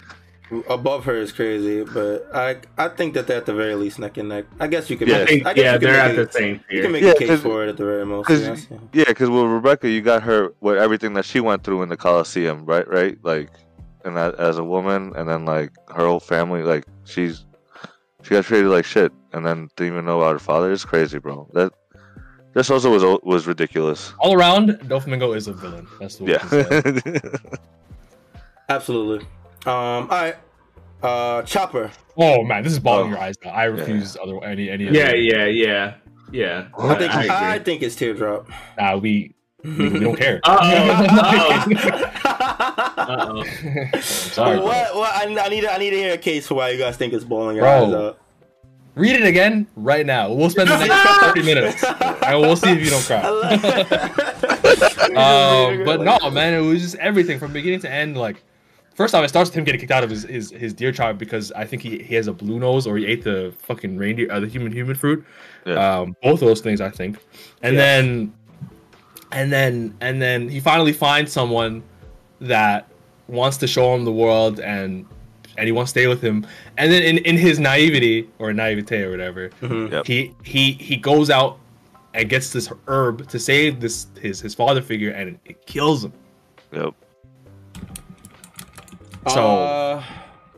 Above 0.69 1.05
her 1.05 1.15
is 1.15 1.31
crazy, 1.31 1.83
but 1.83 2.27
I 2.35 2.57
I 2.77 2.89
think 2.89 3.13
that 3.13 3.25
they're 3.27 3.37
at 3.37 3.45
the 3.45 3.53
very 3.53 3.75
least 3.75 3.99
neck 3.99 4.17
and 4.17 4.27
neck. 4.29 4.45
I 4.59 4.67
guess 4.67 4.89
you 4.89 4.97
could. 4.97 5.07
Yeah. 5.07 5.19
Make, 5.19 5.27
think 5.29 5.45
I 5.47 5.53
guess 5.53 5.63
yeah, 5.63 5.73
you 5.73 5.79
they're 5.79 5.91
make 6.09 6.17
at 6.17 6.19
a- 6.19 6.25
the 6.25 6.31
same 6.33 6.59
You 6.69 6.81
can 6.81 6.91
make 6.91 7.03
Yeah, 7.03 7.11
a 7.11 7.15
case 7.15 7.39
for 7.41 7.63
it 7.63 7.69
at 7.69 7.77
the 7.77 7.85
very 7.85 8.05
most. 8.05 8.27
'cause 8.27 8.41
Yes. 8.41 8.67
Yeah, 8.91 9.05
because 9.07 9.29
with 9.29 9.45
Rebecca, 9.45 9.87
you 9.89 10.01
got 10.01 10.23
her 10.23 10.53
with 10.59 10.77
everything 10.77 11.13
that 11.13 11.23
she 11.23 11.39
went 11.39 11.63
through 11.63 11.83
in 11.83 11.89
the 11.89 11.95
Coliseum, 11.97 12.65
right? 12.65 12.85
Right, 12.87 13.17
like, 13.23 13.49
and 14.03 14.17
that, 14.17 14.35
as 14.39 14.57
a 14.57 14.63
woman, 14.63 15.13
and 15.15 15.27
then 15.29 15.45
like 15.45 15.71
her 15.95 16.05
whole 16.05 16.19
family, 16.19 16.63
like 16.63 16.83
she's 17.05 17.45
she 18.23 18.31
got 18.31 18.43
treated 18.43 18.67
like 18.69 18.83
shit, 18.85 19.13
and 19.33 19.45
then 19.45 19.69
didn't 19.77 19.93
even 19.93 20.05
know 20.05 20.19
about 20.19 20.33
her 20.33 20.39
father. 20.39 20.71
It's 20.71 20.83
crazy, 20.83 21.17
bro. 21.19 21.47
That 21.53 21.71
this 22.53 22.69
also 22.69 22.91
was 22.91 23.03
was 23.23 23.47
ridiculous. 23.47 24.13
All 24.19 24.33
around, 24.33 24.71
Doflamingo 24.89 25.33
is 25.35 25.47
a 25.47 25.53
villain. 25.53 25.87
That's 25.99 26.17
the 26.17 26.25
way 26.25 26.31
Yeah, 26.33 26.39
to. 26.39 27.39
Absolutely. 28.69 29.25
Um. 29.65 29.73
All 29.73 30.07
right. 30.09 30.35
Uh. 31.03 31.41
Chopper. 31.43 31.91
Oh 32.17 32.43
man, 32.43 32.63
this 32.63 32.73
is 32.73 32.79
bawling 32.79 33.07
Oh. 33.07 33.09
your 33.15 33.19
eyes. 33.19 33.35
Now. 33.43 33.51
I 33.51 33.65
refuse 33.65 34.17
other 34.21 34.43
any 34.43 34.69
any. 34.69 34.85
Yeah, 34.85 35.05
other- 35.07 35.15
yeah, 35.17 35.45
yeah, 35.45 35.93
yeah. 36.31 36.67
I 36.77 36.95
think 36.95 37.13
I, 37.15 37.53
I, 37.55 37.59
think 37.59 37.81
it's 37.83 37.95
teardrop. 37.95 38.47
Nah, 38.77 38.97
we 38.97 39.33
we, 39.63 39.89
we 39.89 39.99
don't 40.05 40.15
care. 40.17 40.39
Uh-oh. 40.43 41.71
I'm 43.93 44.01
sorry, 44.01 44.59
what? 44.59 44.95
What? 44.95 45.13
I, 45.15 45.23
I 45.45 45.49
need. 45.49 45.61
to- 45.61 45.71
I 45.73 45.77
need 45.77 45.91
to 45.91 45.95
hear 45.97 46.13
a 46.13 46.17
case 46.17 46.47
for 46.47 46.55
why 46.55 46.69
you 46.69 46.77
guys 46.77 46.97
think 46.97 47.13
it's 47.13 47.23
blowing 47.23 47.55
your 47.55 47.65
Bro. 47.65 47.85
eyes 47.87 47.93
out. 47.93 48.17
Read 48.95 49.15
it 49.15 49.23
again 49.25 49.67
right 49.77 50.05
now. 50.05 50.33
We'll 50.33 50.49
spend 50.49 50.69
the 50.69 50.77
next 50.85 51.19
30 51.21 51.43
minutes, 51.43 51.83
and 51.83 52.41
we'll 52.41 52.57
see 52.57 52.71
if 52.71 52.83
you 52.83 52.89
don't 52.89 53.05
cry. 53.05 53.21
um, 55.15 55.85
but 55.85 56.01
no, 56.01 56.29
man, 56.29 56.53
it 56.53 56.59
was 56.59 56.81
just 56.81 56.95
everything 56.95 57.39
from 57.39 57.53
beginning 57.53 57.79
to 57.81 57.89
end. 57.91 58.17
Like, 58.17 58.43
first 58.93 59.13
off, 59.15 59.23
it 59.23 59.29
starts 59.29 59.49
with 59.49 59.57
him 59.57 59.63
getting 59.63 59.79
kicked 59.81 59.91
out 59.91 60.03
of 60.03 60.09
his 60.09 60.23
his, 60.23 60.51
his 60.51 60.73
deer 60.73 60.91
tribe 60.91 61.17
because 61.17 61.51
I 61.53 61.65
think 61.65 61.81
he, 61.81 61.99
he 62.03 62.15
has 62.15 62.27
a 62.27 62.33
blue 62.33 62.59
nose 62.59 62.85
or 62.87 62.97
he 62.97 63.05
ate 63.05 63.23
the 63.23 63.53
fucking 63.59 63.97
reindeer, 63.97 64.31
uh, 64.31 64.39
the 64.39 64.47
human 64.47 64.71
human 64.71 64.95
fruit. 64.95 65.25
Yeah. 65.65 65.99
Um, 65.99 66.15
both 66.23 66.41
of 66.41 66.47
those 66.47 66.61
things, 66.61 66.81
I 66.81 66.89
think. 66.89 67.17
And 67.61 67.75
Yes. 67.75 67.81
then, 67.81 68.33
and 69.31 69.51
then, 69.51 69.95
and 70.01 70.21
then 70.21 70.49
he 70.49 70.59
finally 70.59 70.91
finds 70.93 71.31
someone 71.31 71.83
that 72.41 72.87
wants 73.27 73.57
to 73.57 73.67
show 73.67 73.93
him 73.95 74.03
the 74.05 74.11
world 74.11 74.59
and 74.59 75.05
and 75.57 75.65
he 75.67 75.71
wants 75.71 75.91
to 75.91 75.99
stay 75.99 76.07
with 76.07 76.21
him. 76.21 76.45
And 76.77 76.91
then 76.91 77.03
in, 77.03 77.17
in 77.19 77.37
his 77.37 77.59
naivety 77.59 78.29
or 78.39 78.51
naivete 78.53 79.03
or 79.03 79.11
whatever, 79.11 79.49
Mhm. 79.61 79.91
Yep. 79.91 80.05
he 80.07 80.33
he 80.43 80.71
he 80.73 80.97
goes 80.97 81.29
out 81.29 81.59
and 82.13 82.27
gets 82.29 82.51
this 82.51 82.69
herb 82.87 83.27
to 83.29 83.37
save 83.39 83.79
this 83.79 84.07
his 84.19 84.41
his 84.41 84.53
father 84.55 84.81
figure 84.81 85.11
and 85.11 85.37
it 85.45 85.65
kills 85.65 86.03
him. 86.05 86.13
yep. 86.73 86.93
So 89.27 89.41
Uh, 89.41 90.03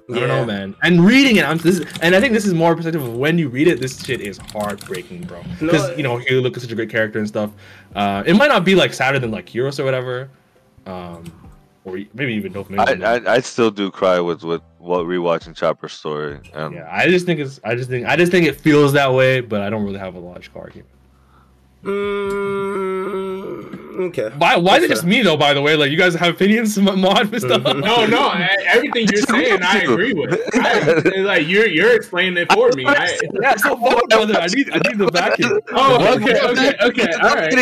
I 0.10 0.20
don't 0.20 0.28
know, 0.28 0.46
man. 0.46 0.76
And 0.84 1.06
reading 1.06 1.38
it, 1.38 1.46
I'm 1.46 1.58
this, 1.58 1.80
is, 1.80 1.98
and 2.02 2.14
I 2.14 2.20
think 2.20 2.34
this 2.34 2.46
is 2.46 2.54
more 2.54 2.76
perspective 2.76 3.02
of 3.04 3.16
when 3.16 3.38
you 3.38 3.48
read 3.50 3.68
it. 3.68 3.80
This 3.80 4.04
shit 4.04 4.22
is 4.22 4.38
heartbreaking, 4.38 5.24
bro. 5.24 5.42
No, 5.42 5.72
Because 5.72 5.98
you 5.98 6.04
know 6.04 6.18
you 6.20 6.42
look 6.42 6.56
at 6.58 6.62
such 6.62 6.72
a 6.72 6.76
great 6.76 6.90
character 6.90 7.20
and 7.20 7.28
stuff. 7.28 7.52
Uh, 7.96 8.24
it 8.26 8.34
might 8.36 8.50
not 8.50 8.66
be 8.66 8.76
like 8.76 8.94
sadder 8.94 9.20
than 9.20 9.32
like 9.32 9.48
Heroes 9.48 9.80
or 9.80 9.86
whatever, 9.86 10.30
um, 10.86 11.24
or 11.86 12.00
maybe 12.14 12.34
even 12.34 12.52
no. 12.52 12.66
I, 12.78 12.94
I 12.94 13.34
I'd 13.36 13.46
still 13.46 13.72
do 13.72 13.90
cry 13.92 14.20
with 14.20 14.44
with 14.44 14.62
what 14.78 15.06
rewatching 15.06 15.56
Chopper's 15.56 15.94
story. 15.94 16.40
And 16.54 16.76
yeah, 16.76 16.90
I 16.92 17.08
just 17.08 17.26
think 17.26 17.40
it's. 17.40 17.60
I 17.64 17.76
just 17.76 17.90
think. 17.90 18.06
I 18.06 18.16
just 18.16 18.32
think 18.32 18.46
it 18.46 18.60
feels 18.60 18.92
that 18.94 19.14
way, 19.14 19.40
but 19.40 19.62
I 19.62 19.70
don't 19.70 19.84
really 19.86 20.00
have 20.00 20.16
a 20.16 20.20
logical 20.20 20.62
argument. 20.62 20.90
Mm, 21.84 22.23
okay. 24.10 24.30
Why? 24.38 24.56
Why 24.58 24.78
is 24.78 24.84
it 24.84 24.90
just 24.90 25.04
me 25.04 25.22
though? 25.22 25.38
By 25.38 25.54
the 25.54 25.62
way, 25.62 25.76
like 25.76 25.92
you 25.92 25.98
guys 25.98 26.14
have 26.16 26.36
opinions, 26.36 26.78
Mod 26.80 27.32
and 27.34 27.42
stuff. 27.42 27.62
Mhm. 27.64 27.82
No, 27.84 28.06
no, 28.06 28.28
I- 28.28 28.56
everything 28.68 29.08
you're 29.12 29.22
saying, 29.22 29.62
I 29.64 29.80
agree 29.82 30.14
with. 30.14 30.40
I, 30.56 31.20
like 31.22 31.48
you're 31.48 31.68
you're 31.68 31.96
explaining 31.96 32.38
it 32.38 32.52
for 32.52 32.70
me. 32.74 32.86
I, 32.86 33.18
yeah, 33.42 33.56
so 33.58 33.76
fuck, 33.78 34.08
brother. 34.10 34.36
I 34.40 34.48
need. 34.48 34.70
I 34.72 34.78
need 34.88 34.98
the 34.98 35.10
vacuum. 35.12 35.60
oh, 35.72 36.16
okay, 36.16 36.40
okay, 36.42 36.74
okay, 36.82 37.12
all 37.22 37.36
right. 37.36 37.54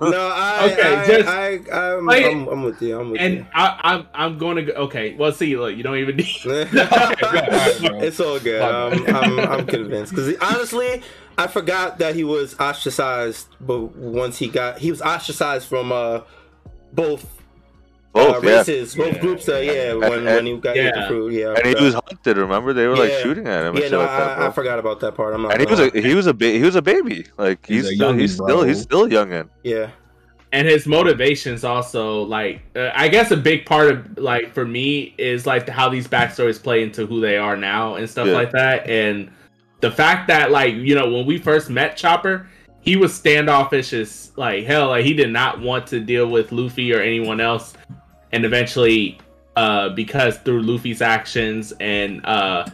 No, 0.00 0.28
I, 0.34 0.70
Okay, 0.72 0.94
I, 0.94 1.06
just 1.06 1.28
I, 1.28 1.58
I, 1.72 1.96
I'm, 1.96 2.04
play 2.06 2.24
it. 2.24 2.32
I'm, 2.32 2.48
I'm 2.48 2.62
with 2.62 2.80
you. 2.82 2.98
I'm 3.00 3.10
with 3.10 3.20
And 3.20 3.46
I, 3.54 3.78
I'm 3.82 4.08
I'm 4.14 4.38
going 4.38 4.56
to 4.56 4.62
go. 4.62 4.72
Okay, 4.72 5.14
well, 5.14 5.32
see, 5.32 5.56
look, 5.56 5.76
you 5.76 5.82
don't 5.82 5.96
even 5.98 6.16
need. 6.16 6.26
Okay, 6.44 6.70
good. 6.70 6.92
All 6.92 7.08
right, 7.08 8.02
it's 8.04 8.20
all 8.20 8.38
good. 8.38 8.60
My 8.60 8.68
Um. 8.70 9.04
I'm, 9.16 9.38
I'm 9.40 9.66
convinced 9.66 10.12
because 10.14 10.34
honestly, 10.40 11.02
I 11.38 11.46
forgot 11.46 11.98
that 11.98 12.14
he 12.14 12.24
was 12.24 12.54
ostracized. 12.58 13.48
But 13.60 13.96
once 13.96 14.38
he 14.38 14.48
got, 14.48 14.78
he 14.78 14.90
was 14.90 15.00
ostracized 15.02 15.66
from 15.68 15.92
uh, 15.92 16.20
both 16.92 17.24
uh, 18.14 18.32
Both, 18.32 18.44
yeah. 18.44 18.50
races, 18.58 18.94
both 18.94 19.14
Yeah. 19.14 19.20
groups. 19.20 19.48
Uh, 19.48 19.56
yeah, 19.56 19.94
when, 19.94 20.12
And- 20.12 20.24
when 20.26 20.46
he 20.46 20.56
got 20.58 20.76
hit 20.76 20.94
yeah. 20.94 21.08
the. 21.08 21.28
Yeah, 21.28 21.54
And 21.64 21.78
he 21.78 21.82
was 21.84 21.94
hunted. 21.94 22.36
Remember, 22.36 22.72
they 22.74 22.86
were 22.86 22.96
like 22.96 23.12
shooting 23.22 23.46
at 23.48 23.64
him 23.64 23.76
Yeah, 23.76 23.88
no, 23.88 23.98
like 24.00 24.08
that, 24.08 24.30
I, 24.30 24.36
bro. 24.36 24.46
I 24.48 24.50
forgot 24.50 24.78
about 24.78 25.00
that 25.00 25.14
part. 25.14 25.34
I'm 25.34 25.42
not. 25.42 25.52
and 25.52 25.60
he 25.60 25.66
was 25.66 25.80
a 25.80 25.88
he 25.98 26.14
was 26.14 26.26
a 26.26 26.34
ba- 26.34 26.52
he 26.52 26.62
was 26.62 26.76
a 26.76 26.82
baby. 26.82 27.26
Like 27.38 27.66
He's 27.66 27.88
he's, 27.88 27.92
a 27.92 27.94
still 27.96 28.12
he's 28.12 28.30
youngin', 28.36 28.44
still 28.44 28.62
he's 28.64 28.80
still 28.82 29.08
youngin. 29.08 29.48
yeah. 29.62 29.90
and 30.54 30.68
his 30.68 30.86
motivations 30.86 31.64
also 31.64 32.24
like 32.24 32.60
uh, 32.76 32.90
i 32.94 33.08
guess 33.08 33.30
a 33.30 33.36
big 33.38 33.64
part 33.64 33.90
of 33.90 34.18
like 34.18 34.52
for 34.52 34.66
me 34.66 35.14
is 35.16 35.46
like 35.46 35.66
how 35.66 35.88
these 35.88 36.06
backstories 36.06 36.62
play 36.62 36.82
into 36.82 37.06
who 37.06 37.22
they 37.22 37.38
are 37.38 37.56
now 37.56 37.94
and 37.94 38.04
stuff 38.10 38.26
Yeah. 38.26 38.34
like 38.34 38.50
that 38.50 38.86
and 38.86 39.30
the 39.82 39.90
fact 39.90 40.28
that 40.28 40.50
like 40.50 40.74
you 40.74 40.94
know 40.94 41.10
when 41.10 41.26
we 41.26 41.36
first 41.36 41.68
met 41.68 41.96
chopper 41.96 42.48
he 42.80 42.96
was 42.96 43.12
standoffish 43.14 43.92
as 43.92 44.32
like 44.36 44.64
hell 44.64 44.88
like 44.88 45.04
he 45.04 45.12
did 45.12 45.30
not 45.30 45.60
want 45.60 45.86
to 45.88 46.00
deal 46.00 46.26
with 46.28 46.50
luffy 46.50 46.94
or 46.94 47.00
anyone 47.00 47.40
else. 47.40 47.74
And 48.32 48.46
eventually 48.46 49.18
uh 49.56 49.90
because 49.90 50.38
through 50.38 50.62
luffy's 50.62 51.02
actions 51.02 51.74
and 51.78 52.24
uh 52.24 52.64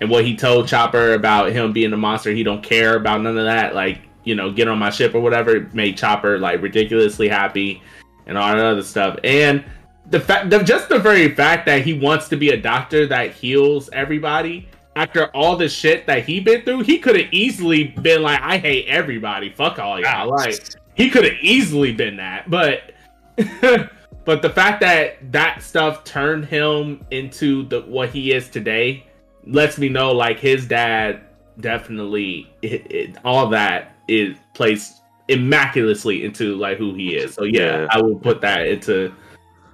and 0.00 0.10
what 0.10 0.24
he 0.24 0.36
told 0.36 0.66
chopper 0.66 1.14
about 1.14 1.52
him 1.52 1.72
being 1.72 1.92
a 1.92 1.96
monster 1.96 2.32
he 2.32 2.42
don't 2.42 2.62
care 2.62 2.96
about 2.96 3.20
none 3.22 3.38
of 3.38 3.44
that 3.44 3.74
like 3.74 4.00
you 4.24 4.34
know 4.34 4.50
get 4.50 4.66
on 4.66 4.78
my 4.78 4.90
ship 4.90 5.14
or 5.14 5.20
whatever 5.20 5.70
made 5.72 5.96
chopper 5.96 6.38
like 6.38 6.60
ridiculously 6.60 7.28
happy 7.28 7.80
and 8.26 8.36
all 8.36 8.54
that 8.54 8.64
other 8.64 8.82
stuff. 8.82 9.16
And 9.22 9.64
the 10.10 10.20
fact 10.20 10.50
the, 10.50 10.62
just 10.62 10.88
the 10.88 10.98
very 10.98 11.34
fact 11.34 11.66
that 11.66 11.82
he 11.82 11.94
wants 11.94 12.28
to 12.28 12.36
be 12.36 12.50
a 12.50 12.56
doctor 12.56 13.06
that 13.06 13.32
heals 13.32 13.88
everybody 13.92 14.68
after 14.96 15.26
all 15.28 15.56
the 15.56 15.68
shit 15.68 16.06
that 16.06 16.24
he 16.24 16.40
been 16.40 16.62
through 16.62 16.82
he 16.82 16.98
could 16.98 17.16
have 17.16 17.32
easily 17.32 17.84
been 17.84 18.22
like 18.22 18.40
i 18.42 18.58
hate 18.58 18.86
everybody 18.88 19.50
fuck 19.50 19.78
all 19.78 20.00
y'all 20.00 20.28
like 20.28 20.58
he 20.94 21.08
could 21.08 21.24
have 21.24 21.36
easily 21.40 21.92
been 21.92 22.16
that 22.16 22.50
but 22.50 22.92
but 24.24 24.42
the 24.42 24.50
fact 24.50 24.80
that 24.80 25.30
that 25.30 25.62
stuff 25.62 26.02
turned 26.02 26.44
him 26.44 27.04
into 27.10 27.62
the 27.68 27.82
what 27.82 28.08
he 28.08 28.32
is 28.32 28.48
today 28.48 29.06
lets 29.46 29.78
me 29.78 29.88
know 29.88 30.10
like 30.12 30.40
his 30.40 30.66
dad 30.66 31.20
definitely 31.60 32.50
it, 32.62 32.90
it, 32.90 33.16
all 33.24 33.48
that 33.48 33.94
is 34.08 34.36
placed 34.54 35.02
immaculately 35.28 36.24
into 36.24 36.54
like 36.56 36.78
who 36.78 36.94
he 36.94 37.16
is. 37.16 37.34
So 37.34 37.44
yeah, 37.44 37.80
Yeah. 37.80 37.86
I 37.90 38.00
will 38.00 38.18
put 38.18 38.40
that 38.42 38.66
into 38.66 39.12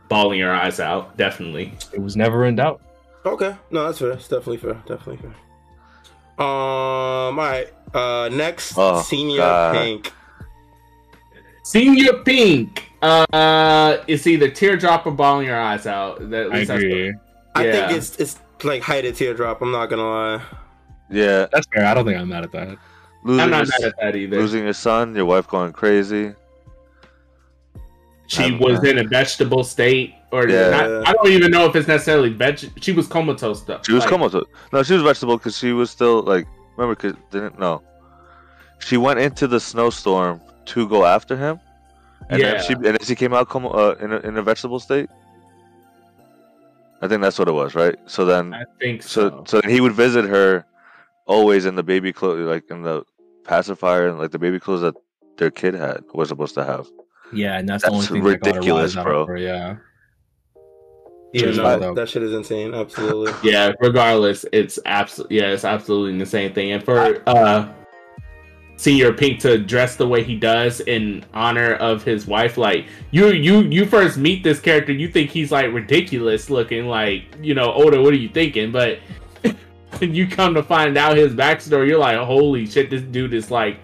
bawling 0.09 0.39
your 0.39 0.55
eyes 0.55 0.81
out. 0.81 1.17
Definitely. 1.17 1.73
It 1.93 2.01
was 2.01 2.17
never 2.17 2.47
in 2.47 2.57
doubt. 2.57 2.81
Okay, 3.25 3.55
no, 3.71 3.85
that's 3.87 3.99
fair. 3.99 4.11
It's 4.13 4.29
definitely 4.29 4.57
fair. 4.59 4.75
Definitely 4.87 5.19
fair. 5.19 5.31
Um, 6.39 6.47
all 6.49 7.33
right. 7.37 7.73
Uh, 7.95 8.29
next, 8.33 8.75
Oh, 8.77 9.01
senior 9.03 9.39
God. 9.39 9.75
pink. 9.77 10.13
Senior 11.65 12.15
Pink. 12.25 12.91
Uh, 13.01 13.99
it's 14.09 14.27
either 14.27 14.49
teardrop 14.51 15.07
or 15.07 15.13
bawling 15.13 15.47
your 15.47 15.61
eyes 15.61 15.87
out. 15.87 16.29
That, 16.31 16.47
at 16.47 16.53
I 16.53 16.55
least 16.57 16.69
that's 16.69 16.83
agree. 16.83 17.13
what- 17.13 17.21
I 17.55 17.71
think 17.71 17.93
it's 17.93 18.17
it's 18.17 18.39
like 18.65 18.83
height 18.83 19.05
of 19.05 19.17
teardrop. 19.17 19.61
I'm 19.63 19.71
not 19.73 19.87
gonna 19.91 20.09
lie. 20.09 20.43
Yeah, 21.11 21.47
That's 21.53 21.67
fair. 21.73 21.85
I 21.85 21.93
don't 21.95 22.07
think 22.07 22.19
I'm 22.19 22.29
mad 22.31 22.45
at 22.45 22.53
that. 22.53 22.79
losing 23.25 23.41
I'm 23.43 23.51
your, 23.51 23.59
mad 23.59 23.85
at 23.85 23.95
that 24.01 24.17
either. 24.17 24.37
losing 24.41 24.65
your 24.65 24.73
son, 24.73 25.15
your 25.15 25.27
wife 25.27 25.47
going 25.47 25.73
crazy. 25.73 26.33
she 28.27 28.45
I'm- 28.45 28.59
was 28.59 28.83
in 28.85 28.99
a 28.99 29.05
vegetable 29.05 29.63
state, 29.65 30.15
or 30.33 30.49
Yeah. 30.49 30.71
not, 30.71 31.09
I 31.09 31.13
don't 31.13 31.29
even 31.29 31.51
know 31.51 31.67
if 31.67 31.77
it's 31.77 31.87
necessarily 31.87 32.31
veg. 32.31 32.59
She 32.81 32.93
was 32.93 33.07
comatose 33.07 33.63
though. 33.63 33.81
She 33.87 33.93
was 33.93 34.01
Like, 34.03 34.11
comatose. 34.11 34.47
No, 34.73 34.83
she 34.83 34.95
was 34.95 35.03
vegetable 35.03 35.37
because 35.37 35.57
she 35.57 35.73
was 35.73 35.91
still 35.91 36.23
like. 36.23 36.47
Remember, 36.77 36.95
cause 36.95 37.15
didn't 37.31 37.59
no. 37.59 37.83
She 38.79 38.97
went 38.97 39.21
into 39.21 39.47
the 39.47 39.61
snowstorm 39.61 40.41
to 40.67 40.89
go 40.89 41.05
after 41.05 41.37
him, 41.37 41.61
and 42.31 42.41
Yeah. 42.41 42.53
then 42.53 42.63
she 42.65 42.73
and 42.73 42.85
then 42.85 42.99
she 43.05 43.15
came 43.15 43.35
out 43.35 43.49
como, 43.51 43.69
uh, 43.69 43.95
in 44.01 44.11
a, 44.13 44.19
in 44.21 44.37
a 44.39 44.43
vegetable 44.43 44.81
state. 44.81 45.09
I 47.03 47.09
think 47.09 47.21
that's 47.21 47.39
what 47.39 47.49
it 47.49 47.53
was, 47.53 47.75
right? 47.75 47.97
So 48.07 48.25
then, 48.25 48.55
I 48.55 48.65
think 48.81 49.03
so 49.03 49.29
so. 49.31 49.45
so 49.47 49.61
then 49.61 49.71
he 49.71 49.81
would 49.81 49.93
visit 49.93 50.25
her, 50.25 50.65
always 51.27 51.67
in 51.67 51.75
the 51.75 51.83
baby 51.83 52.13
clothes, 52.13 52.47
like 52.49 52.71
in 52.71 52.83
the 52.83 53.05
pacifier 53.45 54.07
and 54.09 54.19
like 54.19 54.31
the 54.31 54.39
baby 54.39 54.59
clothes 54.61 54.81
that 54.83 54.95
their 55.37 55.51
kid 55.51 55.75
had 55.75 56.03
was 56.15 56.29
supposed 56.29 56.55
to 56.55 56.65
have. 56.65 56.87
Yeah, 57.33 57.59
and 57.59 57.69
that's, 57.69 57.83
That's 57.83 57.91
the 57.91 57.97
only 57.97 58.07
thing 58.07 58.25
that 58.25 58.41
got 58.41 58.47
her 58.47 58.61
ridiculous, 58.61 58.95
rise 58.95 58.97
out 58.99 59.05
bro. 59.07 59.23
of 59.23 59.29
her, 59.29 59.37
Yeah. 59.37 59.77
Yeah, 61.33 61.47
no, 61.51 61.63
bro. 61.63 61.79
that, 61.79 61.95
that 61.95 62.09
shit 62.09 62.23
is 62.23 62.33
insane. 62.33 62.75
Absolutely. 62.75 63.33
Yeah, 63.51 63.73
regardless, 63.81 64.45
it's 64.53 64.79
absolutely 64.85 65.39
yeah, 65.39 65.49
it's 65.49 65.65
absolutely 65.65 66.19
the 66.19 66.27
same 66.27 66.53
thing. 66.53 66.73
And 66.73 66.85
for 66.85 67.23
uh 67.27 67.73
Senior 68.77 69.13
Pink 69.13 69.39
to 69.41 69.59
dress 69.59 69.97
the 69.97 70.09
way 70.09 70.25
he 70.25 70.35
does 70.35 70.81
in 70.81 71.25
honor 71.33 71.75
of 71.75 72.03
his 72.03 72.27
wife, 72.27 72.59
like 72.59 72.87
you 73.13 73.29
you 73.29 73.61
you 73.63 73.87
first 73.87 74.19
meet 74.19 74.43
this 74.43 74.61
character, 74.61 74.93
you 74.93 75.09
think 75.09 75.31
he's 75.31 75.53
like 75.53 75.73
ridiculous 75.73 76.51
looking, 76.51 76.87
like, 76.87 77.25
you 77.41 77.55
know, 77.55 77.73
Oda, 77.73 78.03
what 78.03 78.13
are 78.13 78.17
you 78.17 78.29
thinking? 78.29 78.73
But 78.73 78.99
when 79.99 80.15
you 80.15 80.27
come 80.27 80.55
to 80.55 80.63
find 80.63 80.99
out 80.99 81.17
his 81.17 81.33
backstory, 81.33 81.89
you're 81.89 81.99
like, 81.99 82.19
holy 82.19 82.67
shit, 82.67 82.91
this 82.91 83.03
dude 83.03 83.35
is 83.35 83.51
like 83.51 83.79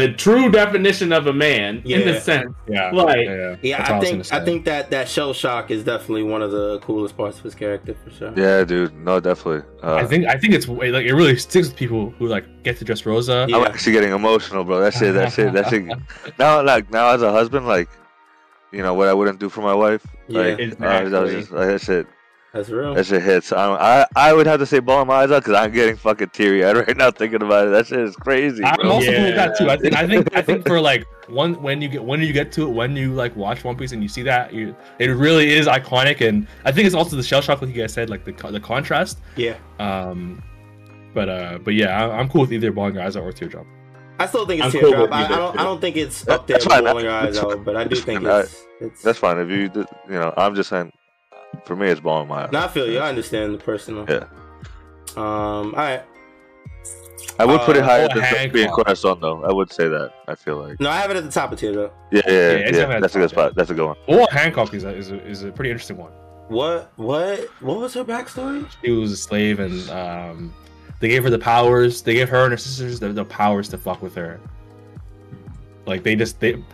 the 0.00 0.12
true 0.14 0.50
definition 0.50 1.12
of 1.12 1.26
a 1.26 1.32
man 1.32 1.82
in 1.84 2.06
the 2.06 2.20
sense. 2.20 2.54
Yeah. 2.68 2.90
Like- 2.90 3.26
yeah. 3.26 3.56
Yeah, 3.62 3.78
That's 3.78 3.90
I 3.90 4.00
think 4.00 4.28
gonna 4.28 4.42
I 4.42 4.44
think 4.44 4.64
that 4.66 4.90
that 4.90 5.08
shell 5.08 5.32
shock 5.32 5.70
is 5.70 5.84
definitely 5.84 6.22
one 6.22 6.42
of 6.42 6.50
the 6.50 6.78
coolest 6.80 7.16
parts 7.16 7.38
of 7.38 7.44
his 7.44 7.54
character 7.54 7.94
for 8.04 8.10
sure. 8.10 8.32
Yeah, 8.36 8.64
dude. 8.64 8.94
No, 8.94 9.20
definitely. 9.20 9.62
Uh, 9.82 9.94
I 9.96 10.04
think 10.06 10.26
I 10.26 10.36
think 10.38 10.54
it's 10.54 10.68
like 10.68 11.04
it 11.04 11.14
really 11.14 11.36
sticks 11.36 11.68
with 11.68 11.76
people 11.76 12.10
who 12.18 12.26
like 12.28 12.44
get 12.62 12.76
to 12.78 12.84
Dressrosa. 12.84 13.48
Yeah. 13.48 13.56
I'm 13.58 13.66
actually 13.66 13.92
getting 13.92 14.12
emotional, 14.12 14.64
bro. 14.64 14.80
That 14.80 14.94
shit, 14.94 15.14
that 15.14 15.32
shit, 15.32 15.52
that 15.52 15.68
shit. 15.68 15.86
Now, 16.38 16.62
like 16.62 16.90
now, 16.90 17.08
as 17.08 17.22
a 17.22 17.32
husband, 17.32 17.66
like, 17.66 17.88
you 18.72 18.82
know 18.82 18.94
what 18.94 19.08
I 19.08 19.14
wouldn't 19.14 19.40
do 19.40 19.48
for 19.48 19.60
my 19.62 19.74
wife. 19.74 20.06
Yeah. 20.28 20.40
like, 20.40 20.52
uh, 20.80 21.08
that 21.08 21.22
was 21.22 21.32
Exactly. 21.32 21.34
just, 21.40 21.50
like, 21.52 21.68
that 21.68 21.80
shit, 21.80 22.06
That's 22.58 22.70
real. 22.70 22.94
that 22.94 23.06
shit 23.06 23.22
hits. 23.22 23.52
I, 23.52 24.02
I, 24.02 24.06
I 24.16 24.32
would 24.32 24.46
have 24.46 24.58
to 24.60 24.66
say, 24.66 24.80
bawling 24.80 25.06
my 25.06 25.14
eyes 25.14 25.30
out 25.30 25.44
because 25.44 25.54
I'm 25.54 25.70
getting 25.72 25.96
fucking 25.96 26.30
teary 26.30 26.64
eyed 26.64 26.76
right 26.88 26.96
now 26.96 27.10
thinking 27.10 27.42
about 27.42 27.68
it. 27.68 27.70
That 27.70 27.86
shit 27.86 28.00
is 28.00 28.16
crazy, 28.16 28.64
I'm 28.64 28.90
also 28.90 29.06
cool 29.12 29.22
with 29.24 29.34
that 29.36 29.56
too. 29.56 29.70
I 29.70 29.76
think 29.76 29.96
I 29.96 30.06
think 30.06 30.34
I 30.36 30.42
think 30.42 30.66
for 30.66 30.80
like 30.80 31.06
one 31.28 31.60
when 31.62 31.80
you 31.80 31.88
get 31.88 32.02
when 32.02 32.20
you 32.20 32.32
get 32.32 32.50
to 32.52 32.62
it 32.62 32.70
when 32.70 32.96
you 32.96 33.12
like 33.14 33.36
watch 33.36 33.62
One 33.64 33.76
Piece 33.76 33.92
and 33.92 34.02
you 34.02 34.08
see 34.08 34.22
that 34.22 34.52
you 34.52 34.74
it 34.98 35.06
really 35.08 35.52
is 35.52 35.66
iconic 35.66 36.26
and 36.26 36.46
I 36.64 36.72
think 36.72 36.86
it's 36.86 36.94
also 36.94 37.16
the 37.16 37.22
shell 37.22 37.40
shock 37.42 37.60
like 37.62 37.74
you 37.74 37.80
guys 37.82 37.92
said 37.92 38.10
like 38.10 38.24
the 38.24 38.32
the 38.50 38.60
contrast. 38.60 39.20
yeah. 39.36 39.56
Um, 39.78 40.42
but 41.14 41.28
uh, 41.28 41.58
but 41.58 41.74
yeah, 41.74 42.06
I, 42.06 42.18
I'm 42.18 42.28
cool 42.28 42.42
with 42.42 42.52
either 42.52 42.70
Bowling 42.72 42.98
Eyes 42.98 43.16
out 43.16 43.22
or 43.22 43.32
Teardrop. 43.32 43.66
I 44.20 44.26
still 44.26 44.46
think 44.46 44.64
it's 44.64 44.74
I'm 44.74 44.80
cool 44.80 44.90
teardrop. 44.90 45.02
with 45.10 45.12
I, 45.12 45.24
I 45.24 45.28
don't. 45.28 45.58
I 45.60 45.62
don't 45.62 45.80
think 45.80 45.96
it's 45.96 46.22
That- 46.22 46.40
up 46.40 46.46
there 46.48 46.54
that's 46.56 46.66
with 46.66 46.72
fine. 46.74 46.84
rolling 46.84 47.04
your 47.04 47.14
eyes 47.14 47.38
out, 47.38 47.64
but 47.64 47.76
I 47.76 47.84
do 47.84 47.90
That's 47.90 48.00
think 48.02 48.22
fine. 48.24 48.40
it's. 48.42 48.66
it's 48.80 49.02
That's 49.02 49.18
fine. 49.18 49.38
If 49.38 49.48
you, 49.48 49.70
you 50.08 50.18
know, 50.18 50.34
I'm 50.36 50.54
just 50.56 50.70
saying. 50.70 50.92
For 51.64 51.76
me, 51.76 51.88
it's 51.88 52.00
bawling 52.00 52.28
my 52.28 52.44
eyes. 52.44 52.52
No, 52.52 52.60
I 52.60 52.68
feel 52.68 52.90
you. 52.90 52.98
I 52.98 53.08
understand 53.08 53.54
the 53.54 53.58
personal. 53.58 54.06
Yeah. 54.08 54.24
Um. 55.16 55.18
All 55.18 55.72
right. 55.72 56.02
I 57.40 57.44
would 57.44 57.60
put 57.62 57.76
it 57.76 57.82
Uh, 57.82 57.86
higher 57.86 58.08
than 58.08 58.18
Hancock. 58.22 58.52
being 58.52 58.68
Corazon, 58.70 59.18
though. 59.20 59.44
I 59.44 59.52
would 59.52 59.72
say 59.72 59.86
that. 59.88 60.12
I 60.26 60.34
feel 60.34 60.56
like. 60.56 60.80
No, 60.80 60.90
I 60.90 60.98
have 60.98 61.10
it 61.10 61.16
at 61.16 61.24
the 61.24 61.30
top 61.30 61.52
of 61.52 61.58
teardrop. 61.58 61.94
Yeah, 62.10 62.22
yeah, 62.26 62.32
Yeah, 62.32 62.38
yeah. 62.38 62.56
it's 62.58 62.78
definitely 62.78 63.00
that's 63.00 63.14
a 63.14 63.18
good 63.18 63.30
the 63.30 63.34
top, 63.34 63.44
spot. 63.46 63.54
That's 63.54 63.70
a 63.70 63.74
good 63.74 63.86
one. 63.86 63.96
Or 64.06 64.26
Hancock 64.30 64.74
is 64.74 64.84
a, 64.84 64.90
is 64.94 65.10
a, 65.10 65.24
is 65.26 65.42
a 65.44 65.52
pretty 65.52 65.70
interesting 65.70 65.96
one. 65.96 66.10
What? 66.48 66.92
What? 66.96 67.40
What 67.60 67.78
was 67.78 67.94
her 67.94 68.04
backstory? 68.04 68.66
She 68.82 68.90
was 68.90 69.12
a 69.12 69.16
slave 69.16 69.60
and 69.60 69.88
um, 69.90 70.54
they 71.00 71.08
gave 71.08 71.22
her 71.24 71.30
the 71.30 71.38
powers. 71.38 72.02
They 72.02 72.14
gave 72.14 72.28
her 72.28 72.42
and 72.44 72.52
her 72.52 72.56
sisters 72.56 72.98
the, 73.00 73.12
the 73.12 73.24
powers 73.24 73.68
to 73.70 73.78
fuck 73.78 74.00
with 74.02 74.14
her. 74.14 74.40
Like 75.86 76.02
they 76.02 76.16
just 76.16 76.40
they. 76.40 76.54
Like 76.54 76.64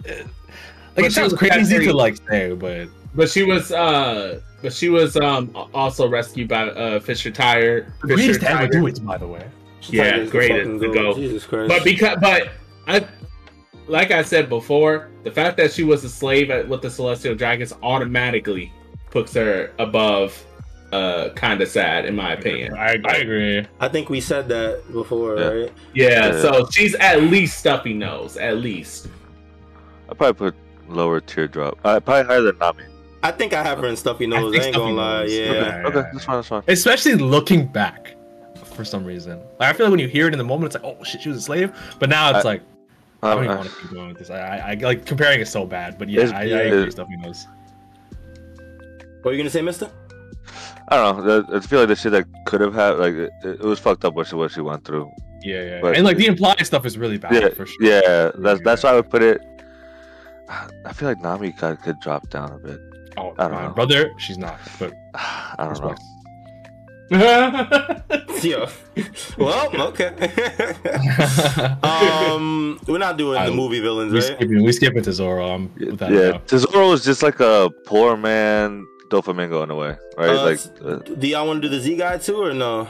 But 0.94 1.04
it 1.06 1.12
sounds 1.12 1.32
crazy 1.34 1.84
to 1.86 1.92
like 1.92 2.16
say, 2.28 2.52
but 2.54 2.88
But 3.14 3.28
she 3.30 3.42
was 3.42 3.72
uh 3.72 4.40
but 4.64 4.72
she 4.72 4.88
was 4.88 5.14
um 5.18 5.50
also 5.74 6.08
rescued 6.08 6.48
by 6.48 6.70
uh 6.70 6.98
Fisher 6.98 7.30
Tire. 7.30 7.92
Fisher 8.00 8.16
greatest 8.16 8.40
to 8.40 8.50
ever 8.50 8.66
do 8.66 8.86
it, 8.86 9.04
by 9.04 9.18
the 9.18 9.26
way. 9.28 9.46
Yeah, 9.82 10.10
Tiger's 10.10 10.26
the 10.26 10.30
greatest 10.32 10.80
to 10.80 10.92
go. 10.94 11.14
Jesus 11.14 11.44
Christ. 11.44 11.68
But 11.68 11.84
because, 11.84 12.16
but 12.20 12.48
I, 12.88 13.06
like 13.86 14.10
I 14.10 14.22
said 14.22 14.48
before, 14.48 15.10
the 15.22 15.30
fact 15.30 15.58
that 15.58 15.70
she 15.70 15.84
was 15.84 16.02
a 16.04 16.08
slave 16.08 16.50
at, 16.50 16.66
with 16.66 16.80
the 16.80 16.90
Celestial 16.90 17.34
Dragons 17.34 17.74
automatically 17.82 18.72
puts 19.10 19.34
her 19.34 19.70
above, 19.78 20.42
uh, 20.92 21.28
kind 21.34 21.60
of 21.60 21.68
sad 21.68 22.06
in 22.06 22.16
my 22.16 22.32
opinion. 22.32 22.72
I, 22.74 22.96
I 23.04 23.16
agree. 23.18 23.66
I 23.78 23.88
think 23.88 24.08
we 24.08 24.22
said 24.22 24.48
that 24.48 24.90
before, 24.90 25.38
Yeah. 25.38 25.46
right? 25.48 25.72
Yeah, 25.92 26.08
Yeah. 26.08 26.40
so 26.40 26.66
she's 26.72 26.94
at 26.94 27.20
least 27.24 27.58
stuffy 27.58 27.92
nose, 27.92 28.38
at 28.38 28.56
least. 28.56 29.08
I'd 30.08 30.16
probably 30.16 30.50
put 30.50 30.54
lower 30.88 31.20
teardrop. 31.20 31.78
Uh, 31.84 32.00
probably 32.00 32.24
higher 32.24 32.40
than 32.40 32.56
Nami. 32.56 32.84
I 33.24 33.30
think 33.32 33.52
I 33.54 33.62
have 33.62 33.78
her 33.78 33.86
in 33.86 33.96
stuffy 33.96 34.26
nose. 34.26 34.38
I, 34.38 34.50
think 34.52 34.64
ain't 34.64 34.74
Stuffy 34.74 34.90
gonna 34.90 34.94
lie. 34.96 35.22
Nose. 35.22 35.32
Yeah. 35.32 35.40
Okay. 35.40 35.58
Okay, 35.58 35.98
okay, 35.98 36.08
that's 36.12 36.24
fine. 36.24 36.36
That's 36.36 36.48
fine. 36.48 36.62
Especially 36.68 37.14
looking 37.14 37.66
back, 37.66 38.14
for 38.76 38.84
some 38.84 39.04
reason. 39.04 39.40
Like 39.58 39.70
I 39.70 39.72
feel 39.72 39.86
like 39.86 39.90
when 39.92 40.00
you 40.00 40.08
hear 40.08 40.26
it 40.28 40.32
in 40.34 40.38
the 40.38 40.44
moment, 40.44 40.74
it's 40.74 40.82
like, 40.82 40.94
oh 40.98 41.02
shit, 41.04 41.22
she 41.22 41.28
was 41.30 41.38
a 41.38 41.40
slave. 41.40 41.72
But 41.98 42.08
now 42.10 42.30
it's 42.36 42.44
I- 42.44 42.48
like, 42.48 42.62
I 43.22 43.30
don't 43.30 43.38
Um, 43.38 43.44
even 43.44 43.56
uh, 43.56 43.58
want 43.60 43.70
to 43.70 43.80
keep 43.80 43.90
going 43.92 44.08
with 44.08 44.18
this. 44.18 44.28
I, 44.30 44.38
I, 44.38 44.70
I 44.70 44.74
like 44.74 45.06
comparing 45.06 45.40
is 45.40 45.50
so 45.50 45.64
bad. 45.64 45.98
But 45.98 46.08
yeah, 46.10 46.20
It's- 46.24 46.34
I, 46.34 46.42
I 46.42 46.44
yeah. 46.44 46.56
agree. 46.58 46.90
Stuffy 46.90 47.16
nose. 47.16 47.46
What 49.22 49.30
are 49.30 49.32
you 49.34 49.38
gonna 49.38 49.48
say, 49.50 49.62
Mister? 49.62 49.90
I 50.88 50.96
don't 50.96 51.24
know. 51.26 51.46
I 51.56 51.60
feel 51.60 51.78
like 51.78 51.88
the 51.88 51.96
shit 51.96 52.12
that 52.12 52.26
could 52.44 52.60
have 52.60 52.74
had 52.74 52.98
like 52.98 53.14
it, 53.14 53.30
it 53.42 53.60
was 53.60 53.78
fucked 53.78 54.04
up 54.04 54.14
what 54.14 54.26
she 54.26 54.34
what 54.36 54.50
she 54.50 54.60
went 54.60 54.84
through. 54.84 55.10
Yeah, 55.42 55.62
yeah. 55.62 55.80
But- 55.80 55.96
and 55.96 56.04
like 56.04 56.18
the 56.18 56.26
implied 56.26 56.64
stuff 56.66 56.84
is 56.84 56.98
really 56.98 57.16
bad 57.16 57.32
Yeah, 57.32 57.48
for 57.48 57.64
sure. 57.64 57.76
yeah. 57.80 58.30
That's 58.36 58.60
that's 58.62 58.82
why 58.82 58.90
I 58.90 58.94
would 58.96 59.08
put 59.08 59.22
it. 59.22 59.40
I 60.84 60.92
feel 60.92 61.08
like 61.08 61.22
Nami 61.22 61.52
could, 61.52 61.80
could 61.80 61.98
drop 62.00 62.28
down 62.28 62.52
a 62.52 62.58
bit. 62.58 62.78
Oh, 63.16 63.34
I 63.38 63.42
don't 63.44 63.52
my 63.52 63.66
know. 63.66 63.72
brother, 63.74 64.12
she's 64.18 64.38
not. 64.38 64.58
But 64.78 64.92
I 65.14 65.54
don't 65.72 65.80
know. 65.80 65.94
Yeah. 68.42 68.68
well, 69.38 69.70
okay. 69.88 70.08
um, 71.82 72.78
we're 72.86 72.98
not 72.98 73.16
doing 73.16 73.42
the 73.42 73.50
movie 73.52 73.80
villains, 73.80 74.12
we 74.12 74.18
right? 74.18 74.26
skipping, 74.36 74.62
we 74.64 74.72
skipping 74.72 75.02
Tesoro. 75.02 75.48
I'm. 75.48 75.72
Yeah, 75.78 75.92
now. 76.08 76.38
Tesoro 76.38 76.92
is 76.92 77.04
just 77.04 77.22
like 77.22 77.40
a 77.40 77.70
poor 77.86 78.16
man 78.18 78.86
Doflamingo 79.10 79.62
in 79.64 79.70
a 79.70 79.74
way, 79.76 79.96
right? 80.18 80.28
Uh, 80.30 80.44
like, 80.44 80.58
uh, 80.84 80.96
Do 81.14 81.26
y'all 81.26 81.46
want 81.46 81.62
to 81.62 81.68
do 81.68 81.74
the 81.74 81.80
Z 81.80 81.96
guy 81.96 82.18
too, 82.18 82.42
or 82.42 82.52
no? 82.52 82.88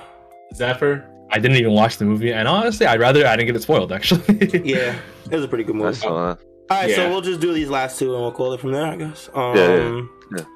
Zephyr? 0.55 1.05
I 1.31 1.39
didn't 1.39 1.57
even 1.59 1.73
watch 1.73 1.99
the 1.99 2.05
movie, 2.05 2.33
and 2.33 2.49
honestly, 2.49 2.87
I'd 2.87 3.01
rather 3.01 3.27
I 3.27 3.37
didn't 3.37 3.47
get 3.49 3.57
it 3.57 3.63
spoiled. 3.63 3.93
Actually. 3.93 4.23
Yeah, 4.65 4.99
it 5.31 5.35
was 5.37 5.45
a 5.45 5.49
pretty 5.49 5.65
good 5.65 5.77
movie. 5.77 5.93
that's, 5.93 6.05
uh, 6.05 6.09
All 6.11 6.37
right, 6.71 6.91
so 6.95 7.09
we'll 7.11 7.21
just 7.21 7.41
do 7.41 7.53
these 7.53 7.69
last 7.71 7.99
two, 7.99 8.13
and 8.15 8.23
we'll 8.23 8.33
call 8.33 8.53
it 8.55 8.61
from 8.61 8.73
there, 8.73 8.87
I 8.87 8.97
guess. 8.97 9.29
Um, 9.35 9.57
Yeah, 9.57 9.77
yeah, 9.77 10.03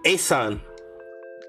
Asan. 0.07 0.61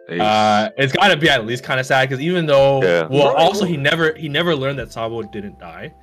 Ace. 0.10 0.20
Uh, 0.22 0.70
it's 0.78 0.92
got 0.94 1.10
to 1.10 1.18
be 1.18 1.30
at 1.30 1.46
least 1.46 1.64
kind 1.64 1.80
of 1.80 1.86
sad 1.86 2.10
because 2.10 2.22
even 2.24 2.46
though, 2.48 2.82
Yeah. 2.82 3.08
well, 3.10 3.34
Right. 3.34 3.44
also 3.44 3.66
he 3.66 3.78
never 3.78 4.14
he 4.16 4.28
never 4.28 4.56
learned 4.56 4.80
that 4.80 4.92
Sabo 4.92 5.22
didn't 5.22 5.60
die. 5.60 5.94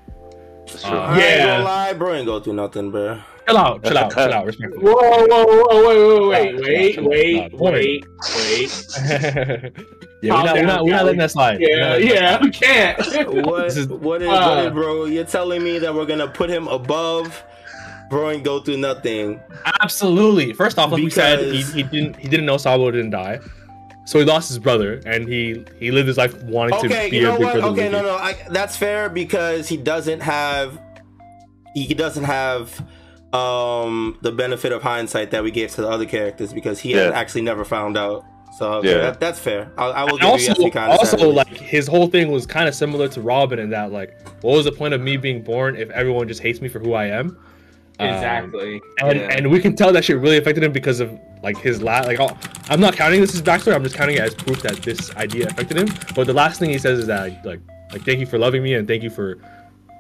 That's 0.67 0.83
true. 0.83 0.97
uh, 0.97 1.01
I 1.03 1.15
ain't 1.21 1.41
Yeah. 1.41 1.63
lie, 1.63 1.93
bro, 1.93 2.15
ain't 2.15 2.27
go 2.27 2.39
through 2.41 2.55
nothing, 2.55 2.91
bro. 2.91 3.19
Chill 3.49 3.57
out, 3.59 3.85
chill 3.85 3.99
out, 3.99 4.13
chill 4.13 4.33
out. 4.33 4.47
Respectfully. 4.51 4.85
Whoa, 4.85 5.27
whoa, 5.29 5.45
whoa, 5.47 6.29
wait, 6.29 6.57
wait, 6.57 6.95
Chill 6.95 7.05
out, 7.05 7.11
wait, 7.11 7.55
wait, 7.55 7.61
wait, 7.61 8.05
wait. 8.37 9.73
yeah, 10.23 10.35
we're 10.35 10.43
not, 10.45 10.55
we're 10.55 10.67
not, 10.67 10.85
we're 10.85 10.91
not 10.93 11.05
letting 11.05 11.19
that 11.21 11.31
slide. 11.31 11.61
Yeah, 11.61 11.97
yeah, 11.97 12.41
we 12.43 12.51
can't. 12.51 12.99
What? 13.45 13.47
What 13.47 13.67
is? 13.67 13.89
Uh, 13.89 13.97
what 13.97 14.23
is, 14.23 14.73
bro? 14.73 15.05
You're 15.05 15.25
telling 15.25 15.63
me 15.63 15.79
that 15.79 15.95
we're 15.95 16.07
gonna 16.07 16.27
put 16.29 16.51
him 16.51 16.67
above, 16.69 17.45
bro, 18.11 18.29
and 18.31 18.45
go 18.45 18.61
through 18.61 18.79
nothing? 18.79 19.41
Absolutely. 19.83 20.53
First 20.53 20.79
off, 20.79 20.91
like 20.93 21.03
we 21.03 21.11
said, 21.11 21.41
he, 21.53 21.63
he 21.63 21.83
didn't 21.83 22.17
he 22.17 22.29
didn't 22.29 22.47
know 22.47 22.57
Sabo 22.57 22.91
didn't 22.91 23.11
die. 23.11 23.41
so 24.07 24.19
he 24.19 24.25
lost 24.25 24.49
his 24.49 24.59
brother, 24.59 25.01
and 25.07 25.29
he 25.29 25.65
he 25.79 25.91
lived 25.91 26.09
his 26.09 26.17
life 26.17 26.35
wanting 26.45 26.79
to 26.81 26.89
be 27.11 27.17
you 27.17 27.23
know 27.23 27.35
a 27.35 27.39
big 27.39 27.45
what? 27.45 27.53
brother. 27.55 27.69
Okay, 27.73 27.89
no, 27.89 27.99
Luffy. 28.03 28.09
no, 28.09 28.17
I, 28.17 28.49
that's 28.51 28.77
fair 28.77 29.09
because 29.09 29.69
he 29.69 29.77
doesn't 29.77 30.21
have 30.21 30.79
he 31.75 31.93
doesn't 31.95 32.25
have 32.25 32.81
um 33.33 34.17
the 34.23 34.33
benefit 34.33 34.73
of 34.73 34.83
hindsight 34.83 35.31
that 35.33 35.43
we 35.43 35.51
gave 35.51 35.71
to 35.73 35.83
the 35.83 35.89
other 35.89 36.07
characters 36.07 36.53
because 36.53 36.79
he 36.81 36.93
had 36.93 37.13
actually 37.13 37.43
never 37.43 37.65
found 37.65 37.97
out. 37.97 38.25
So 38.57 38.75
okay, 38.75 38.93
Yeah. 38.93 38.99
that, 39.03 39.21
that's 39.21 39.39
fair. 39.39 39.71
I, 39.77 39.87
I 39.89 40.05
will 40.05 40.13
And 40.13 40.21
give 40.21 40.29
also, 40.31 40.43
you 40.43 40.49
yes, 40.49 40.57
he 40.59 40.71
kind 40.71 40.93
of 40.93 40.99
also 41.01 41.29
like 41.31 41.49
his 41.49 41.87
whole 41.87 42.07
thing 42.07 42.31
was 42.31 42.47
kind 42.47 42.69
of 42.69 42.75
similar 42.75 43.09
to 43.09 43.21
Robin 43.21 43.59
in 43.59 43.69
that 43.71 43.93
like, 43.93 44.17
what 44.43 44.55
was 44.57 44.65
the 44.65 44.73
point 44.73 44.95
of 44.95 45.01
me 45.03 45.17
being 45.19 45.43
born 45.43 45.77
if 45.77 45.91
everyone 45.91 46.29
just 46.29 46.41
hates 46.41 46.61
me 46.63 46.69
for 46.69 46.79
who 46.79 46.95
I 46.95 47.07
am? 47.07 47.37
Um, 47.99 48.09
Exactly. 48.09 48.81
and 49.01 49.19
Yeah. 49.19 49.29
and 49.37 49.51
we 49.51 49.59
can 49.61 49.75
tell 49.75 49.93
that 49.93 50.05
shit 50.05 50.19
really 50.19 50.37
affected 50.37 50.63
him 50.63 50.73
because 50.73 51.01
of 51.01 51.19
like 51.43 51.57
his 51.59 51.83
last 51.83 52.07
like 52.07 52.21
I'll, 52.21 52.37
I'm 52.69 52.81
not 52.81 52.95
counting 52.95 53.21
this 53.21 53.35
as 53.35 53.43
backstory. 53.43 53.75
I'm 53.75 53.83
just 53.83 53.95
counting 53.97 54.17
it 54.17 54.21
as 54.23 54.35
proof 54.35 54.63
that 54.63 54.77
this 54.83 55.15
idea 55.17 55.47
affected 55.47 55.79
him. 55.79 55.89
But 56.15 56.27
the 56.27 56.35
last 56.35 56.59
thing 56.61 56.71
he 56.71 56.79
says 56.79 56.99
is 57.01 57.07
that 57.07 57.45
like 57.45 57.61
like 57.93 58.03
thank 58.05 58.19
you 58.21 58.27
for 58.27 58.39
loving 58.39 58.63
me 58.63 58.75
and 58.75 58.87
thank 58.87 59.03
you 59.03 59.11
for 59.11 59.39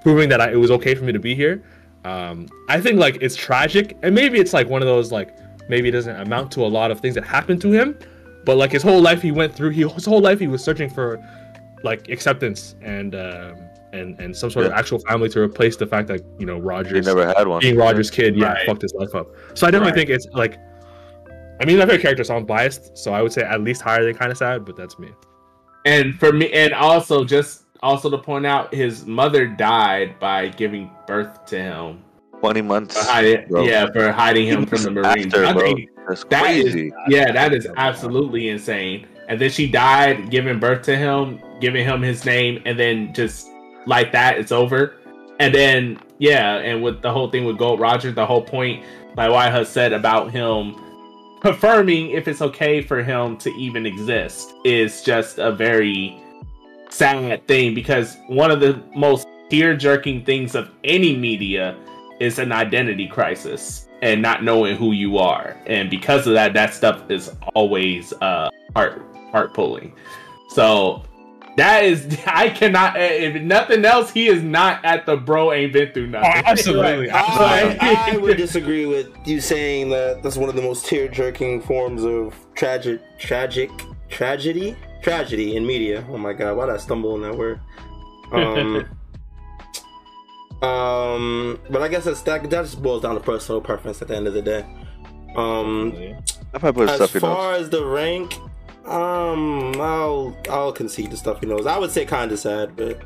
proving 0.03 0.28
that 0.28 0.40
I, 0.40 0.53
it 0.53 0.57
was 0.57 0.70
okay 0.72 0.94
for 0.94 1.05
me 1.05 1.12
to 1.12 1.18
be 1.18 1.34
here. 1.34 1.62
Um, 2.05 2.47
I 2.68 2.80
think 2.80 2.99
like 2.99 3.18
it's 3.20 3.34
tragic 3.34 3.97
and 4.03 4.14
maybe 4.14 4.38
it's 4.38 4.53
like 4.53 4.68
one 4.68 4.82
of 4.82 4.86
those 4.86 5.11
like 5.11 5.34
maybe 5.68 5.88
it 5.88 5.92
doesn't 5.92 6.14
amount 6.20 6.53
to 6.53 6.61
a 6.64 6.68
lot 6.68 6.90
of 6.90 7.01
things 7.01 7.14
that 7.14 7.24
happened 7.24 7.61
to 7.62 7.72
him, 7.72 7.99
but 8.44 8.57
like 8.57 8.72
his 8.72 8.82
whole 8.82 9.01
life 9.01 9.22
he 9.22 9.32
went 9.32 9.55
through 9.55 9.70
he 9.70 9.82
his 9.88 10.05
whole 10.05 10.20
life 10.20 10.38
he 10.38 10.47
was 10.49 10.62
searching 10.62 10.90
for 10.90 11.18
like 11.82 12.09
acceptance 12.09 12.74
and 12.82 13.14
um, 13.14 13.57
and 13.97 14.18
and 14.20 14.36
some 14.36 14.51
sort 14.51 14.66
of 14.66 14.72
actual 14.72 14.99
family 15.01 15.28
to 15.30 15.40
replace 15.40 15.76
the 15.76 15.86
fact 15.86 16.09
that 16.09 16.20
you 16.38 16.47
know 16.47 16.57
He 16.57 16.61
Rogers 16.61 17.07
never 17.07 17.26
had 17.26 17.47
one. 17.49 17.61
being 17.61 17.76
Roger's 17.76 18.11
kid, 18.11 18.36
yeah, 18.36 18.53
Right. 18.53 18.66
fucked 18.66 18.82
his 18.82 18.94
life 18.94 19.14
up. 19.14 19.28
So 19.55 19.66
I 19.66 19.70
definitely 19.70 19.92
Right. 19.92 20.09
think 20.09 20.11
it's 20.11 20.26
like, 20.32 20.57
I 21.61 21.64
mean, 21.64 21.78
my 21.78 21.84
favorite 21.86 22.03
character, 22.03 22.24
so 22.24 22.36
I'm 22.36 22.44
biased, 22.44 22.97
so 22.99 23.12
I 23.12 23.22
would 23.22 23.32
say 23.32 23.42
at 23.42 23.61
least 23.62 23.80
higher 23.82 24.05
than 24.05 24.14
kind 24.14 24.30
of 24.30 24.38
sad, 24.38 24.64
but 24.64 24.76
that's 24.76 24.99
me. 24.99 25.09
And 25.84 26.18
for 26.18 26.32
me, 26.32 26.51
and 26.53 26.72
also 26.74 27.24
just 27.24 27.62
also 27.82 28.11
to 28.11 28.18
point 28.18 28.47
out, 28.47 28.74
his 28.74 29.07
mother 29.07 29.47
died 29.47 30.18
by 30.18 30.49
giving 30.49 30.90
birth 31.07 31.44
to 31.47 31.59
him. 31.59 32.03
Twenty 32.40 32.62
months. 32.62 32.97
For 32.99 33.11
hiding, 33.11 33.47
yeah, 33.64 33.86
for 33.92 34.12
hiding 34.12 34.47
him 34.47 34.66
from 34.66 34.82
the 34.82 34.90
Marines. 34.90 35.32
After, 35.34 35.53
bro. 35.53 35.61
think 35.62 35.90
That's 36.09 36.24
that 36.24 36.51
is- 36.51 36.92
yeah, 37.09 37.32
that 37.32 37.53
is 37.55 37.66
absolutely 37.76 38.49
insane. 38.49 39.07
And 39.28 39.40
then 39.40 39.51
she 39.51 39.68
died 39.68 40.30
giving 40.30 40.59
birth 40.61 40.82
to 40.82 40.97
him, 40.97 41.40
giving 41.61 41.84
him 41.84 42.01
his 42.03 42.24
name, 42.24 42.62
and 42.64 42.78
then 42.78 43.12
just 43.12 43.49
like 43.87 44.12
that, 44.12 44.39
it's 44.39 44.53
over. 44.53 44.97
And 45.39 45.55
then 45.55 45.99
yeah, 46.18 46.57
and 46.57 46.82
with 46.82 47.03
the 47.03 47.12
whole 47.12 47.30
thing 47.30 47.45
with 47.45 47.59
Gold 47.59 47.80
Roger, 47.80 48.12
the 48.12 48.26
whole 48.26 48.43
point, 48.43 48.84
like 49.16 49.30
I 49.30 49.62
said 49.64 49.93
about 49.93 50.30
him 50.30 50.76
confirming 51.41 52.11
if 52.11 52.28
it's 52.28 52.43
okay 52.43 52.82
for 52.82 53.03
him 53.03 53.37
to 53.39 53.51
even 53.51 53.87
exist 53.87 54.55
is 54.64 55.03
just 55.03 55.39
a 55.39 55.53
very 55.53 56.20
sad 56.91 57.47
thing 57.47 57.74
because 57.74 58.16
one 58.26 58.51
of 58.51 58.61
the 58.61 58.82
most 58.95 59.26
tear 59.51 59.76
jerking 59.76 60.24
things 60.24 60.55
of 60.55 60.70
any 60.84 61.16
media 61.16 61.76
is 62.20 62.39
an 62.39 62.53
identity 62.53 63.07
crisis 63.07 63.89
and 64.03 64.20
not 64.20 64.43
knowing 64.43 64.76
who 64.76 64.93
you 64.93 65.18
are 65.18 65.57
and 65.66 65.91
because 65.91 66.26
of 66.26 66.32
that 66.32 66.53
that 66.53 66.74
stuff 66.74 67.09
is 67.11 67.30
always 67.55 68.12
uh 68.14 68.49
heart 68.74 69.03
heart 69.30 69.55
pulling 69.55 69.95
so 70.49 71.03
that 71.57 71.84
is 71.84 72.18
i 72.26 72.48
cannot 72.48 72.94
if 73.00 73.40
nothing 73.42 73.84
else 73.84 74.11
he 74.11 74.26
is 74.26 74.42
not 74.42 74.84
at 74.84 75.07
the 75.07 75.16
bro 75.16 75.52
ain't 75.52 75.72
been 75.72 75.92
through 75.92 76.07
nothing 76.07 76.26
Oh, 76.26 76.42
absolutely. 76.44 77.11
I, 77.12 78.11
I 78.12 78.16
would 78.20 78.36
disagree 78.36 78.86
with 78.86 79.09
you 79.26 79.40
saying 79.40 79.90
that 79.90 80.22
that's 80.22 80.36
one 80.36 80.48
of 80.48 80.57
the 80.57 80.62
most 80.62 80.86
tear 80.86 81.09
jerking 81.09 81.61
forms 81.62 82.04
of 82.04 82.34
tragic, 82.54 83.00
tragic, 83.18 83.70
tragedy, 84.09 84.76
tragedy 85.02 85.57
in 85.57 85.66
media. 85.66 86.07
Oh 86.11 86.18
my 86.18 86.32
god, 86.32 86.57
why 86.57 86.66
did 86.66 86.74
I 86.74 86.78
stumble 86.78 87.12
on 87.12 87.22
that 87.22 87.36
word? 87.36 87.61
Um, 88.32 88.88
um, 90.62 91.61
but 91.70 91.82
I 91.82 91.88
guess 91.88 92.04
that's, 92.04 92.22
that 92.22 92.48
that 92.50 92.62
just 92.62 92.82
boils 92.82 93.02
down 93.02 93.14
to 93.14 93.20
personal 93.20 93.61
preference 93.61 94.02
at 94.02 94.09
the 94.09 94.16
end 94.16 94.26
of 94.26 94.34
the 94.34 94.42
day. 94.42 94.64
Um, 95.36 95.94
I 96.54 96.59
probably 96.59 96.86
put 96.86 97.00
as 97.00 97.11
far 97.12 97.52
notes. 97.52 97.64
as 97.64 97.70
the 97.70 97.84
rank, 97.84 98.34
um, 98.87 99.80
I'll 99.80 100.37
I'll 100.49 100.72
concede 100.72 101.11
the 101.11 101.16
stuffy 101.16 101.47
nose. 101.47 101.66
I 101.66 101.78
would 101.78 101.91
say 101.91 102.05
kind 102.05 102.30
of 102.32 102.39
sad, 102.39 102.76
but 102.76 103.01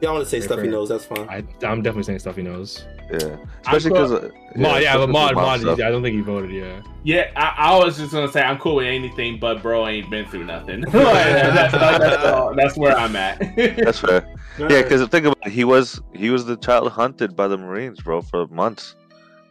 y'all 0.00 0.14
want 0.14 0.24
to 0.24 0.30
say 0.30 0.40
Fair, 0.40 0.48
stuffy 0.48 0.62
fair. 0.62 0.70
nose? 0.70 0.88
That's 0.88 1.04
fine. 1.04 1.28
I, 1.28 1.36
I'm 1.66 1.82
definitely 1.82 2.04
saying 2.04 2.18
stuffy 2.20 2.42
nose. 2.42 2.84
Yeah, 3.12 3.36
especially 3.62 3.90
because 3.90 4.12
uh, 4.12 4.30
Mod, 4.54 4.82
yeah, 4.82 4.96
but 4.96 5.08
Mod, 5.08 5.34
Mod, 5.34 5.60
stuff. 5.60 5.80
I 5.80 5.90
don't 5.90 6.00
think 6.00 6.14
he 6.14 6.20
voted, 6.22 6.52
yeah. 6.52 6.80
yeah 7.02 7.32
I, 7.34 7.72
I 7.72 7.76
was 7.84 7.98
just 7.98 8.12
gonna 8.12 8.30
say 8.30 8.40
i'm 8.40 8.56
cool 8.58 8.76
with 8.76 8.86
anything 8.86 9.40
but 9.40 9.62
bro 9.62 9.82
I 9.82 9.90
ain't 9.90 10.08
been 10.10 10.26
through 10.26 10.44
nothing 10.44 10.82
Like, 10.82 10.92
that's, 10.92 11.72
that's, 11.72 12.24
all- 12.24 12.54
that's 12.54 12.76
where 12.76 12.96
i'm 12.96 13.16
at 13.16 13.40
That's 13.56 13.98
fair. 13.98 14.24
Yeah, 14.58 14.82
because 14.82 15.08
think 15.08 15.26
about 15.26 15.44
it, 15.44 15.50
he 15.52 15.64
was 15.64 16.00
he 16.14 16.30
was 16.30 16.44
the 16.44 16.56
child 16.56 16.92
hunted 16.92 17.34
by 17.34 17.48
the 17.48 17.56
Marines, 17.58 18.00
bro, 18.00 18.22
for 18.22 18.46
months, 18.46 18.94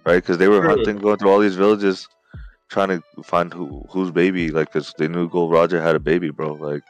right? 0.05 0.15
Because 0.23 0.37
they 0.37 0.47
were 0.47 0.59
True. 0.59 0.69
hunting, 0.69 0.97
going 0.97 1.17
through 1.17 1.29
all 1.31 1.39
these 1.39 1.55
villages, 1.55 2.07
trying 2.69 2.89
to 2.89 3.23
find 3.23 3.53
who 3.53 3.85
whose 3.89 4.11
baby, 4.11 4.51
like, 4.51 4.67
because 4.71 4.93
they 4.97 5.07
knew 5.07 5.27
Gold 5.29 5.51
Roger 5.51 5.81
had 5.81 5.95
a 5.95 5.99
baby, 5.99 6.29
bro. 6.29 6.53
Like, 6.53 6.83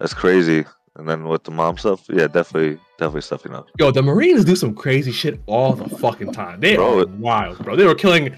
that's 0.00 0.14
crazy. 0.14 0.64
And 0.96 1.08
then 1.08 1.24
with 1.28 1.44
the 1.44 1.50
mom 1.52 1.76
stuff, 1.78 2.04
yeah, 2.08 2.26
definitely, 2.26 2.78
definitely 2.98 3.20
stuffing 3.20 3.54
up. 3.54 3.68
Yo, 3.78 3.90
the 3.92 4.02
Marines 4.02 4.44
do 4.44 4.56
some 4.56 4.74
crazy 4.74 5.12
shit 5.12 5.40
all 5.46 5.74
the 5.74 5.88
fucking 5.98 6.32
time. 6.32 6.58
They 6.60 6.74
Bro, 6.74 6.98
are 6.98 7.02
it- 7.02 7.10
wild, 7.10 7.58
bro. 7.58 7.76
They 7.76 7.84
were 7.84 7.94
killing 7.94 8.34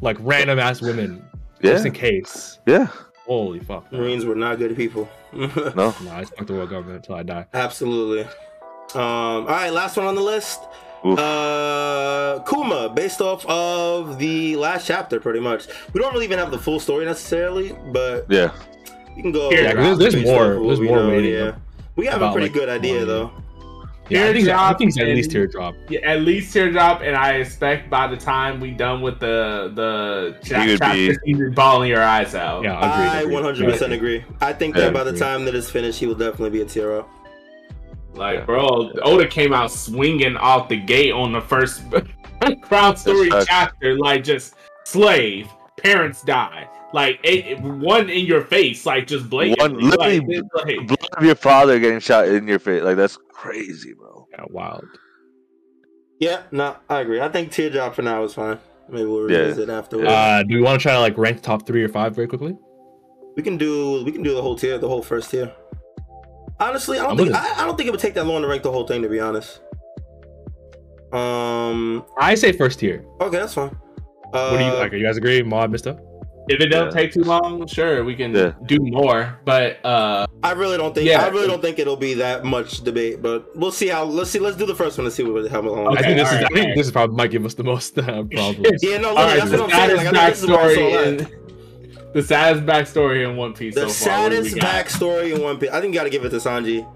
like 0.00 0.16
random 0.20 0.60
ass 0.60 0.80
women 0.80 1.24
Yeah, 1.60 1.72
just 1.72 1.86
in 1.86 1.92
case. 1.92 2.58
yeah, 2.66 2.86
Holy 3.26 3.58
fuck. 3.60 3.90
Marines 3.92 4.24
were 4.24 4.36
not 4.36 4.58
good 4.58 4.76
people. 4.76 5.08
no, 5.32 5.48
Nah, 5.74 6.20
it's 6.20 6.30
fuck 6.30 6.46
the 6.46 6.54
world 6.54 6.70
government 6.70 6.96
until 6.98 7.16
I 7.16 7.22
die. 7.24 7.46
Absolutely. 7.52 8.22
Um, 8.94 8.94
all 8.94 9.44
right, 9.46 9.70
last 9.72 9.96
one 9.96 10.06
on 10.06 10.14
the 10.14 10.20
list. 10.22 10.60
Oof. 11.06 11.18
Uh, 11.18 12.40
Kuma, 12.48 12.88
based 12.94 13.20
off 13.20 13.44
of 13.46 14.18
the 14.18 14.56
last 14.56 14.86
chapter, 14.86 15.20
pretty 15.20 15.40
much. 15.40 15.66
We 15.92 16.00
don't 16.00 16.12
really 16.12 16.24
even 16.26 16.38
have 16.38 16.50
the 16.50 16.58
full 16.58 16.80
story 16.80 17.04
necessarily, 17.04 17.76
but 17.92 18.26
yeah, 18.28 18.50
we 19.16 19.22
can 19.22 19.32
go. 19.32 19.50
Yeah, 19.50 19.72
over 19.72 19.76
'cause 19.82 19.98
there's 19.98 20.14
based 20.14 20.26
more- 20.26 20.44
off 20.44 20.50
of 20.56 20.58
what 20.62 20.66
there's 20.68 20.80
more 20.80 20.96
know, 21.04 21.18
Yeah, 21.18 21.52
we 21.96 22.06
have 22.06 22.22
a 22.22 22.32
pretty 22.32 22.46
like, 22.48 22.54
good 22.54 22.68
idea 22.68 22.98
one- 22.98 23.06
though. 23.08 23.30
Yeah, 24.10 24.24
I 24.28 24.32
think, 24.32 24.48
I 24.48 24.72
think 24.72 24.88
it's 24.88 24.98
at 24.98 25.06
least 25.08 25.26
and- 25.26 25.32
teardrop. 25.34 25.74
Yeah, 25.90 26.00
at 26.00 26.22
least 26.22 26.50
teardrop, 26.54 27.02
and 27.02 27.14
I 27.14 27.32
expect 27.34 27.90
by 27.90 28.06
the 28.06 28.16
time 28.16 28.58
we 28.58 28.70
done 28.70 29.02
with 29.02 29.20
the 29.20 29.70
the 29.74 30.34
cha- 30.42 30.62
He 30.62 30.68
would 30.70 30.78
chapter, 30.78 30.94
be- 30.94 31.18
he'd 31.26 31.38
be 31.38 31.48
bawling 31.50 31.90
your 31.90 32.02
eyes 32.02 32.34
out. 32.34 32.64
Yeah, 32.64 32.78
agreed, 32.78 33.34
I 33.36 33.40
100% 33.40 33.92
agree. 33.92 34.24
I 34.40 34.54
think 34.54 34.74
Yeah, 34.76 34.84
that 34.84 34.94
by 34.94 35.04
the 35.04 35.12
time 35.12 35.44
that 35.44 35.54
it's 35.54 35.68
finished, 35.70 36.00
he 36.00 36.06
will 36.06 36.14
definitely 36.14 36.50
be 36.50 36.62
a 36.62 36.64
tear 36.64 36.98
up. 37.00 37.08
Like, 38.18 38.40
Yeah. 38.40 38.44
bro, 38.44 38.90
Oda 39.02 39.26
came 39.28 39.52
out 39.54 39.70
swinging 39.70 40.36
off 40.36 40.68
the 40.68 40.76
gate 40.76 41.12
on 41.12 41.32
the 41.32 41.40
first 41.40 41.82
Crown 42.62 42.96
Story 42.96 43.30
chapter, 43.46 43.96
like 43.98 44.24
just 44.24 44.54
slave, 44.84 45.48
parents 45.78 46.22
die, 46.22 46.68
like 46.92 47.20
a, 47.24 47.54
one 47.56 48.10
in 48.10 48.24
your 48.26 48.42
face, 48.42 48.84
like 48.86 49.06
just 49.06 49.30
blatantly, 49.30 49.84
One- 49.84 49.90
literally 49.90 50.20
like, 50.54 50.86
blood 50.86 51.08
of 51.16 51.24
your 51.24 51.34
father 51.34 51.78
getting 51.78 52.00
shot 52.00 52.28
in 52.28 52.46
your 52.48 52.58
face, 52.58 52.82
like 52.82 52.96
that's 52.96 53.16
crazy, 53.32 53.94
bro. 53.94 54.26
Yeah, 54.32 54.44
wild. 54.50 54.84
Yeah, 56.20 56.42
no, 56.50 56.76
I 56.88 57.00
agree. 57.00 57.20
I 57.20 57.28
think 57.28 57.52
teardrop 57.52 57.94
for 57.94 58.02
now 58.02 58.24
is 58.24 58.34
fine. 58.34 58.58
Maybe 58.88 59.04
we'll 59.04 59.30
Yeah. 59.30 59.38
revisit 59.38 59.68
afterwards. 59.68 60.08
Uh, 60.08 60.42
do 60.48 60.56
we 60.56 60.62
want 60.62 60.80
to 60.80 60.82
try 60.82 60.94
to 60.94 61.00
like 61.00 61.16
rank 61.16 61.36
the 61.36 61.42
top 61.42 61.66
three 61.66 61.84
or 61.84 61.88
five 61.88 62.14
very 62.14 62.26
quickly? 62.26 62.56
We 63.36 63.42
can 63.42 63.56
do 63.56 64.02
we 64.04 64.10
can 64.10 64.22
do 64.24 64.34
the 64.34 64.42
whole 64.42 64.56
tier, 64.56 64.78
the 64.78 64.88
whole 64.88 65.02
first 65.02 65.30
tier. 65.30 65.52
Honestly, 66.60 66.98
I 66.98 67.02
don't 67.02 67.12
I'm 67.12 67.16
think 67.16 67.28
with 67.30 67.36
I, 67.36 67.62
I 67.62 67.66
don't 67.66 67.76
think 67.76 67.86
it 67.88 67.90
would 67.90 68.00
take 68.00 68.14
that 68.14 68.26
long 68.26 68.42
to 68.42 68.48
rank 68.48 68.62
the 68.62 68.72
whole 68.72 68.86
thing. 68.86 69.02
To 69.02 69.08
be 69.08 69.20
honest. 69.20 69.60
Um. 71.12 72.04
I 72.18 72.34
say 72.34 72.52
first 72.52 72.80
tier. 72.80 73.04
Okay, 73.20 73.38
that's 73.38 73.54
fine. 73.54 73.76
Uh, 74.32 74.50
What 74.50 74.58
do 74.58 74.64
you 74.64 74.72
like? 74.72 74.92
Are 74.92 74.96
you 74.96 75.04
guys 75.06 75.16
agree? 75.16 75.42
Mod, 75.42 75.70
Mister? 75.70 75.98
if 76.50 76.60
it 76.60 76.68
don't 76.68 76.86
Yeah. 76.86 76.90
take 77.02 77.12
too 77.12 77.22
long, 77.24 77.66
sure, 77.66 78.04
we 78.04 78.14
can 78.14 78.34
Yeah. 78.34 78.52
do 78.64 78.78
more. 78.80 79.38
But 79.44 79.84
uh, 79.84 80.26
I 80.42 80.52
really 80.52 80.78
don't 80.78 80.94
think. 80.94 81.06
Yeah. 81.08 81.22
I 81.24 81.28
really 81.28 81.46
don't 81.46 81.60
think 81.62 81.78
it'll 81.78 81.96
be 81.96 82.14
that 82.14 82.44
much 82.44 82.82
debate, 82.84 83.20
but 83.22 83.46
we'll 83.54 83.70
see 83.70 83.88
how. 83.88 84.04
Let's 84.04 84.30
see. 84.30 84.38
Let's 84.38 84.56
do 84.56 84.64
the 84.66 84.74
first 84.74 84.96
one 84.98 85.06
and 85.06 85.12
see 85.14 85.22
what 85.24 85.50
how 85.50 85.60
long. 85.60 85.96
I 85.96 86.02
think 86.02 86.16
this 86.18 86.28
is. 86.28 86.34
I 86.34 86.38
think 86.38 86.50
alright. 86.58 86.76
this 86.76 86.86
is 86.86 86.92
probably 86.92 87.16
might 87.16 87.30
give 87.30 87.44
us 87.44 87.54
the 87.54 87.64
most 87.64 87.98
uh, 87.98 88.22
problems. 88.24 88.82
Yeah, 88.82 88.98
no, 88.98 89.08
look, 89.10 89.18
right, 89.18 89.36
that's 89.38 89.50
the 89.50 89.58
what 89.58 89.74
I'm 89.74 89.88
saying. 89.88 89.96
Like, 89.98 90.06
I 90.06 90.10
think 90.10 90.28
this 90.30 90.42
is 90.42 90.48
where 90.48 90.58
I 90.58 90.74
saw 90.74 90.80
backstory, 90.80 91.18
that. 91.18 91.30
in, 91.32 91.47
the 92.14 92.22
saddest 92.22 92.64
backstory 92.64 93.28
in 93.28 93.36
One 93.36 93.52
Piece 93.52 93.74
The 93.74 93.88
so 93.88 94.06
far. 94.06 94.22
What 94.22 94.30
do 94.30 94.42
we 94.42 94.48
saddest 94.48 94.98
backstory 94.98 95.34
in 95.34 95.42
One 95.42 95.58
Piece. 95.58 95.70
I 95.70 95.80
think 95.80 95.94
you 95.94 96.00
got 96.00 96.04
to 96.04 96.10
give 96.10 96.24
it 96.24 96.30
to 96.30 96.36
Sanji. 96.36 96.86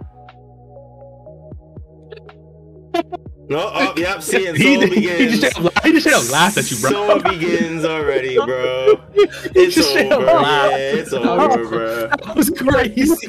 No, 3.48 3.70
oh, 3.74 3.92
yep. 3.98 4.22
See, 4.22 4.46
and 4.46 4.56
he, 4.56 4.80
so 4.80 4.86
he, 4.86 5.26
just 5.28 5.56
straight 5.56 5.66
up, 5.66 5.84
he 5.84 5.92
just 5.92 6.06
straight 6.06 6.16
up 6.16 6.30
laughed 6.30 6.56
at 6.56 6.70
you, 6.70 6.78
bro. 6.78 6.90
So 6.90 7.16
it 7.16 7.24
begins 7.24 7.84
already, 7.84 8.36
bro. 8.44 8.98
It's 9.14 9.74
just 9.74 9.90
straight 9.90 10.10
over. 10.10 10.26
up 10.26 10.70
Yeah, 10.70 10.76
it's 10.76 11.12
over, 11.12 11.68
bro. 11.68 12.06
That 12.06 12.34
was 12.34 12.48
crazy. 12.48 13.26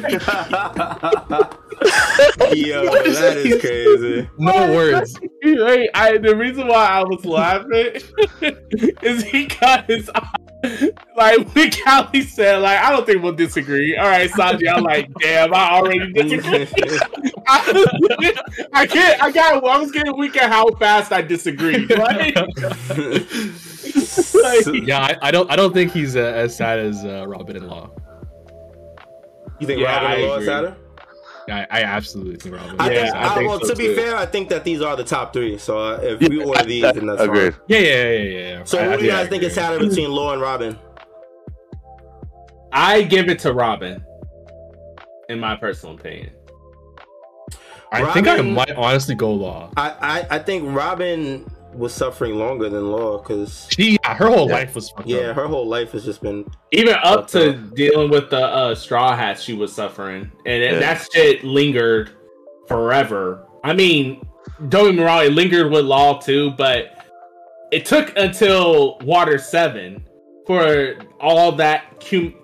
Yo, 2.55 2.85
that 2.85 3.37
is 3.37 3.59
crazy. 3.59 4.29
No 4.37 4.73
words. 4.73 5.19
Wait, 5.43 5.89
I, 5.93 6.17
the 6.19 6.35
reason 6.37 6.67
why 6.67 6.85
I 6.85 7.03
was 7.03 7.25
laughing 7.25 8.01
is 9.01 9.23
he 9.25 9.47
got 9.47 9.89
his 9.89 10.09
eye 10.15 10.42
like 11.15 11.47
when 11.55 11.71
Kali 11.71 12.21
said, 12.21 12.57
like, 12.57 12.79
I 12.79 12.91
don't 12.91 13.05
think 13.05 13.21
we'll 13.21 13.33
disagree. 13.33 13.97
All 13.97 14.07
right, 14.07 14.29
Sanji, 14.29 14.71
I'm 14.73 14.83
like, 14.83 15.09
damn, 15.19 15.53
I 15.53 15.71
already 15.71 16.11
disagree. 16.13 16.67
I, 17.47 18.33
I 18.73 18.87
can't. 18.87 19.21
I 19.21 19.31
got. 19.31 19.63
I 19.63 19.77
was 19.77 19.91
getting 19.91 20.17
weak 20.17 20.37
at 20.37 20.49
how 20.49 20.69
fast 20.75 21.11
I 21.11 21.21
disagreed. 21.21 21.91
Right? 22.03 22.35
Like, 22.35 23.27
Yeah, 24.87 24.99
I, 25.01 25.17
I 25.21 25.31
don't 25.31 25.49
I 25.51 25.55
don't 25.55 25.73
think 25.73 25.91
he's 25.91 26.15
uh, 26.15 26.19
as 26.19 26.55
sad 26.55 26.79
as 26.79 27.03
uh, 27.05 27.25
Robin 27.27 27.55
in 27.55 27.67
Law. 27.67 27.89
You 29.59 29.67
think 29.67 29.81
Yeah, 29.81 30.01
Robin 30.01 30.19
in 30.19 30.27
Law 30.27 30.37
is 30.37 30.37
agree. 30.37 30.45
sadder? 30.47 30.77
I, 31.49 31.67
I 31.69 31.81
absolutely 31.83 32.37
think 32.37 32.55
Robin. 32.55 32.75
I 32.79 32.91
Yeah, 32.91 33.03
think, 33.03 33.15
I 33.15 33.25
I 33.31 33.35
think 33.35 33.49
well, 33.49 33.59
so 33.59 33.67
to 33.69 33.75
be 33.75 33.93
fair, 33.95 34.15
I 34.15 34.25
think 34.25 34.49
that 34.49 34.63
these 34.63 34.81
are 34.81 34.95
the 34.95 35.03
top 35.03 35.33
three. 35.33 35.57
So 35.57 35.77
uh, 35.77 35.99
if 36.01 36.19
we 36.29 36.43
order 36.43 36.63
these, 36.63 36.83
then 36.83 37.05
that's 37.07 37.21
Agreed. 37.21 37.53
fine. 37.53 37.61
yeah, 37.67 37.77
yeah, 37.79 37.87
yeah, 38.03 38.11
yeah, 38.21 38.39
yeah. 38.57 38.63
So 38.63 38.79
I- 38.79 38.83
who 38.85 38.91
I- 38.91 38.97
do 38.97 39.03
you 39.03 39.09
yeah, 39.09 39.21
guys 39.21 39.29
think 39.29 39.43
is 39.43 39.51
agree. 39.57 39.63
sadder 39.63 39.79
between 39.89 40.09
Law 40.11 40.33
and 40.33 40.41
Robin? 40.41 40.77
I 42.71 43.03
give 43.03 43.29
it 43.29 43.39
to 43.39 43.53
Robin, 43.53 44.03
in 45.29 45.39
my 45.39 45.55
personal 45.55 45.95
opinion. 45.95 46.31
I 47.91 48.11
think 48.13 48.27
I 48.27 48.41
might 48.41 48.71
honestly 48.71 49.13
go 49.13 49.31
Law. 49.33 49.69
I, 49.77 49.89
I, 50.29 50.35
I 50.37 50.39
think 50.39 50.75
Robin 50.75 51.45
was 51.75 51.93
suffering 51.93 52.35
longer 52.37 52.69
than 52.69 52.91
Law 52.91 53.17
because 53.19 53.67
She, 53.71 53.97
yeah, 54.03 54.13
her 54.15 54.27
whole 54.27 54.47
Yeah. 54.47 54.55
life 54.55 54.75
was 54.75 54.89
fucked 54.89 55.07
yeah, 55.07 55.17
up. 55.29 55.35
her 55.35 55.47
whole 55.47 55.67
life 55.67 55.91
has 55.91 56.05
just 56.05 56.21
been 56.21 56.45
Even 56.71 56.95
up 57.03 57.27
to 57.29 57.51
up. 57.51 57.75
dealing 57.75 58.09
with 58.09 58.29
the 58.29 58.45
uh, 58.45 58.75
straw 58.75 59.15
hats 59.15 59.41
she 59.41 59.53
was 59.53 59.73
suffering, 59.73 60.31
and 60.45 60.63
Yeah. 60.63 60.79
that 60.79 61.07
shit 61.13 61.43
lingered 61.43 62.11
forever. 62.67 63.45
I 63.63 63.73
mean, 63.73 64.21
don't 64.69 64.85
get 64.87 64.95
me 64.95 65.03
wrong, 65.03 65.23
it 65.25 65.33
lingered 65.33 65.71
with 65.71 65.85
Law 65.85 66.19
too, 66.19 66.51
but 66.51 67.05
it 67.71 67.85
took 67.85 68.13
until 68.17 68.97
Water 68.99 69.37
Seven 69.37 70.03
for 70.45 70.95
all 71.19 71.51
that 71.53 71.99
cum- 71.99 72.35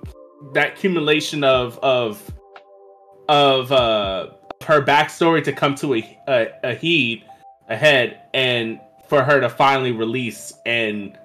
that 0.54 0.74
accumulation 0.74 1.44
of 1.44 1.78
of 1.80 2.22
of 3.28 3.72
uh 3.72 4.28
her 4.66 4.82
backstory 4.82 5.44
to 5.44 5.54
come 5.54 5.76
to 5.76 5.96
a 5.96 6.20
a, 6.28 6.48
a 6.64 6.74
heed 6.76 7.24
ahead, 7.70 8.22
and 8.34 8.80
for 9.10 9.24
her 9.24 9.42
to 9.42 9.50
finally 9.50 9.92
release 9.92 10.54
and 10.66 11.18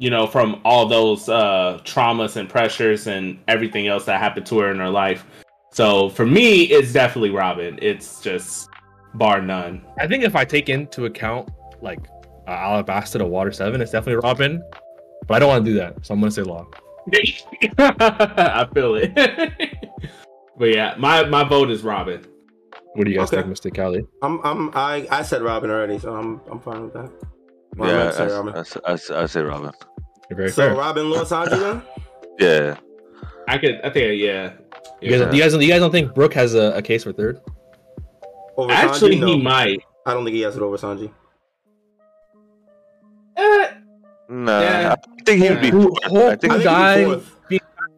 you 0.00 0.10
know, 0.10 0.26
from 0.28 0.60
all 0.64 0.86
those 0.86 1.28
uh 1.28 1.80
traumas 1.84 2.36
and 2.36 2.48
pressures 2.48 3.06
and 3.06 3.38
everything 3.48 3.88
else 3.88 4.04
that 4.06 4.20
happened 4.20 4.46
to 4.46 4.58
her 4.60 4.70
in 4.70 4.78
her 4.78 4.90
life. 4.90 5.26
So 5.72 6.08
for 6.08 6.24
me, 6.24 6.62
it's 6.64 6.92
definitely 6.92 7.30
Robin. 7.30 7.78
It's 7.82 8.20
just 8.20 8.68
bar 9.14 9.42
none. 9.42 9.84
I 9.98 10.06
think 10.06 10.24
if 10.24 10.36
I 10.36 10.44
take 10.44 10.68
into 10.68 11.04
account 11.06 11.50
like 11.82 12.00
uh, 12.46 12.52
Alabasta 12.52 13.18
to 13.18 13.26
Water 13.26 13.52
Seven, 13.52 13.80
it's 13.80 13.90
definitely 13.90 14.22
Robin. 14.22 14.62
But 15.26 15.34
I 15.34 15.38
don't 15.40 15.48
want 15.48 15.64
to 15.64 15.70
do 15.70 15.76
that, 15.78 16.06
so 16.06 16.14
I'm 16.14 16.20
gonna 16.20 16.30
say 16.30 16.42
Law. 16.42 16.66
I 17.78 18.68
feel 18.72 18.94
it. 18.94 19.14
but 20.56 20.74
yeah, 20.74 20.94
my 20.96 21.24
my 21.24 21.44
vote 21.44 21.70
is 21.70 21.82
Robin. 21.82 22.24
What 22.98 23.04
do 23.04 23.12
you 23.12 23.18
guys 23.18 23.32
Okay. 23.32 23.42
think, 23.42 23.56
Mr. 23.56 23.72
Kali? 23.72 24.04
I'm 24.22 24.40
I'm 24.42 24.70
I, 24.74 25.06
I 25.08 25.22
said 25.22 25.40
Robin 25.42 25.70
already, 25.70 26.00
so 26.00 26.12
I'm 26.16 26.40
I'm 26.50 26.58
fine 26.58 26.82
with 26.82 26.94
that. 26.94 27.08
Well, 27.76 27.88
yeah, 27.88 28.10
gonna 28.10 28.12
say 28.12 28.26
Robin. 28.34 28.54
I, 28.56 28.90
I, 28.90 28.92
I, 29.20 29.22
I 29.22 29.26
say 29.26 29.40
Robin. 29.42 29.70
You're 30.28 30.36
very 30.36 30.50
So 30.50 30.62
fair. 30.62 30.74
Robin 30.74 31.08
Law 31.08 31.22
Sanji 31.24 31.50
then? 31.60 31.82
Yeah. 32.40 32.76
I 33.46 33.58
could. 33.58 33.80
I 33.84 33.90
think 33.90 34.20
yeah. 34.20 34.52
you, 35.00 35.10
guys, 35.10 35.32
you 35.34 35.40
guys, 35.42 35.54
you 35.54 35.68
guys 35.68 35.80
don't 35.80 35.90
think 35.92 36.12
Brook 36.14 36.34
has 36.34 36.54
a, 36.54 36.72
a 36.76 36.82
case 36.82 37.04
for 37.04 37.12
third? 37.12 37.40
Over 38.56 38.72
Actually, 38.72 39.16
Sanji? 39.16 39.20
No. 39.20 39.26
he 39.28 39.42
might. 39.42 39.80
I 40.04 40.12
don't 40.14 40.24
think 40.24 40.34
he 40.34 40.42
has 40.42 40.56
it 40.56 40.62
over 40.62 40.76
Sanji. 40.76 41.10
Eh, 43.36 43.70
Nah, 44.28 44.60
Yeah. 44.60 44.94
I 44.98 45.22
think 45.24 45.42
he 45.42 45.48
would 45.48 45.60
be. 45.60 45.66
Yeah. 45.68 45.72
Who, 46.10 46.26
I 46.28 46.36
think- 46.36 46.52
who 46.52 46.62
died 46.64 46.98
he'd 46.98 47.04
be 47.04 47.10
fourth. 47.14 47.34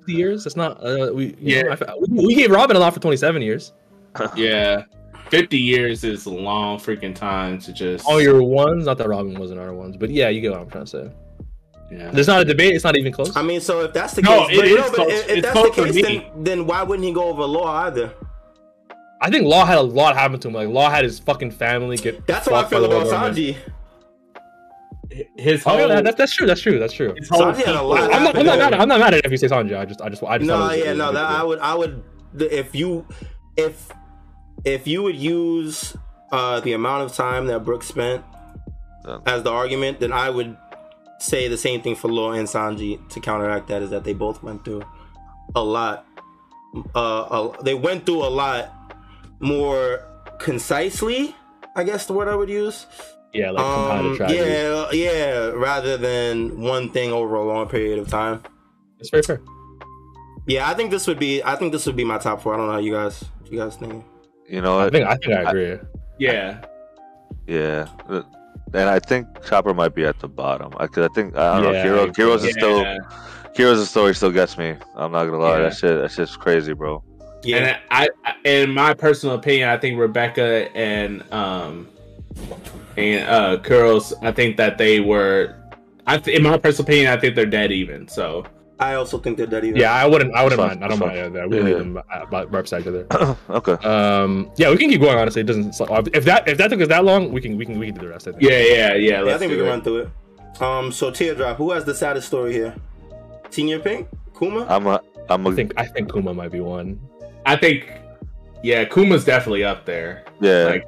50 0.01 0.13
years? 0.13 0.45
That's 0.45 0.57
not. 0.57 0.73
Uh, 0.85 1.11
we 1.15 1.35
Yeah. 1.41 1.63
yeah. 1.81 1.95
we, 2.07 2.27
we 2.27 2.35
gave 2.35 2.51
Robin 2.51 2.77
a 2.77 2.81
lot 2.81 2.93
for 2.95 3.01
27 3.01 3.41
years. 3.43 3.73
yeah. 4.37 4.85
Fifty 5.29 5.59
years 5.59 6.03
is 6.03 6.27
a 6.27 6.31
long 6.31 6.79
freaking 6.79 7.15
time 7.15 7.59
to 7.61 7.73
just. 7.73 8.05
All 8.07 8.21
your 8.21 8.43
ones, 8.43 8.87
not 8.87 8.99
that 8.99 9.09
Robin 9.09 9.39
wasn't 9.39 9.61
our 9.61 9.73
ones, 9.73 9.97
but 9.97 10.11
yeah, 10.11 10.29
you 10.29 10.41
get 10.41 10.51
what 10.53 10.61
I'm 10.61 10.71
trying 10.71 10.85
to 10.87 10.91
say. 10.91 11.11
Yeah. 11.93 12.11
There's 12.11 12.27
not 12.29 12.41
a 12.41 12.45
debate. 12.45 12.75
It's 12.75 12.85
not 12.85 12.97
even 12.97 13.13
close. 13.13 13.37
I 13.37 13.43
mean, 13.43 13.61
so 13.61 13.83
if 13.83 13.93
that's 13.93 14.15
the 14.15 14.23
No, 14.23 14.47
case, 14.47 14.59
it 14.59 14.61
but, 14.61 14.65
is 14.67 14.77
no, 14.77 14.97
but 14.97 15.09
if, 15.11 15.29
if 15.29 15.43
that's 15.43 15.53
close 15.53 15.77
the 15.77 16.03
case, 16.03 16.03
then, 16.05 16.45
then 16.45 16.67
why 16.67 16.83
wouldn't 16.85 17.07
he 17.07 17.13
go 17.13 17.25
over 17.25 17.45
Law 17.45 17.69
either? 17.87 18.13
I 19.21 19.29
think 19.31 19.45
Law 19.45 19.65
had 19.65 19.79
a 19.79 19.83
lot 19.83 20.17
happen 20.17 20.39
to 20.41 20.49
him. 20.49 20.55
Like 20.55 20.69
Law 20.69 20.89
had 20.91 21.05
his 21.05 21.19
fucking 21.19 21.51
family 21.51 21.97
get. 21.97 22.27
That's 22.27 22.49
how 22.49 22.55
I 22.55 22.61
fucked 22.61 22.71
feel 22.71 22.85
about 22.85 23.05
government. 23.11 23.37
Sanji. 23.37 23.57
His 25.37 25.65
Oh 25.67 25.77
yeah, 25.77 25.87
that, 25.89 26.05
that- 26.05 26.17
that's 26.17 26.35
true. 26.35 26.47
That's 26.47 26.61
true. 26.61 26.79
That's 26.79 26.93
true. 26.93 27.15
his 27.17 27.29
whole 27.29 27.43
Sanji 27.43 27.65
had 27.65 27.75
a 27.75 27.83
lot 27.83 28.13
I'm 28.13 28.23
not, 28.23 28.37
I'm 28.37 28.47
not 28.47 28.59
happened. 28.59 28.71
mad. 28.71 28.75
I'm 28.75 28.89
not 28.89 29.01
mad 29.01 29.15
at 29.15 29.19
it 29.21 29.25
if 29.27 29.33
you 29.33 29.37
say 29.39 29.49
Sanji. 29.49 29.77
I 29.77 29.85
just, 29.85 30.01
I 30.01 30.09
just, 30.09 30.23
I 30.23 30.39
just. 30.39 30.49
No, 30.49 30.59
thought 30.59 30.75
it 30.75 30.79
was- 30.79 30.87
yeah, 30.87 30.93
no, 30.95 31.13
that. 31.13 31.25
I 31.25 31.43
would, 31.43 31.59
I 31.59 31.75
would, 31.75 32.03
if 32.39 32.75
you, 32.75 33.07
if, 33.57 33.91
if 34.65 34.87
you 34.87 35.03
would 35.03 35.17
use 35.17 35.97
uh 36.33 36.61
the 36.61 36.73
amount 36.73 37.03
of 37.05 37.15
time 37.15 37.47
that 37.47 37.65
Brook 37.65 37.83
spent 37.83 38.25
Yeah. 39.07 39.19
as 39.27 39.43
the 39.43 39.51
argument, 39.51 40.01
then 40.01 40.13
I 40.13 40.31
would 40.31 40.57
say 41.19 41.49
the 41.49 41.57
same 41.59 41.81
thing 41.83 41.95
for 41.97 42.09
Law 42.09 42.33
and 42.33 42.47
Sanji 42.49 42.99
to 43.11 43.21
counteract 43.21 43.69
that 43.69 43.83
is 43.83 43.91
that 43.91 44.05
they 44.05 44.13
both 44.15 44.43
went 44.43 44.65
through 44.65 44.83
a 45.55 45.63
lot. 45.63 46.07
Uh, 46.95 47.51
a, 47.59 47.63
they 47.63 47.75
went 47.75 48.07
through 48.07 48.23
a 48.25 48.29
lot 48.31 48.95
more 49.41 50.01
concisely. 50.39 51.35
I 51.77 51.85
guess 51.85 52.07
the 52.07 52.13
word 52.13 52.29
I 52.29 52.35
would 52.35 52.49
use. 52.51 52.87
Yeah, 53.33 53.51
like 53.53 53.65
compounded 53.65 54.21
Um, 54.23 54.31
yeah, 54.35 54.91
yeah, 54.93 55.51
rather 55.55 55.97
than 55.97 56.61
one 56.61 56.91
thing 56.91 57.13
over 57.13 57.37
a 57.37 57.45
long 57.45 57.69
period 57.69 57.99
of 57.99 58.09
time. 58.09 58.43
It's 58.99 59.11
very 59.11 59.23
fair. 59.23 59.41
Yeah, 60.47 60.69
I 60.69 60.75
think 60.75 60.91
this 60.91 61.07
would 61.07 61.19
be. 61.19 61.43
I 61.43 61.55
think 61.57 61.71
this 61.73 61.87
would 61.87 61.97
be 61.97 62.05
my 62.05 62.19
top 62.19 62.43
four. 62.43 62.55
I 62.55 62.57
don't 62.57 62.67
know 62.67 62.73
how 62.73 62.79
you 62.79 62.93
guys. 62.93 63.25
You 63.51 63.59
guys 63.59 63.77
think? 63.77 64.05
You 64.51 64.61
know 64.61 64.81
I 64.81 64.91
think, 64.91 65.07
I 65.07 65.17
think 65.17 65.33
I 65.35 65.43
agree. 65.51 65.79
Yeah. 66.19 66.61
Yeah. 67.47 67.87
Uh, 68.09 68.23
And 68.75 68.89
I 68.89 68.99
think 68.99 69.27
Chopper 69.45 69.75
might 69.75 69.95
be 69.95 70.05
at 70.05 70.19
the 70.21 70.29
bottom. 70.29 70.73
I, 70.79 70.87
cause 70.87 71.09
I 71.11 71.15
think 71.15 71.37
I 71.37 71.55
don't 71.55 71.65
know. 71.65 71.73
Yeah, 71.73 71.83
Hero, 71.83 72.09
I. 72.09 72.13
Heroes 72.17 72.45
is 72.45 72.53
still 72.55 72.85
Heroes 73.55 73.81
of 73.81 73.89
story 73.89 74.15
still 74.15 74.31
gets 74.31 74.57
me. 74.59 74.77
I'm 74.95 75.13
not 75.13 75.25
gonna 75.25 75.39
lie. 75.39 75.57
Yeah. 75.57 75.63
That 75.69 75.77
shit. 75.77 76.01
That 76.01 76.11
shit's 76.11 76.37
crazy, 76.37 76.73
bro. 76.73 77.03
Yeah, 77.43 77.57
And 77.57 77.79
I, 77.91 78.09
I, 78.25 78.35
in 78.45 78.71
my 78.71 78.93
personal 78.95 79.35
opinion, 79.37 79.69
I 79.71 79.77
think 79.79 79.99
Rebecca 79.99 80.69
and 80.77 81.25
um 81.33 81.89
and 82.97 83.29
uh 83.29 83.59
Curls, 83.61 84.13
I 84.23 84.33
think 84.33 84.57
that 84.57 84.79
they 84.79 85.01
were. 85.01 85.55
I 86.07 86.19
th- 86.19 86.37
in 86.37 86.43
my 86.43 86.59
personal 86.59 86.89
opinion, 86.89 87.13
I 87.13 87.17
think 87.17 87.35
they're 87.37 87.47
dead 87.47 87.73
even. 87.73 88.09
So 88.09 88.45
I 88.81 88.95
also 88.95 89.19
think 89.19 89.37
they're 89.37 89.47
dead. 89.47 89.65
Even. 89.65 89.79
Yeah, 89.81 89.93
I 89.93 90.07
wouldn't. 90.07 90.35
I 90.35 90.43
wouldn't 90.43 90.61
mind. 90.61 90.83
I 90.83 90.89
don't 90.89 90.99
mind 90.99 91.13
that's 91.17 91.27
either 91.29 91.39
that. 91.41 91.51
We 91.51 91.57
Yeah, 91.59 91.63
leave 91.63 91.73
yeah. 91.77 91.79
them 91.79 91.97
uh, 91.99 92.27
by- 92.27 92.45
right 92.45 92.63
beside 92.63 92.81
each 92.83 92.87
other. 92.89 93.37
okay. 93.51 93.73
Um, 93.87 94.51
yeah, 94.57 94.71
we 94.71 94.77
can 94.79 94.89
keep 94.91 95.01
going. 95.03 95.19
Honestly, 95.19 95.43
it 95.43 95.47
doesn't. 95.47 95.75
If 96.15 96.25
that 96.25 96.49
if 96.49 96.57
that 96.59 96.69
took 96.69 96.81
us 96.81 96.89
that 96.89 97.05
long, 97.05 97.31
we 97.31 97.41
can 97.41 97.57
we 97.59 97.67
can 97.67 97.79
we 97.79 97.87
can 97.87 97.95
do 97.97 98.01
the 98.03 98.09
rest. 98.09 98.27
I 98.27 98.33
think. 98.33 98.43
yeah, 98.43 98.51
yeah, 98.59 98.95
yeah. 98.95 98.95
Yeah, 98.95 99.19
I 99.19 99.23
let's 99.23 99.39
think 99.39 99.51
we 99.53 99.59
can 99.59 99.67
it. 99.67 99.69
run 99.69 99.83
through 99.83 99.97
it. 99.99 100.63
Um, 100.63 100.91
so 100.93 101.11
teardrop. 101.11 101.57
Who 101.59 101.71
has 101.73 101.85
the 101.85 101.95
saddest 101.95 102.27
story 102.27 102.53
here? 102.55 102.75
Senior 103.51 103.81
Pink, 103.81 104.09
Kuma. 104.39 104.67
I'm 104.69 104.87
a. 104.87 105.01
I'm 105.29 105.47
a. 105.47 105.51
I 105.51 105.55
think 105.55 105.73
I 105.77 105.85
think 105.87 106.13
Kuma 106.13 106.33
might 106.35 106.51
be 106.53 106.61
one. 106.61 106.99
I 107.47 107.57
think, 107.57 107.91
yeah, 108.63 108.85
Kuma's 108.85 109.25
definitely 109.25 109.65
up 109.65 109.85
there. 109.87 110.25
yeah. 110.41 110.65
Like, 110.65 110.85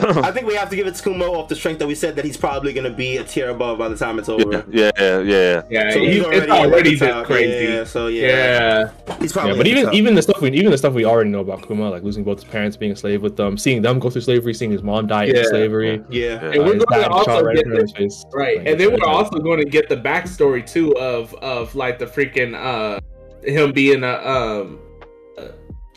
I 0.00 0.30
think 0.30 0.46
we 0.46 0.54
have 0.54 0.70
to 0.70 0.76
give 0.76 0.86
it 0.86 0.94
to 0.94 1.02
Kuma 1.02 1.24
off 1.24 1.48
the 1.48 1.56
strength 1.56 1.78
that 1.80 1.88
we 1.88 1.94
said 1.96 2.14
that 2.16 2.24
he's 2.24 2.36
probably 2.36 2.72
gonna 2.72 2.88
be 2.90 3.16
a 3.16 3.24
tier 3.24 3.50
above 3.50 3.78
by 3.78 3.88
the 3.88 3.96
time 3.96 4.18
it's 4.18 4.28
over. 4.28 4.64
yeah. 4.70 4.90
Yeah. 4.98 5.18
Yeah. 5.18 5.20
Yeah. 5.20 5.62
yeah, 5.70 5.90
So 5.92 5.98
he's, 6.00 6.14
he's 6.14 6.24
already, 6.24 6.40
at 6.42 6.50
already 6.50 6.90
the 6.94 6.98
this 7.06 7.08
top. 7.14 7.26
crazy. 7.26 7.72
Yeah, 7.72 7.84
so 7.84 8.06
yeah, 8.06 8.26
Yeah, 8.26 9.16
he's 9.20 9.32
probably. 9.32 9.52
Yeah, 9.52 9.56
but 9.58 9.66
even 9.66 9.84
top. 9.86 9.94
even 9.94 10.14
the 10.14 10.22
stuff 10.22 10.40
we 10.40 10.50
even 10.52 10.70
the 10.70 10.78
stuff 10.78 10.94
we 10.94 11.04
already 11.04 11.30
know 11.30 11.40
about 11.40 11.66
Kuma, 11.66 11.90
like 11.90 12.02
losing 12.04 12.22
both 12.22 12.40
his 12.42 12.48
parents, 12.50 12.76
being 12.76 12.92
a 12.92 12.96
slave 12.96 13.22
with 13.22 13.36
them, 13.36 13.58
seeing 13.58 13.82
them 13.82 13.98
go 13.98 14.08
through 14.08 14.20
slavery, 14.22 14.54
seeing 14.54 14.70
his 14.70 14.82
mom 14.82 15.06
die 15.08 15.24
Yeah. 15.24 15.38
in 15.38 15.44
slavery. 15.46 16.02
yeah, 16.10 16.26
Yeah. 16.26 16.50
And 16.52 16.58
uh, 16.60 16.64
we're 16.64 16.78
going 16.78 17.02
to 17.02 17.08
also 17.10 17.30
shot 17.30 17.44
right 17.44 17.56
get 17.56 17.66
in 17.66 17.72
front 17.72 17.90
of 17.90 17.96
his 17.96 18.14
face. 18.14 18.24
right. 18.34 18.58
Like, 18.58 18.66
and 18.68 18.80
then 18.80 18.92
we're 18.92 19.04
also 19.06 19.38
going 19.38 19.58
to 19.58 19.64
get 19.68 19.88
the 19.88 19.96
backstory 19.96 20.64
too 20.64 20.96
of 20.96 21.34
of 21.34 21.74
like 21.74 21.98
the 21.98 22.06
freaking 22.06 22.54
uh 22.54 23.00
him 23.42 23.72
being 23.72 24.04
a 24.04 24.14
um 24.14 24.78
uh, 24.80 24.87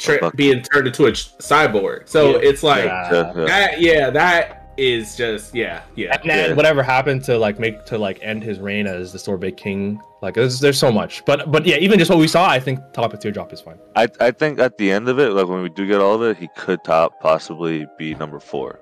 tra- 0.02 0.32
being 0.36 0.62
turned 0.62 0.88
into 0.88 1.06
a 1.06 1.12
ch- 1.12 1.38
cyborg. 1.38 2.08
So 2.10 2.32
Yeah. 2.32 2.50
it's 2.50 2.64
like 2.64 2.86
Yeah. 2.86 3.12
Yeah. 3.12 3.34
yeah. 3.36 3.46
that. 3.46 3.82
Yeah, 3.82 4.10
that 4.10 4.58
is 4.78 5.16
just 5.16 5.54
yeah, 5.54 5.82
yeah. 5.96 6.18
And 6.20 6.30
then 6.30 6.50
Yeah. 6.52 6.56
whatever 6.56 6.82
happened 6.82 7.24
to 7.26 7.38
like 7.38 7.60
make 7.60 7.86
to 7.86 7.98
like 7.98 8.20
end 8.22 8.42
his 8.44 8.60
reign 8.60 8.88
as 8.88 9.12
the 9.14 9.20
Sorbet 9.20 9.58
King, 9.58 10.00
like 10.22 10.34
there's, 10.36 10.60
there's 10.60 10.80
so 10.80 10.92
much. 10.92 11.24
But 11.26 11.52
but 11.52 11.66
yeah, 11.66 11.76
even 11.78 12.00
just 12.00 12.10
what 12.10 12.20
we 12.20 12.28
saw, 12.28 12.48
I 12.50 12.60
think 12.60 12.80
top 12.94 13.14
of 13.14 13.20
teardrop 13.20 13.52
is 13.54 13.62
fine. 13.62 13.78
I 13.96 14.08
I 14.20 14.32
think 14.32 14.60
at 14.60 14.78
the 14.78 14.92
end 14.92 15.08
of 15.10 15.20
it, 15.20 15.32
like 15.34 15.48
when 15.48 15.62
we 15.62 15.70
do 15.70 15.86
get 15.86 16.00
all 16.00 16.16
of 16.16 16.22
it, 16.24 16.38
he 16.38 16.48
could 16.58 16.84
top 16.84 17.20
possibly 17.22 17.86
be 17.98 18.16
number 18.16 18.40
four. 18.40 18.80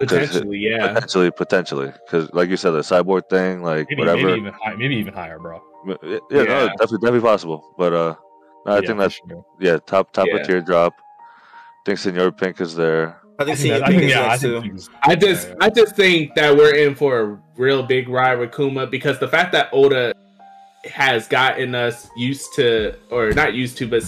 Potentially, 0.00 0.58
yeah. 0.58 0.88
Potentially, 0.94 1.30
potentially, 1.30 1.92
because 2.06 2.28
like 2.32 2.48
you 2.48 2.56
said, 2.56 2.72
the 2.72 2.80
cyborg 2.80 3.28
thing, 3.30 3.62
like 3.62 3.86
Maybe, 3.88 4.00
whatever. 4.00 4.18
maybe 4.26 4.40
even 4.40 4.52
high, 4.52 4.74
maybe 4.74 4.96
even 4.96 5.14
higher, 5.14 5.38
bro. 5.38 5.62
yeah, 5.86 5.94
yeah, 6.02 6.18
Yeah. 6.30 6.42
no, 6.42 6.68
definitely, 6.70 6.98
definitely 6.98 7.20
possible. 7.20 7.74
But 7.78 7.92
uh, 7.92 8.14
no, 8.66 8.72
I 8.72 8.76
Yeah, 8.80 8.86
think 8.86 8.98
that's 8.98 9.14
sure. 9.14 9.44
yeah, 9.60 9.78
top 9.78 10.12
top 10.12 10.26
Yeah. 10.28 10.36
of 10.36 10.46
teardrop. 10.46 10.94
I 10.98 11.84
think 11.86 11.98
Senor 11.98 12.32
Pink 12.32 12.60
is 12.60 12.74
there. 12.76 13.18
I 13.38 13.42
I 13.44 13.54
think 13.54 13.56
I 13.56 13.56
think, 13.56 13.72
that, 13.72 13.82
I 13.82 13.86
pink 13.88 13.98
think 14.00 14.10
is 14.10 14.16
yeah, 14.16 14.28
I 14.28 14.36
think 14.36 14.64
too. 14.80 14.88
I 15.02 15.14
just 15.16 15.48
I 15.60 15.70
just 15.70 15.96
think 15.96 16.34
that 16.36 16.56
we're 16.56 16.74
in 16.74 16.94
for 16.94 17.20
a 17.20 17.38
real 17.56 17.82
big 17.82 18.08
ride 18.08 18.38
with 18.38 18.52
Kuma 18.54 18.86
because 18.86 19.18
the 19.18 19.28
fact 19.28 19.52
that 19.52 19.68
Oda 19.72 20.12
has 20.84 21.28
gotten 21.28 21.74
us 21.74 22.08
used 22.16 22.54
to 22.54 22.94
or 23.10 23.30
not 23.32 23.54
used 23.54 23.78
to 23.78 23.86
but 23.86 24.02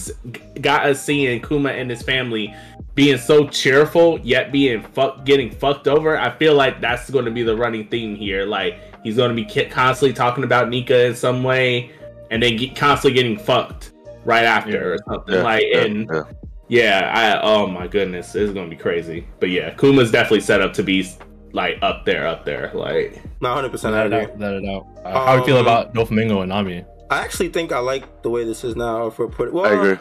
got 0.61 0.85
us 0.85 1.01
seeing 1.01 1.41
Kuma 1.41 1.69
and 1.69 1.89
his 1.89 2.01
family 2.01 2.53
being 2.95 3.17
so 3.17 3.47
cheerful 3.47 4.19
yet 4.23 4.51
being 4.51 4.81
fuck 4.81 5.23
getting 5.25 5.49
fucked 5.51 5.87
over 5.87 6.17
I 6.17 6.29
feel 6.37 6.53
like 6.53 6.81
that's 6.81 7.09
going 7.09 7.25
to 7.25 7.31
be 7.31 7.43
the 7.43 7.55
running 7.55 7.87
theme 7.87 8.13
here 8.15 8.45
like 8.45 8.77
he's 9.03 9.15
going 9.15 9.33
to 9.33 9.35
be 9.35 9.45
constantly 9.69 10.13
talking 10.13 10.43
about 10.43 10.67
Nika 10.69 11.05
in 11.05 11.15
some 11.15 11.43
way 11.43 11.91
and 12.29 12.43
then 12.43 12.57
get, 12.57 12.75
constantly 12.75 13.15
getting 13.15 13.37
fucked 13.37 13.91
right 14.25 14.43
after 14.43 14.93
or 14.93 14.97
something 15.07 15.35
Yeah, 15.35 15.43
like 15.43 15.63
yeah, 15.71 15.81
and 15.81 16.09
yeah. 16.11 16.23
yeah, 16.67 17.11
I 17.13 17.41
oh 17.41 17.67
my 17.67 17.87
goodness, 17.87 18.35
it's 18.35 18.51
gonna 18.53 18.69
be 18.69 18.75
crazy. 18.75 19.27
But 19.39 19.49
yeah, 19.49 19.71
Kuma's 19.75 20.11
definitely 20.11 20.41
set 20.41 20.61
up 20.61 20.73
to 20.73 20.83
be 20.83 21.07
like 21.53 21.77
up 21.81 22.05
there, 22.05 22.27
up 22.27 22.43
there. 22.45 22.71
Like 22.73 23.21
No, 23.41 23.53
hundred 23.53 23.69
percent. 23.71 23.95
I 23.95 24.07
let 24.07 24.13
it 24.13 24.23
agree. 24.23 24.33
out. 24.33 24.39
Let 24.39 24.53
it 24.55 24.65
out. 24.67 24.87
Uh, 25.05 25.25
how 25.25 25.33
do 25.35 25.39
you 25.39 25.45
feel 25.45 25.57
Um, 25.57 25.61
about 25.65 25.93
Doflamingo 25.93 26.41
and 26.41 26.49
Nami? 26.49 26.83
I 27.09 27.19
actually 27.23 27.49
think 27.49 27.71
I 27.71 27.79
like 27.79 28.23
the 28.23 28.29
way 28.29 28.43
this 28.43 28.63
is 28.63 28.75
now. 28.75 29.07
If 29.07 29.19
we're 29.19 29.27
put, 29.27 29.53
well, 29.53 29.65
I 29.65 29.73
agree. 29.73 29.97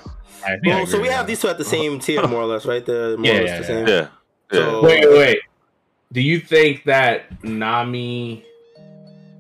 I 0.47 0.57
Well, 0.64 0.79
I 0.79 0.85
so 0.87 1.01
we 1.01 1.09
have 1.09 1.27
these 1.27 1.41
two 1.41 1.49
at 1.49 1.59
the 1.59 1.64
same 1.64 1.99
tier, 2.05 2.27
more 2.27 2.41
or 2.43 2.47
less, 2.47 2.64
right? 2.66 2.85
They're 2.85 3.16
more 3.18 3.27
Yeah, 3.27 3.39
or 3.39 3.43
less 3.43 3.49
yeah, 3.51 3.59
the 3.59 3.64
same. 3.64 3.87
Yeah. 3.89 3.95
Yeah. 4.53 4.59
So- 4.59 4.83
wait, 4.83 5.05
wait, 5.09 5.18
wait. 5.18 5.39
Do 6.12 6.20
you 6.22 6.39
think 6.41 6.85
that 6.85 7.43
Nami 7.45 8.45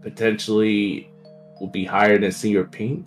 potentially 0.02 1.08
will 1.60 1.68
be 1.68 1.84
higher 1.84 2.18
than 2.18 2.32
Senior 2.32 2.64
Pink? 2.64 3.06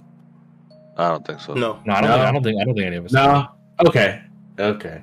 I 0.97 1.09
don't 1.09 1.25
think 1.25 1.39
so. 1.41 1.53
No, 1.53 1.79
No, 1.85 1.93
I 1.93 2.01
don't. 2.01 2.09
No. 2.09 2.17
Think, 2.17 2.27
I 2.27 2.31
don't 2.31 2.43
think. 2.43 2.61
I 2.61 2.65
don't 2.65 2.75
think 2.75 2.87
any 2.87 2.95
of 2.97 3.05
us. 3.05 3.13
No. 3.13 3.47
Okay. 3.87 4.21
Okay. 4.59 5.01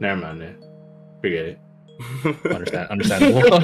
Never 0.00 0.20
mind 0.20 0.40
then. 0.40 0.56
Forget 1.20 1.44
it. 1.46 1.58
Understand. 2.50 2.88
Understandable. 2.90 3.54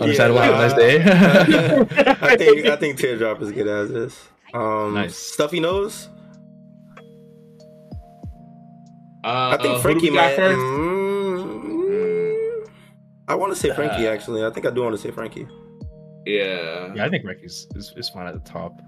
Understandable. 0.00 0.40
Have 0.40 0.54
a 0.54 0.58
nice 0.58 0.74
day. 0.74 1.00
I 2.20 2.36
think 2.36 2.66
I 2.66 2.76
think 2.76 2.98
teardrop 2.98 3.40
is 3.42 3.52
good 3.52 3.68
as 3.68 3.90
this. 3.90 4.28
Um, 4.52 4.94
Nice. 4.94 5.14
Stuffy 5.16 5.60
nose. 5.60 6.08
Uh, 9.24 9.56
I 9.56 9.62
think 9.62 9.76
who 9.76 9.82
Franky 9.82 10.06
do 10.06 10.12
we 10.12 10.16
got 10.18 10.30
might. 10.30 10.36
first? 10.36 10.58
Mm, 10.58 12.68
I 13.28 13.34
want 13.34 13.52
to 13.52 13.58
say 13.58 13.70
Franky 13.74 14.06
Uh, 14.08 14.12
actually. 14.12 14.44
I 14.44 14.50
think 14.50 14.66
I 14.66 14.70
do 14.70 14.82
want 14.82 14.94
to 14.96 15.00
say 15.02 15.10
Franky. 15.10 15.46
Yeah. 16.26 16.92
yeah, 16.94 17.04
I 17.04 17.08
think 17.08 17.24
Ricky's 17.24 17.66
is, 17.74 17.92
is 17.96 18.08
fine 18.08 18.26
at 18.26 18.34
the 18.34 18.40
top. 18.50 18.80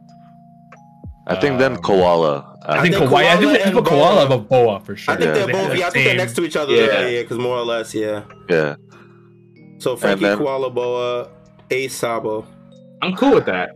I 1.30 1.40
think 1.40 1.58
then 1.58 1.72
Um, 1.72 1.78
Koala. 1.82 2.58
I, 2.66 2.78
I 2.78 2.82
think, 2.82 2.94
think 2.94 3.10
Kawhi. 3.10 3.24
I 3.24 3.36
think 3.36 3.40
Koala 3.40 3.52
we 3.52 3.58
have 3.58 3.74
to 3.74 3.82
Koala 3.82 4.14
Boa. 4.14 4.24
above 4.26 4.48
Boa 4.48 4.80
for 4.80 4.96
sure. 4.96 5.14
I 5.14 5.16
think 5.16 5.28
Yeah. 5.28 5.32
they're 5.34 5.46
They 5.46 5.52
both. 5.52 5.78
Yeah, 5.78 5.86
I 5.86 5.90
think 5.90 6.04
they're 6.06 6.16
next 6.16 6.34
to 6.34 6.44
each 6.44 6.56
other. 6.56 6.74
Yeah. 6.74 6.84
Yeah, 6.86 7.06
yeah, 7.08 7.22
because 7.22 7.38
more 7.38 7.56
or 7.56 7.64
less, 7.64 7.94
yeah. 7.94 8.22
yeah. 8.48 8.76
So 9.78 9.96
Franky, 9.96 10.24
then- 10.24 10.38
Koala, 10.38 10.70
Boa, 10.70 11.28
Ace, 11.70 11.94
Sabo. 11.94 12.46
I'm 13.02 13.14
cool 13.16 13.32
with 13.34 13.46
that. 13.46 13.70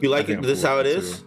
You 0.00 0.08
like 0.08 0.28
it? 0.28 0.40
This 0.42 0.62
cool 0.62 0.70
how 0.70 0.78
it, 0.78 0.86
is? 0.86 1.18
too. 1.20 1.24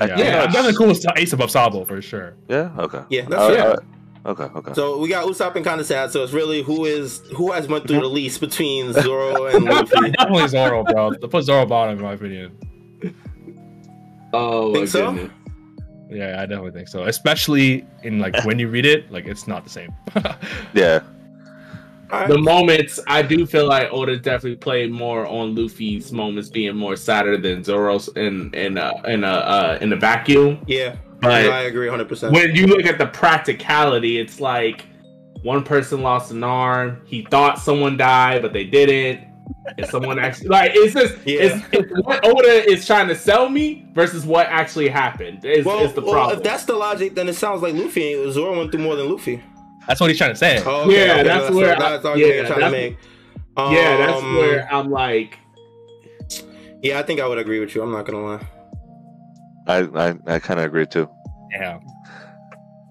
Yeah, 0.00 0.06
yeah, 0.06 0.16
Yeah. 0.18 0.42
I'm 0.42 0.52
definitely 0.52 0.74
cool 0.76 0.88
with 0.88 1.04
Ace 1.16 1.32
above 1.32 1.50
Sabo 1.50 1.84
for 1.84 2.00
sure. 2.00 2.36
Yeah. 2.48 2.70
Okay. 2.78 3.00
Yeah, 3.10 3.22
that's 3.28 3.42
Uh, 3.42 3.48
fair. 3.54 3.70
uh, 3.72 4.30
okay. 4.30 4.44
Okay. 4.44 4.72
So 4.74 4.98
we 4.98 5.08
got 5.08 5.26
Usopp 5.26 5.56
and 5.56 5.64
kind 5.64 5.80
of 5.80 5.86
sad. 5.86 6.10
So 6.12 6.22
it's 6.22 6.32
really 6.32 6.62
who 6.62 6.84
is 6.84 7.20
who 7.36 7.52
has 7.52 7.66
went 7.68 7.86
through 7.88 8.00
the 8.00 8.06
least 8.08 8.40
between 8.40 8.92
Zoro 8.92 9.46
and 9.46 9.64
Luffy. 9.64 10.10
Definitely 10.18 10.48
Zoro, 10.48 10.84
bro. 10.84 11.10
Put 11.28 11.42
Zoro 11.44 11.66
bottom 11.66 11.98
in 11.98 12.02
my 12.04 12.12
opinion. 12.14 12.52
Oh, 14.32 14.74
Think 14.74 14.88
so? 14.88 15.12
goodness. 15.12 15.32
Yeah, 16.10 16.36
I 16.40 16.46
definitely 16.46 16.70
think 16.72 16.88
so. 16.88 17.04
Especially 17.04 17.86
in 18.02 18.18
like 18.18 18.34
when 18.44 18.58
you 18.58 18.68
read 18.68 18.86
it, 18.86 19.10
like 19.12 19.26
it's 19.26 19.46
not 19.46 19.64
the 19.64 19.70
same. 19.70 19.90
Yeah. 20.74 21.00
All 22.10 22.20
right. 22.20 22.28
the 22.30 22.38
moments 22.38 22.98
I 23.06 23.20
do 23.20 23.44
feel 23.44 23.66
like 23.68 23.88
Oda 23.92 24.16
definitely 24.18 24.56
played 24.56 24.90
more 24.90 25.26
on 25.26 25.54
Luffy's 25.54 26.10
moments 26.10 26.48
being 26.48 26.74
more 26.74 26.96
sadder 26.96 27.36
than 27.36 27.62
Zoro's 27.62 28.08
in 28.16 28.50
in 28.54 28.78
uh, 28.78 28.92
in 29.06 29.24
a 29.24 29.26
uh, 29.26 29.78
in 29.82 29.92
a 29.92 29.96
vacuum. 29.96 30.64
Yeah, 30.66 30.96
But 31.20 31.32
I 31.32 31.64
agree 31.64 31.86
100. 31.90 32.08
percent 32.08 32.32
when 32.32 32.54
you 32.54 32.66
look 32.66 32.86
at 32.86 32.96
the 32.96 33.08
practicality, 33.08 34.18
it's 34.18 34.40
like 34.40 34.86
one 35.42 35.62
person 35.62 36.00
lost 36.00 36.30
an 36.32 36.42
arm. 36.42 37.02
He 37.04 37.26
thought 37.30 37.58
someone 37.58 37.98
died, 37.98 38.40
but 38.40 38.54
they 38.54 38.64
didn't. 38.64 39.27
And 39.76 39.86
someone 39.86 40.18
actually 40.26 40.48
like 40.48 40.72
it's 40.74 40.94
just 40.94 41.14
Yeah. 41.26 41.40
it's, 41.42 41.66
it's 41.72 41.92
what 42.06 42.24
Oda 42.24 42.68
is 42.70 42.86
trying 42.86 43.08
to 43.08 43.14
sell 43.14 43.48
me 43.48 43.86
versus 43.92 44.24
what 44.26 44.46
actually 44.48 44.88
happened. 44.88 45.44
Is, 45.44 45.64
Well, 45.64 45.80
is 45.84 45.92
the 45.92 46.00
well, 46.00 46.12
problem? 46.12 46.38
if 46.38 46.44
that's 46.44 46.64
the 46.64 46.74
logic, 46.74 47.14
then 47.14 47.28
it 47.28 47.34
sounds 47.34 47.62
like 47.62 47.74
Luffy 47.74 48.02
ain't 48.14 48.32
Zoro 48.32 48.58
went 48.58 48.72
through 48.72 48.82
more 48.82 48.96
than 48.96 49.10
Luffy. 49.10 49.42
That's 49.86 50.00
what 50.00 50.10
he's 50.10 50.18
trying 50.18 50.30
to 50.32 50.36
say. 50.36 50.62
Oh, 50.66 50.88
Yeah, 50.90 51.22
that's 51.22 51.50
where 51.54 51.74
I- 51.76 51.78
that's 51.78 52.02
the 52.02 52.08
argument 52.10 52.34
yeah, 52.34 52.36
you're 52.40 52.46
trying 52.46 52.58
to 52.58 52.64
that's- 52.66 52.72
make. 52.72 52.96
yeah, 53.76 53.96
that's 53.96 54.22
Um, 54.22 54.34
where 54.36 54.72
I'm 54.74 54.90
like, 54.90 55.38
Yeah, 56.82 56.98
I 56.98 57.02
think 57.02 57.20
I 57.20 57.26
would 57.26 57.38
agree 57.38 57.60
with 57.60 57.74
you. 57.74 57.82
I'm 57.82 57.90
not 57.92 58.06
gonna 58.06 58.22
lie. 58.24 58.40
I 59.66 59.78
I, 60.08 60.14
I 60.26 60.38
kind 60.38 60.60
of 60.60 60.66
agree 60.66 60.86
too. 60.86 61.08
Yeah. 61.50 61.80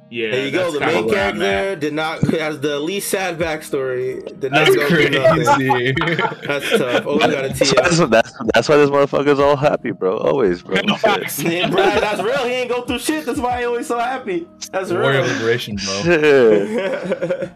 Yeah. 0.09 0.31
there 0.31 0.45
you 0.45 0.51
go. 0.51 0.71
The 0.71 0.79
main 0.79 1.05
where 1.05 1.29
I'm 1.29 1.35
at. 1.35 1.39
character 1.41 1.75
did 1.79 1.93
not 1.93 2.21
has 2.21 2.59
the 2.59 2.79
least 2.79 3.09
sad 3.09 3.37
backstory. 3.37 4.23
Did 4.39 4.51
not 4.51 4.65
That's 4.65 4.75
go 4.75 4.87
crazy. 4.87 5.93
That's 6.47 6.69
tough. 6.69 7.03
Oh, 7.05 7.13
we 7.13 7.19
got 7.19 7.45
a 7.45 7.49
That's, 7.49 7.59
TF. 7.59 8.09
that's, 8.09 8.33
that's 8.53 8.69
why 8.69 8.77
this 8.77 8.89
motherfucker's 8.89 9.39
all 9.39 9.55
happy, 9.55 9.91
bro. 9.91 10.17
Always, 10.17 10.61
bro. 10.61 10.75
Shit. 10.75 11.39
Yeah, 11.39 11.69
Brad, 11.69 12.01
that's 12.01 12.21
real. 12.21 12.45
He 12.45 12.51
ain't 12.53 12.69
go 12.69 12.83
through 12.83 12.99
shit. 12.99 13.25
That's 13.25 13.39
why 13.39 13.59
he 13.59 13.65
always 13.65 13.87
so 13.87 13.99
happy. 13.99 14.47
That's 14.71 14.91
Warrior 14.91 15.21
real. 15.21 15.33
liberation, 15.33 15.77
bro. 15.77 16.03
Shit. 16.03 17.51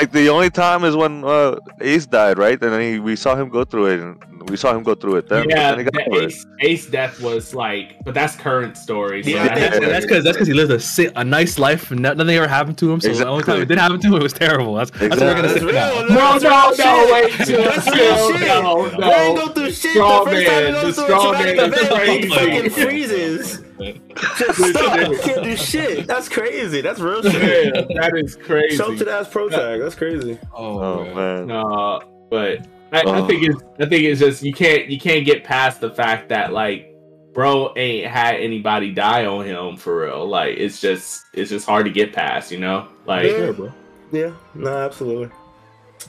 Like 0.00 0.12
the 0.12 0.28
only 0.28 0.50
time 0.50 0.84
is 0.84 0.94
when 0.94 1.24
uh, 1.24 1.56
Ace 1.80 2.06
died, 2.06 2.38
right? 2.38 2.60
And 2.62 2.72
then 2.72 2.80
he, 2.80 2.98
we 3.00 3.16
saw 3.16 3.34
him 3.34 3.48
go 3.48 3.64
through 3.64 3.86
it, 3.86 4.00
and 4.00 4.33
we 4.48 4.56
saw 4.56 4.74
him 4.76 4.82
go 4.82 4.94
through 4.94 5.16
it. 5.16 5.28
Then, 5.28 5.48
yeah, 5.48 5.70
then 5.70 5.78
he 5.78 5.84
got 5.84 5.94
the 5.94 6.04
over 6.10 6.22
it. 6.22 6.26
Ace, 6.26 6.46
Ace 6.60 6.86
death 6.86 7.20
was 7.20 7.54
like, 7.54 7.96
but 8.04 8.14
that's 8.14 8.36
current 8.36 8.76
story. 8.76 9.22
So 9.22 9.30
Yeah, 9.30 9.44
that 9.48 9.52
I 9.56 9.58
has 9.60 9.70
think- 9.70 9.84
to- 9.84 9.90
that's 9.90 10.06
because 10.06 10.24
that's 10.24 10.36
because 10.36 10.48
he 10.48 10.54
lived 10.54 10.70
a 10.72 10.80
si- 10.80 11.10
a 11.16 11.24
nice 11.24 11.58
life 11.58 11.90
nothing 11.90 12.28
ever 12.30 12.46
happened 12.48 12.78
to 12.78 12.92
him. 12.92 13.00
So 13.00 13.12
the 13.12 13.26
only 13.26 13.44
time 13.44 13.60
it 13.62 13.66
did 13.68 13.78
happen 13.78 14.00
to 14.00 14.06
him, 14.08 14.14
it 14.14 14.22
was 14.22 14.32
terrible. 14.32 14.74
That's, 14.74 14.90
that's 14.90 15.10
what 15.10 15.20
we're 15.20 15.34
gonna 15.34 15.48
That's 15.48 15.60
say 15.60 15.66
real. 15.66 15.74
now. 15.74 16.02
No, 16.02 16.38
That's 16.38 16.44
no, 16.44 16.50
real 16.50 16.76
no, 16.76 17.06
shit. 17.06 17.12
wait, 17.38 17.46
chill, 17.46 17.64
That's 17.64 17.86
real 17.86 17.96
chill, 17.96 18.38
shit. 18.38 18.48
no, 18.48 18.76
We 18.76 19.04
ain't 19.14 19.34
no. 19.34 19.46
go 19.46 19.48
through 19.52 19.70
shit. 19.72 19.90
Straw 19.92 20.24
the 20.24 20.30
first 20.30 20.46
time 20.46 20.56
he 20.66 20.72
man, 20.72 20.72
goes 20.82 20.96
the 20.96 21.02
through 21.02 21.14
it, 21.14 21.18
straw 21.18 21.32
man 21.32 22.22
he 22.22 22.28
fucking 22.28 22.70
freezes. 22.70 23.60
Just 24.38 24.64
stop. 24.70 25.12
Can't 25.22 25.42
do 25.42 25.56
shit. 25.56 26.06
That's 26.06 26.28
crazy. 26.28 26.80
That's 26.80 27.00
real 27.00 27.22
shit. 27.22 27.74
Yeah, 27.74 27.82
that 28.00 28.12
is 28.16 28.36
crazy. 28.36 28.76
Sheltered 28.76 29.08
ass 29.08 29.28
pro 29.28 29.48
tag. 29.48 29.80
That's 29.80 29.94
crazy. 29.96 30.38
Oh, 30.54 30.78
Oh 30.80 31.04
man. 31.06 31.14
man. 31.14 31.46
No, 31.48 32.00
but 32.30 32.64
I, 32.94 33.00
I 33.00 33.02
Oh. 33.20 33.26
think 33.26 33.42
it's 33.42 33.62
I 33.80 33.86
think 33.86 34.04
it's 34.04 34.20
just 34.20 34.42
you 34.42 34.52
can't 34.52 34.86
you 34.88 34.98
can't 34.98 35.24
get 35.24 35.44
past 35.44 35.80
the 35.80 35.90
fact 35.90 36.28
that 36.30 36.52
like 36.52 36.90
bro 37.32 37.72
ain't 37.76 38.06
had 38.06 38.36
anybody 38.36 38.92
die 38.92 39.26
on 39.26 39.44
him 39.44 39.76
for 39.76 40.02
real. 40.04 40.26
Like 40.26 40.56
it's 40.56 40.80
just 40.80 41.24
it's 41.32 41.50
just 41.50 41.66
hard 41.66 41.84
to 41.86 41.90
get 41.92 42.12
past, 42.12 42.50
you 42.52 42.58
know? 42.60 42.88
Like 43.06 43.30
Yeah, 43.30 43.50
bro. 43.50 43.72
Yeah. 44.12 44.30
No, 44.54 44.68
absolutely. 44.76 45.30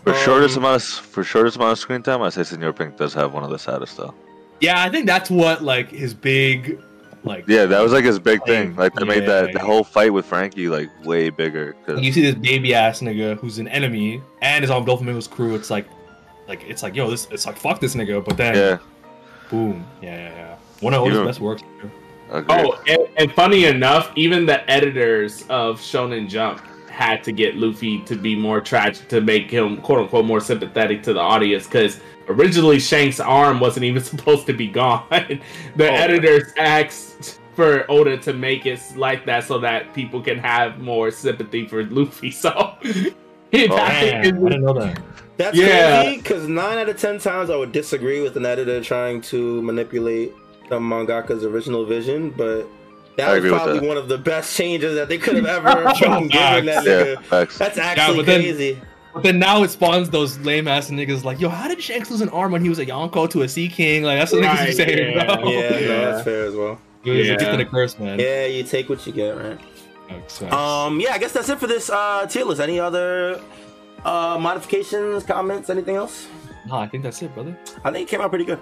For 0.04 0.12
Um, 0.14 0.20
shortest 0.24 0.58
amount 0.58 0.76
of 0.76 0.84
for 0.84 1.24
shortest 1.24 1.56
amount 1.58 1.72
of 1.74 1.80
screen 1.80 2.04
time, 2.04 2.22
I 2.22 2.30
say 2.30 2.44
Senor 2.44 2.74
Pink 2.74 2.98
does 2.98 3.14
have 3.16 3.34
one 3.34 3.44
of 3.44 3.50
the 3.50 3.58
saddest 3.60 3.98
though. 3.98 4.14
Yeah, 4.62 4.82
I 4.84 4.90
think 4.90 5.06
that's 5.08 5.30
what 5.32 5.64
like 5.64 5.90
his 5.90 6.14
big, 6.14 6.80
like 7.24 7.46
Yeah, 7.48 7.66
that 7.66 7.82
was 7.82 7.92
like 7.92 8.06
his 8.06 8.20
big 8.20 8.44
thing. 8.46 8.70
Like, 8.76 8.94
Like 8.94 8.94
they 8.96 9.06
made 9.06 9.28
that 9.28 9.48
yeah. 9.48 9.54
the 9.54 9.60
whole 9.60 9.84
fight 9.84 10.14
with 10.14 10.26
Franky 10.28 10.68
like 10.68 10.90
way 11.04 11.30
bigger. 11.32 11.76
'cause- 11.86 12.00
you 12.02 12.12
see 12.12 12.22
this 12.22 12.36
baby 12.36 12.74
ass 12.76 13.00
nigga 13.02 13.38
who's 13.40 13.58
an 13.58 13.68
enemy 13.68 14.22
and 14.44 14.64
is 14.64 14.70
on 14.70 14.86
Doflamingo's 14.86 15.28
crew. 15.28 15.56
It's 15.56 15.70
like, 15.72 15.88
like 16.48 16.64
it's 16.68 16.84
like 16.84 16.96
yo, 16.96 17.10
this 17.10 17.28
it's 17.32 17.46
like 17.46 17.58
fuck 17.58 17.80
this 17.80 17.96
nigga. 17.96 18.24
But 18.24 18.38
then 18.38 18.56
yeah, 18.56 18.78
boom, 19.50 19.86
yeah, 20.02 20.16
yeah, 20.18 20.36
yeah. 20.36 20.56
One 20.82 20.94
of 20.94 21.02
Oda's 21.04 21.26
best 21.26 21.40
works. 21.40 21.64
bro. 21.82 21.90
agreed. 22.40 22.66
Oh, 22.66 22.82
and, 22.88 23.08
and 23.18 23.32
funny 23.34 23.66
enough, 23.66 24.12
even 24.16 24.46
the 24.46 24.70
editors 24.70 25.44
of 25.50 25.80
Shonen 25.80 26.28
Jump 26.30 26.62
had 26.90 27.24
to 27.26 27.32
get 27.32 27.56
Luffy 27.56 28.02
to 28.06 28.16
be 28.16 28.36
more 28.36 28.62
tragic 28.62 29.08
to 29.10 29.20
make 29.22 29.50
him 29.52 29.78
quote 29.82 30.00
unquote 30.00 30.26
more 30.26 30.40
sympathetic 30.40 31.04
to 31.04 31.14
the 31.14 31.20
audience 31.20 31.66
because 31.66 32.00
originally 32.30 32.80
Shanks' 32.80 33.20
arm 33.20 33.60
wasn't 33.60 33.84
even 33.86 34.02
supposed 34.12 34.46
to 34.48 34.54
be 34.54 34.68
gone. 34.68 35.04
the 35.76 35.90
Oh. 35.90 35.94
editors 35.94 36.54
asked 36.58 37.40
for 37.54 37.90
Oda 37.90 38.18
to 38.18 38.34
make 38.34 38.66
it 38.66 38.82
like 38.98 39.26
that 39.26 39.44
so 39.46 39.58
that 39.60 39.94
people 39.94 40.22
can 40.22 40.38
have 40.40 40.80
more 40.80 41.10
sympathy 41.12 41.68
for 41.68 41.84
Luffy. 41.86 42.32
So 42.32 42.52
Oh, 42.54 42.78
I 42.84 43.54
man, 43.54 44.16
I 44.18 44.22
didn't 44.22 44.62
know 44.62 44.74
that. 44.74 45.00
That's 45.38 45.58
Yeah. 45.58 46.04
crazy 46.04 46.18
because 46.18 46.48
nine 46.48 46.78
out 46.78 46.90
of 46.90 47.00
ten 47.00 47.20
times 47.20 47.50
I 47.50 47.56
would 47.56 47.72
disagree 47.72 48.22
with 48.22 48.38
an 48.38 48.46
editor 48.46 48.82
trying 48.82 49.22
to 49.24 49.62
manipulate 49.62 50.34
the 50.70 50.80
mangaka's 50.80 51.44
original 51.44 51.86
vision, 51.86 52.30
but 52.36 52.66
that 53.18 53.42
was 53.42 53.50
probably 53.52 53.80
that. 53.80 53.88
one 53.88 53.98
of 53.98 54.08
the 54.08 54.18
best 54.18 54.56
changes 54.56 54.96
that 54.96 55.10
they 55.10 55.18
could 55.18 55.36
have 55.36 55.46
ever 55.46 55.84
fucking 55.84 56.30
given 56.30 56.66
that 56.66 56.84
nigga. 56.86 57.22
facts. 57.24 57.58
That's 57.58 57.78
actually 57.78 58.18
but 58.18 58.26
then- 58.26 58.42
crazy. 58.42 58.80
But 59.14 59.24
then 59.24 59.40
now 59.40 59.64
it 59.64 59.70
spawns 59.72 60.10
those 60.10 60.38
lame 60.40 60.68
ass 60.68 60.92
niggas 60.92 61.24
like, 61.24 61.40
yo, 61.40 61.48
how 61.48 61.70
did 61.70 61.82
Shanks 61.82 62.12
lose 62.12 62.20
an 62.20 62.28
arm 62.30 62.52
when 62.52 62.62
he 62.62 62.68
was 62.68 62.80
a 62.80 62.86
Yonko 62.86 63.30
to 63.30 63.44
a 63.44 63.48
Sea 63.48 63.70
King? 63.70 64.04
Like 64.04 64.20
that's 64.20 64.34
what 64.34 64.42
niggas 64.44 64.58
Right, 64.58 64.66
be 64.68 64.74
saying, 64.74 65.12
yeah. 65.16 65.36
bro. 65.38 65.50
yeah, 65.50 65.70
no, 65.70 66.12
that's 66.12 66.24
fair 66.26 66.46
as 66.46 66.54
well. 66.56 66.78
It 67.06 67.12
was 67.12 67.28
Yeah. 67.28 67.34
a 67.36 67.38
gift 67.38 67.52
and 67.52 67.62
a 67.62 67.66
curse, 67.66 67.98
man. 67.98 68.20
Yeah, 68.20 68.46
you 68.48 68.64
take 68.64 68.90
what 68.90 69.08
you 69.08 69.14
get, 69.14 69.38
right? 69.38 69.58
Facts, 70.10 70.40
facts. 70.40 70.54
Um, 70.54 71.00
yeah, 71.00 71.14
I 71.14 71.18
guess 71.18 71.32
that's 71.32 71.48
it 71.48 71.60
for 71.60 71.68
this 71.68 71.90
uh, 71.90 72.26
tier 72.30 72.44
list. 72.44 72.60
Any 72.60 72.78
other 72.78 73.40
uh, 74.06 74.38
modifications, 74.40 75.24
comments, 75.24 75.70
anything 75.70 75.96
else? 75.96 76.28
no, 76.68 76.76
I 76.76 76.88
think 76.88 77.04
that's 77.04 77.22
it, 77.22 77.34
brother. 77.34 77.58
I 77.84 77.92
think 77.92 78.08
it 78.08 78.12
came 78.12 78.22
out 78.22 78.30
pretty 78.30 78.46
good. 78.46 78.60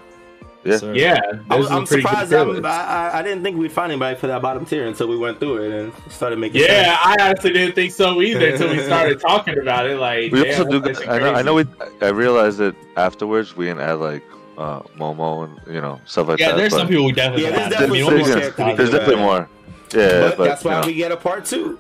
Yeah. 0.63 0.77
Sir. 0.77 0.93
Yeah, 0.93 1.19
I 1.49 1.57
this 1.57 1.57
was, 1.57 1.65
is 1.65 1.71
a 1.71 1.73
I'm 1.75 1.85
surprised. 1.85 2.33
I'm. 2.33 2.65
I, 2.65 2.69
I, 2.69 3.19
I 3.19 3.21
didn't 3.21 3.43
think 3.43 3.57
we'd 3.57 3.71
find 3.71 3.91
anybody 3.91 4.17
for 4.17 4.27
that 4.27 4.41
bottom 4.41 4.65
tier 4.65 4.87
until 4.87 5.09
we 5.09 5.17
went 5.17 5.39
through 5.39 5.61
it 5.61 5.73
and 5.73 5.93
started 6.09 6.39
making. 6.39 6.61
Yeah, 6.61 6.95
I 6.97 7.17
honestly 7.19 7.51
didn't 7.51 7.75
think 7.75 7.91
so 7.91 8.21
either 8.21 8.47
until 8.47 8.69
we 8.69 8.79
started 8.81 9.19
talking 9.27 9.59
about 9.59 9.89
it. 9.89 9.99
Like, 9.99 10.31
We 10.31 10.43
damn, 10.43 10.61
also 10.61 10.71
do. 10.71 10.79
that's 10.79 11.05
I 11.05 11.19
know. 11.19 11.33
I 11.33 11.41
know. 11.41 11.55
We. 11.55 11.65
I 12.01 12.09
realized 12.09 12.59
that 12.59 12.75
afterwards. 12.95 13.57
We 13.57 13.65
didn't 13.65 13.81
add 13.81 13.99
like 13.99 14.23
uh, 14.57 14.81
Momo 14.97 15.43
and 15.43 15.73
you 15.75 15.81
know 15.81 15.99
stuff 16.05 16.29
like 16.29 16.39
Yeah, 16.39 16.47
that. 16.47 16.51
Yeah, 16.51 16.57
there's 16.57 16.73
some 16.73 16.87
people 16.87 17.05
we 17.05 17.11
definitely. 17.11 17.43
Yeah, 17.43 17.51
there's 17.51 17.69
definitely 17.69 17.99
You 17.99 18.05
some 18.05 18.13
know, 18.13 18.19
more 18.19 18.27
there's, 18.27 18.55
there's 18.55 18.77
there's 18.77 18.91
definitely 18.91 19.15
more. 19.17 19.49
Yeah, 19.93 20.19
but, 20.21 20.37
but, 20.37 20.43
that's 20.45 20.63
why 20.63 20.79
know, 20.79 20.87
we 20.87 20.93
get 20.93 21.11
a 21.11 21.17
part 21.17 21.45
two. 21.45 21.77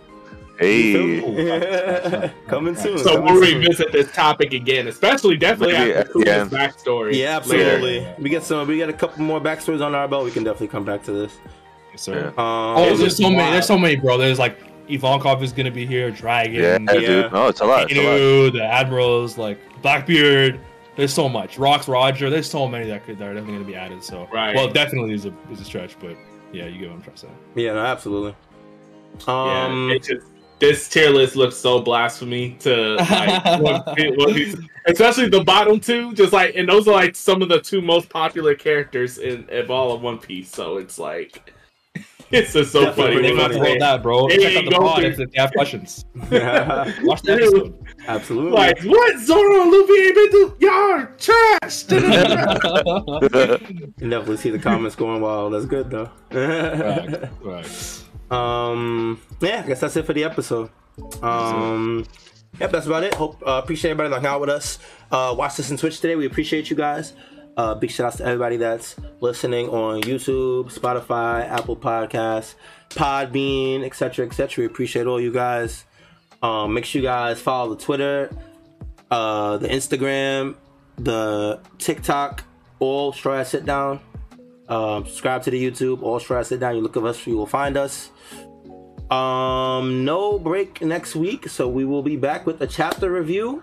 Hey. 0.63 2.31
Coming 2.47 2.75
soon. 2.75 2.97
So 2.99 3.15
coming 3.15 3.33
we'll 3.33 3.43
soon. 3.45 3.59
revisit 3.61 3.91
this 3.91 4.11
topic 4.11 4.53
again, 4.53 4.87
especially 4.87 5.37
definitely 5.37 5.73
Maybe 5.75 5.93
after 5.93 5.99
at 6.01 6.07
the 6.07 6.13
Kuma's 6.23 6.29
end. 6.41 6.51
backstory. 6.51 7.13
Yeah, 7.15 7.37
later. 7.39 7.69
absolutely. 7.69 8.07
We 8.19 8.29
get 8.29 8.43
some. 8.43 8.67
We 8.67 8.77
get 8.77 8.89
a 8.89 8.93
couple 8.93 9.23
more 9.23 9.41
backstories 9.41 9.83
on 9.85 9.93
our 9.95 10.07
belt. 10.07 10.25
We 10.25 10.31
can 10.31 10.43
definitely 10.43 10.67
come 10.69 10.85
back 10.85 11.03
to 11.03 11.11
this. 11.11 11.37
Yes, 11.91 12.01
sir. 12.01 12.19
Yeah. 12.19 12.27
Um, 12.27 12.77
Oh, 12.77 12.85
there's 12.85 12.99
just 12.99 13.17
so 13.17 13.29
many. 13.29 13.51
There's 13.51 13.67
so 13.67 13.77
many, 13.77 13.95
bro. 13.97 14.17
There's 14.17 14.39
like 14.39 14.57
Ivankov 14.87 15.41
is 15.41 15.51
gonna 15.53 15.71
be 15.71 15.85
here. 15.85 16.11
Dragon. 16.11 16.53
Yeah, 16.85 16.93
Yeah. 16.93 16.99
dude. 17.07 17.33
No, 17.33 17.47
it's 17.47 17.61
a 17.61 17.65
lot. 17.65 17.89
It's 17.91 17.99
a 17.99 18.45
lot. 18.45 18.53
The 18.53 18.63
admirals, 18.63 19.37
like 19.37 19.59
Blackbeard. 19.81 20.59
There's 20.95 21.13
so 21.13 21.27
much. 21.27 21.57
Rocks 21.57 21.87
Roger. 21.87 22.29
There's 22.29 22.49
so 22.49 22.67
many 22.67 22.85
that 22.87 23.05
could 23.05 23.17
that 23.17 23.27
are 23.27 23.33
definitely 23.33 23.53
gonna 23.55 23.65
be 23.65 23.75
added. 23.75 24.03
So 24.03 24.27
Right. 24.31 24.55
Well, 24.55 24.69
definitely 24.69 25.13
is 25.13 25.25
a 25.25 25.33
is 25.51 25.59
a 25.59 25.65
stretch, 25.65 25.95
but 25.99 26.15
yeah, 26.51 26.67
you 26.67 26.79
get 26.79 26.89
what 26.89 26.95
I'm 26.97 27.01
trying 27.01 27.15
to 27.15 27.21
say. 27.21 27.27
yeah, 27.55 27.73
no, 27.73 27.79
absolutely. 27.79 28.35
Yeah, 29.27 29.65
Um, 29.65 29.89
it 29.91 30.03
just 30.03 30.25
this 30.63 30.87
tier 30.87 31.09
list 31.09 31.35
looks 31.35 31.57
so 31.57 31.81
blasphemy 31.81 32.55
to 32.61 32.95
like 32.95 33.43
one, 33.61 33.83
one 34.15 34.33
piece, 34.33 34.55
especially 34.87 35.27
the 35.27 35.43
bottom 35.43 35.77
two. 35.77 36.13
Just 36.13 36.31
like, 36.31 36.55
and 36.55 36.69
those 36.69 36.87
are 36.87 36.93
like 36.93 37.17
some 37.17 37.41
of 37.41 37.49
the 37.49 37.59
two 37.59 37.81
most 37.81 38.07
popular 38.07 38.55
characters 38.55 39.17
in 39.17 39.45
of 39.51 39.69
all 39.69 39.91
of 39.91 40.01
One 40.01 40.19
Piece. 40.19 40.49
So 40.49 40.77
it's 40.77 40.97
like, 40.97 41.53
it's 42.31 42.53
just 42.53 42.71
so 42.71 42.85
Definitely 42.85 43.03
funny. 43.03 43.13
pretty 43.15 43.27
They 43.27 43.33
when 43.35 43.51
might 43.51 43.61
I 43.61 43.65
hold 43.67 43.81
that, 43.81 44.01
bro. 44.03 44.27
It 44.27 44.39
Check 44.41 44.55
out 44.55 44.63
the 44.65 44.71
go 44.71 44.79
pod 44.79 44.99
through- 45.01 45.09
if 45.09 45.17
they 45.17 45.25
have 45.41 45.51
questions. 45.51 46.05
Watch 46.15 47.21
the 47.23 47.33
episode. 47.33 47.85
absolutely. 48.07 48.51
Like 48.51 48.81
what 48.83 49.19
Zoro 49.19 49.63
and 49.63 49.71
Luffy 49.71 49.93
ain't 50.01 50.15
been 50.15 50.31
through? 50.31 50.55
Y'all 50.59 50.71
are 50.71 51.11
trash. 51.19 51.83
You 51.91 51.99
definitely 54.09 54.37
see 54.37 54.49
the 54.49 54.59
comments 54.59 54.95
going 54.95 55.21
wild. 55.21 55.53
That's 55.53 55.65
good 55.65 55.89
though. 55.89 56.09
right. 56.31 57.29
facts. 57.65 58.05
Um, 58.31 59.21
yeah, 59.41 59.61
I 59.63 59.67
guess 59.67 59.81
that's 59.81 59.95
it 59.95 60.05
for 60.05 60.13
the 60.13 60.23
episode. 60.23 60.69
Um, 61.21 62.05
yep, 62.59 62.71
that's 62.71 62.85
about 62.85 63.03
it. 63.03 63.13
Hope 63.13 63.41
uh, 63.45 63.61
appreciate 63.63 63.91
everybody 63.91 64.09
that 64.09 64.21
hung 64.21 64.25
out 64.25 64.41
with 64.41 64.49
us. 64.49 64.79
Uh, 65.11 65.33
watch 65.37 65.57
this 65.57 65.71
on 65.71 65.77
Twitch 65.77 65.99
today. 65.99 66.15
We 66.15 66.25
appreciate 66.25 66.69
you 66.69 66.75
guys. 66.75 67.13
Uh, 67.55 67.75
big 67.75 67.91
shout 67.91 68.07
outs 68.07 68.17
to 68.17 68.25
everybody 68.25 68.57
that's 68.57 68.95
listening 69.19 69.69
on 69.69 70.01
YouTube, 70.01 70.73
Spotify, 70.73 71.47
Apple 71.47 71.75
Podcasts, 71.75 72.55
Podbean, 72.89 73.83
etc., 73.83 74.25
etc. 74.25 74.63
We 74.63 74.65
appreciate 74.65 75.05
all 75.05 75.21
you 75.21 75.31
guys. 75.31 75.85
Um, 76.41 76.73
make 76.73 76.85
sure 76.85 77.01
you 77.01 77.07
guys 77.07 77.39
follow 77.39 77.75
the 77.75 77.81
Twitter, 77.81 78.35
uh, 79.11 79.57
the 79.57 79.67
Instagram, 79.67 80.55
the 80.97 81.59
TikTok, 81.77 82.43
all 82.79 83.13
Straw 83.13 83.43
Sit 83.43 83.65
Down. 83.65 83.99
Um, 84.67 85.05
subscribe 85.05 85.43
to 85.43 85.51
the 85.51 85.71
YouTube, 85.71 86.01
all 86.01 86.19
Straw 86.19 86.41
Sit 86.41 86.59
Down. 86.59 86.75
You 86.75 86.81
look 86.81 86.97
at 86.97 87.03
us, 87.03 87.25
you 87.27 87.37
will 87.37 87.45
find 87.45 87.77
us. 87.77 88.09
Um, 89.13 90.05
no 90.05 90.39
break 90.39 90.81
next 90.81 91.15
week, 91.15 91.47
so 91.49 91.67
we 91.67 91.85
will 91.85 92.01
be 92.01 92.15
back 92.17 92.45
with 92.45 92.61
a 92.61 92.67
chapter 92.67 93.11
review. 93.11 93.61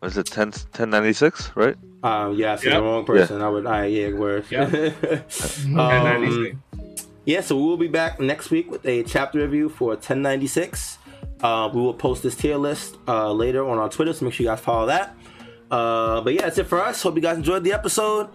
Was 0.00 0.16
it 0.16 0.26
10, 0.26 0.48
1096, 0.48 1.52
right? 1.56 1.76
Um, 2.02 2.34
yeah, 2.34 2.52
I 2.52 2.56
said 2.56 2.72
Yep. 2.72 2.74
the 2.74 2.82
wrong 2.82 3.04
person. 3.04 3.42
I 3.42 3.48
would, 3.48 3.66
I 3.66 3.86
yeah, 3.86 4.12
word. 4.12 4.44
um, 5.76 6.62
yeah, 7.24 7.40
so 7.40 7.56
we 7.56 7.62
will 7.62 7.76
be 7.76 7.88
back 7.88 8.20
next 8.20 8.50
week 8.50 8.70
with 8.70 8.86
a 8.86 9.02
chapter 9.02 9.40
review 9.40 9.68
for 9.68 9.88
1096. 9.88 10.98
Uh, 11.42 11.68
we 11.74 11.80
will 11.80 11.94
post 11.94 12.22
this 12.22 12.34
tier 12.36 12.56
list 12.56 12.96
uh, 13.08 13.32
later 13.32 13.68
on 13.68 13.78
our 13.78 13.88
Twitter, 13.88 14.12
so 14.12 14.24
make 14.24 14.34
sure 14.34 14.44
you 14.44 14.50
guys 14.50 14.60
follow 14.60 14.86
that. 14.86 15.16
Uh, 15.70 16.20
but 16.22 16.32
yeah, 16.32 16.42
that's 16.42 16.58
it 16.58 16.66
for 16.66 16.80
us. 16.80 17.02
Hope 17.02 17.16
you 17.16 17.20
guys 17.20 17.36
enjoyed 17.36 17.64
the 17.64 17.72
episode. 17.72 18.28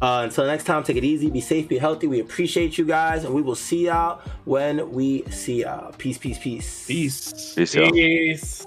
Uh, 0.00 0.22
until 0.24 0.46
next 0.46 0.64
time, 0.64 0.84
take 0.84 0.96
it 0.96 1.04
easy, 1.04 1.28
be 1.28 1.40
safe, 1.40 1.68
be 1.68 1.76
healthy. 1.76 2.06
We 2.06 2.20
appreciate 2.20 2.78
you 2.78 2.84
guys, 2.84 3.24
and 3.24 3.34
we 3.34 3.42
will 3.42 3.56
see 3.56 3.86
y'all 3.86 4.20
when 4.44 4.92
we 4.92 5.24
see 5.24 5.62
y'all. 5.62 5.92
Peace, 5.92 6.18
peace, 6.18 6.38
peace. 6.38 6.86
Peace. 6.86 7.54
Peace 7.56 7.76
out. 7.76 7.92
Peace. 7.92 8.66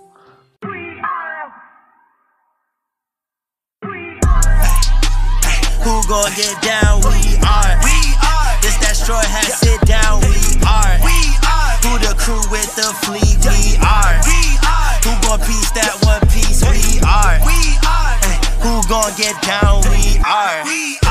Who 5.81 6.03
gon' 6.07 6.31
get 6.35 6.61
down? 6.61 6.99
We 6.99 7.39
are. 7.47 7.79
We 7.79 7.95
are. 8.19 8.51
This 8.59 8.75
that 8.83 8.99
straw 8.99 9.21
hat 9.23 9.47
sit 9.47 9.79
down. 9.87 10.19
We 10.19 10.35
are. 10.67 10.99
We 10.99 11.15
are. 11.47 11.71
Who 11.87 11.95
the 11.97 12.13
crew 12.19 12.43
with 12.51 12.75
the 12.75 12.91
fleet? 13.07 13.39
We 13.47 13.79
are. 13.79 14.19
We 14.27 14.59
are. 14.67 14.99
Who 15.07 15.15
gon' 15.23 15.39
piece 15.39 15.71
that 15.71 15.95
one 16.03 16.21
piece? 16.27 16.59
We 16.67 16.99
are. 17.07 17.39
We 17.47 17.79
are. 17.87 18.19
Who 18.59 18.83
gon' 18.91 19.15
get 19.15 19.41
down? 19.41 19.81
We 19.87 20.19
are. 20.27 20.65
We 20.65 20.99
are. 21.07 21.10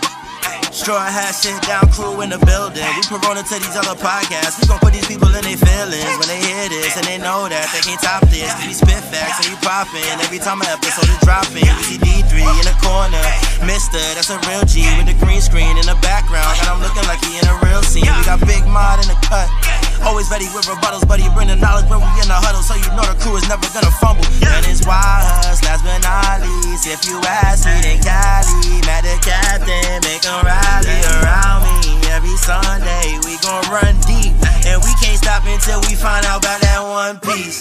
Straw 0.81 0.97
hat 0.97 1.37
shit 1.37 1.53
down 1.61 1.85
crew 1.93 2.25
in 2.25 2.33
the 2.33 2.41
building. 2.41 2.81
We 2.97 3.05
Corona 3.05 3.45
to 3.45 3.55
these 3.61 3.77
other 3.77 3.93
podcasts. 3.93 4.57
We 4.57 4.65
gon' 4.65 4.81
put 4.81 4.97
these 4.97 5.05
people 5.05 5.29
in 5.29 5.45
their 5.45 5.53
feelings 5.53 6.09
when 6.17 6.25
they 6.25 6.41
hear 6.41 6.73
this 6.73 6.97
and 6.97 7.05
they 7.05 7.21
know 7.21 7.45
that 7.45 7.69
they 7.69 7.85
can't 7.85 8.01
top 8.01 8.25
this. 8.33 8.49
We 8.65 8.73
spit 8.73 8.97
facts 9.13 9.45
and 9.45 9.53
we 9.53 9.61
poppin'. 9.61 10.01
Every 10.25 10.41
time 10.41 10.57
an 10.65 10.73
episode 10.73 11.05
is 11.05 11.21
dropping, 11.21 11.69
we 11.69 11.83
see 11.85 12.01
D3 12.01 12.33
in 12.33 12.65
the 12.65 12.73
corner. 12.81 13.21
Mysta, 13.61 14.01
that's 14.17 14.33
a 14.33 14.41
real 14.49 14.65
G 14.65 14.81
with 14.97 15.05
the 15.05 15.13
green 15.21 15.37
screen 15.37 15.77
in 15.77 15.85
the 15.85 15.93
background. 16.01 16.49
Got 16.65 16.73
him 16.73 16.81
looking 16.81 17.05
like 17.05 17.21
he 17.29 17.37
in 17.37 17.45
a 17.45 17.61
real 17.61 17.85
scene. 17.85 18.09
We 18.09 18.25
got 18.25 18.41
Big 18.41 18.65
Mod 18.65 19.05
in 19.05 19.07
the 19.13 19.17
cut. 19.29 19.53
Always 20.01 20.33
ready 20.33 20.49
with 20.49 20.65
rebuttals, 20.65 21.05
buddy. 21.05 21.29
Bring 21.37 21.53
the 21.53 21.61
knowledge 21.61 21.85
when 21.93 22.01
we 22.01 22.09
in 22.17 22.25
the 22.25 22.41
huddle, 22.41 22.65
so 22.65 22.73
you 22.73 22.89
know 22.97 23.05
the 23.05 23.13
crew 23.21 23.37
is 23.37 23.45
never 23.45 23.69
gonna 23.69 23.93
fumble. 24.01 24.25
And 24.41 24.65
it's 24.65 24.81
wild 24.81 25.29
last 25.61 25.85
but 25.85 26.01
not 26.01 26.41
least. 26.41 26.89
If 26.89 27.05
you 27.05 27.21
ask 27.21 27.69
me, 27.69 27.77
then 27.85 28.01
Kali, 28.01 28.81
mad 28.89 29.05
the 29.05 29.13
captain, 29.21 30.01
make 30.01 30.25
'em 30.25 30.41
rally 30.71 31.01
around 31.19 31.61
me. 31.67 31.99
Every 32.11 32.37
Sunday 32.37 33.19
we 33.27 33.35
gon' 33.43 33.63
run 33.67 33.95
deep, 34.07 34.35
and 34.67 34.79
we 34.83 34.91
can't 35.03 35.17
stop 35.19 35.43
until 35.45 35.79
we 35.87 35.95
find 35.95 36.25
out 36.25 36.43
about 36.43 36.59
that 36.61 36.79
one 36.79 37.19
piece. 37.19 37.59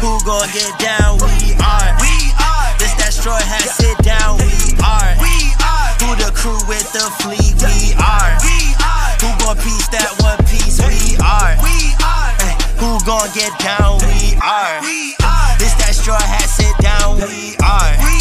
Who 0.00 0.20
gon' 0.24 0.48
get 0.52 0.72
down? 0.78 1.18
We 1.24 1.56
are. 1.60 1.90
We 2.00 2.14
are. 2.38 2.68
This 2.78 2.94
that 3.00 3.12
straw 3.12 3.38
hat 3.40 3.66
sit 3.66 3.96
down. 4.04 4.38
We 4.38 4.76
are. 4.84 5.12
We 5.20 5.34
are. 5.64 5.90
Who 6.04 6.08
the 6.20 6.30
crew 6.36 6.60
with 6.68 6.86
the 6.92 7.06
fleet? 7.22 7.56
We 7.64 7.96
are. 7.98 8.32
We 8.44 8.58
are. 8.84 9.10
Who 9.22 9.28
gon' 9.42 9.58
piece 9.58 9.88
that 9.88 10.12
one 10.20 10.38
piece? 10.46 10.78
We 10.84 11.16
are. 11.18 11.56
We 11.64 11.76
are. 12.04 12.32
Who 12.78 13.00
gon' 13.04 13.30
get 13.34 13.52
down? 13.58 13.98
We 14.06 14.38
are. 14.38 14.80
We 14.82 15.16
are. 15.24 15.52
This 15.58 15.74
that 15.82 15.94
straw 15.94 16.20
hat 16.20 16.48
sit 16.48 16.74
down. 16.78 17.18
We 17.18 17.56
are. 17.64 17.94
We 18.04 18.14
are. 18.14 18.17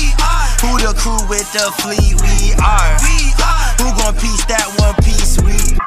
Who 0.61 0.77
the 0.79 0.93
crew 0.97 1.21
with 1.29 1.51
the 1.53 1.71
fleet? 1.81 2.15
We 2.21 2.53
are. 2.63 2.97
We 3.05 3.33
are. 3.43 3.69
Who 3.77 3.93
gon' 4.01 4.15
piece 4.15 4.45
that 4.45 4.65
one 4.79 4.95
piece? 5.03 5.37
We 5.41 5.77